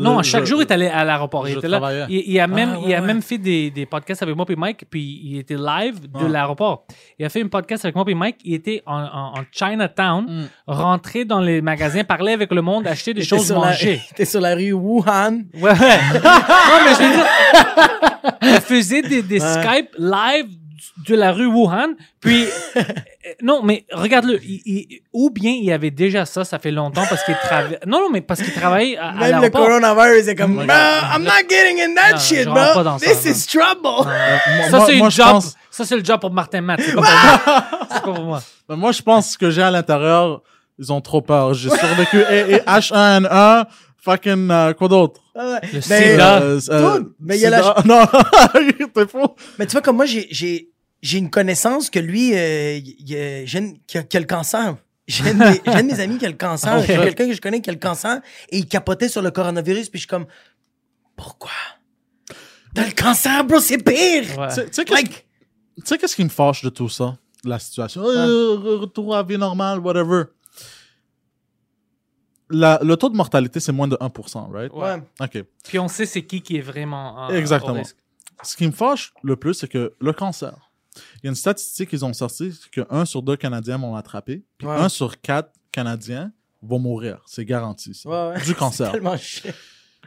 Non, 0.00 0.16
Le- 0.18 0.22
chaque 0.22 0.44
je- 0.44 0.50
jour, 0.50 0.60
il 0.60 0.66
est 0.66 0.72
allé 0.72 0.86
à 0.88 1.04
l'aéroport. 1.04 1.48
Il 1.48 1.56
était 1.58 1.68
là. 1.68 2.06
Il, 2.08 2.22
il 2.26 2.40
a 2.40 2.46
même, 2.46 2.70
Ah, 2.74 2.78
ouais, 2.78 2.84
il 2.88 2.94
a 2.94 3.00
ouais. 3.00 3.06
même 3.06 3.22
fait 3.22 3.38
des, 3.38 3.70
des 3.70 3.86
podcasts 3.86 4.22
avec 4.22 4.34
moi 4.36 4.44
et 4.48 4.56
Mike, 4.56 4.84
puis 4.90 5.20
il 5.24 5.38
était 5.38 5.56
live 5.56 6.00
de 6.10 6.24
Ah. 6.26 6.28
l'aéroport. 6.28 6.84
Il 7.18 7.24
a 7.24 7.28
fait 7.28 7.42
un 7.42 7.48
podcast 7.48 7.84
avec 7.84 7.94
moi 7.94 8.04
et 8.08 8.14
Mike. 8.14 8.36
Il 8.44 8.54
était 8.54 8.82
en, 8.86 8.98
en- 9.02 9.32
en 9.38 9.42
Chinatown, 9.52 10.24
Mm. 10.28 10.44
rentré 10.66 11.24
dans 11.24 11.40
les 11.40 11.60
magasins, 11.62 12.04
parler 12.04 12.32
avec 12.32 12.50
le 12.52 12.62
monde, 12.62 12.86
acheter 12.86 13.14
des 13.14 13.22
choses 13.22 13.50
manger. 13.52 14.00
T'es 14.14 14.24
sur 14.24 14.40
la 14.40 14.54
rue 14.54 14.72
Wuhan. 14.72 15.40
Ouais, 15.54 15.62
ouais. 15.62 15.70
non, 15.70 16.78
mais 16.84 16.94
je 16.94 17.02
veux 17.02 17.14
dire, 17.14 17.26
il 18.42 18.60
faisait 18.60 19.02
des, 19.02 19.22
des 19.22 19.40
Ouais. 19.40 19.62
Skype 19.62 19.94
live 19.98 20.46
de 21.08 21.14
la 21.14 21.32
rue 21.32 21.46
Wuhan, 21.46 21.94
puis 22.20 22.46
euh, 22.76 22.80
non, 23.42 23.62
mais 23.62 23.84
regarde-le, 23.92 24.38
ou 25.12 25.30
bien 25.30 25.50
il 25.52 25.64
y 25.64 25.72
avait 25.72 25.90
déjà 25.90 26.24
ça, 26.26 26.44
ça 26.44 26.58
fait 26.58 26.70
longtemps 26.70 27.04
parce 27.08 27.22
qu'il 27.24 27.34
travaillait. 27.36 27.78
Non, 27.86 28.00
non, 28.00 28.10
mais 28.10 28.20
parce 28.20 28.40
qu'il 28.42 28.52
travaillait 28.52 28.96
à, 28.96 29.08
à 29.10 29.12
Même 29.14 29.42
le 29.42 29.50
coronavirus 29.50 30.28
est 30.28 30.34
comme. 30.34 30.54
Bro, 30.56 30.64
I'm 30.66 31.22
not 31.24 31.30
getting 31.48 31.80
in 31.80 31.94
that 31.94 32.12
Non, 32.12 32.18
shit, 32.18 32.44
pas 32.46 32.74
bro. 32.74 32.82
dans 32.82 32.98
ça, 32.98 33.06
This 33.06 33.24
non. 33.24 33.32
is 33.32 33.46
trouble. 33.46 34.08
Euh, 34.10 34.36
moi- 34.56 34.70
Ça, 34.70 34.86
c'est 34.86 34.96
une 34.98 35.10
job. 35.10 35.26
pense- 35.30 35.54
Ça, 35.70 35.84
c'est 35.84 35.96
le 35.96 36.04
job 36.04 36.20
pour 36.20 36.32
Martin 36.32 36.60
Matt. 36.62 36.80
C'est 36.82 36.94
pas 36.94 37.02
pour 37.02 37.10
moi. 37.10 37.64
C'est 37.92 38.02
pas 38.02 38.12
pour 38.12 38.24
moi. 38.24 38.42
Ben, 38.68 38.76
moi, 38.76 38.92
je 38.92 39.02
pense 39.02 39.36
que 39.36 39.50
j'ai 39.50 39.62
à 39.62 39.70
l'intérieur, 39.70 40.42
ils 40.78 40.92
ont 40.92 41.00
trop 41.00 41.20
peur. 41.22 41.54
J'ai 41.54 41.70
survécu 41.70 42.20
et, 42.30 42.54
et 42.54 42.58
H1N1, 42.58 43.66
fucking, 44.02 44.50
euh, 44.50 44.72
quoi 44.74 44.88
d'autre? 44.88 45.20
Le 45.34 45.58
Mais- 45.72 45.80
sida. 46.12 46.42
Euh, 46.42 46.60
euh, 46.70 47.04
mais 47.20 47.36
il 47.38 47.42
y 47.42 47.46
a 47.46 47.50
la- 47.50 47.76
Non, 47.84 48.04
t'es 48.94 49.06
fou. 49.06 49.26
Mais 49.58 49.66
tu 49.66 49.72
vois, 49.72 49.80
comme 49.82 49.96
moi, 49.96 50.06
j'ai, 50.06 50.26
j'ai, 50.30 50.70
j'ai 51.02 51.18
une 51.18 51.30
connaissance 51.30 51.90
que 51.90 51.98
lui, 51.98 52.34
euh, 52.34 52.76
il- 52.76 52.96
il- 53.00 53.46
j'ai 53.46 53.58
une- 53.58 53.78
qui, 53.86 53.98
a, 53.98 54.02
qui 54.02 54.16
a 54.16 54.20
le 54.20 54.26
cancer. 54.26 54.76
J'ai 55.06 55.28
un, 55.30 55.34
de 55.34 55.38
mes- 55.38 55.60
j'ai 55.66 55.72
un 55.72 55.82
de 55.82 55.86
mes 55.88 56.00
amis 56.00 56.18
qui 56.18 56.26
a 56.26 56.28
le 56.28 56.36
cancer. 56.36 56.78
Ok. 56.78 56.84
J'ai 56.86 56.94
quelqu'un 56.96 57.26
que 57.28 57.32
je 57.34 57.40
connais 57.40 57.60
qui 57.60 57.68
a 57.70 57.72
le 57.72 57.78
cancer 57.80 58.20
et 58.50 58.58
il 58.58 58.66
capotait 58.66 59.08
sur 59.08 59.22
le 59.22 59.30
coronavirus. 59.30 59.88
Puis 59.88 59.98
je 59.98 60.02
suis 60.02 60.08
comme, 60.08 60.26
pourquoi? 61.16 61.50
T'as 62.74 62.86
le 62.86 62.92
cancer, 62.92 63.44
bro, 63.44 63.58
c'est 63.58 63.78
pire! 63.78 64.38
Ouais. 64.38 64.48
Tu 64.48 64.54
sais- 64.54 64.66
tu 64.66 64.72
sais 64.74 64.84
qu'est-ce 64.84 64.94
Like, 64.94 65.26
tu 65.76 65.82
sais 65.84 65.98
qu'est-ce 65.98 66.14
qui 66.14 66.22
me 66.24 66.28
fâche 66.28 66.62
de 66.62 66.68
tout 66.68 66.88
ça? 66.88 67.16
La 67.44 67.58
situation. 67.58 68.02
Euh, 68.04 68.54
re- 68.56 68.80
retour 68.82 69.14
à 69.14 69.18
la 69.18 69.22
vie 69.24 69.38
normale, 69.38 69.80
whatever. 69.80 70.24
La- 72.50 72.80
le 72.82 72.96
taux 72.96 73.08
de 73.08 73.16
mortalité, 73.16 73.60
c'est 73.60 73.72
moins 73.72 73.88
de 73.88 73.96
1%, 74.00 74.50
right? 74.52 74.72
ouais. 74.72 75.02
OK. 75.20 75.44
Puis 75.64 75.78
on 75.78 75.88
sait 75.88 76.04
c'est 76.06 76.24
qui 76.24 76.42
qui 76.42 76.56
est 76.56 76.60
vraiment. 76.62 77.28
euh, 77.30 77.36
Exactement. 77.38 77.82
Ce 78.42 78.56
qui 78.56 78.66
me 78.66 78.72
fâche 78.72 79.12
le 79.22 79.36
plus, 79.36 79.54
c'est 79.54 79.68
que 79.68 79.94
le 80.00 80.12
cancer. 80.12 80.70
Il 81.16 81.24
y 81.24 81.26
a 81.26 81.30
une 81.30 81.36
statistique 81.36 81.90
qu'ils 81.90 82.04
ont 82.04 82.12
sortie, 82.12 82.52
c'est 82.52 82.70
que 82.70 82.86
1 82.90 83.04
sur 83.04 83.22
2 83.22 83.36
Canadiens 83.36 83.78
vont 83.78 83.94
l'attraper, 83.94 84.42
puis 84.58 84.66
Ouais. 84.66 84.74
1 84.74 84.88
sur 84.88 85.20
4 85.20 85.52
Canadiens 85.70 86.32
vont 86.62 86.78
mourir. 86.80 87.22
C'est 87.26 87.44
garanti, 87.44 87.94
ça. 87.94 88.08
Ouais, 88.08 88.36
ouais. 88.36 88.44
Du 88.44 88.54
cancer. 88.56 88.86
C'est 88.86 88.92
tellement 88.92 89.16
chiant. 89.16 89.52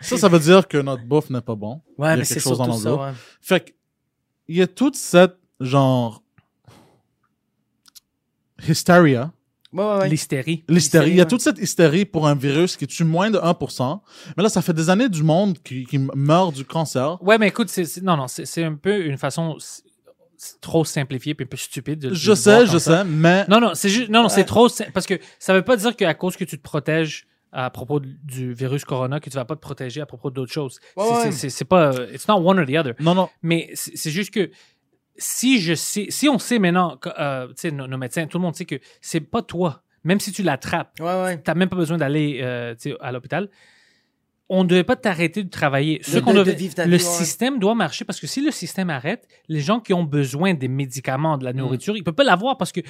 Ça, 0.01 0.17
ça 0.17 0.27
veut 0.27 0.39
dire 0.39 0.67
que 0.67 0.77
notre 0.79 1.03
bouffe 1.05 1.29
n'est 1.29 1.39
pas 1.41 1.55
bon. 1.55 1.81
Il 1.87 1.91
y 1.91 2.01
Ouais, 2.01 2.07
a 2.09 2.11
mais 2.17 2.23
quelque 2.23 2.33
c'est 2.33 2.39
chose 2.41 2.57
dans 2.57 2.73
ça. 2.73 3.13
Fait 3.39 3.59
que, 3.61 3.71
il 4.49 4.57
y 4.57 4.61
a 4.61 4.67
toute 4.67 4.95
cette, 4.97 5.37
genre, 5.59 6.21
hysteria, 8.67 9.31
Ouais, 9.73 9.83
ouais, 9.83 9.97
ouais. 9.99 10.09
L'hystérie. 10.09 10.63
l'hystérie. 10.69 11.09
Il 11.09 11.15
y 11.15 11.19
a 11.19 11.23
ouais. 11.23 11.29
toute 11.29 11.41
cette 11.41 11.57
hystérie 11.57 12.05
pour 12.05 12.27
un 12.27 12.35
virus 12.35 12.77
qui 12.77 12.85
tue 12.87 13.03
moins 13.03 13.31
de 13.31 13.39
1%. 13.39 13.99
Mais 14.37 14.43
là, 14.43 14.49
ça 14.49 14.61
fait 14.61 14.73
des 14.73 14.89
années 14.89 15.09
du 15.09 15.23
monde 15.23 15.57
qui, 15.63 15.85
qui 15.85 15.97
meurt 15.97 16.53
du 16.53 16.63
cancer. 16.65 17.21
Ouais, 17.23 17.37
mais 17.37 17.47
écoute, 17.47 17.69
c'est, 17.69 17.85
c'est- 17.85 18.01
non, 18.01 18.15
non, 18.15 18.27
c'est, 18.27 18.45
c'est 18.45 18.63
un 18.63 18.75
peu 18.75 19.05
une 19.05 19.17
façon 19.17 19.57
trop 20.61 20.83
simplifiée 20.83 21.33
puis 21.35 21.45
un 21.45 21.47
peu 21.47 21.57
stupide 21.57 21.99
de, 21.99 22.13
Je 22.13 22.33
sais, 22.33 22.65
je 22.65 22.77
ça. 22.77 22.99
sais, 22.99 23.03
mais 23.05 23.45
Non, 23.47 23.59
non, 23.61 23.71
c'est 23.75 23.89
juste, 23.89 24.09
non, 24.09 24.23
non, 24.23 24.29
c'est 24.29 24.43
trop, 24.43 24.67
parce 24.93 25.05
que 25.05 25.15
ça 25.39 25.53
veut 25.53 25.61
pas 25.61 25.77
dire 25.77 25.95
qu'à 25.95 26.13
cause 26.13 26.35
que 26.35 26.43
tu 26.43 26.57
te 26.57 26.61
protèges 26.63 27.25
à 27.55 27.69
propos 27.69 27.99
du 28.01 28.51
virus 28.53 28.83
corona, 28.83 29.19
que 29.19 29.29
tu 29.29 29.35
vas 29.35 29.45
pas 29.45 29.55
te 29.55 29.61
protéger 29.61 30.01
à 30.01 30.05
propos 30.07 30.31
d'autres 30.31 30.51
choses. 30.51 30.79
Ouais, 30.97 31.05
c'est, 31.07 31.13
ouais. 31.13 31.21
c'est- 31.25 31.31
c'est- 31.37 31.49
c'est 31.49 31.65
pas, 31.65 31.93
euh, 31.93 32.07
it's 32.13 32.27
not 32.27 32.35
one 32.37 32.59
or 32.59 32.65
the 32.65 32.75
other. 32.75 32.93
non, 32.99 33.13
non. 33.15 33.29
Mais 33.43 33.69
c'est 33.75 33.95
c'est 33.95 34.09
juste 34.11 34.33
que 34.33 34.49
si 35.17 35.59
je 35.61 35.73
sais, 35.75 36.07
si 36.09 36.27
on 36.29 36.39
sait 36.39 36.59
maintenant, 36.59 36.99
euh, 37.19 37.47
tu 37.49 37.53
sais, 37.57 37.71
nos, 37.71 37.87
nos 37.87 37.97
médecins, 37.97 38.25
tout 38.27 38.37
le 38.37 38.43
monde 38.43 38.55
sait 38.55 38.65
que 38.65 38.79
c'est 39.01 39.19
pas 39.21 39.41
toi, 39.41 39.83
même 40.03 40.19
si 40.19 40.31
tu 40.31 40.43
l'attrapes, 40.43 40.99
Ouais, 40.99 41.05
ouais. 41.23 41.37
t'as 41.41 41.53
même 41.53 41.69
pas 41.69 41.75
besoin 41.75 41.97
d'aller 41.97 42.39
euh, 42.41 42.73
tu 42.75 42.91
sais, 42.91 42.97
à 42.99 43.11
l'hôpital. 43.11 43.49
On 44.49 44.63
ne 44.63 44.69
devait 44.69 44.83
pas 44.83 44.97
t'arrêter 44.97 45.41
de 45.43 45.49
travailler. 45.49 46.01
Ce 46.03 46.19
qu'on 46.19 46.33
de- 46.33 46.39
devait- 46.39 46.53
de 46.53 46.57
vivre 46.57 46.75
ta 46.75 46.85
le 46.85 46.97
vie, 46.97 47.03
ouais. 47.03 47.09
système 47.09 47.59
doit 47.59 47.73
marcher 47.75 48.03
parce 48.05 48.19
que 48.19 48.27
si 48.27 48.41
le 48.41 48.51
système 48.51 48.89
arrête, 48.89 49.25
les 49.47 49.61
gens 49.61 49.79
qui 49.79 49.93
ont 49.93 50.03
besoin 50.03 50.53
des 50.53 50.67
médicaments, 50.67 51.37
Mm. 51.37 51.39
de 51.39 51.43
la 51.45 51.53
nourriture, 51.53 51.95
ils 51.95 51.99
ne 51.99 52.03
peuvent 52.03 52.13
pas 52.13 52.25
l'avoir 52.25 52.57
parce 52.57 52.71
que 52.73 52.81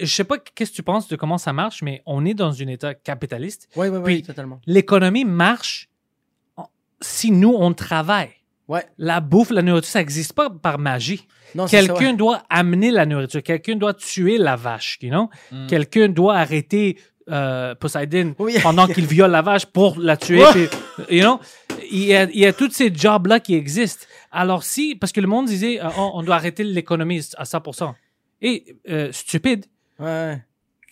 je 0.00 0.06
sais 0.06 0.24
pas 0.24 0.38
qu'est-ce 0.38 0.70
que 0.70 0.76
tu 0.76 0.82
penses 0.82 1.08
de 1.08 1.16
comment 1.16 1.36
ça 1.38 1.52
marche, 1.52 1.82
mais 1.82 2.02
on 2.06 2.24
est 2.24 2.34
dans 2.34 2.60
un 2.60 2.66
état 2.66 2.94
capitaliste. 2.94 3.68
Ouais, 3.76 3.88
ouais, 3.90 4.02
Puis- 4.02 4.22
totalement. 4.22 4.60
L'économie 4.66 5.24
marche 5.26 5.90
si 7.00 7.30
nous 7.30 7.54
on 7.58 7.72
travaille. 7.74 8.30
Ouais. 8.72 8.84
La 8.98 9.20
bouffe, 9.20 9.50
la 9.50 9.62
nourriture, 9.62 9.90
ça 9.90 9.98
n'existe 9.98 10.32
pas 10.32 10.48
par 10.50 10.78
magie. 10.78 11.26
Non, 11.54 11.66
c'est 11.66 11.80
ça, 11.82 11.86
Quelqu'un 11.86 12.10
ouais. 12.12 12.16
doit 12.16 12.42
amener 12.48 12.90
la 12.90 13.04
nourriture. 13.06 13.42
Quelqu'un 13.42 13.76
doit 13.76 13.94
tuer 13.94 14.38
la 14.38 14.56
vache, 14.56 14.98
you 15.02 15.10
know? 15.10 15.28
Quelqu'un 15.68 16.08
doit 16.08 16.36
arrêter 16.36 16.96
euh, 17.30 17.74
Poseidon 17.74 18.34
Oui. 18.38 18.56
pendant 18.62 18.86
qu'il 18.86 19.06
viole 19.06 19.30
la 19.30 19.42
vache 19.42 19.66
pour 19.66 19.98
la 19.98 20.16
tuer. 20.16 20.42
Puis, 20.52 20.68
you 21.16 21.22
know? 21.22 21.38
Il 21.90 22.04
y 22.04 22.14
a, 22.14 22.24
il 22.24 22.38
y 22.38 22.46
a 22.46 22.52
tous 22.52 22.70
ces 22.70 22.92
jobs-là 22.94 23.40
qui 23.40 23.54
existent. 23.54 24.06
Alors 24.30 24.62
si, 24.64 24.94
parce 24.94 25.12
que 25.12 25.20
le 25.20 25.26
monde 25.26 25.46
disait, 25.46 25.78
euh, 25.80 25.88
on, 25.98 26.12
on 26.14 26.22
doit 26.22 26.36
arrêter 26.36 26.64
l'économie 26.64 27.20
à 27.36 27.44
100%. 27.44 27.92
Et 28.40 28.76
euh, 28.88 29.12
stupide. 29.12 29.66
Ouais. 29.98 30.42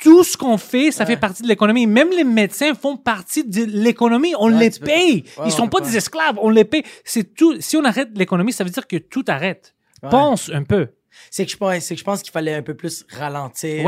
Tout 0.03 0.25
ce 0.25 0.37
qu'on 0.37 0.57
fait, 0.57 0.91
ça 0.91 1.05
Ouais. 1.05 1.11
fait 1.11 1.17
partie 1.19 1.43
de 1.43 1.49
l'économie. 1.49 1.87
Même 1.87 2.11
les 2.11 2.25
médecins 2.25 2.75
font 2.75 2.97
partie 2.97 3.45
de 3.45 3.65
l'économie. 3.65 4.35
On 4.39 4.51
Ouais, 4.53 4.59
les 4.59 4.71
tu 4.71 4.81
peux- 4.81 4.87
paye. 4.87 5.25
Ouais, 5.37 5.45
Ils 5.47 5.53
sont 5.53 5.65
on 5.65 5.69
pas 5.69 5.81
des 5.81 5.97
esclaves. 5.97 6.39
On 6.41 6.49
les 6.51 6.65
paye. 6.65 6.83
C'est 7.05 7.35
tout. 7.35 7.61
Si 7.61 7.77
on 7.77 7.85
arrête 7.85 8.09
l'économie, 8.15 8.53
ça 8.53 8.65
veut 8.65 8.71
dire 8.71 8.87
que 8.87 8.97
tout 8.97 9.25
arrête. 9.29 9.75
Pense 10.11 10.49
un 10.51 10.63
peu. 10.63 10.89
C'est 11.31 11.45
que 11.45 11.53
je 11.53 11.57
pense, 11.57 11.79
c'est 11.85 11.95
que 11.95 11.99
je 11.99 12.05
pense 12.05 12.23
qu'il 12.23 12.33
fallait 12.33 12.55
un 12.55 12.63
peu 12.63 12.75
plus 12.75 13.05
ralentir 13.11 13.85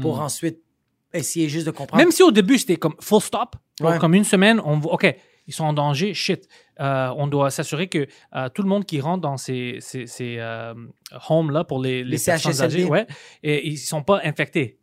pour 0.00 0.16
Mm. 0.16 0.20
ensuite 0.20 0.58
essayer 1.12 1.48
juste 1.48 1.66
de 1.66 1.70
comprendre. 1.72 2.02
Même 2.02 2.12
si 2.12 2.22
au 2.22 2.30
début, 2.30 2.56
c'était 2.58 2.76
comme 2.76 2.94
full 3.00 3.20
stop, 3.20 3.56
comme 4.00 4.14
une 4.14 4.24
semaine, 4.24 4.60
on 4.64 4.78
voit, 4.78 4.94
OK, 4.94 5.14
ils 5.46 5.52
sont 5.52 5.64
en 5.64 5.72
danger, 5.72 6.14
shit. 6.14 6.48
Euh, 6.80 7.12
on 7.16 7.26
doit 7.26 7.50
s'assurer 7.50 7.88
que 7.88 8.06
euh, 8.36 8.48
tout 8.48 8.62
le 8.62 8.68
monde 8.68 8.86
qui 8.86 9.00
rentre 9.00 9.20
dans 9.20 9.36
ces, 9.36 9.76
ces, 9.80 10.06
ces 10.06 10.36
euh, 10.38 10.72
homes-là 11.28 11.64
pour 11.64 11.80
les, 11.82 12.04
les, 12.04 12.16
Les 12.16 12.24
personnes 12.24 12.62
âgées, 12.62 12.84
ouais, 12.84 13.06
et 13.42 13.66
ils 13.68 13.76
sont 13.76 14.02
pas 14.02 14.20
infectés. 14.24 14.78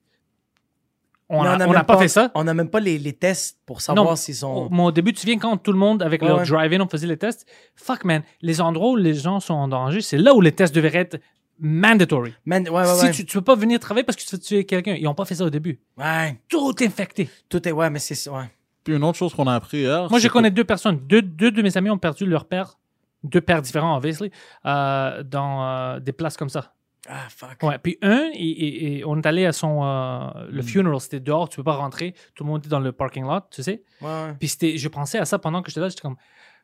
On 1.30 1.44
n'a 1.44 1.58
même 1.58 1.84
pas, 1.84 1.98
fait 1.98 2.08
ça. 2.08 2.32
On 2.36 2.46
n'a 2.46 2.54
même 2.54 2.70
pas 2.70 2.80
les, 2.80 2.98
les 2.98 3.12
tests 3.14 3.60
pour 3.66 3.82
savoir 3.82 4.06
Non, 4.06 4.16
s'ils 4.16 4.36
sont. 4.36 4.70
au 4.72 4.92
début, 4.94 5.12
tu 5.14 5.26
viens 5.26 5.38
quand 5.38 5.58
tout 5.58 5.74
le 5.74 5.78
monde, 5.78 6.02
avec 6.02 6.22
Ouais, 6.22 6.28
leur 6.30 6.38
ouais. 6.40 6.46
drive-in, 6.46 6.80
on 6.82 6.88
faisait 6.88 7.08
les 7.08 7.18
tests. 7.18 7.46
Fuck, 7.76 8.06
man. 8.06 8.22
Les 8.42 8.62
endroits 8.62 8.92
où 8.92 8.96
les 8.96 9.14
gens 9.14 9.40
sont 9.42 9.54
en 9.54 9.68
danger, 9.68 10.00
c'est 10.02 10.18
là 10.18 10.34
où 10.34 10.40
les 10.42 10.54
tests 10.54 10.74
devraient 10.74 11.00
être 11.00 11.20
mandatory. 11.60 12.34
Man, 12.46 12.64
ouais, 12.70 12.72
ouais, 12.72 12.86
si 12.86 13.06
ouais. 13.06 13.12
tu, 13.12 13.26
tu 13.26 13.38
peux 13.38 13.44
pas 13.44 13.56
venir 13.56 13.80
travailler 13.80 14.06
parce 14.06 14.16
que 14.16 14.22
tu 14.24 14.36
veux 14.36 14.40
tuer 14.42 14.66
quelqu'un, 14.66 14.96
ils 14.98 15.08
ont 15.08 15.16
pas 15.16 15.26
fait 15.26 15.36
ça 15.36 15.44
au 15.44 15.50
début. 15.50 15.80
Ouais, 15.98 16.40
Tout 16.48 16.74
infecté. 16.82 17.30
tout 17.50 17.68
est. 17.68 17.72
Ouais, 17.72 17.90
mais 17.90 18.00
c'est 18.00 18.16
ça. 18.16 18.32
Ouais. 18.32 18.50
Puis 18.84 18.96
une 18.96 19.04
autre 19.04 19.18
chose 19.18 19.34
qu'on 19.34 19.48
a 19.48 19.56
appris 19.56 19.80
hier. 19.80 20.08
Moi, 20.10 20.20
je 20.20 20.28
connais 20.30 20.52
deux 20.52 20.64
personnes. 20.64 21.00
Deux, 21.08 21.22
deux 21.22 21.52
de 21.52 21.62
mes 21.62 21.76
amis 21.76 21.90
ont 21.90 21.98
perdu 21.98 22.26
leur 22.26 22.46
père, 22.46 22.78
deux 23.24 23.42
pères 23.42 23.62
différents, 23.62 23.98
obviously, 23.98 24.32
euh, 24.66 25.24
dans 25.24 25.66
euh, 25.68 26.00
des 26.00 26.14
places 26.14 26.38
comme 26.38 26.48
ça. 26.50 26.74
Ah, 27.08 27.28
fuck. 27.30 27.64
Ouais. 27.64 27.78
Puis 27.80 27.98
un, 28.02 28.30
il- 28.34 29.04
on 29.06 29.18
est 29.22 29.26
allé 29.26 29.46
à 29.46 29.54
son 29.54 29.84
euh, 29.84 30.48
le 30.50 30.62
funeral, 30.62 31.00
c'était 31.00 31.20
dehors, 31.22 31.48
tu 31.50 31.56
peux 31.58 31.64
pas 31.64 31.76
rentrer, 31.76 32.14
tout 32.36 32.44
le 32.44 32.50
monde 32.50 32.60
était 32.60 32.70
dans 32.70 32.80
le 32.82 32.92
parking 32.92 33.24
lot, 33.24 33.42
tu 33.50 33.64
sais. 33.64 33.84
Ouais, 34.02 34.08
ouais. 34.08 34.34
Puis 34.40 34.50
c'était, 34.50 34.78
je 34.78 34.88
pensais 34.90 35.18
à 35.18 35.26
ça 35.26 35.40
pendant 35.40 35.62
que 35.62 35.70
j'étais 35.70 35.80
là, 35.80 35.90
j'étais 35.90 36.02
comme, 36.02 36.18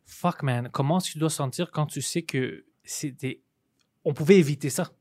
fuck 0.05 0.43
man, 0.43 0.69
comment 0.71 0.99
tu 0.99 1.17
dois 1.17 1.29
sentir 1.29 1.71
quand 1.71 1.85
tu 1.85 2.01
sais 2.01 2.23
que 2.23 2.65
c'était, 2.83 3.41
on 4.03 4.13
pouvait 4.13 4.37
éviter 4.37 4.69
ça? 4.69 4.91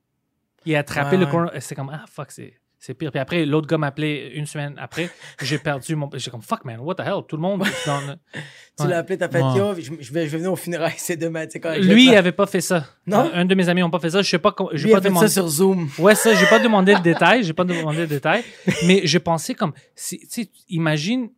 Il 0.64 0.76
a 0.76 0.78
attrapé 0.78 1.16
Ouais, 1.16 1.24
le 1.26 1.32
ouais. 1.53 1.61
c'est 1.61 1.74
comme, 1.74 1.90
ah 1.93 2.05
fuck, 2.09 2.30
c'est, 2.30 2.61
c'est 2.85 2.95
pire. 2.95 3.12
Puis 3.12 3.20
après, 3.20 3.47
l'autre 3.47 3.68
gars 3.68 3.78
m'a 3.78 3.87
appelé 3.87 4.33
une 4.35 4.45
semaine 4.45 4.74
après, 4.76 5.09
j'ai 5.41 5.59
perdu 5.59 5.95
mon, 5.95 6.11
j'étais 6.14 6.33
comme, 6.33 6.43
fuck 6.43 6.64
man, 6.64 6.80
what 6.80 6.97
the 6.97 7.01
hell, 7.07 7.22
tout 7.28 7.37
le 7.37 7.43
monde 7.43 7.62
est 7.64 7.87
dans 7.87 8.01
le- 8.01 8.16
Tu 8.80 8.89
l'as 8.89 8.99
appelé, 8.99 9.16
t'as 9.18 9.28
fait 9.28 9.41
Ouais. 9.41 9.57
yo, 9.57 9.74
je, 9.76 9.83
je 10.01 10.12
vais, 10.12 10.26
je 10.26 10.30
vais 10.30 10.39
venir 10.39 10.51
au 10.53 10.57
funérailles, 10.57 10.95
c'est 10.97 11.16
demain. 11.16 11.45
tu 11.47 11.53
sais, 11.53 11.61
quand- 11.61 11.76
Lui, 11.76 12.07
il 12.07 12.16
avait 12.16 12.33
pas 12.33 12.47
fait 12.47 12.61
ça. 12.61 12.87
Non? 13.07 13.18
Un, 13.33 13.41
un 13.41 13.45
de 13.45 13.55
mes 13.55 13.68
amis 13.68 13.83
n'a 13.83 13.89
pas 13.89 14.01
fait 14.01 14.11
ça. 14.11 14.20
Je 14.22 14.28
sais 14.28 14.39
pas. 14.41 14.53
J'ai 14.72 14.89
il 14.89 14.93
a 14.93 14.97
pas 14.97 15.03
fait 15.03 15.09
demandé. 15.11 15.28
ça 15.28 15.33
sur 15.35 15.47
Zoom. 15.49 15.89
Ouais, 15.99 16.16
ça, 16.16 16.35
j'ai 16.35 16.47
pas 16.47 16.59
demandé 16.62 16.93
le 16.95 17.01
détail. 17.01 17.45
J'ai 17.45 17.53
pas 17.53 17.64
demandé 17.64 17.99
le 17.99 18.07
détail. 18.09 18.43
Mais 18.87 19.03
je 19.07 19.18
pensais 19.18 19.55
comme, 19.55 19.72
si, 19.95 20.18
tu 20.20 20.26
sais, 20.28 20.51
imagine 20.68 21.30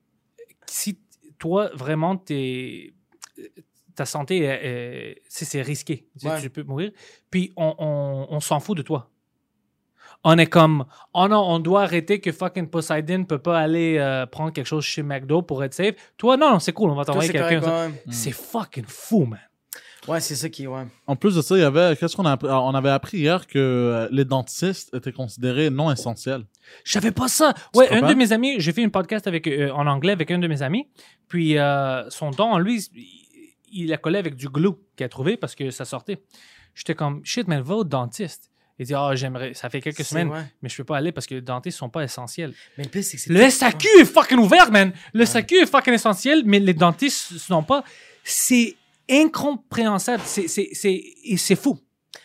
si 0.67 0.99
toi 1.39 1.69
vraiment 1.75 2.17
t'es, 2.17 2.95
ta 3.95 4.07
santé, 4.07 4.39
est- 4.39 4.61
est- 4.65 5.23
c'est 5.29 5.45
c'est 5.45 5.61
risqué. 5.63 6.07
Tu, 6.15 6.21
sais, 6.21 6.29
Ouais. 6.33 6.41
tu 6.41 6.49
peux 6.49 6.63
mourir. 6.63 6.91
Puis 7.31 7.53
on, 7.57 7.75
on, 7.79 8.27
on 8.31 8.41
s'en 8.41 8.61
fout 8.61 8.77
de 8.79 8.83
toi. 8.83 9.11
On 10.25 10.39
est 10.39 10.47
comme, 10.47 10.85
oh 11.13 11.29
non, 11.29 11.43
on 11.47 11.59
doit 11.59 11.83
arrêter 11.83 12.21
que 12.21 12.33
fucking 12.33 12.69
Poseidon 12.69 13.25
peut 13.25 13.39
pas 13.39 13.59
aller 13.59 13.99
euh, 13.99 14.25
prendre 14.27 14.53
quelque 14.53 14.67
chose 14.67 14.85
chez 14.85 15.03
McDo 15.03 15.43
pour 15.43 15.63
être 15.63 15.75
safe. 15.75 15.95
Toi, 16.17 16.37
non, 16.37 16.53
non, 16.53 16.59
c'est 16.59 16.73
cool, 16.73 16.91
on 16.91 16.95
va 16.95 17.05
t'envoyer 17.05 17.31
quelqu'un. 17.31 17.93
C'est 18.11 18.33
fucking 18.33 18.87
fou, 18.87 19.27
man. 19.27 19.41
Ouais, 20.07 20.21
c'est 20.21 20.35
ça 20.35 20.49
qui. 20.51 20.67
Ouais. 20.67 20.87
En 21.07 21.17
plus 21.17 21.35
de 21.35 21.41
ça, 21.41 21.57
il 21.57 21.61
y 21.63 21.65
avait. 21.65 21.97
Qu'est-ce 21.97 22.15
qu'on 22.15 22.27
a 22.27 22.33
appris? 22.33 22.49
Alors, 22.49 22.65
On 22.67 22.75
avait 22.75 22.91
appris 22.91 23.19
hier 23.19 23.47
que 23.47 23.59
euh, 23.59 24.09
les 24.11 24.27
dentistes 24.27 24.95
étaient 24.95 25.13
considérés 25.13 25.71
non 25.71 25.91
essentiels. 25.91 26.45
Je 26.85 26.93
savais 26.93 27.11
pas 27.11 27.29
ça. 27.29 27.55
Ouais, 27.75 27.89
un 27.91 28.07
de 28.07 28.15
mes 28.15 28.33
amis, 28.33 28.57
j'ai 28.59 28.73
fait 28.73 28.83
une 28.83 28.91
podcast 28.91 29.27
avec, 29.27 29.47
euh, 29.47 29.71
en 29.71 29.87
anglais 29.87 30.13
avec 30.13 30.31
un 30.31 30.39
de 30.39 30.47
mes 30.47 30.61
amis. 30.61 30.89
Puis 31.29 31.59
euh, 31.59 32.09
son 32.11 32.31
don, 32.31 32.59
lui, 32.59 32.87
il, 32.95 33.85
il 33.85 33.93
a 33.93 33.97
collé 33.97 34.19
avec 34.19 34.37
du 34.37 34.49
glue 34.49 34.75
qu'il 34.95 35.07
a 35.07 35.09
trouvé 35.09 35.39
parce 35.39 35.55
que 35.55 35.71
ça 35.71 35.87
sortait. 35.87 36.23
J'étais 36.75 36.95
comme, 36.95 37.23
shit, 37.25 37.49
mais 37.49 37.61
va 37.63 37.77
au 37.77 37.85
dentiste. 37.85 38.51
Il 38.79 38.87
dit, 38.87 38.95
ah, 38.95 39.13
j'aimerais, 39.15 39.55
ça 39.55 39.71
fait 39.71 39.81
quelques 39.81 40.05
semaines, 40.05 40.29
ouais. 40.31 40.43
mais 40.61 40.69
je 40.69 40.77
peux 40.77 40.85
pas 40.85 40.97
aller 40.97 41.13
parce 41.13 41.27
que 41.27 41.35
les 41.37 41.41
dentistes 41.41 41.79
sont 41.79 41.91
pas 41.91 42.03
essentiels. 42.03 42.53
Mais 42.77 42.85
le 42.85 42.91
pire, 42.91 43.05
c'est 43.05 43.17
que 43.17 43.23
c'est. 43.23 43.33
Le 43.33 43.49
SAQ 43.49 43.87
est 44.01 44.05
fucking 44.05 44.39
ouvert, 44.39 44.71
man. 44.73 44.93
Le 45.13 45.25
SAQ 45.25 45.63
est 45.63 45.67
fucking 45.67 45.95
essentiel, 45.95 46.43
mais 46.45 46.59
les 46.59 46.75
dentistes 46.75 47.39
sont 47.39 47.63
pas. 47.63 47.85
C'est 48.25 48.75
incompréhensible. 49.09 50.21
C'est, 50.25 50.49
c'est, 50.49 50.71
c'est, 50.73 51.03
et 51.25 51.37
c'est 51.37 51.55
fou. 51.55 51.79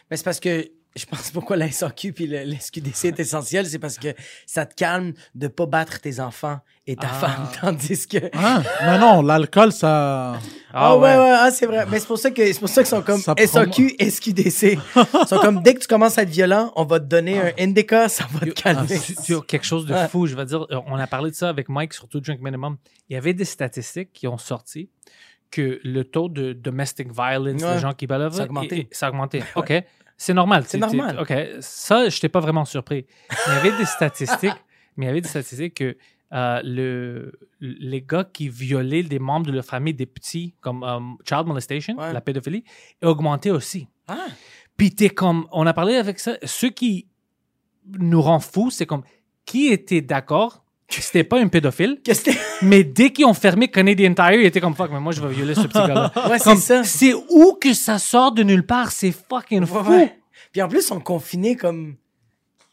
Mais 0.09 0.17
c'est 0.17 0.23
parce 0.23 0.39
que 0.39 0.67
je 0.99 1.05
pense 1.05 1.31
pourquoi 1.31 1.55
la 1.57 1.71
SAQ 1.71 2.13
puis 2.13 2.27
le, 2.27 2.43
le 2.43 2.55
SQDC 2.59 3.05
est 3.05 3.19
essentiel, 3.19 3.65
c'est 3.65 3.79
parce 3.79 3.97
que 3.97 4.09
ça 4.45 4.65
te 4.65 4.75
calme 4.75 5.13
de 5.35 5.47
pas 5.47 5.65
battre 5.65 5.99
tes 5.99 6.19
enfants 6.19 6.59
et 6.85 6.95
ta 6.95 7.07
Ah. 7.11 7.13
femme, 7.13 7.47
tandis 7.61 8.07
que. 8.07 8.17
Ah, 8.33 8.61
mais 8.83 8.97
non, 8.99 9.21
l'alcool, 9.21 9.71
ça. 9.71 10.39
Ah, 10.73 10.95
ouais, 10.97 11.01
ouais, 11.15 11.35
ah, 11.39 11.49
c'est 11.51 11.65
vrai. 11.65 11.85
Mais 11.89 11.99
c'est 11.99 12.07
pour 12.07 12.17
ça 12.19 12.29
que 12.31 12.45
c'est 12.45 12.59
pour 12.59 12.69
ça 12.69 12.81
qu'ils 12.83 12.89
sont 12.89 13.01
comme 13.01 13.19
Ça 13.21 13.33
prend- 13.35 13.45
SAQ, 13.45 13.95
SQDC. 13.99 14.77
Ils 14.95 15.27
sont 15.27 15.37
comme 15.39 15.61
dès 15.63 15.73
que 15.75 15.79
tu 15.79 15.87
commences 15.87 16.17
à 16.17 16.23
être 16.23 16.29
violent, 16.29 16.71
on 16.75 16.85
va 16.85 16.99
te 16.99 17.05
donner 17.05 17.39
un 17.39 17.51
indica, 17.59 18.09
ça 18.09 18.25
va 18.31 18.39
te 18.45 18.51
calmer. 18.51 18.99
Tu- 18.99 19.15
tu 19.15 19.35
as 19.35 19.41
quelque 19.41 19.65
chose 19.65 19.85
de 19.85 19.95
fou, 20.09 20.27
je 20.27 20.35
vais 20.35 20.45
dire. 20.45 20.65
On 20.87 20.95
a 20.97 21.07
parlé 21.07 21.31
de 21.31 21.35
ça 21.35 21.49
avec 21.49 21.69
Mike, 21.69 21.93
surtout 21.93 22.19
Drink 22.19 22.41
Minimum. 22.41 22.77
Il 23.09 23.13
y 23.13 23.17
avait 23.17 23.33
des 23.33 23.45
statistiques 23.45 24.11
qui 24.13 24.27
ont 24.27 24.37
sorti 24.37 24.89
que 25.51 25.79
le 25.83 26.03
taux 26.03 26.29
de 26.29 26.53
domestic 26.53 27.11
violence, 27.11 27.63
Ouais. 27.63 27.73
les 27.73 27.79
gens 27.79 27.93
qui 27.93 28.05
balèvent, 28.05 28.33
Ça 28.33 28.43
a 28.43 28.45
augmenté. 28.45 28.75
et- 28.77 28.79
et- 28.81 28.87
ça 28.91 29.07
a 29.07 29.09
augmenté. 29.09 29.43
OK. 29.55 29.73
C'est 30.21 30.33
normal. 30.33 30.65
C'est 30.67 30.77
normal. 30.77 31.17
OK. 31.21 31.33
Ça, 31.61 32.09
je 32.09 32.15
n'étais 32.17 32.27
pas 32.29 32.41
vraiment 32.41 32.65
surpris. 32.65 33.05
Il 33.47 33.53
y 33.53 33.55
avait 33.57 33.77
des 33.77 33.85
statistiques, 33.85 34.51
mais 34.97 35.05
il 35.05 35.07
y 35.07 35.11
avait 35.11 35.21
des 35.21 35.29
statistiques 35.29 35.75
que 35.75 35.97
euh, 36.33 36.61
le, 36.63 37.31
les 37.61 38.01
gars 38.01 38.25
qui 38.25 38.49
violaient 38.49 39.01
des 39.01 39.17
membres 39.17 39.47
de 39.47 39.53
leur 39.53 39.63
famille, 39.65 39.93
des 39.93 40.05
petits, 40.05 40.53
comme 40.59 40.83
euh, 40.83 40.99
child 41.27 41.47
molestation, 41.47 41.95
Ouais. 41.97 42.11
la 42.13 42.19
pédophilie, 42.21 42.63
a 43.01 43.07
augmenté 43.07 43.49
aussi. 43.49 43.87
Ah, 44.09 44.27
Puis 44.77 44.93
t'es 44.93 45.09
comme, 45.09 45.47
on 45.53 45.65
a 45.65 45.73
parlé 45.73 45.95
avec 45.95 46.19
ça, 46.19 46.35
ce 46.43 46.67
qui 46.67 47.07
nous 47.97 48.21
rend 48.21 48.39
fous, 48.41 48.69
c'est 48.71 48.85
comme, 48.85 49.03
qui 49.45 49.67
était 49.69 50.01
d'accord 50.01 50.63
c'était 50.89 51.23
pas 51.23 51.39
un 51.39 51.47
pédophile, 51.47 51.99
mais 52.61 52.83
dès 52.83 53.11
qu'ils 53.11 53.25
ont 53.25 53.33
fermé 53.33 53.67
Canadian 53.67 54.13
Tire, 54.13 54.33
il 54.33 54.45
était 54.45 54.59
comme, 54.59 54.75
fuck, 54.75 54.89
mais 54.91 54.99
moi 54.99 55.11
je 55.11 55.21
vais 55.21 55.33
violer 55.33 55.55
ce 55.55 55.61
petit 55.61 55.77
gars-là. 55.77 56.11
Ouais, 56.29 56.39
c'est 56.39 56.55
ça. 56.55 56.83
C'est 56.83 57.13
où 57.13 57.57
que 57.61 57.73
ça 57.73 57.99
sort 57.99 58.31
de 58.31 58.43
nulle 58.43 58.65
part, 58.65 58.91
c'est 58.91 59.11
fucking 59.11 59.65
fou. 59.65 59.77
Ouais, 59.79 59.89
ouais. 59.89 60.19
Puis 60.51 60.61
en 60.61 60.67
plus, 60.67 60.79
ils 60.79 60.83
sont 60.83 60.99
confinés 60.99 61.55
comme. 61.55 61.95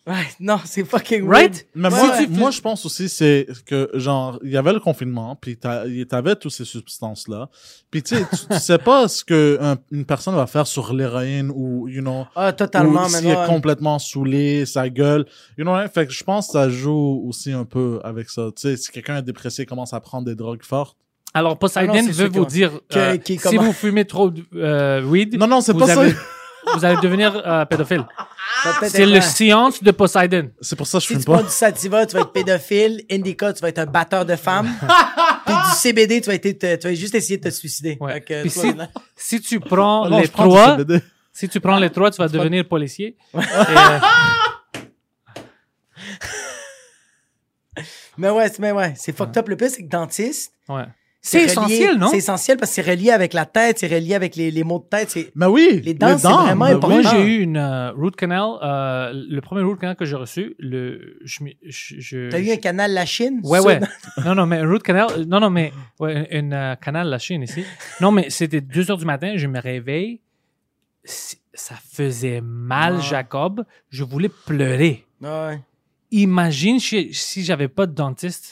Ouais, 0.07 0.14
non, 0.38 0.59
c'est 0.64 0.84
fucking 0.84 1.26
Right? 1.28 1.50
weird. 1.52 1.66
Mais 1.74 1.88
Ouais, 1.92 1.98
moi, 1.98 2.16
ouais. 2.18 2.26
moi, 2.28 2.50
je 2.52 2.61
pense 2.61 2.86
aussi, 2.86 3.09
c'est 3.09 3.46
que, 3.64 3.90
genre, 3.94 4.38
il 4.44 4.50
y 4.52 4.57
avait 4.57 4.72
le 4.72 4.78
confinement, 4.78 5.34
puis 5.34 5.57
t'avais 5.57 6.36
toutes 6.36 6.52
ces 6.52 6.64
substances-là. 6.64 7.48
Puis, 7.90 8.04
tu 8.04 8.14
sais, 8.16 8.24
tu- 8.48 8.59
sais 8.61 8.78
pas 8.78 9.09
ce 9.09 9.24
que 9.24 9.59
un- 9.61 9.76
une 9.90 10.04
personne 10.04 10.36
va 10.36 10.46
faire 10.46 10.66
sur 10.68 10.92
l'héroïne 10.94 11.50
ou, 11.52 11.88
you 11.88 12.02
know, 12.02 12.24
Ah, 12.36 12.52
totalement, 12.52 13.07
ou 13.07 13.11
mais 13.11 13.18
s'il 13.18 13.28
est 13.30 13.46
complètement 13.46 13.98
saoulé, 13.98 14.64
sa 14.64 14.88
gueule. 14.88 15.26
You 15.59 15.64
know, 15.64 15.72
hein? 15.72 15.88
fait 15.88 16.07
que 16.07 16.12
je 16.12 16.22
pense 16.22 16.46
que 16.46 16.52
ça 16.52 16.68
joue 16.68 17.24
aussi 17.26 17.50
un 17.52 17.64
peu 17.64 17.98
avec 18.04 18.30
ça. 18.30 18.50
Tu 18.54 18.62
sais, 18.62 18.76
si 18.76 18.92
quelqu'un 18.92 19.16
est 19.16 19.22
dépressé, 19.22 19.66
commence 19.66 19.92
à 19.92 19.98
prendre 20.00 20.24
des 20.26 20.36
drogues 20.36 20.62
fortes. 20.62 20.96
Alors 21.34 21.59
Poseidon 21.59 21.92
Ah 21.96 22.12
veut 22.12 22.28
vous 22.28 22.44
que- 22.46 22.50
dire, 22.50 22.70
que- 22.88 22.98
euh, 22.98 23.16
qui- 23.18 23.38
si 23.38 23.57
vous 23.57 23.72
fumez 23.72 24.04
trop 24.07 24.30
de 24.30 24.42
euh, 24.54 25.02
weed, 25.02 25.36
Non, 25.36 25.46
non, 25.46 25.61
c'est 25.61 25.74
pas 25.74 25.90
avez- 25.90 26.11
ça. 26.12 26.16
Vous 26.74 26.84
allez 26.84 27.00
devenir 27.00 27.34
euh, 27.46 27.64
pédophile. 27.64 28.04
C'est 28.88 29.06
le 29.06 29.20
science 29.20 29.82
de 29.82 29.90
Poseidon. 29.90 30.50
C'est 30.60 30.76
pour 30.76 30.86
ça 30.86 30.98
que 30.98 31.02
je 31.02 31.06
Si 31.08 31.12
fume 31.14 31.22
tu 31.22 31.30
prends 31.30 31.42
du 31.42 31.48
sativa, 31.48 32.06
tu 32.06 32.14
vas 32.14 32.22
être 32.22 32.32
pédophile. 32.32 33.04
Indica, 33.10 33.52
tu 33.52 33.60
vas 33.60 33.68
être 33.68 33.78
un 33.78 33.86
batteur 33.86 34.24
de 34.24 34.36
femmes. 34.36 34.68
Puis 35.46 35.54
du 35.54 35.76
CBD, 35.76 36.20
tu 36.20 36.28
vas, 36.30 36.34
être, 36.34 36.78
tu 36.80 36.88
vas 36.88 36.94
juste 36.94 37.14
essayer 37.14 37.38
de 37.38 37.48
te 37.48 37.54
suicider. 37.54 37.96
Ouais. 38.00 38.14
Fait 38.14 38.20
que, 38.22 38.42
Puis 38.42 38.50
toi, 38.50 38.62
si, 38.62 38.72
là- 38.74 38.88
si 39.14 39.40
tu 39.40 39.60
prends 39.60 40.08
non, 40.08 40.18
les 40.18 40.26
je 40.26 40.30
prends 40.32 40.44
du 40.44 40.50
trois, 40.50 40.76
CBD. 40.78 41.02
Si 41.32 41.48
tu 41.48 41.60
prends 41.60 41.78
les 41.78 41.90
trois, 41.90 42.10
tu 42.10 42.16
vas 42.16 42.28
devenir 42.28 42.66
policier. 42.66 43.16
Et, 43.34 43.38
euh, 43.38 43.98
Mais 48.16 48.30
ouais, 48.30 48.48
c'est- 48.48 48.58
mais 48.58 48.72
ouais, 48.72 48.94
c'est 48.96 49.14
fucked 49.14 49.36
up. 49.36 49.48
Le 49.48 49.56
plus, 49.56 49.70
c'est 49.70 49.82
que 49.84 49.88
dentiste. 49.90 50.52
ouais. 50.68 50.84
C'est 51.29 51.43
essentiel, 51.45 51.97
non? 51.99 52.09
C'est 52.09 52.18
essentiel 52.18 52.57
parce 52.57 52.70
que 52.70 52.74
c'est 52.83 52.89
relié 52.91 53.11
avec 53.11 53.33
la 53.33 53.47
tête, 53.47 53.79
c'est 53.81 53.89
relié 53.89 54.14
avec 54.14 54.37
les, 54.37 54.51
les 54.51 54.62
maux 54.64 54.79
de 54.79 54.85
tête. 54.85 55.11
C'est... 55.11 55.33
Mais 55.35 55.47
oui. 55.47 55.81
Les 55.85 55.93
dents, 55.95 56.16
c'est 56.18 56.29
vraiment 56.29 56.64
mais 56.66 56.70
important. 56.72 56.89
Moi, 56.89 56.99
oui. 57.05 57.09
j'ai 57.11 57.22
eu 57.37 57.41
une 57.43 57.57
euh, 57.57 57.91
root 57.93 58.12
canal. 58.12 58.51
euh, 58.62 59.12
le 59.12 59.41
premier 59.41 59.62
root 59.62 59.77
canal 59.77 59.97
que 59.97 60.05
j'ai 60.05 60.14
reçu, 60.16 60.55
le, 60.59 61.18
je, 61.24 61.43
m'y- 61.43 61.57
je, 61.64 61.97
je- 61.99 62.31
T'as 62.31 62.39
eu 62.39 62.51
un 62.53 62.57
canal 62.57 62.93
La 62.93 63.05
Chine? 63.07 63.41
Ouais, 63.43 63.59
ouais. 63.61 63.81
Non, 64.24 64.35
non, 64.35 64.47
mais 64.47 64.59
un 64.59 64.68
root 64.70 64.79
canal. 64.79 65.09
euh, 65.18 65.24
Non, 65.27 65.41
non, 65.41 65.51
mais 65.51 65.72
ouais, 66.01 66.29
une, 66.31 66.47
une, 66.47 66.53
euh, 66.53 66.74
canal 66.77 67.09
la 67.09 67.18
Chine 67.18 67.43
ici. 67.43 67.64
Non, 68.01 68.12
mais 68.12 68.31
c'était 68.31 68.61
2 68.61 68.91
heures 68.91 68.99
du 68.99 69.05
matin, 69.05 69.33
je 69.37 69.47
me 69.49 69.61
réveille, 69.61 70.20
ça 71.05 71.74
faisait 71.93 72.41
mal, 72.43 72.97
Ouais. 72.97 73.03
Jacob. 73.03 73.64
Je 73.91 74.05
voulais 74.05 74.31
pleurer. 74.47 75.05
Ouais. 75.20 75.61
Imagine 76.12 76.79
si, 76.79 77.12
si 77.12 77.45
j'avais 77.45 77.68
pas 77.68 77.87
de 77.87 77.93
dentiste 77.93 78.47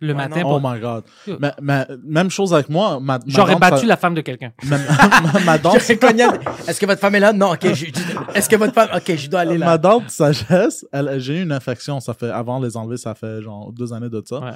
le 0.00 0.08
Ouais, 0.08 0.14
matin. 0.14 0.42
non. 0.42 0.48
Oh 0.56 0.60
pour- 0.60 0.70
my 0.70 0.78
god. 0.80 1.04
Mais 1.40 1.86
même 2.04 2.30
chose 2.30 2.52
avec 2.52 2.68
moi. 2.68 2.98
Ma, 3.00 3.18
ma 3.18 3.24
J'aurais 3.26 3.56
battu 3.56 3.86
la 3.86 3.96
femme 3.96 4.14
de 4.14 4.20
quelqu'un. 4.20 4.52
ma, 4.64 4.76
ma- 4.78 5.40
ma 5.44 5.58
dent, 5.58 5.72
Est-ce 5.74 6.78
que 6.80 6.86
votre 6.86 7.00
femme 7.00 7.14
est 7.14 7.20
là? 7.20 7.32
Non, 7.32 7.52
ok. 7.52 7.64
Est-ce 8.34 8.48
que 8.48 8.56
votre 8.56 8.74
femme. 8.74 8.88
Ok, 8.94 9.14
je 9.16 9.28
dois 9.28 9.40
aller 9.40 9.58
là. 9.58 9.66
ma 9.66 9.78
dent 9.78 10.00
de 10.00 10.08
sagesse, 10.08 10.84
j'ai 11.18 11.38
eu 11.38 11.42
une 11.42 11.52
infection. 11.52 12.00
Ça 12.00 12.14
fait, 12.14 12.30
avant 12.30 12.60
de 12.60 12.66
les 12.66 12.76
enlever, 12.76 12.96
ça 12.98 13.14
fait 13.14 13.40
genre 13.42 13.72
deux 13.72 13.92
années 13.92 14.10
de 14.10 14.22
ça. 14.26 14.40
Ouais. 14.40 14.50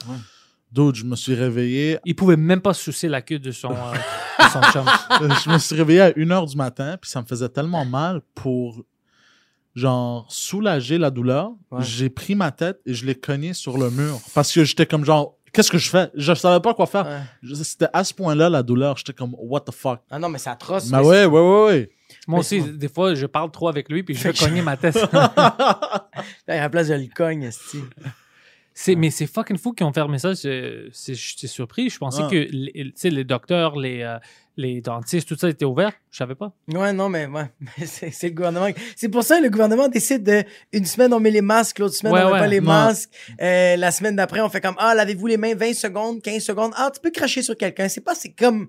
Dude, 0.72 0.95
je 0.95 1.05
me 1.05 1.16
suis 1.16 1.34
réveillé. 1.34 1.99
Il 2.05 2.14
pouvait 2.14 2.36
même 2.36 2.61
pas 2.61 2.74
sucer 2.74 3.09
la 3.09 3.22
queue 3.22 3.41
de 3.41 3.51
son, 3.51 3.70
euh, 3.72 4.45
de 4.45 4.51
son 4.51 4.61
chum. 4.70 4.84
je 5.45 5.51
me 5.51 5.59
suis 5.59 5.74
réveillé 5.74 6.01
à 6.01 6.11
1h 6.12 6.49
du 6.51 6.57
matin, 6.57 6.97
puis 7.01 7.11
ça 7.11 7.20
me 7.20 7.26
faisait 7.26 7.49
tellement 7.49 7.84
mal 7.84 8.20
pour 8.36 8.80
genre 9.74 10.26
soulager 10.30 10.98
la 10.98 11.10
douleur. 11.10 11.52
Ouais. 11.70 11.82
J'ai 11.82 12.10
pris 12.10 12.34
ma 12.34 12.50
tête 12.50 12.80
et 12.86 12.94
je 12.94 13.06
l'ai 13.06 13.14
cogné 13.14 13.52
sur 13.54 13.78
le 13.78 13.90
mur 13.90 14.18
parce 14.34 14.52
que 14.52 14.64
j'étais 14.64 14.86
comme 14.86 15.04
genre 15.04 15.36
qu'est-ce 15.52 15.70
que 15.70 15.78
je 15.78 15.88
fais? 15.90 16.10
Je 16.14 16.32
savais 16.34 16.60
pas 16.60 16.74
quoi 16.74 16.86
faire. 16.86 17.06
Ouais. 17.06 17.54
C'était 17.62 17.88
à 17.92 18.04
ce 18.04 18.12
point-là 18.14 18.48
la 18.50 18.62
douleur, 18.62 18.96
j'étais 18.96 19.12
comme 19.12 19.34
what 19.38 19.60
the 19.60 19.72
fuck? 19.72 20.00
Ah 20.10 20.18
non, 20.18 20.28
mais 20.28 20.38
c'est 20.38 20.50
atroce. 20.50 20.90
Mais 20.90 20.98
mais 20.98 21.04
ouais, 21.06 21.24
ouais, 21.26 21.40
ouais, 21.40 21.64
ouais. 21.66 21.90
Moi 22.26 22.40
aussi, 22.40 22.60
des 22.60 22.88
fois, 22.88 23.14
je 23.14 23.26
parle 23.26 23.50
trop 23.52 23.68
avec 23.68 23.88
lui 23.88 24.02
puis 24.02 24.14
je 24.14 24.32
je- 24.32 24.44
cogner 24.44 24.62
ma 24.62 24.76
tête. 24.76 24.98
À 25.12 26.08
la 26.48 26.68
place, 26.68 26.88
je 26.88 26.94
le 26.94 27.06
cogne. 27.14 27.50
C'est, 28.72 28.94
mais 28.94 29.10
c'est 29.10 29.26
fucking 29.26 29.58
fou 29.58 29.72
qu'ils 29.72 29.86
ont 29.86 29.92
fermé 29.92 30.18
ça. 30.18 30.32
J'étais 30.34 31.46
surpris. 31.46 31.90
Je 31.90 31.98
pensais 31.98 32.22
Ah. 32.24 32.28
que 32.30 32.36
les, 32.50 32.72
tu 32.72 32.92
sais, 32.96 33.10
les 33.10 33.24
docteurs, 33.24 33.76
les, 33.78 34.02
euh, 34.02 34.18
les 34.57 34.80
dentistes, 34.80 35.28
tout 35.28 35.36
ça 35.36 35.48
était 35.48 35.64
ouvert? 35.64 35.92
Je 36.11 36.16
savais 36.18 36.34
pas. 36.34 36.53
Ouais, 36.68 36.92
non, 36.92 37.09
mais 37.09 37.26
ouais. 37.26 37.44
Mais 37.78 37.86
c'est 37.86 38.28
le 38.28 38.34
gouvernement. 38.34 38.66
C'est 38.96 39.09
pour 39.09 39.22
ça 39.22 39.38
que 39.38 39.44
le 39.44 39.51
gouvernement 39.51 39.88
décide 39.88 40.22
de. 40.24 40.42
Une 40.72 40.84
semaine, 40.84 41.14
on 41.14 41.20
met 41.20 41.30
les 41.30 41.40
masques, 41.40 41.78
l'autre 41.78 41.94
semaine, 41.94 42.12
Ouais, 42.12 42.22
on 42.22 42.26
met 42.26 42.32
ouais. 42.32 42.38
pas 42.40 42.46
les 42.48 42.61
masques. 42.61 43.11
Euh, 43.40 43.76
la 43.76 43.90
semaine 43.90 44.16
d'après, 44.16 44.40
on 44.40 44.48
fait 44.48 44.61
comme 44.61 44.74
Ah, 44.78 44.94
lavez-vous 44.94 45.26
les 45.28 45.36
mains 45.36 45.55
20 45.55 45.72
secondes, 45.74 46.20
15 46.20 46.42
secondes. 46.42 46.72
Ah, 46.76 46.90
tu 46.92 47.01
peux 47.01 47.11
cracher 47.11 47.42
sur 47.42 47.57
quelqu'un. 47.57 47.88
C'est 47.88 48.01
pas, 48.01 48.14
c'est 48.14 48.32
comme. 48.32 48.68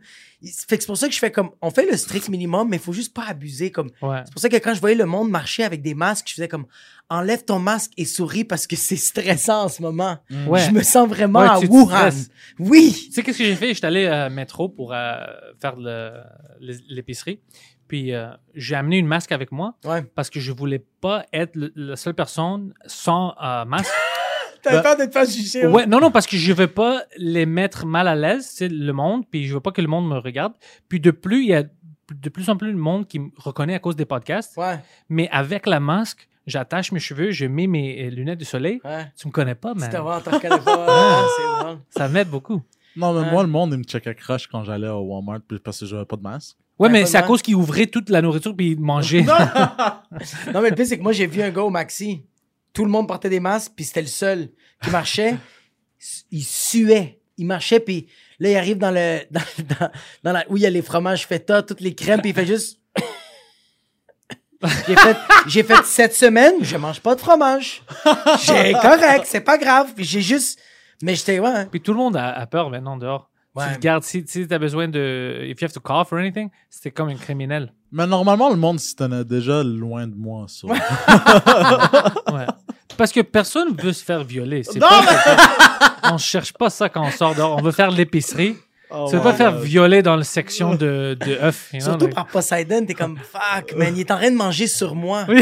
Fait 0.67 0.77
que 0.77 0.83
c'est 0.83 0.87
pour 0.87 0.97
ça 0.97 1.07
que 1.07 1.13
je 1.13 1.19
fais 1.19 1.31
comme. 1.31 1.51
On 1.61 1.71
fait 1.71 1.89
le 1.89 1.97
strict 1.97 2.29
minimum, 2.29 2.67
mais 2.69 2.77
il 2.77 2.81
faut 2.81 2.93
juste 2.93 3.13
pas 3.13 3.25
abuser. 3.27 3.71
Comme. 3.71 3.89
Ouais. 4.01 4.21
C'est 4.25 4.33
pour 4.33 4.41
ça 4.41 4.49
que 4.49 4.57
quand 4.57 4.73
je 4.75 4.79
voyais 4.79 4.95
le 4.95 5.05
monde 5.05 5.29
marcher 5.29 5.63
avec 5.63 5.81
des 5.81 5.93
masques, 5.95 6.27
je 6.29 6.35
faisais 6.35 6.47
comme 6.47 6.65
enlève 7.09 7.43
ton 7.43 7.59
masque 7.59 7.91
et 7.97 8.05
souris 8.05 8.45
parce 8.45 8.67
que 8.67 8.77
c'est 8.77 8.95
stressant 8.95 9.63
en 9.65 9.67
ce 9.69 9.81
moment. 9.81 10.17
Ouais. 10.47 10.61
Je 10.61 10.71
me 10.71 10.81
sens 10.81 11.09
vraiment 11.09 11.39
à 11.41 11.59
Wuhan. 11.59 12.09
Oui. 12.57 12.93
Tu 13.07 13.11
sais, 13.11 13.21
qu'est-ce 13.23 13.39
que 13.39 13.43
j'ai 13.43 13.55
fait? 13.55 13.73
J'étais 13.73 13.87
allé 13.87 14.07
à 14.07 14.29
métro 14.29 14.69
pour 14.69 14.93
euh, 14.93 15.15
faire 15.61 15.70
l'é- 15.77 16.75
l'épicerie. 16.89 17.39
Puis 17.87 18.13
euh, 18.13 18.29
j'ai 18.55 18.75
amené 18.75 18.97
une 18.97 19.07
masque 19.07 19.31
avec 19.31 19.51
moi 19.51 19.75
Ouais. 19.85 20.01
parce 20.15 20.29
que 20.29 20.39
je 20.39 20.51
voulais 20.51 20.83
pas 21.01 21.25
être 21.33 21.55
le- 21.55 21.71
la 21.75 21.95
seule 21.95 22.13
personne 22.13 22.73
sans 22.85 23.35
euh, 23.43 23.65
masque. 23.65 23.91
T'avais 24.63 24.77
Ben- 24.77 24.83
peur 24.95 25.07
te 25.07 25.11
faire 25.11 25.25
juger. 25.25 25.65
ouais, 25.65 25.87
non, 25.87 25.99
non, 25.99 26.11
parce 26.11 26.27
que 26.27 26.37
je 26.37 26.53
veux 26.53 26.67
pas 26.67 27.01
les 27.17 27.45
mettre 27.47 27.85
mal 27.87 28.07
à 28.07 28.15
l'aise, 28.15 28.47
c'est 28.49 28.69
le 28.69 28.93
monde, 28.93 29.23
puis 29.29 29.45
je 29.47 29.53
veux 29.55 29.59
pas 29.59 29.71
que 29.71 29.81
le 29.81 29.87
monde 29.87 30.07
me 30.07 30.19
regarde. 30.19 30.53
Puis 30.87 30.99
de 30.99 31.09
plus, 31.11 31.41
il 31.43 31.49
y 31.49 31.55
a 31.55 31.63
de 31.63 32.29
plus 32.29 32.47
en 32.49 32.57
plus 32.57 32.71
de 32.71 32.77
monde 32.77 33.07
qui 33.07 33.19
me 33.19 33.29
reconnaît 33.37 33.73
à 33.75 33.79
cause 33.79 33.95
des 33.95 34.05
podcasts. 34.05 34.55
Ouais. 34.57 34.79
Mais 35.09 35.29
avec 35.31 35.65
la 35.65 35.79
masque, 35.79 36.27
j'attache 36.45 36.91
mes 36.91 36.99
cheveux, 36.99 37.31
je 37.31 37.45
mets 37.45 37.65
mes 37.67 38.05
euh, 38.05 38.09
lunettes 38.11 38.39
de 38.39 38.45
soleil. 38.45 38.79
Ouais. 38.85 39.11
Tu 39.17 39.27
me 39.27 39.31
connais 39.31 39.55
pas, 39.55 39.73
Tu 39.73 39.79
te 39.79 40.63
pas. 40.63 40.85
Ah, 40.87 41.25
c'est. 41.91 41.99
Ça 41.99 42.07
m'aide 42.07 42.29
beaucoup. 42.29 42.61
Non, 42.95 43.13
mais 43.13 43.21
Ouais. 43.21 43.31
moi 43.31 43.43
le 43.43 43.49
monde 43.49 43.71
il 43.73 43.77
me 43.79 43.83
checkait 43.83 44.15
crush 44.15 44.47
quand 44.47 44.63
j'allais 44.63 44.89
au 44.89 44.99
Walmart 45.01 45.39
puis 45.47 45.59
parce 45.59 45.79
que 45.79 45.85
j'avais 45.85 46.05
pas 46.05 46.15
de 46.17 46.21
masque. 46.21 46.57
Ouais, 46.77 46.87
Ouais, 46.87 46.91
mais 46.93 47.05
c'est 47.05 47.17
à 47.17 47.21
cause 47.23 47.41
qu'ils 47.41 47.55
ouvraient 47.55 47.87
toute 47.87 48.09
la 48.09 48.21
nourriture 48.21 48.55
puis 48.55 48.71
ils 48.71 48.79
mangeaient. 48.79 49.23
Non, 50.53 50.61
mais 50.61 50.69
le 50.71 50.75
pire, 50.75 50.85
c'est 50.85 50.97
que 50.97 51.03
moi, 51.03 51.11
j'ai 51.13 51.25
vu 51.27 51.41
un 51.41 51.49
gars 51.51 51.61
au 51.63 51.69
Maxi. 51.69 52.23
Tout 52.73 52.83
le 52.85 52.91
monde 52.91 53.07
portait 53.07 53.29
des 53.29 53.39
masques, 53.39 53.71
puis 53.75 53.85
c'était 53.85 54.01
le 54.01 54.07
seul 54.07 54.49
qui 54.83 54.89
marchait. 54.89 55.37
Il 56.31 56.43
suait. 56.43 57.19
Il 57.37 57.45
marchait, 57.45 57.79
puis 57.79 58.07
là, 58.39 58.49
il 58.51 58.55
arrive 58.57 58.77
dans 58.77 58.91
le. 58.91 59.19
Dans, 59.31 59.41
dans, 59.79 59.89
dans 60.23 60.31
la, 60.33 60.45
où 60.49 60.57
il 60.57 60.63
y 60.63 60.65
a 60.65 60.69
les 60.69 60.81
fromages 60.81 61.25
feta, 61.27 61.61
toutes 61.63 61.81
les 61.81 61.93
crèmes, 61.95 62.19
puis 62.21 62.31
il 62.31 62.35
fait 62.35 62.45
juste. 62.45 62.79
J'ai 64.87 64.95
fait, 64.95 65.17
j'ai 65.47 65.63
fait 65.63 65.83
cette 65.85 66.13
semaine, 66.13 66.53
je 66.61 66.77
mange 66.77 66.99
pas 66.99 67.15
de 67.15 67.19
fromage. 67.19 67.81
J'ai 68.45 68.73
correct, 68.73 69.25
c'est 69.25 69.41
pas 69.41 69.57
grave. 69.57 69.93
Puis 69.95 70.05
j'ai 70.05 70.21
juste. 70.21 70.59
Mais 71.03 71.15
j'étais, 71.15 71.39
ouais. 71.39 71.49
hein. 71.49 71.67
Puis 71.69 71.81
tout 71.81 71.91
le 71.93 71.97
monde 71.99 72.15
a, 72.15 72.29
a 72.31 72.45
peur 72.47 72.69
maintenant 72.69 72.97
dehors. 72.97 73.29
Ouais. 73.53 73.65
Tu 73.69 73.75
te 73.75 73.79
gardes, 73.81 74.03
si, 74.03 74.23
si 74.25 74.47
tu 74.47 74.53
as 74.53 74.59
besoin 74.59 74.87
de. 74.87 75.41
If 75.43 75.59
you 75.61 75.65
have 75.65 75.73
to 75.73 75.81
cough 75.81 76.07
or 76.13 76.19
anything, 76.19 76.49
c'était 76.69 76.91
comme 76.91 77.09
un 77.09 77.15
criminel. 77.15 77.73
Mais 77.91 78.07
normalement 78.07 78.49
le 78.49 78.55
monde 78.55 78.79
se 78.79 78.95
tenait 78.95 79.25
déjà 79.25 79.61
loin 79.63 80.07
de 80.07 80.15
moi. 80.15 80.45
ça. 80.47 80.67
Ouais. 82.33 82.45
Parce 82.97 83.11
que 83.11 83.21
personne 83.21 83.75
veut 83.75 83.93
se 83.93 84.03
faire 84.03 84.23
violer. 84.23 84.63
C'est 84.63 84.79
pas 84.79 85.01
que- 85.01 86.13
on 86.13 86.17
cherche 86.17 86.53
pas 86.53 86.69
ça 86.69 86.87
quand 86.89 87.03
on 87.05 87.11
sort 87.11 87.35
dehors. 87.35 87.57
On 87.57 87.61
veut 87.61 87.71
faire 87.71 87.91
l'épicerie. 87.91 88.55
Oh 88.93 89.07
tu 89.09 89.15
veux 89.15 89.21
pas 89.21 89.33
faire 89.33 89.53
God. 89.53 89.63
violer 89.63 90.01
dans 90.01 90.15
la 90.15 90.23
section 90.23 90.75
de, 90.75 91.17
de 91.19 91.31
œufs. 91.41 91.69
you 91.73 91.79
know, 91.79 91.85
Surtout 91.89 92.05
like- 92.07 92.15
par 92.15 92.27
Poseidon, 92.27 92.85
t'es 92.85 92.93
comme 92.93 93.17
fuck, 93.17 93.73
man, 93.77 93.93
il 93.95 94.01
est 94.01 94.11
en 94.11 94.17
train 94.17 94.31
de 94.31 94.35
manger 94.35 94.67
sur 94.67 94.95
moi. 94.95 95.25
Oui. 95.29 95.41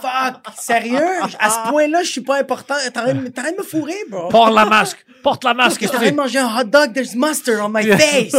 Fuck, 0.00 0.34
sérieux? 0.60 1.00
À 1.38 1.50
ce 1.50 1.70
point-là, 1.70 2.02
je 2.02 2.10
suis 2.10 2.20
pas 2.20 2.38
important. 2.40 2.74
T'es 2.92 2.98
en 2.98 3.02
train 3.04 3.14
de, 3.14 3.28
t'es 3.28 3.40
en 3.40 3.42
train 3.44 3.52
de 3.52 3.56
me 3.58 3.62
fourrer, 3.62 3.94
bro. 4.10 4.28
Porte 4.28 4.52
la 4.54 4.64
masque! 4.66 5.04
Porte 5.22 5.44
la 5.44 5.54
masque! 5.54 5.80
T'es 5.80 5.88
en 5.88 5.92
train 5.98 6.10
de 6.10 6.16
manger 6.16 6.38
un 6.38 6.48
hot 6.60 6.64
dog, 6.64 6.92
there's 6.92 7.14
mustard 7.14 7.60
on 7.64 7.68
my 7.70 7.82
face. 7.96 8.34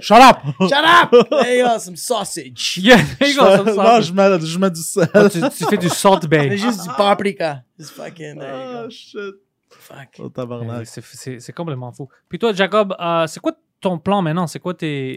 Shut 0.00 0.18
up! 0.20 0.38
Shut 0.60 0.72
up! 0.84 1.28
Hey, 1.44 1.58
yo, 1.60 1.78
some 1.78 1.96
sausage? 1.96 2.78
Yeah, 2.82 2.96
there 3.18 3.28
you 3.32 3.36
go, 3.38 3.56
some 3.56 3.66
non, 3.66 3.74
sausage. 3.74 4.04
je 4.06 4.12
mets, 4.12 4.46
je 4.46 4.58
mets 4.58 4.70
du 4.70 4.82
sel. 4.82 5.08
Oh, 5.14 5.28
tu, 5.28 5.40
tu 5.40 5.64
fais 5.66 5.76
du 5.76 5.88
salt 5.88 6.26
bay. 6.26 6.56
juste 6.56 6.82
du 6.82 6.88
paprika. 6.96 7.62
Just 7.78 7.90
fucking, 7.92 8.38
there 8.38 8.48
you 8.54 8.78
Oh 8.78 8.82
go. 8.84 8.90
shit. 8.90 9.34
Fuck. 9.92 10.08
Oh 10.20 10.28
tabarnak. 10.28 10.86
C'est- 10.86 11.40
C'est 11.40 11.52
complètement 11.52 11.92
fou. 11.92 12.08
Puis 12.28 12.38
toi, 12.38 12.52
Jacob, 12.52 12.94
euh, 13.00 13.26
c'est 13.26 13.40
quoi 13.40 13.52
ton 13.80 13.98
plan 13.98 14.22
maintenant? 14.22 14.46
C'est 14.46 14.58
quoi 14.60 14.74
tes. 14.74 15.14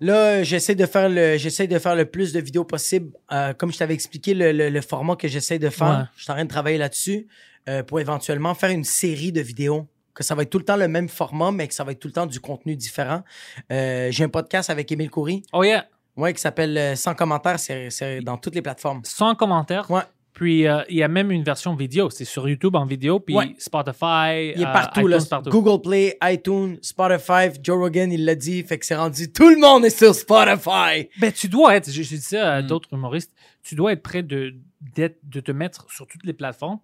Là, 0.00 0.42
j'essaie 0.42 0.74
de 0.74 0.84
faire 0.84 1.08
le, 1.08 1.38
j'essaie 1.38 1.66
de 1.66 1.78
faire 1.78 1.96
le 1.96 2.04
plus 2.04 2.32
de 2.32 2.40
vidéos 2.40 2.64
possible. 2.64 3.12
Euh, 3.32 3.54
comme 3.54 3.72
je 3.72 3.78
t'avais 3.78 3.94
expliqué, 3.94 4.34
le, 4.34 4.52
le- 4.52 4.68
le 4.68 4.80
format 4.82 5.16
que 5.16 5.26
j'essaie 5.26 5.58
de 5.58 5.70
faire, 5.70 5.88
Ouais. 5.88 6.04
je 6.16 6.22
suis 6.24 6.30
en 6.30 6.34
train 6.34 6.44
de 6.44 6.50
travailler 6.50 6.76
là-dessus 6.78 7.26
euh, 7.68 7.82
pour 7.82 7.98
éventuellement 8.00 8.54
faire 8.54 8.70
une 8.70 8.84
série 8.84 9.32
de 9.32 9.40
vidéos. 9.40 9.86
Que 10.14 10.22
ça 10.22 10.34
va 10.34 10.42
être 10.42 10.50
tout 10.50 10.58
le 10.58 10.64
temps 10.64 10.76
le 10.76 10.88
même 10.88 11.08
format, 11.10 11.50
mais 11.50 11.68
que 11.68 11.74
ça 11.74 11.84
va 11.84 11.92
être 11.92 11.98
tout 12.00 12.08
le 12.08 12.12
temps 12.12 12.24
du 12.26 12.40
contenu 12.40 12.74
différent. 12.74 13.22
Euh, 13.70 14.08
J'ai 14.10 14.24
un 14.24 14.28
podcast 14.30 14.70
avec 14.70 14.90
Émile 14.92 15.10
Coury, 15.10 15.42
Oh 15.52 15.62
yeah! 15.62 15.86
ouais, 16.16 16.32
qui 16.32 16.40
s'appelle 16.40 16.76
euh, 16.78 16.94
Sans 16.96 17.14
commentaires. 17.14 17.58
C'est 17.58 17.90
c'est 17.90 18.20
dans 18.22 18.38
toutes 18.38 18.54
les 18.54 18.62
plateformes. 18.62 19.00
Sans 19.04 19.34
commentaire. 19.34 19.90
Ouais. 19.90 20.00
Puis 20.38 20.66
euh, 20.66 20.82
il 20.90 20.96
y 20.96 21.02
a 21.02 21.08
même 21.08 21.30
une 21.30 21.42
version 21.42 21.74
vidéo. 21.74 22.10
C'est 22.10 22.26
sur 22.26 22.46
YouTube 22.46 22.76
en 22.76 22.84
vidéo. 22.84 23.20
Puis 23.20 23.34
Ouais. 23.34 23.54
Spotify. 23.58 24.52
Il 24.54 24.60
est 24.60 24.66
euh, 24.66 24.70
partout, 24.72 25.06
là. 25.06 25.16
iTunes, 25.16 25.28
partout. 25.30 25.48
Google 25.50 25.80
Play, 25.80 26.18
iTunes, 26.22 26.76
Spotify, 26.82 27.48
Joe 27.62 27.78
Rogan, 27.78 28.12
il 28.12 28.26
l'a 28.26 28.34
dit. 28.34 28.62
Fait 28.62 28.78
que 28.78 28.84
c'est 28.84 28.96
rendu, 28.96 29.32
tout 29.32 29.48
le 29.48 29.56
monde 29.56 29.86
est 29.86 29.96
sur 29.96 30.14
Spotify. 30.14 31.08
Ben, 31.18 31.32
tu 31.32 31.48
dois 31.48 31.74
être, 31.76 31.90
je, 31.90 32.02
dis 32.02 32.20
ça 32.20 32.56
à 32.56 32.60
Mm. 32.62 32.66
d'autres 32.66 32.92
humoristes, 32.92 33.32
tu 33.62 33.74
dois 33.76 33.92
être 33.92 34.02
prêt 34.02 34.22
de, 34.22 34.54
d'être- 34.94 35.18
de 35.24 35.40
te 35.40 35.52
mettre 35.52 35.86
sur 35.90 36.06
toutes 36.06 36.24
les 36.24 36.34
plateformes 36.34 36.80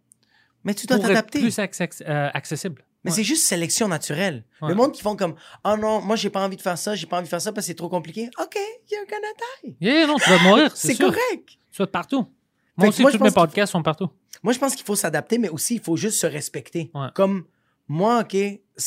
Mais 0.65 0.73
tu 0.75 0.87
dois 0.87 0.97
pour 0.97 1.05
être 1.07 1.11
t'adapter. 1.11 1.41
plus 1.41 1.59
acce- 1.59 2.03
euh, 2.09 2.31
accessible. 2.33 2.83
Mais 3.05 3.11
Ouais. 3.11 3.17
c'est 3.17 3.25
juste 3.25 3.45
sélection 3.47 3.87
naturelle. 3.87 4.45
Ouais. 4.63 4.71
Le 4.71 4.75
monde 4.77 4.93
qui 4.93 5.03
font 5.03 5.15
comme 5.17 5.35
Oh 5.65 5.77
non, 5.77 6.01
moi 6.01 6.17
j'ai 6.17 6.31
pas 6.31 6.43
envie 6.43 6.57
de 6.57 6.63
faire 6.63 6.79
ça, 6.79 6.95
j'ai 6.95 7.07
pas 7.07 7.17
envie 7.19 7.25
de 7.25 7.29
faire 7.29 7.41
ça 7.43 7.53
parce 7.53 7.67
que 7.67 7.73
c'est 7.73 7.75
trop 7.75 7.91
compliqué. 7.91 8.31
OK, 8.41 8.57
you're 8.91 9.05
gonna 9.11 9.29
die. 9.65 9.77
Yeah, 9.81 10.07
non, 10.07 10.17
tu 10.17 10.31
vas 10.31 10.39
mourir, 10.39 10.71
c'est 10.75 10.89
C'est 10.89 10.95
sûr. 10.95 11.07
correct. 11.09 11.49
Tu 11.73 11.79
vas 11.79 11.85
être 11.85 11.91
partout. 11.93 12.27
Moi 12.77 12.89
aussi, 12.89 13.03
moi, 13.03 13.11
je 13.11 13.19
tous 13.19 13.25
mes 13.25 13.31
podcasts 13.31 13.73
sont 13.73 13.83
partout. 13.83 14.09
Moi 14.43 14.53
je 14.53 14.59
pense 14.59 14.75
qu'il 14.75 14.85
faut 14.85 14.97
s'adapter, 14.97 15.39
mais 15.39 15.49
aussi 15.49 15.75
il 15.75 15.81
faut 15.81 15.97
juste 15.97 16.19
se 16.19 16.27
respecter. 16.27 16.91
Ouais. 16.95 17.09
Comme 17.15 17.45
moi, 17.89 18.21
OK, 18.21 18.37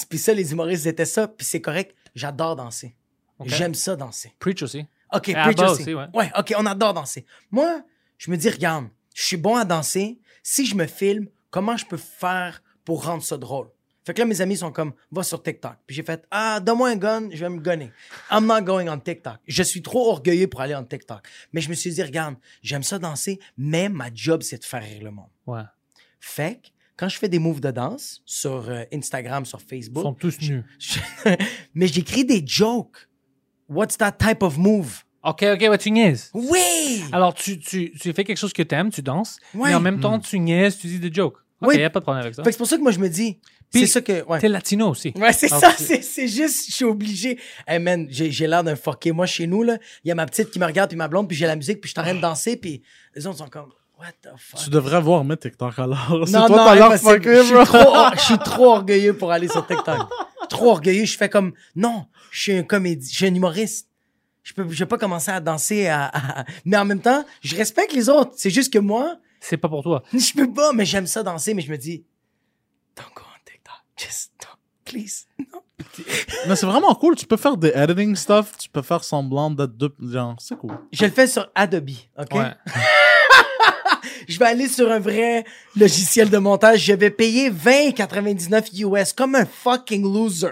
puis 0.09 0.17
ça, 0.17 0.33
les 0.33 0.51
humoristes 0.51 0.85
étaient 0.85 1.05
ça, 1.05 1.27
puis 1.27 1.45
c'est 1.45 1.61
correct. 1.61 1.95
J'adore 2.15 2.55
danser. 2.55 2.95
J'aime 3.45 3.75
ça 3.75 3.95
danser. 3.95 4.33
Preach 4.39 4.63
aussi. 4.63 4.85
OK, 5.13 5.29
Et 5.29 5.33
Preach 5.33 5.59
aussi. 5.59 5.81
aussi, 5.81 5.93
ouais. 5.93 6.05
ouais, 6.13 6.31
OK, 6.37 6.53
on 6.57 6.65
adore 6.65 6.93
danser. 6.93 7.25
Moi, 7.51 7.81
je 8.17 8.31
me 8.31 8.37
dis, 8.37 8.49
regarde, 8.49 8.87
je 9.13 9.23
suis 9.23 9.37
bon 9.37 9.55
à 9.55 9.65
danser. 9.65 10.19
Si 10.41 10.65
je 10.65 10.75
me 10.75 10.87
filme, 10.87 11.27
comment 11.51 11.77
je 11.77 11.85
peux 11.85 11.97
faire 11.97 12.63
pour 12.83 13.05
rendre 13.05 13.23
ça 13.23 13.37
drôle? 13.37 13.69
Fait 14.05 14.13
que 14.13 14.19
là, 14.19 14.25
mes 14.25 14.39
amis 14.39 14.55
sont 14.57 14.71
comme, 14.71 14.93
va 15.11 15.23
sur 15.23 15.41
TikTok. 15.41 15.73
Puis 15.87 15.95
j'ai 15.95 16.03
fait, 16.03 16.23
ah, 16.29 16.59
donne-moi 16.59 16.89
un 16.89 16.95
gun, 16.95 17.27
je 17.31 17.39
vais 17.43 17.49
me 17.49 17.59
gunner. 17.59 17.91
I'm 18.31 18.45
not 18.45 18.61
going 18.61 18.87
on 18.87 18.99
TikTok. 18.99 19.37
Je 19.47 19.63
suis 19.63 19.81
trop 19.81 20.09
orgueilleux 20.11 20.47
pour 20.47 20.61
aller 20.61 20.75
en 20.75 20.83
TikTok. 20.83 21.27
Mais 21.53 21.61
je 21.61 21.69
me 21.69 21.73
suis 21.73 21.91
dit, 21.91 22.03
regarde, 22.03 22.35
j'aime 22.61 22.83
ça 22.83 22.99
danser, 22.99 23.39
mais 23.57 23.89
ma 23.89 24.09
job, 24.13 24.43
c'est 24.43 24.59
de 24.59 24.63
faire 24.63 24.83
rire 24.83 25.03
le 25.03 25.09
monde. 25.11 25.29
Ouais. 25.47 25.63
Fait 26.19 26.61
que 26.61 26.67
quand 26.97 27.09
je 27.09 27.17
fais 27.17 27.29
des 27.29 27.39
moves 27.39 27.59
de 27.61 27.71
danse 27.71 28.21
sur 28.25 28.69
euh, 28.69 28.83
Instagram, 28.93 29.43
sur 29.45 29.59
Ils 29.59 29.67
Facebook, 29.77 30.03
sont 30.03 30.13
tous 30.13 30.39
nus. 30.41 30.63
je- 30.79 30.99
mais 31.73 31.87
j'écris 31.87 32.25
des 32.25 32.43
jokes. 32.45 33.07
What's 33.67 33.97
that 33.97 34.11
type 34.13 34.43
of 34.43 34.57
move? 34.57 35.03
OK, 35.23 35.43
OK, 35.53 35.61
ouais, 35.61 35.77
tu 35.79 35.89
niaises. 35.89 36.29
Oui! 36.35 37.03
Alors, 37.11 37.33
tu, 37.33 37.57
tu, 37.59 37.91
tu 37.99 38.13
fais 38.13 38.23
quelque 38.23 38.37
chose 38.37 38.53
que 38.53 38.61
tu 38.61 38.75
aimes, 38.75 38.91
tu 38.91 39.01
danses, 39.01 39.39
Ouais. 39.55 39.69
mais 39.69 39.75
en 39.75 39.79
même 39.79 39.99
temps, 39.99 40.19
tu 40.19 40.37
niaises, 40.37 40.77
tu 40.77 40.85
dis 40.85 40.99
des 40.99 41.11
jokes. 41.11 41.37
Ok, 41.61 41.69
Oui. 41.69 41.77
y 41.79 41.83
a 41.83 41.89
pas 41.89 41.99
de 41.99 42.03
problème 42.03 42.21
avec 42.21 42.35
ça. 42.35 42.43
Fait 42.43 42.49
que 42.49 42.53
c'est 42.53 42.57
pour 42.59 42.67
ça 42.67 42.77
que 42.77 42.83
moi, 42.83 42.91
je 42.91 42.99
me 42.99 43.09
dis, 43.09 43.39
c'est 43.81 43.87
ça 43.87 44.01
que. 44.01 44.23
Ouais. 44.25 44.39
T'es 44.39 44.47
latino 44.49 44.89
aussi. 44.89 45.13
Ouais, 45.15 45.33
c'est 45.33 45.51
Ah, 45.51 45.59
ça, 45.59 45.73
c'est, 45.77 46.01
c'est 46.01 46.27
juste, 46.27 46.67
je 46.69 46.73
suis 46.75 46.85
obligé. 46.85 47.39
Hey 47.67 47.79
man, 47.79 48.07
j'ai, 48.09 48.31
j'ai 48.31 48.47
l'air 48.47 48.63
d'un 48.63 48.75
fucké. 48.75 49.11
Moi, 49.11 49.25
chez 49.25 49.47
nous, 49.47 49.63
là, 49.63 49.77
il 50.03 50.09
y 50.09 50.11
a 50.11 50.15
ma 50.15 50.25
petite 50.25 50.51
qui 50.51 50.59
me 50.59 50.65
regarde, 50.65 50.89
puis 50.89 50.97
ma 50.97 51.07
blonde, 51.07 51.27
puis 51.27 51.37
j'ai 51.37 51.45
la 51.47 51.55
musique, 51.55 51.81
puis 51.81 51.87
je 51.89 51.93
suis 51.93 51.99
en 51.99 52.03
train 52.03 52.15
de 52.15 52.21
danser, 52.21 52.57
puis 52.57 52.81
les 53.15 53.25
autres 53.27 53.37
sont 53.39 53.47
comme, 53.49 53.69
what 53.99 54.11
the 54.21 54.29
fuck? 54.37 54.59
Tu 54.63 54.69
devrais 54.69 55.01
voir 55.01 55.23
mes 55.23 55.37
TikTok 55.37 55.77
alors. 55.79 56.23
C'est 56.25 56.33
Non, 56.33 56.47
toi, 56.47 56.57
non, 56.57 56.65
t'as 56.65 56.75
l'air 56.75 56.85
impossible. 56.85 57.11
fucké, 57.13 57.35
je, 57.37 57.43
suis 57.43 57.53
bro. 57.53 57.63
trop, 57.65 57.95
je 58.15 58.19
suis 58.21 58.37
trop 58.39 58.65
orgueilleux 58.71 59.17
pour 59.17 59.31
aller 59.31 59.47
sur 59.47 59.65
TikTok. 59.65 60.09
trop 60.49 60.71
orgueilleux. 60.71 61.05
Je 61.05 61.17
fais 61.17 61.29
comme, 61.29 61.53
non, 61.75 62.05
je 62.31 62.41
suis 62.41 62.53
un 62.53 62.63
comédien, 62.63 63.07
je 63.09 63.15
suis 63.15 63.25
un 63.27 63.33
humoriste. 63.35 63.87
Je 64.43 64.53
peux, 64.53 64.63
je 64.69 64.77
vais 64.77 64.85
pas 64.85 64.99
commencer 64.99 65.31
à 65.31 65.39
danser 65.39 65.87
à, 65.87 66.05
à- 66.13 66.45
mais 66.65 66.77
en 66.77 66.85
même 66.85 66.99
temps, 67.01 67.25
je 67.41 67.55
respecte 67.55 67.93
les 67.93 68.09
autres. 68.09 68.33
C'est 68.35 68.51
juste 68.51 68.71
que 68.71 68.77
moi, 68.77 69.17
C'est 69.39 69.57
pas 69.57 69.67
pour 69.69 69.81
toi. 69.81 70.03
je 70.13 70.33
peux 70.33 70.51
pas, 70.53 70.71
mais 70.71 70.85
j'aime 70.85 71.07
ça 71.07 71.23
danser, 71.23 71.55
mais 71.55 71.63
je 71.63 71.71
me 71.71 71.77
dis, 71.77 72.03
don't 72.95 73.07
go 73.15 73.23
on 73.23 73.24
TikTok. 73.24 73.24
Just 73.97 74.31
don't, 74.39 74.57
please. 74.83 75.27
Non. 75.39 75.61
Mais 76.47 76.55
c'est 76.55 76.65
vraiment 76.65 76.93
cool. 76.95 77.15
Tu 77.15 77.25
peux 77.25 77.37
faire 77.37 77.57
des 77.57 77.69
editing 77.69 78.15
stuff. 78.15 78.57
Tu 78.57 78.69
peux 78.69 78.81
faire 78.81 79.03
semblant 79.03 79.49
d'être 79.51 79.75
deux. 79.75 79.93
Genre, 80.01 80.35
c'est 80.39 80.57
cool. 80.57 80.77
Je 80.91 81.05
le 81.05 81.11
fais 81.11 81.27
sur 81.27 81.49
Adobe, 81.55 81.91
OK? 82.17 82.33
Ouais. 82.33 82.53
Je 84.27 84.39
vais 84.39 84.45
aller 84.45 84.67
sur 84.67 84.91
un 84.91 84.99
vrai 84.99 85.43
logiciel 85.75 86.29
de 86.29 86.37
montage. 86.37 86.83
Je 86.85 86.93
vais 86.93 87.09
payer 87.09 87.49
20,99 87.49 88.85
US 88.85 89.13
comme 89.13 89.35
un 89.35 89.45
fucking 89.45 90.03
loser 90.03 90.47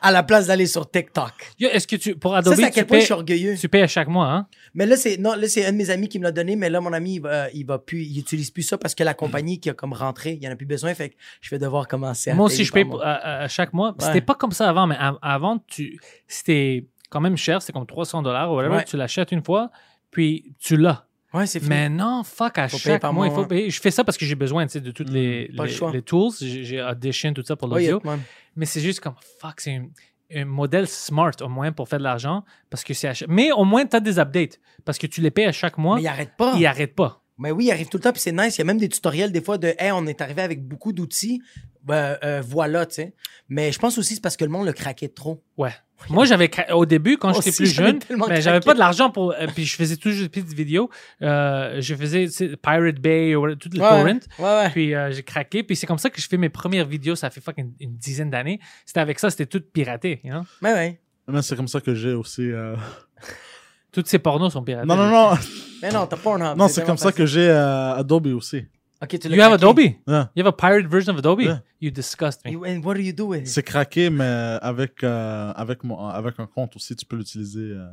à 0.00 0.10
la 0.10 0.22
place 0.22 0.46
d'aller 0.46 0.66
sur 0.66 0.90
TikTok. 0.90 1.32
Est-ce 1.60 1.86
que 1.86 1.96
tu, 1.96 2.16
pour 2.16 2.34
Adobe, 2.34 2.54
à 2.54 2.56
tu, 2.56 2.70
quel 2.72 2.86
point 2.86 2.96
payes, 2.96 3.00
je 3.00 3.04
suis 3.06 3.14
orgueilleux. 3.14 3.56
tu 3.56 3.68
payes 3.68 3.82
à 3.82 3.86
chaque 3.86 4.08
mois, 4.08 4.26
hein? 4.26 4.46
Mais 4.74 4.86
là, 4.86 4.96
c'est, 4.96 5.16
non, 5.16 5.34
là, 5.34 5.48
c'est 5.48 5.64
un 5.64 5.72
de 5.72 5.76
mes 5.76 5.90
amis 5.90 6.08
qui 6.08 6.18
me 6.18 6.24
l'a 6.24 6.32
donné, 6.32 6.56
mais 6.56 6.68
là, 6.68 6.80
mon 6.80 6.92
ami, 6.92 7.14
il 7.14 7.20
va, 7.20 7.50
il 7.52 7.64
va 7.64 7.78
plus, 7.78 8.02
il 8.04 8.18
utilise 8.18 8.50
plus 8.50 8.62
ça 8.62 8.76
parce 8.78 8.94
que 8.94 9.04
la 9.04 9.14
compagnie 9.14 9.58
qui 9.58 9.70
a 9.70 9.74
comme 9.74 9.92
rentré, 9.92 10.32
il 10.32 10.42
y 10.44 10.48
en 10.48 10.52
a 10.52 10.56
plus 10.56 10.66
besoin, 10.66 10.94
fait 10.94 11.10
que 11.10 11.14
je 11.40 11.50
vais 11.50 11.58
devoir 11.58 11.88
commencer 11.88 12.30
à 12.30 12.34
Moi 12.34 12.46
aussi, 12.46 12.64
je 12.64 12.72
paye 12.72 12.86
à, 13.02 13.48
chaque 13.48 13.72
mois. 13.72 13.90
Ouais. 13.90 14.06
C'était 14.06 14.20
pas 14.20 14.34
comme 14.34 14.52
ça 14.52 14.68
avant, 14.68 14.86
mais 14.86 14.96
av- 14.98 15.18
avant, 15.22 15.58
tu, 15.66 15.98
c'était 16.28 16.86
quand 17.10 17.20
même 17.20 17.36
cher. 17.36 17.62
C'était 17.62 17.72
comme 17.72 17.86
300 17.86 18.22
dollars 18.22 18.50
ou 18.52 18.56
whatever. 18.56 18.76
Ouais. 18.76 18.84
Tu 18.84 18.96
l'achètes 18.96 19.32
une 19.32 19.42
fois, 19.44 19.70
puis 20.10 20.52
tu 20.58 20.76
l'as. 20.76 21.06
Ouais, 21.36 21.46
c'est 21.46 21.58
fini. 21.58 21.68
Mais 21.68 21.88
non, 21.88 22.22
fuck, 22.24 22.58
à 22.58 22.68
Faut 22.68 22.78
chaque 22.78 23.02
mois, 23.02 23.10
il 23.10 23.14
mois, 23.14 23.30
faut 23.30 23.42
ouais. 23.42 23.46
payer. 23.48 23.70
Je 23.70 23.80
fais 23.80 23.90
ça 23.90 24.04
parce 24.04 24.16
que 24.16 24.24
j'ai 24.24 24.34
besoin, 24.34 24.66
tu 24.66 24.72
sais, 24.72 24.80
de 24.80 24.90
toutes 24.90 25.10
les, 25.10 25.48
le 25.48 25.92
les, 25.92 26.02
tools. 26.02 26.32
J'ai 26.40 26.82
Audition, 26.82 27.32
tout 27.34 27.44
ça 27.44 27.56
pour 27.56 27.68
l'audio. 27.68 28.00
ouais. 28.04 28.16
Mais 28.56 28.64
c'est 28.64 28.80
juste 28.80 29.00
comme, 29.00 29.14
fuck, 29.40 29.60
c'est 29.60 29.82
un, 30.34 30.44
modèle 30.44 30.88
smart 30.88 31.32
au 31.40 31.48
moins 31.48 31.72
pour 31.72 31.88
faire 31.88 31.98
de 31.98 32.04
l'argent. 32.04 32.44
Parce 32.70 32.82
que 32.84 32.94
c'est 32.94 33.12
chaque- 33.12 33.28
Mais 33.28 33.52
au 33.52 33.64
moins, 33.64 33.84
tu 33.86 33.96
as 33.96 34.00
des 34.00 34.18
updates. 34.18 34.58
Parce 34.84 34.98
que 34.98 35.06
tu 35.06 35.20
les 35.20 35.30
payes 35.30 35.46
à 35.46 35.52
chaque 35.52 35.78
mois. 35.78 35.96
Mais 35.96 36.02
il 36.02 36.08
arrête 36.08 36.36
pas. 36.36 36.54
Ils 36.56 36.66
arrêtent 36.66 36.94
pas. 36.94 37.22
Mais 37.38 37.50
oui, 37.50 37.66
il 37.66 37.70
arrive 37.70 37.88
tout 37.88 37.98
le 37.98 38.02
temps, 38.02 38.12
puis 38.12 38.20
c'est 38.22 38.32
nice. 38.32 38.56
Il 38.56 38.60
y 38.60 38.62
a 38.62 38.64
même 38.64 38.78
des 38.78 38.88
tutoriels 38.88 39.30
des 39.30 39.42
fois 39.42 39.58
de 39.58 39.74
Hey, 39.78 39.92
on 39.92 40.06
est 40.06 40.22
arrivé 40.22 40.40
avec 40.40 40.66
beaucoup 40.66 40.92
d'outils. 40.94 41.42
Ben, 41.82 42.16
euh, 42.24 42.42
voilà, 42.44 42.86
tu 42.86 42.94
sais. 42.94 43.14
Mais 43.48 43.72
je 43.72 43.78
pense 43.78 43.98
aussi 43.98 44.10
que 44.10 44.14
c'est 44.16 44.20
parce 44.22 44.36
que 44.38 44.44
le 44.44 44.50
monde 44.50 44.66
le 44.66 44.72
craquait 44.72 45.08
trop. 45.08 45.44
Ouais. 45.58 45.72
Moi, 46.10 46.24
j'avais 46.26 46.46
cra- 46.48 46.72
au 46.74 46.84
début, 46.86 47.16
quand 47.16 47.32
j'étais 47.32 47.52
plus 47.56 47.66
j'avais 47.66 47.88
jeune, 47.88 47.98
mais 48.28 48.40
j'avais 48.40 48.58
craqué. 48.58 48.66
pas 48.66 48.74
de 48.74 48.78
l'argent 48.78 49.10
pour. 49.10 49.32
euh, 49.32 49.46
puis 49.54 49.64
je 49.64 49.76
faisais 49.76 49.96
toujours 49.96 50.22
des 50.22 50.28
petites 50.28 50.52
vidéos. 50.52 50.90
Euh, 51.22 51.80
je 51.80 51.94
faisais 51.94 52.26
tu 52.26 52.32
sais, 52.32 52.56
Pirate 52.56 53.00
Bay, 53.00 53.34
ou 53.34 53.54
toutes 53.56 53.74
les 53.74 53.80
torrents. 53.80 54.04
ouais, 54.04 54.44
ouais. 54.64 54.70
Puis 54.70 54.94
euh, 54.94 55.10
j'ai 55.10 55.22
craqué. 55.22 55.62
Puis 55.62 55.74
c'est 55.76 55.86
comme 55.86 55.98
ça 55.98 56.10
que 56.10 56.20
je 56.20 56.28
fais 56.28 56.36
mes 56.36 56.48
premières 56.50 56.86
vidéos. 56.86 57.16
Ça 57.16 57.30
fait 57.30 57.40
fucking 57.40 57.72
une, 57.80 57.88
une 57.90 57.96
dizaine 57.96 58.30
d'années. 58.30 58.60
C'était 58.84 59.00
avec 59.00 59.18
ça, 59.18 59.30
c'était 59.30 59.46
tout 59.46 59.60
piraté. 59.72 60.20
You 60.22 60.30
know? 60.32 60.42
Mais 60.62 60.72
ouais. 60.74 61.00
Mais 61.28 61.42
c'est 61.42 61.56
comme 61.56 61.68
ça 61.68 61.80
que 61.80 61.94
j'ai 61.94 62.12
aussi. 62.12 62.42
euh, 62.52 62.76
Toutes 63.90 64.06
ces 64.08 64.18
pornos 64.18 64.52
sont 64.52 64.62
piratés. 64.62 64.86
Non, 64.86 64.96
non, 64.96 65.10
non. 65.10 65.30
Mais 65.82 65.90
non, 65.90 66.06
t'as 66.06 66.16
pas 66.18 66.34
un 66.34 66.54
Non, 66.54 66.68
c'est 66.68 66.84
comme 66.84 66.98
ça 66.98 67.10
que 67.12 67.24
j'ai 67.26 67.48
euh, 67.48 67.94
Adobe 67.96 68.26
aussi. 68.28 68.64
Ok, 69.02 69.18
tu 69.18 69.28
l'as 69.28 69.36
You 69.36 69.42
have. 69.42 69.52
Adobe? 69.52 69.78
Yeah. 70.06 70.30
You 70.34 70.42
have 70.44 70.46
a 70.46 70.52
pirate 70.52 70.86
version 70.88 71.12
of 71.12 71.18
Adobe? 71.18 71.42
Yeah. 71.44 71.60
You 71.80 71.90
disgust 71.90 72.44
me. 72.44 72.52
You- 72.52 72.64
And 72.64 72.82
what 72.82 72.94
do 72.94 73.00
you 73.02 73.12
do 73.12 73.26
with 73.26 73.40
it? 73.42 73.46
C'est 73.48 73.62
craqué, 73.62 74.08
mais 74.10 74.58
avec, 74.62 75.04
euh, 75.04 75.52
avec, 75.54 75.84
mon, 75.84 75.98
avec 76.08 76.40
un 76.40 76.46
compte 76.46 76.74
aussi, 76.76 76.96
tu 76.96 77.04
peux 77.04 77.16
l'utiliser. 77.16 77.60
euh. 77.72 77.86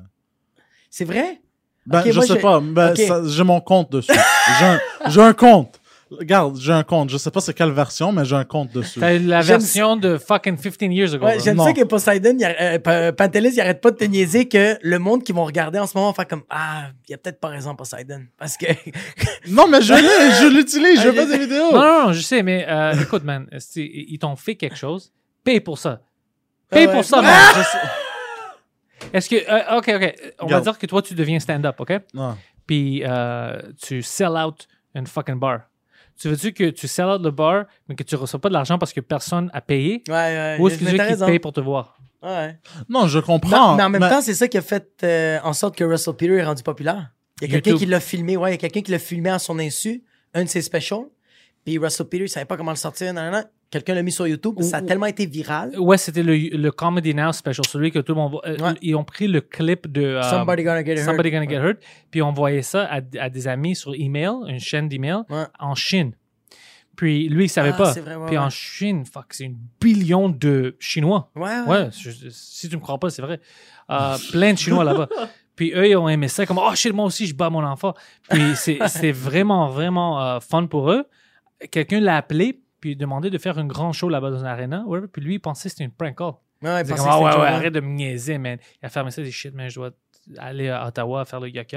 C'est 0.90 1.06
vrai? 1.06 1.42
Ben, 1.86 2.00
Ok, 2.00 2.08
je 2.08 2.14
moi, 2.16 2.26
sais 2.26 2.34
j'ai- 2.36 2.40
pas. 2.40 2.60
Ben, 2.62 2.92
ok. 2.92 2.98
ça- 3.00 3.22
j'ai 3.28 3.44
mon 3.44 3.60
compte 3.60 3.92
dessus. 3.92 4.14
j'ai, 4.60 4.66
un, 4.66 4.80
j'ai 5.08 5.22
un 5.22 5.34
compte. 5.34 5.80
Regarde, 6.20 6.58
j'ai 6.60 6.72
un 6.72 6.84
compte. 6.84 7.10
Je 7.10 7.18
sais 7.18 7.32
pas 7.32 7.42
c'est 7.42 7.54
quelle 7.54 7.72
version, 7.72 8.12
mais 8.12 8.26
j'ai 8.26 8.36
un 8.36 8.44
compte 8.46 8.72
dessus. 8.72 9.00
T'as 9.00 9.18
la 9.20 9.42
version 9.42 9.96
de 9.98 10.18
fucking 10.18 10.58
15 10.58 10.78
years 10.92 11.14
ago. 11.14 11.26
Ouais, 11.26 11.40
j'aime 11.40 11.58
ça 11.60 11.74
que 11.74 11.84
Poseidon, 11.84 12.36
il 12.40 12.44
arr- 12.46 12.56
euh, 12.60 12.80
Pa- 12.80 13.12
Pantelis, 13.14 13.52
il 13.54 13.62
arrête 13.62 13.82
pas 13.82 13.92
de 13.92 13.98
te 13.98 14.04
niaiser 14.06 14.48
que 14.48 14.78
le 14.82 15.00
monde 15.00 15.24
qui 15.24 15.32
vont 15.32 15.46
regarder 15.46 15.80
en 15.80 15.88
ce 15.88 15.98
moment 15.98 16.10
va 16.12 16.16
faire 16.16 16.28
comme 16.28 16.44
Ah, 16.50 16.90
il 17.08 17.12
y 17.12 17.14
a 17.14 17.18
peut-être 17.18 17.40
pas 17.40 17.50
raison, 17.50 17.76
Poseidon. 17.76 18.24
Parce 18.38 18.58
que. 18.58 18.66
Non, 19.50 19.68
mais 19.68 19.82
je 19.82 19.94
l'ai, 19.94 20.00
je 20.42 20.56
l'utilise, 20.56 21.02
je 21.02 21.12
fais 21.12 21.26
des 21.26 21.38
vidéos. 21.38 21.72
Non, 21.74 21.80
non, 21.82 22.04
non, 22.08 22.14
je 22.14 22.22
sais, 22.22 22.42
mais 22.44 22.66
euh, 22.70 22.94
écoute, 23.02 23.24
man, 23.26 23.48
ils 23.76 24.18
t'ont 24.20 24.36
fait 24.38 24.56
quelque 24.56 24.78
chose. 24.78 25.12
Paye 25.44 25.60
pour 25.60 25.78
ça. 25.78 26.02
Paye 26.70 26.86
Ah 26.86 26.88
ouais. 26.90 26.94
pour 26.96 27.04
ça, 27.04 27.22
man. 27.22 27.34
Je 27.56 27.62
sais- 27.62 27.78
Est-ce 29.14 29.30
que. 29.30 29.36
euh, 29.36 29.78
ok, 29.78 29.92
ok. 29.96 30.34
On 30.42 30.48
va 30.48 30.62
dire 30.62 30.78
que 30.78 30.86
toi, 30.86 31.02
tu 31.02 31.14
deviens 31.14 31.40
stand-up, 31.40 31.76
ok? 31.80 31.94
Non. 32.14 32.38
Puis 32.66 33.04
euh, 33.06 33.60
tu 33.82 34.02
sell 34.02 34.30
out 34.30 34.68
une 34.96 35.06
fucking 35.08 35.36
bar. 35.40 35.62
Tu 36.24 36.30
veux-tu 36.30 36.54
que 36.54 36.70
tu 36.70 36.88
sell 36.88 37.04
out 37.08 37.22
le 37.22 37.32
bar, 37.32 37.66
mais 37.90 37.96
que 37.96 38.04
tu 38.04 38.16
reçois 38.16 38.40
pas 38.40 38.48
de 38.48 38.54
l'argent 38.54 38.80
parce 38.80 38.94
que 38.94 39.02
personne 39.02 39.50
a 39.52 39.60
payé? 39.60 40.02
Ouais, 40.08 40.14
ouais. 40.14 40.58
Ou 40.58 40.70
est-ce 40.70 40.76
que 40.80 40.86
tu 40.86 40.98
veux 40.98 41.06
qu'ils 41.06 41.26
payent 41.26 41.40
pour 41.40 41.52
te 41.52 41.60
voir? 41.60 41.98
Ouais. 42.22 42.58
Non, 42.88 43.08
je 43.08 43.18
Non, 43.20 43.26
comprends. 43.26 43.76
mais 43.76 43.84
en 43.84 43.90
même 43.90 44.02
mais- 44.02 44.10
temps, 44.10 44.22
c'est 44.22 44.34
ça 44.34 44.48
qui 44.48 44.58
a 44.58 44.62
fait 44.62 44.88
euh, 45.04 45.40
en 45.44 45.52
sorte 45.52 45.76
que 45.76 45.84
Russell 45.84 46.14
Peter 46.14 46.36
est 46.36 46.46
rendu 46.46 46.64
populaire. 46.64 47.12
Il 47.42 47.52
y 47.52 47.54
a 47.54 47.60
quelqu'un 47.60 47.78
qui 47.78 47.86
l'a 47.86 48.00
filmé, 48.00 48.38
ouais, 48.38 48.52
il 48.52 48.54
y 48.54 48.56
a 48.56 48.58
quelqu'un 48.58 48.80
qui 48.82 48.92
l'a 48.92 49.00
filmé 49.00 49.32
à 49.32 49.38
son 49.38 49.60
insu, 49.60 50.02
un 50.34 50.46
de 50.46 50.48
ses 50.48 50.62
specials. 50.62 51.08
Puis 51.66 51.78
Russell 51.78 52.06
Peter, 52.08 52.24
il 52.24 52.30
savait 52.30 52.46
pas 52.46 52.56
comment 52.56 52.72
le 52.72 52.78
sortir, 52.78 53.14
nan, 53.14 53.26
nan, 53.26 53.32
nan. 53.34 53.46
Quelqu'un 53.74 53.96
l'a 53.96 54.04
mis 54.04 54.12
sur 54.12 54.28
YouTube, 54.28 54.62
ça 54.62 54.78
a 54.78 54.82
tellement 54.84 55.08
été 55.08 55.26
viral. 55.26 55.74
Ouais, 55.80 55.98
c'était 55.98 56.22
le, 56.22 56.36
le 56.36 56.72
Comedy 56.72 57.16
Now 57.16 57.32
special, 57.32 57.66
celui 57.68 57.90
que 57.92 57.98
tout 58.00 58.14
le 58.14 58.20
monde 58.22 58.32
voit. 58.34 58.48
Euh, 58.48 58.56
Ouais. 58.60 58.74
Ils 58.84 58.96
ont 58.96 59.04
pris 59.04 59.28
le 59.28 59.42
clip 59.42 59.92
de 59.92 60.02
euh, 60.04 60.22
Somebody 60.22 60.64
gonna 60.64 60.86
get 60.86 60.94
hurt. 60.96 61.06
Somebody 61.06 61.32
Gonna 61.32 61.48
Get 61.50 61.56
Hurt, 61.58 61.78
puis 62.12 62.22
on 62.22 62.28
envoyé 62.28 62.62
ça 62.62 62.84
à, 62.86 63.02
à 63.20 63.30
des 63.30 63.48
amis 63.48 63.76
sur 63.76 63.96
email, 63.96 64.30
une 64.48 64.60
chaîne 64.60 64.88
d'email, 64.88 65.24
Ouais. 65.30 65.46
en 65.60 65.74
Chine. 65.74 66.12
Puis 66.96 67.28
lui, 67.30 67.46
il 67.46 67.50
savait 67.50 67.72
Ah, 67.74 67.78
pas. 67.78 67.94
puis 68.28 68.38
en 68.38 68.52
Chine, 68.52 69.04
fuck, 69.06 69.26
c'est 69.32 69.46
une 69.46 69.58
billion 69.82 70.30
de 70.30 70.76
Chinois. 70.80 71.32
Ouais, 71.36 71.62
ouais. 71.68 71.90
Je- 71.92 72.30
si 72.30 72.70
tu 72.70 72.76
me 72.76 72.82
crois 72.82 73.00
pas, 73.00 73.10
c'est 73.10 73.24
vrai. 73.24 73.40
Euh, 73.90 74.16
plein 74.32 74.54
de 74.54 74.58
Chinois 74.60 74.84
là-bas. 74.84 75.10
Puis 75.56 75.72
eux, 75.76 75.88
ils 75.88 75.96
ont 75.96 76.08
aimé 76.10 76.28
ça, 76.28 76.46
comme, 76.46 76.60
oh 76.60 76.76
shit, 76.76 76.94
moi 76.94 77.06
aussi, 77.06 77.26
je 77.28 77.34
bats 77.36 77.50
mon 77.50 77.64
enfant. 77.64 77.94
Puis 78.30 78.42
c'est- 78.56 79.12
vraiment, 79.12 79.68
vraiment 79.70 80.22
euh, 80.24 80.40
fun 80.40 80.68
pour 80.68 80.92
eux. 80.92 81.06
Quelqu'un 81.72 82.00
l'a 82.00 82.18
appelé, 82.18 82.60
puis 82.84 82.98
demandé 82.98 83.30
de 83.30 83.38
faire 83.38 83.58
un 83.58 83.66
grand 83.66 83.94
show 83.94 84.10
là-bas 84.10 84.30
dans 84.30 84.40
une 84.40 84.46
arena. 84.46 84.84
whatever. 84.86 85.08
Puis 85.08 85.22
lui, 85.22 85.36
il 85.36 85.40
pensait 85.40 85.70
que 85.70 85.72
c'était 85.72 85.86
une 85.86 85.92
prank 85.92 86.18
call. 86.18 86.34
Ouais, 86.62 86.70
ouais, 86.70 86.82
Il 86.82 86.88
comme, 86.90 86.98
que 86.98 87.02
ah 87.02 87.14
c'était 87.14 87.24
ouais, 87.24 87.24
ouais, 87.24 87.32
joke, 87.32 87.42
arrête 87.46 87.74
de 87.74 87.80
me 87.80 87.88
niaiser, 87.94 88.38
man. 88.38 88.58
Il 88.82 88.86
a 88.86 88.90
fermé 88.90 89.10
ça, 89.10 89.22
dit 89.22 89.32
shit, 89.32 89.54
man, 89.56 89.70
je 89.70 89.76
dois 89.76 89.92
aller 90.38 90.68
à 90.68 90.86
Ottawa 90.86 91.24
faire 91.24 91.40
le 91.40 91.48
Yuck 91.48 91.74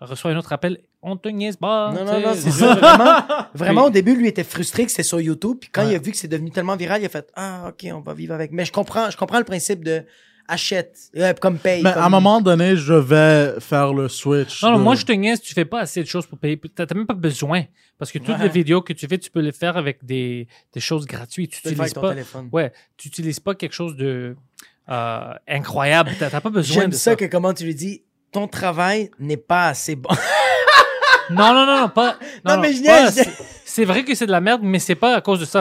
reçoit 0.00 0.32
un 0.32 0.36
autre 0.36 0.52
appel, 0.52 0.80
on 1.02 1.16
te 1.16 1.28
niaise 1.28 1.56
pas. 1.56 1.92
Non, 1.92 2.04
non, 2.04 2.20
non, 2.20 2.34
c'est 2.34 2.50
ça. 2.50 2.74
Vraiment, 2.74 3.46
vraiment 3.54 3.84
au 3.84 3.90
début, 3.90 4.16
lui 4.16 4.28
était 4.28 4.44
frustré 4.44 4.84
que 4.84 4.90
c'était 4.90 5.02
sur 5.02 5.20
YouTube. 5.20 5.58
Puis 5.60 5.70
quand 5.70 5.82
Ouais. 5.84 5.92
il 5.92 5.94
a 5.94 5.98
vu 5.98 6.10
que 6.10 6.16
c'est 6.16 6.28
devenu 6.28 6.50
tellement 6.50 6.76
viral, 6.76 7.00
il 7.00 7.06
a 7.06 7.08
fait 7.08 7.30
Ah, 7.36 7.66
OK, 7.68 7.86
on 7.92 8.00
va 8.00 8.12
vivre 8.14 8.34
avec. 8.34 8.50
Mais 8.52 8.64
je 8.64 8.72
comprends, 8.72 9.08
je 9.10 9.16
comprends 9.16 9.38
le 9.38 9.44
principe 9.44 9.84
de 9.84 10.04
achète, 10.48 10.98
euh, 11.16 11.32
comme 11.34 11.58
paye. 11.58 11.82
Mais 11.82 11.92
comme- 11.92 12.02
à 12.02 12.06
un 12.06 12.08
moment 12.10 12.40
donné, 12.40 12.76
je 12.76 12.92
vais 12.94 13.58
faire 13.60 13.92
le 13.94 14.08
switch. 14.08 14.62
Non, 14.62 14.72
non, 14.72 14.78
de- 14.78 14.82
moi, 14.82 14.94
je 14.94 15.04
te 15.04 15.12
niaise, 15.12 15.40
tu 15.40 15.54
fais 15.54 15.64
pas 15.64 15.80
assez 15.80 16.02
de 16.02 16.08
choses 16.08 16.26
pour 16.26 16.38
payer. 16.38 16.60
T'as 16.74 16.86
même 16.94 17.06
pas 17.06 17.14
besoin. 17.14 17.62
Parce 17.98 18.10
que 18.10 18.18
toutes 18.18 18.36
Ouais. 18.38 18.42
les 18.42 18.48
vidéos 18.48 18.82
que 18.82 18.92
tu 18.92 19.06
fais, 19.06 19.18
tu 19.18 19.30
peux 19.30 19.40
les 19.40 19.52
faire 19.52 19.76
avec 19.76 20.04
des, 20.04 20.48
des 20.72 20.80
choses 20.80 21.06
gratuites. 21.06 21.52
Tu 21.62 21.68
Tu 21.70 21.74
ton 21.74 22.00
pas. 22.00 22.10
téléphone. 22.10 22.48
Ouais, 22.52 22.72
tu 22.96 23.08
n'utilises 23.08 23.40
pas 23.40 23.54
quelque 23.54 23.72
chose 23.74 23.96
de 23.96 24.36
euh, 24.90 25.32
incroyable. 25.48 26.10
T'as 26.18 26.40
pas 26.40 26.50
besoin 26.50 26.82
J'aime 26.82 26.90
de 26.90 26.94
ça 26.96 27.12
ça. 27.12 27.16
que 27.16 27.24
comment 27.26 27.54
tu 27.54 27.64
lui 27.64 27.74
dis 27.74 28.02
ton 28.32 28.48
travail 28.48 29.10
n'est 29.18 29.36
pas 29.38 29.68
assez 29.68 29.94
bon. 29.96 30.10
Non, 31.30 31.54
non, 31.54 31.64
non, 31.66 31.80
non, 31.82 31.88
pas. 31.88 32.18
Non, 32.44 32.58
mais 32.58 32.72
je 32.74 32.82
C'est 33.64 33.84
vrai 33.86 34.04
que 34.04 34.14
c'est 34.14 34.26
de 34.26 34.30
la 34.32 34.42
merde, 34.42 34.60
mais 34.62 34.78
c'est 34.78 34.94
pas 34.94 35.14
à 35.16 35.20
cause 35.22 35.40
de 35.40 35.46
ça. 35.46 35.60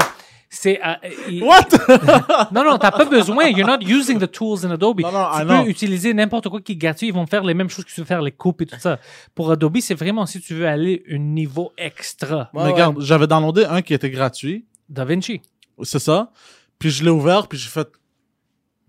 C'est. 0.55 0.79
euh, 0.85 1.41
What? 1.41 1.67
Non, 2.51 2.63
non, 2.63 2.77
t'as 2.77 2.91
pas 2.91 3.05
besoin. 3.05 3.47
You're 3.47 3.67
not 3.67 3.79
using 3.81 4.19
the 4.19 4.29
tools 4.31 4.63
in 4.65 4.69
Adobe. 4.71 5.01
Non, 5.01 5.11
non, 5.11 5.25
tu 5.33 5.41
I 5.41 5.45
peux 5.45 5.53
know. 5.53 5.65
utiliser 5.65 6.13
n'importe 6.13 6.47
quoi 6.47 6.61
qui 6.61 6.73
est 6.73 6.75
gratuit. 6.75 7.07
Ils 7.07 7.13
vont 7.13 7.25
faire 7.25 7.43
les 7.43 7.55
mêmes 7.55 7.69
choses 7.69 7.85
que 7.85 7.91
tu 7.91 8.01
veux 8.01 8.05
faire, 8.05 8.21
les 8.21 8.31
coupes 8.31 8.61
et 8.61 8.67
tout 8.67 8.77
ça. 8.79 8.99
Pour 9.33 9.49
Adobe, 9.51 9.77
c'est 9.81 9.95
vraiment 9.95 10.27
si 10.27 10.39
tu 10.41 10.53
veux 10.53 10.67
aller 10.67 11.03
un 11.11 11.17
niveau 11.17 11.73
extra. 11.77 12.51
Ouais, 12.53 12.63
Mais 12.65 12.71
regarde, 12.71 13.01
j'avais 13.01 13.25
downloadé 13.25 13.65
un 13.65 13.81
qui 13.81 13.93
était 13.95 14.11
gratuit. 14.11 14.65
Da 14.89 15.05
Vinci. 15.05 15.41
C'est 15.81 15.97
ça. 15.99 16.31
Puis 16.77 16.91
je 16.91 17.03
l'ai 17.03 17.09
ouvert, 17.09 17.47
puis 17.47 17.57
j'ai 17.57 17.69
fait. 17.69 17.87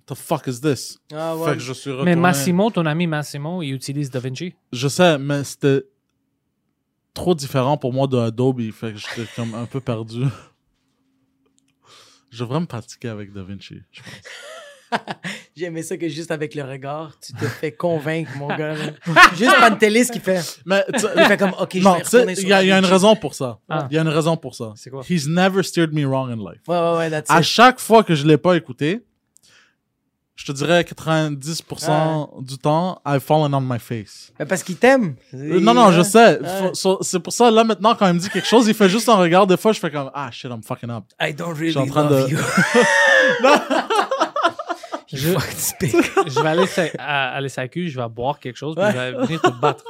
The 0.07 0.15
fuck 0.15 0.47
is 0.47 0.61
this? 0.61 0.99
Ah, 1.15 1.35
Fait 1.47 1.55
que 1.55 1.61
je 1.61 1.73
suis 1.73 1.91
retourné. 1.91 2.15
Mais 2.15 2.21
Massimo, 2.21 2.71
ton 2.71 2.85
ami 2.85 3.07
Massimo, 3.07 3.63
il 3.63 3.73
utilise 3.73 4.11
Da 4.11 4.21
Vinci. 4.21 4.53
Je 4.71 4.87
sais, 4.89 5.17
mais 5.17 5.43
c'était 5.45 5.83
trop 7.15 7.35
différent 7.35 7.79
pour 7.79 7.95
moi 7.95 8.07
de 8.07 8.19
Adobe. 8.19 8.61
Fait 8.71 8.93
que 8.93 8.99
j'étais 8.99 9.27
comme 9.35 9.55
un 9.55 9.65
peu 9.65 9.81
perdu. 9.81 10.25
Je 12.35 12.41
devrais 12.41 12.59
me 12.61 12.67
pratiquer 12.67 13.09
avec 13.09 13.33
DaVinci, 13.33 13.81
je 13.93 14.01
pense. 14.03 15.01
J'ai 15.57 15.67
aimé 15.67 15.83
ça 15.83 15.97
que 15.97 16.09
juste 16.09 16.31
avec 16.31 16.55
le 16.55 16.63
regard, 16.63 17.13
tu 17.25 17.33
te 17.33 17.45
fais 17.47 17.73
convaincre, 17.73 18.31
mon 18.37 18.49
gars. 18.49 18.75
Juste 19.37 19.55
Pantelis 19.59 20.09
qui 20.13 20.21
fait. 20.21 20.41
Mais 20.67 20.85
tu- 20.97 21.07
Il 21.17 21.25
fait 21.25 21.37
comme, 21.37 21.55
OK, 21.61 21.71
je 21.75 21.79
non, 21.81 21.95
vais 21.95 22.05
sur 22.05 22.21
il 22.45 22.49
y, 22.49 22.53
a- 22.53 22.63
il 22.63 22.69
y 22.69 22.73
a 22.73 22.79
une 22.79 22.85
raison 22.85 23.17
pour 23.17 23.35
ça. 23.35 23.59
Il 23.69 23.75
Ah. 23.77 23.89
y 23.91 23.99
a 23.99 24.03
une 24.03 24.09
raison 24.09 24.37
pour 24.37 24.55
ça. 24.55 24.73
C'est 24.77 24.91
quoi? 24.91 25.03
He's 25.09 25.27
never 25.27 25.63
steered 25.65 25.93
me 25.93 26.05
wrong 26.05 26.31
in 26.31 26.37
life. 26.37 26.61
Ouais, 26.69 26.77
ouais, 26.79 26.97
ouais, 26.99 27.11
that's 27.11 27.31
À 27.31 27.39
it. 27.39 27.45
chaque 27.45 27.81
fois 27.81 28.05
que 28.05 28.15
je 28.15 28.25
l'ai 28.27 28.37
pas 28.39 28.57
écouté, 28.57 29.05
je 30.37 30.45
te 30.47 30.53
dirais 30.53 30.83
90% 30.83 32.43
du 32.45 32.59
temps, 32.59 33.01
I've 33.07 33.21
fallen 33.21 33.55
on 33.55 33.61
my 33.61 33.79
face. 33.79 34.33
Mais 34.39 34.47
Parce 34.47 34.63
qu'il 34.63 34.77
t'aime. 34.77 35.15
Euh, 35.33 35.61
Non, 35.61 35.75
non, 35.75 35.91
je 35.93 36.03
sais. 36.03 36.41
Ouais. 36.41 36.49
Faut- 36.61 36.75
so- 36.75 36.99
C'est 37.03 37.21
pour 37.21 37.33
ça, 37.33 37.51
là, 37.51 37.63
maintenant, 37.65 37.95
quand 37.95 38.07
il 38.09 38.15
me 38.15 38.19
dit 38.19 38.29
quelque 38.31 38.47
chose, 38.49 38.67
il 38.67 38.75
fait 38.75 38.89
juste 38.89 39.09
un 39.09 39.15
regard. 39.17 39.47
Des 39.47 39.57
fois, 39.57 39.73
je 39.73 39.79
fais 39.81 39.91
comme, 39.91 40.11
ah, 40.15 40.31
shit, 40.33 40.51
I'm 40.51 40.63
fucking 40.63 40.91
up. 40.91 41.05
I 41.21 41.33
don't 41.35 41.53
really 41.55 41.71
suis 41.71 41.79
en 41.81 41.87
train 41.87 42.09
love 42.09 42.27
de- 42.29 42.33
you. 42.33 42.39
Je- 45.13 45.29
je 46.29 46.41
vais 46.43 46.49
aller 46.49 46.67
sa- 46.67 46.87
à, 46.99 47.35
à 47.37 47.41
l'SAQ, 47.41 47.89
je 47.89 48.01
vais 48.01 48.09
boire 48.09 48.41
quelque 48.41 48.57
chose, 48.57 48.75
puis 48.75 48.85
Ouais. 48.85 48.91
je 48.93 48.97
vais 48.99 49.13
venir 49.27 49.41
te 49.41 49.51
battre. 49.51 49.85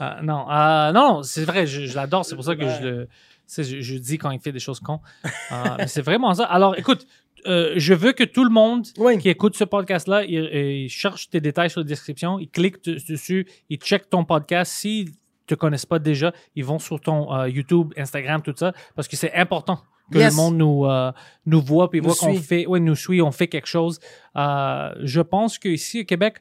Euh, 0.00 0.10
non, 0.22 0.50
euh, 0.50 0.90
non, 0.92 1.22
c'est 1.22 1.44
vrai, 1.44 1.66
je, 1.66 1.86
je 1.86 1.94
l'adore, 1.94 2.24
c'est 2.24 2.34
pour 2.34 2.44
ça 2.44 2.56
que 2.56 2.68
je 2.68 2.82
le. 2.82 3.08
Je, 3.56 3.62
je 3.62 3.96
dis 3.98 4.16
quand 4.18 4.30
il 4.30 4.40
fait 4.40 4.52
des 4.52 4.58
choses 4.58 4.80
cons. 4.80 5.00
Euh, 5.24 5.30
mais 5.78 5.86
c'est 5.86 6.00
vraiment 6.02 6.32
ça. 6.34 6.44
Alors, 6.44 6.76
écoute, 6.78 7.06
euh, 7.46 7.72
je 7.76 7.94
veux 7.94 8.12
que 8.12 8.24
tout 8.24 8.44
le 8.44 8.50
monde 8.50 8.86
Oui. 8.98 9.18
qui 9.18 9.28
écoute 9.28 9.56
ce 9.56 9.64
podcast-là, 9.64 10.24
il, 10.24 10.44
il 10.84 10.88
cherche 10.88 11.28
tes 11.30 11.40
détails 11.40 11.70
sur 11.70 11.80
la 11.80 11.86
description, 11.86 12.38
il 12.38 12.48
clique 12.48 12.82
dessus, 12.84 13.46
il 13.68 13.78
check 13.78 14.08
ton 14.10 14.24
podcast. 14.24 14.72
S'ils 14.72 15.10
te 15.46 15.54
connaissent 15.54 15.86
pas 15.86 15.98
déjà, 15.98 16.32
ils 16.54 16.64
vont 16.64 16.78
sur 16.78 17.00
ton 17.00 17.32
euh, 17.34 17.48
YouTube, 17.48 17.92
Instagram, 17.98 18.40
tout 18.42 18.54
ça, 18.56 18.72
parce 18.96 19.08
que 19.08 19.16
c'est 19.16 19.32
important 19.34 19.78
que 20.12 20.18
Yes. 20.18 20.32
le 20.32 20.36
monde 20.36 20.56
nous, 20.56 20.84
euh, 20.86 21.12
nous 21.46 21.60
voit 21.62 21.90
puis 21.90 22.00
Nous 22.00 22.08
voit 22.08 22.14
qu'on 22.16 22.34
fait, 22.34 22.66
ouais, 22.66 22.80
nous 22.80 22.94
suit, 22.94 23.20
on 23.22 23.30
fait 23.32 23.48
quelque 23.48 23.66
chose. 23.68 24.00
Je 24.36 25.20
pense 25.20 25.58
qu'ici 25.58 26.00
au 26.02 26.04
Québec, 26.04 26.36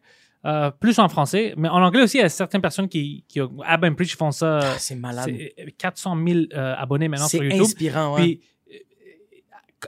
euh, 0.45 0.71
plus 0.71 0.99
en 0.99 1.07
français, 1.07 1.53
mais 1.55 1.69
en 1.69 1.81
anglais 1.81 2.03
aussi, 2.03 2.17
il 2.17 2.21
y 2.21 2.23
a 2.23 2.29
certaines 2.29 2.59
personnes 2.61 2.89
qui, 2.89 3.23
qui 3.29 3.39
Ab 3.39 3.85
and 3.85 3.93
Preach 3.95 4.17
font 4.17 4.31
ça. 4.31 4.59
Ah, 4.61 4.75
c'est 4.77 4.95
malade. 4.95 5.25
c'est 5.33 5.71
400 5.77 6.17
000 6.27 6.39
euh, 6.53 6.75
abonnés 6.77 7.07
maintenant 7.07 7.27
C'est 7.27 7.37
sur 7.37 7.45
YouTube. 7.45 7.61
inspirant, 7.61 8.15
ouais. 8.15 8.21
Puis, 8.21 8.41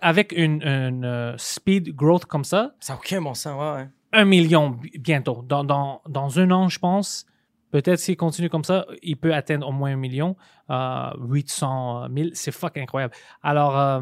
avec 0.01 0.31
une, 0.35 0.61
une, 0.63 1.05
euh, 1.05 1.35
speed 1.37 1.95
growth 1.95 2.25
comme 2.25 2.43
ça, 2.43 2.75
Ça 2.79 2.93
n'a 2.93 2.99
aucun 2.99 3.21
bon 3.21 3.33
sens, 3.33 3.59
ouais, 3.59 3.81
ouais. 3.83 3.89
un 4.13 4.25
million 4.25 4.69
bi- 4.69 4.91
bientôt. 4.97 5.43
Dans, 5.47 5.63
dans, 5.63 6.01
dans 6.07 6.39
un 6.39 6.51
an, 6.51 6.69
je 6.69 6.79
pense, 6.79 7.25
peut-être 7.71 7.99
s'il 7.99 8.15
continue 8.17 8.49
comme 8.49 8.63
ça, 8.63 8.85
il 9.03 9.17
peut 9.17 9.33
atteindre 9.33 9.67
au 9.67 9.71
moins 9.71 9.91
un 9.91 9.97
million. 9.97 10.35
Euh, 10.69 11.09
800 11.19 12.07
000, 12.15 12.29
c'est 12.33 12.51
fuck 12.51 12.77
incroyable. 12.77 13.13
Alors, 13.43 13.77
euh, 13.77 14.01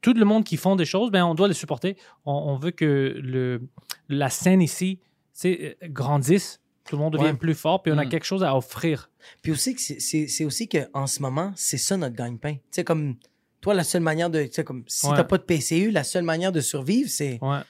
tout 0.00 0.12
le 0.14 0.24
monde 0.24 0.44
qui 0.44 0.56
font 0.56 0.76
des 0.76 0.84
choses, 0.84 1.10
ben, 1.10 1.24
on 1.24 1.34
doit 1.34 1.48
les 1.48 1.54
supporter. 1.54 1.96
On, 2.26 2.32
on 2.32 2.56
veut 2.56 2.70
que 2.72 3.14
le, 3.22 3.62
la 4.08 4.28
scène 4.28 4.60
ici 4.62 4.98
euh, 5.44 5.72
grandisse. 5.84 6.58
Tout 6.88 6.96
le 6.96 7.02
monde 7.02 7.14
Ouais. 7.14 7.32
plus 7.34 7.54
fort, 7.54 7.80
puis 7.80 7.92
on 7.92 7.98
a 7.98 8.04
Mm. 8.04 8.08
quelque 8.08 8.24
chose 8.26 8.42
à 8.42 8.56
offrir. 8.56 9.08
Puis 9.40 9.52
aussi, 9.52 9.76
c'est 9.78 10.44
aussi 10.44 10.68
qu'en 10.68 11.06
ce 11.06 11.22
moment, 11.22 11.52
c'est 11.54 11.78
ça 11.78 11.96
notre 11.96 12.16
gagne-pain. 12.16 12.54
Tu 12.54 12.60
sais, 12.72 12.84
comme 12.84 13.14
toi, 13.62 13.72
la 13.72 13.84
seule 13.84 14.02
manière 14.02 14.28
de. 14.28 14.42
Tu 14.44 14.52
sais, 14.52 14.64
comme 14.64 14.84
si 14.86 15.06
Ouais. 15.06 15.16
t'as 15.16 15.24
pas 15.24 15.38
de 15.38 15.42
PCU, 15.44 15.90
la 15.90 16.04
seule 16.04 16.24
manière 16.24 16.52
de 16.52 16.60
survivre, 16.60 17.08
c'est. 17.08 17.38
Ouais. 17.40 17.60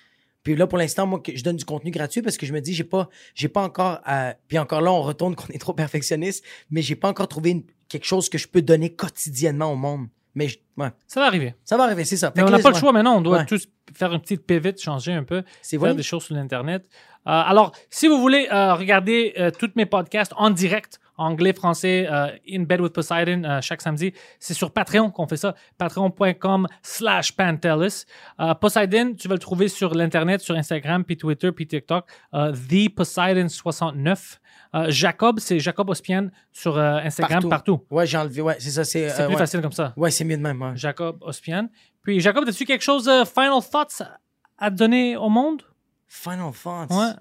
Puis 0.42 0.56
là, 0.56 0.66
pour 0.66 0.76
l'instant, 0.78 1.06
moi, 1.06 1.22
je 1.32 1.42
donne 1.44 1.54
du 1.56 1.64
contenu 1.64 1.92
gratuit 1.92 2.20
parce 2.20 2.36
que 2.36 2.46
je 2.46 2.52
me 2.52 2.60
dis, 2.60 2.74
j'ai 2.74 2.82
pas, 2.82 3.08
j'ai 3.36 3.48
pas 3.48 3.62
encore. 3.62 4.00
à- 4.04 4.34
Puis 4.48 4.58
encore 4.58 4.80
là, 4.80 4.90
on 4.90 5.02
retourne 5.02 5.36
qu'on 5.36 5.46
est 5.52 5.58
trop 5.60 5.72
perfectionniste, 5.74 6.44
mais 6.70 6.82
j'ai 6.82 6.96
pas 6.96 7.08
encore 7.08 7.28
trouvé 7.28 7.50
une- 7.50 7.62
quelque 7.88 8.06
chose 8.06 8.28
que 8.28 8.38
je 8.38 8.48
peux 8.48 8.62
donner 8.62 8.92
quotidiennement 8.92 9.70
au 9.72 9.76
monde. 9.76 10.08
Mais 10.34 10.48
je- 10.48 10.58
ouais, 10.78 10.88
Ça 11.06 11.20
va 11.20 11.26
arriver. 11.26 11.54
ça 11.64 11.76
va 11.76 11.84
arriver, 11.84 12.04
c'est 12.04 12.16
ça. 12.16 12.32
Mais 12.34 12.42
on 12.42 12.48
n'a 12.50 12.58
pas 12.58 12.70
le 12.70 12.76
choix 12.76 12.90
maintenant. 12.90 13.16
On 13.18 13.20
doit 13.20 13.38
Ouais. 13.40 13.46
tous 13.46 13.68
faire 13.94 14.12
une 14.14 14.20
petite 14.20 14.44
pivot, 14.46 14.72
changer 14.78 15.12
un 15.12 15.22
peu. 15.24 15.44
C'est 15.60 15.76
faire 15.76 15.88
vrai. 15.88 15.94
des 15.94 16.02
choses 16.02 16.24
sur 16.24 16.34
l'Internet. 16.34 16.84
Euh, 17.26 17.30
alors, 17.30 17.72
si 17.90 18.08
vous 18.08 18.18
voulez 18.18 18.48
euh, 18.50 18.74
regarder 18.74 19.34
euh, 19.38 19.50
tous 19.50 19.70
mes 19.76 19.84
podcasts 19.86 20.32
en 20.36 20.48
direct, 20.50 20.98
anglais, 21.16 21.52
français, 21.52 22.06
euh, 22.10 22.28
In 22.50 22.62
Bed 22.62 22.80
with 22.80 22.92
Poseidon, 22.92 23.44
euh, 23.44 23.60
chaque 23.60 23.80
samedi, 23.82 24.12
c'est 24.40 24.54
sur 24.54 24.72
Patreon 24.72 25.10
qu'on 25.10 25.26
fait 25.26 25.36
ça. 25.36 25.54
Patreon.com 25.78 26.66
slash 26.82 27.32
Pantelis. 27.36 28.04
Euh, 28.40 28.54
Poseidon, 28.54 29.14
tu 29.14 29.28
vas 29.28 29.34
le 29.34 29.40
trouver 29.40 29.68
sur 29.68 29.94
l'Internet, 29.94 30.40
sur 30.40 30.54
Instagram, 30.56 31.04
puis 31.04 31.16
Twitter, 31.16 31.52
puis 31.52 31.66
TikTok. 31.66 32.06
The 32.32 32.88
Poseidon69. 32.94 34.38
Euh, 34.74 34.86
Jacob, 34.88 35.38
c'est 35.38 35.58
Jacob 35.58 35.90
Ospian 35.90 36.28
sur 36.50 36.78
Instagram, 36.78 37.48
partout. 37.48 37.84
Ouais, 37.90 38.06
j'ai 38.06 38.16
enlevé. 38.18 38.40
Ouais, 38.42 38.56
c'est 38.58 38.70
ça. 38.70 38.84
C'est 38.84 39.06
plus 39.14 39.26
ouais. 39.26 39.36
facile 39.36 39.60
comme 39.60 39.72
ça. 39.72 39.92
Ouais, 39.96 40.10
c'est 40.10 40.24
mieux 40.24 40.36
de 40.36 40.42
même. 40.42 40.60
ouais. 40.62 40.72
Jacob 40.76 41.18
Ospian. 41.22 41.68
Puis, 42.02 42.20
Jacob, 42.20 42.44
as-tu 42.48 42.64
quelque 42.64 42.82
chose, 42.82 43.04
final 43.26 43.60
thoughts 43.70 44.00
à- 44.00 44.18
à 44.58 44.70
donner 44.70 45.16
au 45.16 45.28
monde? 45.28 45.62
Final 46.08 46.52
Thoughts? 46.52 46.90
Ouais. 46.90 47.12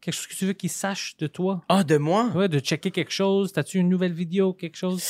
Quelque 0.00 0.14
chose 0.14 0.26
que 0.26 0.34
tu 0.34 0.46
veux 0.46 0.52
qu'ils 0.54 0.70
sachent 0.70 1.16
de 1.18 1.26
toi? 1.26 1.62
Ah, 1.68 1.84
de 1.84 1.98
moi? 1.98 2.30
Ouais, 2.34 2.48
de 2.48 2.58
checker 2.58 2.90
quelque 2.90 3.12
chose. 3.12 3.52
T'as-tu 3.52 3.78
une 3.78 3.88
nouvelle 3.88 4.14
vidéo, 4.14 4.54
quelque 4.54 4.76
chose? 4.76 5.02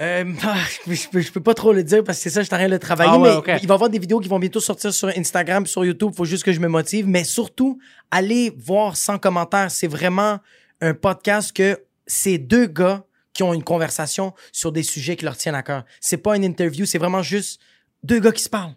Euh, 0.00 0.32
ah, 0.42 0.56
je, 0.86 1.08
peux, 1.08 1.20
je 1.20 1.32
peux 1.32 1.42
pas 1.42 1.54
trop 1.54 1.72
le 1.72 1.82
dire 1.82 2.02
parce 2.04 2.18
que 2.18 2.24
c'est 2.24 2.30
ça, 2.30 2.40
je 2.40 2.46
suis 2.46 2.54
en 2.54 2.58
train 2.58 2.68
de 2.68 2.76
travailler. 2.76 3.10
Ah 3.12 3.18
ouais, 3.18 3.42
mais 3.46 3.58
il 3.62 3.66
va 3.66 3.74
y 3.74 3.76
avoir 3.76 3.90
des 3.90 3.98
vidéos 3.98 4.20
qui 4.20 4.28
vont 4.28 4.38
bientôt 4.38 4.60
sortir 4.60 4.92
sur 4.92 5.08
Instagram, 5.08 5.66
sur 5.66 5.84
YouTube. 5.84 6.12
faut 6.16 6.24
juste 6.24 6.44
que 6.44 6.52
je 6.52 6.60
me 6.60 6.68
motive. 6.68 7.08
Mais 7.08 7.24
surtout, 7.24 7.78
allez 8.10 8.52
voir 8.56 8.96
sans 8.96 9.18
commentaire. 9.18 9.70
C'est 9.70 9.88
vraiment 9.88 10.38
un 10.80 10.94
podcast 10.94 11.52
que 11.52 11.80
c'est 12.06 12.38
deux 12.38 12.66
gars 12.66 13.04
qui 13.32 13.42
ont 13.42 13.52
une 13.52 13.64
conversation 13.64 14.32
sur 14.52 14.70
des 14.70 14.82
sujets 14.82 15.16
qui 15.16 15.24
leur 15.24 15.36
tiennent 15.36 15.56
à 15.56 15.62
cœur. 15.62 15.84
C'est 16.00 16.18
pas 16.18 16.36
une 16.36 16.44
interview, 16.44 16.86
c'est 16.86 16.98
vraiment 16.98 17.22
juste 17.22 17.60
deux 18.04 18.20
gars 18.20 18.32
qui 18.32 18.42
se 18.42 18.48
parlent. 18.48 18.76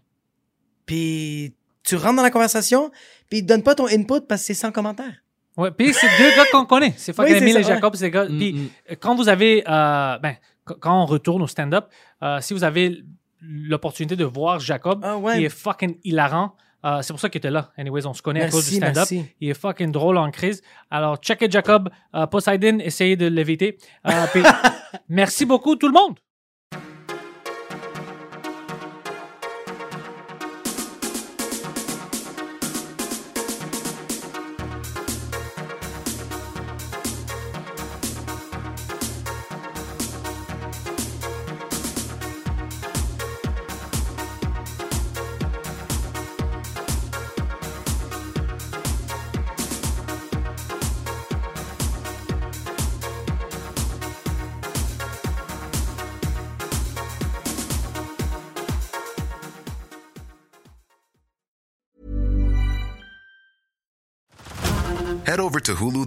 Puis 0.88 1.54
tu 1.84 1.96
rentres 1.96 2.16
dans 2.16 2.24
la 2.24 2.32
conversation, 2.32 2.92
puis 3.30 3.40
ils 3.40 3.42
te 3.44 3.48
donnent 3.48 3.64
pas 3.64 3.76
ton 3.76 3.88
input 3.88 4.22
parce 4.28 4.42
que 4.42 4.48
c'est 4.48 4.54
sans 4.56 4.72
commentaire. 4.72 5.14
Ouais, 5.58 5.72
puis 5.72 5.94
c'est 5.94 6.08
deux 6.20 6.36
gars 6.36 6.46
qu'on 6.52 6.66
connaît. 6.66 6.94
C'est 6.98 7.14
fucking 7.14 7.34
Oui, 7.34 7.40
c'est 7.40 7.44
Emile 7.44 7.54
ça, 7.56 7.72
et 7.72 7.76
Jacob, 7.76 7.96
c'est 7.96 8.06
des 8.06 8.12
gars. 8.12 8.26
Mm, 8.26 8.38
Puis 8.38 8.54
mm. 8.54 8.70
euh, 8.92 8.96
quand 9.00 9.16
vous 9.16 9.28
avez, 9.28 9.64
euh, 9.68 10.18
ben, 10.20 10.36
qu- 10.68 10.76
quand 10.80 11.02
on 11.02 11.06
retourne 11.06 11.42
au 11.42 11.48
stand-up, 11.48 11.88
euh, 12.24 12.40
si 12.42 12.54
vous 12.54 12.64
avez 12.64 13.04
l'opportunité 13.42 14.16
de 14.16 14.24
voir 14.26 14.60
Jacob, 14.60 15.02
Ah 15.04 15.18
ouais. 15.18 15.40
il 15.40 15.46
est 15.46 15.50
fucking 15.50 15.98
hilarant. 16.04 16.54
Euh, 16.86 17.02
c'est 17.02 17.12
pour 17.12 17.20
ça 17.20 17.28
qu'il 17.30 17.40
était 17.40 17.50
là. 17.50 17.72
Anyways, 17.78 18.06
on 18.06 18.14
se 18.14 18.22
connaît 18.22 18.44
à 18.44 18.50
cause 18.50 18.70
du 18.70 18.80
Merci, 18.80 18.94
stand-up. 18.94 19.10
merci. 19.12 19.26
Il 19.42 19.50
est 19.50 19.54
fucking 19.60 19.92
drôle 19.92 20.18
en 20.18 20.30
crise. 20.30 20.62
Alors, 20.92 21.18
checkez 21.18 21.50
Jacob. 21.50 21.90
Euh, 22.14 22.28
Poseidon, 22.28 22.78
essayez 22.80 23.16
de 23.16 23.26
l'éviter. 23.28 23.78
Euh, 24.08 24.12
merci 25.10 25.46
beaucoup, 25.46 25.76
tout 25.76 25.88
le 25.88 25.94
monde. 25.94 26.18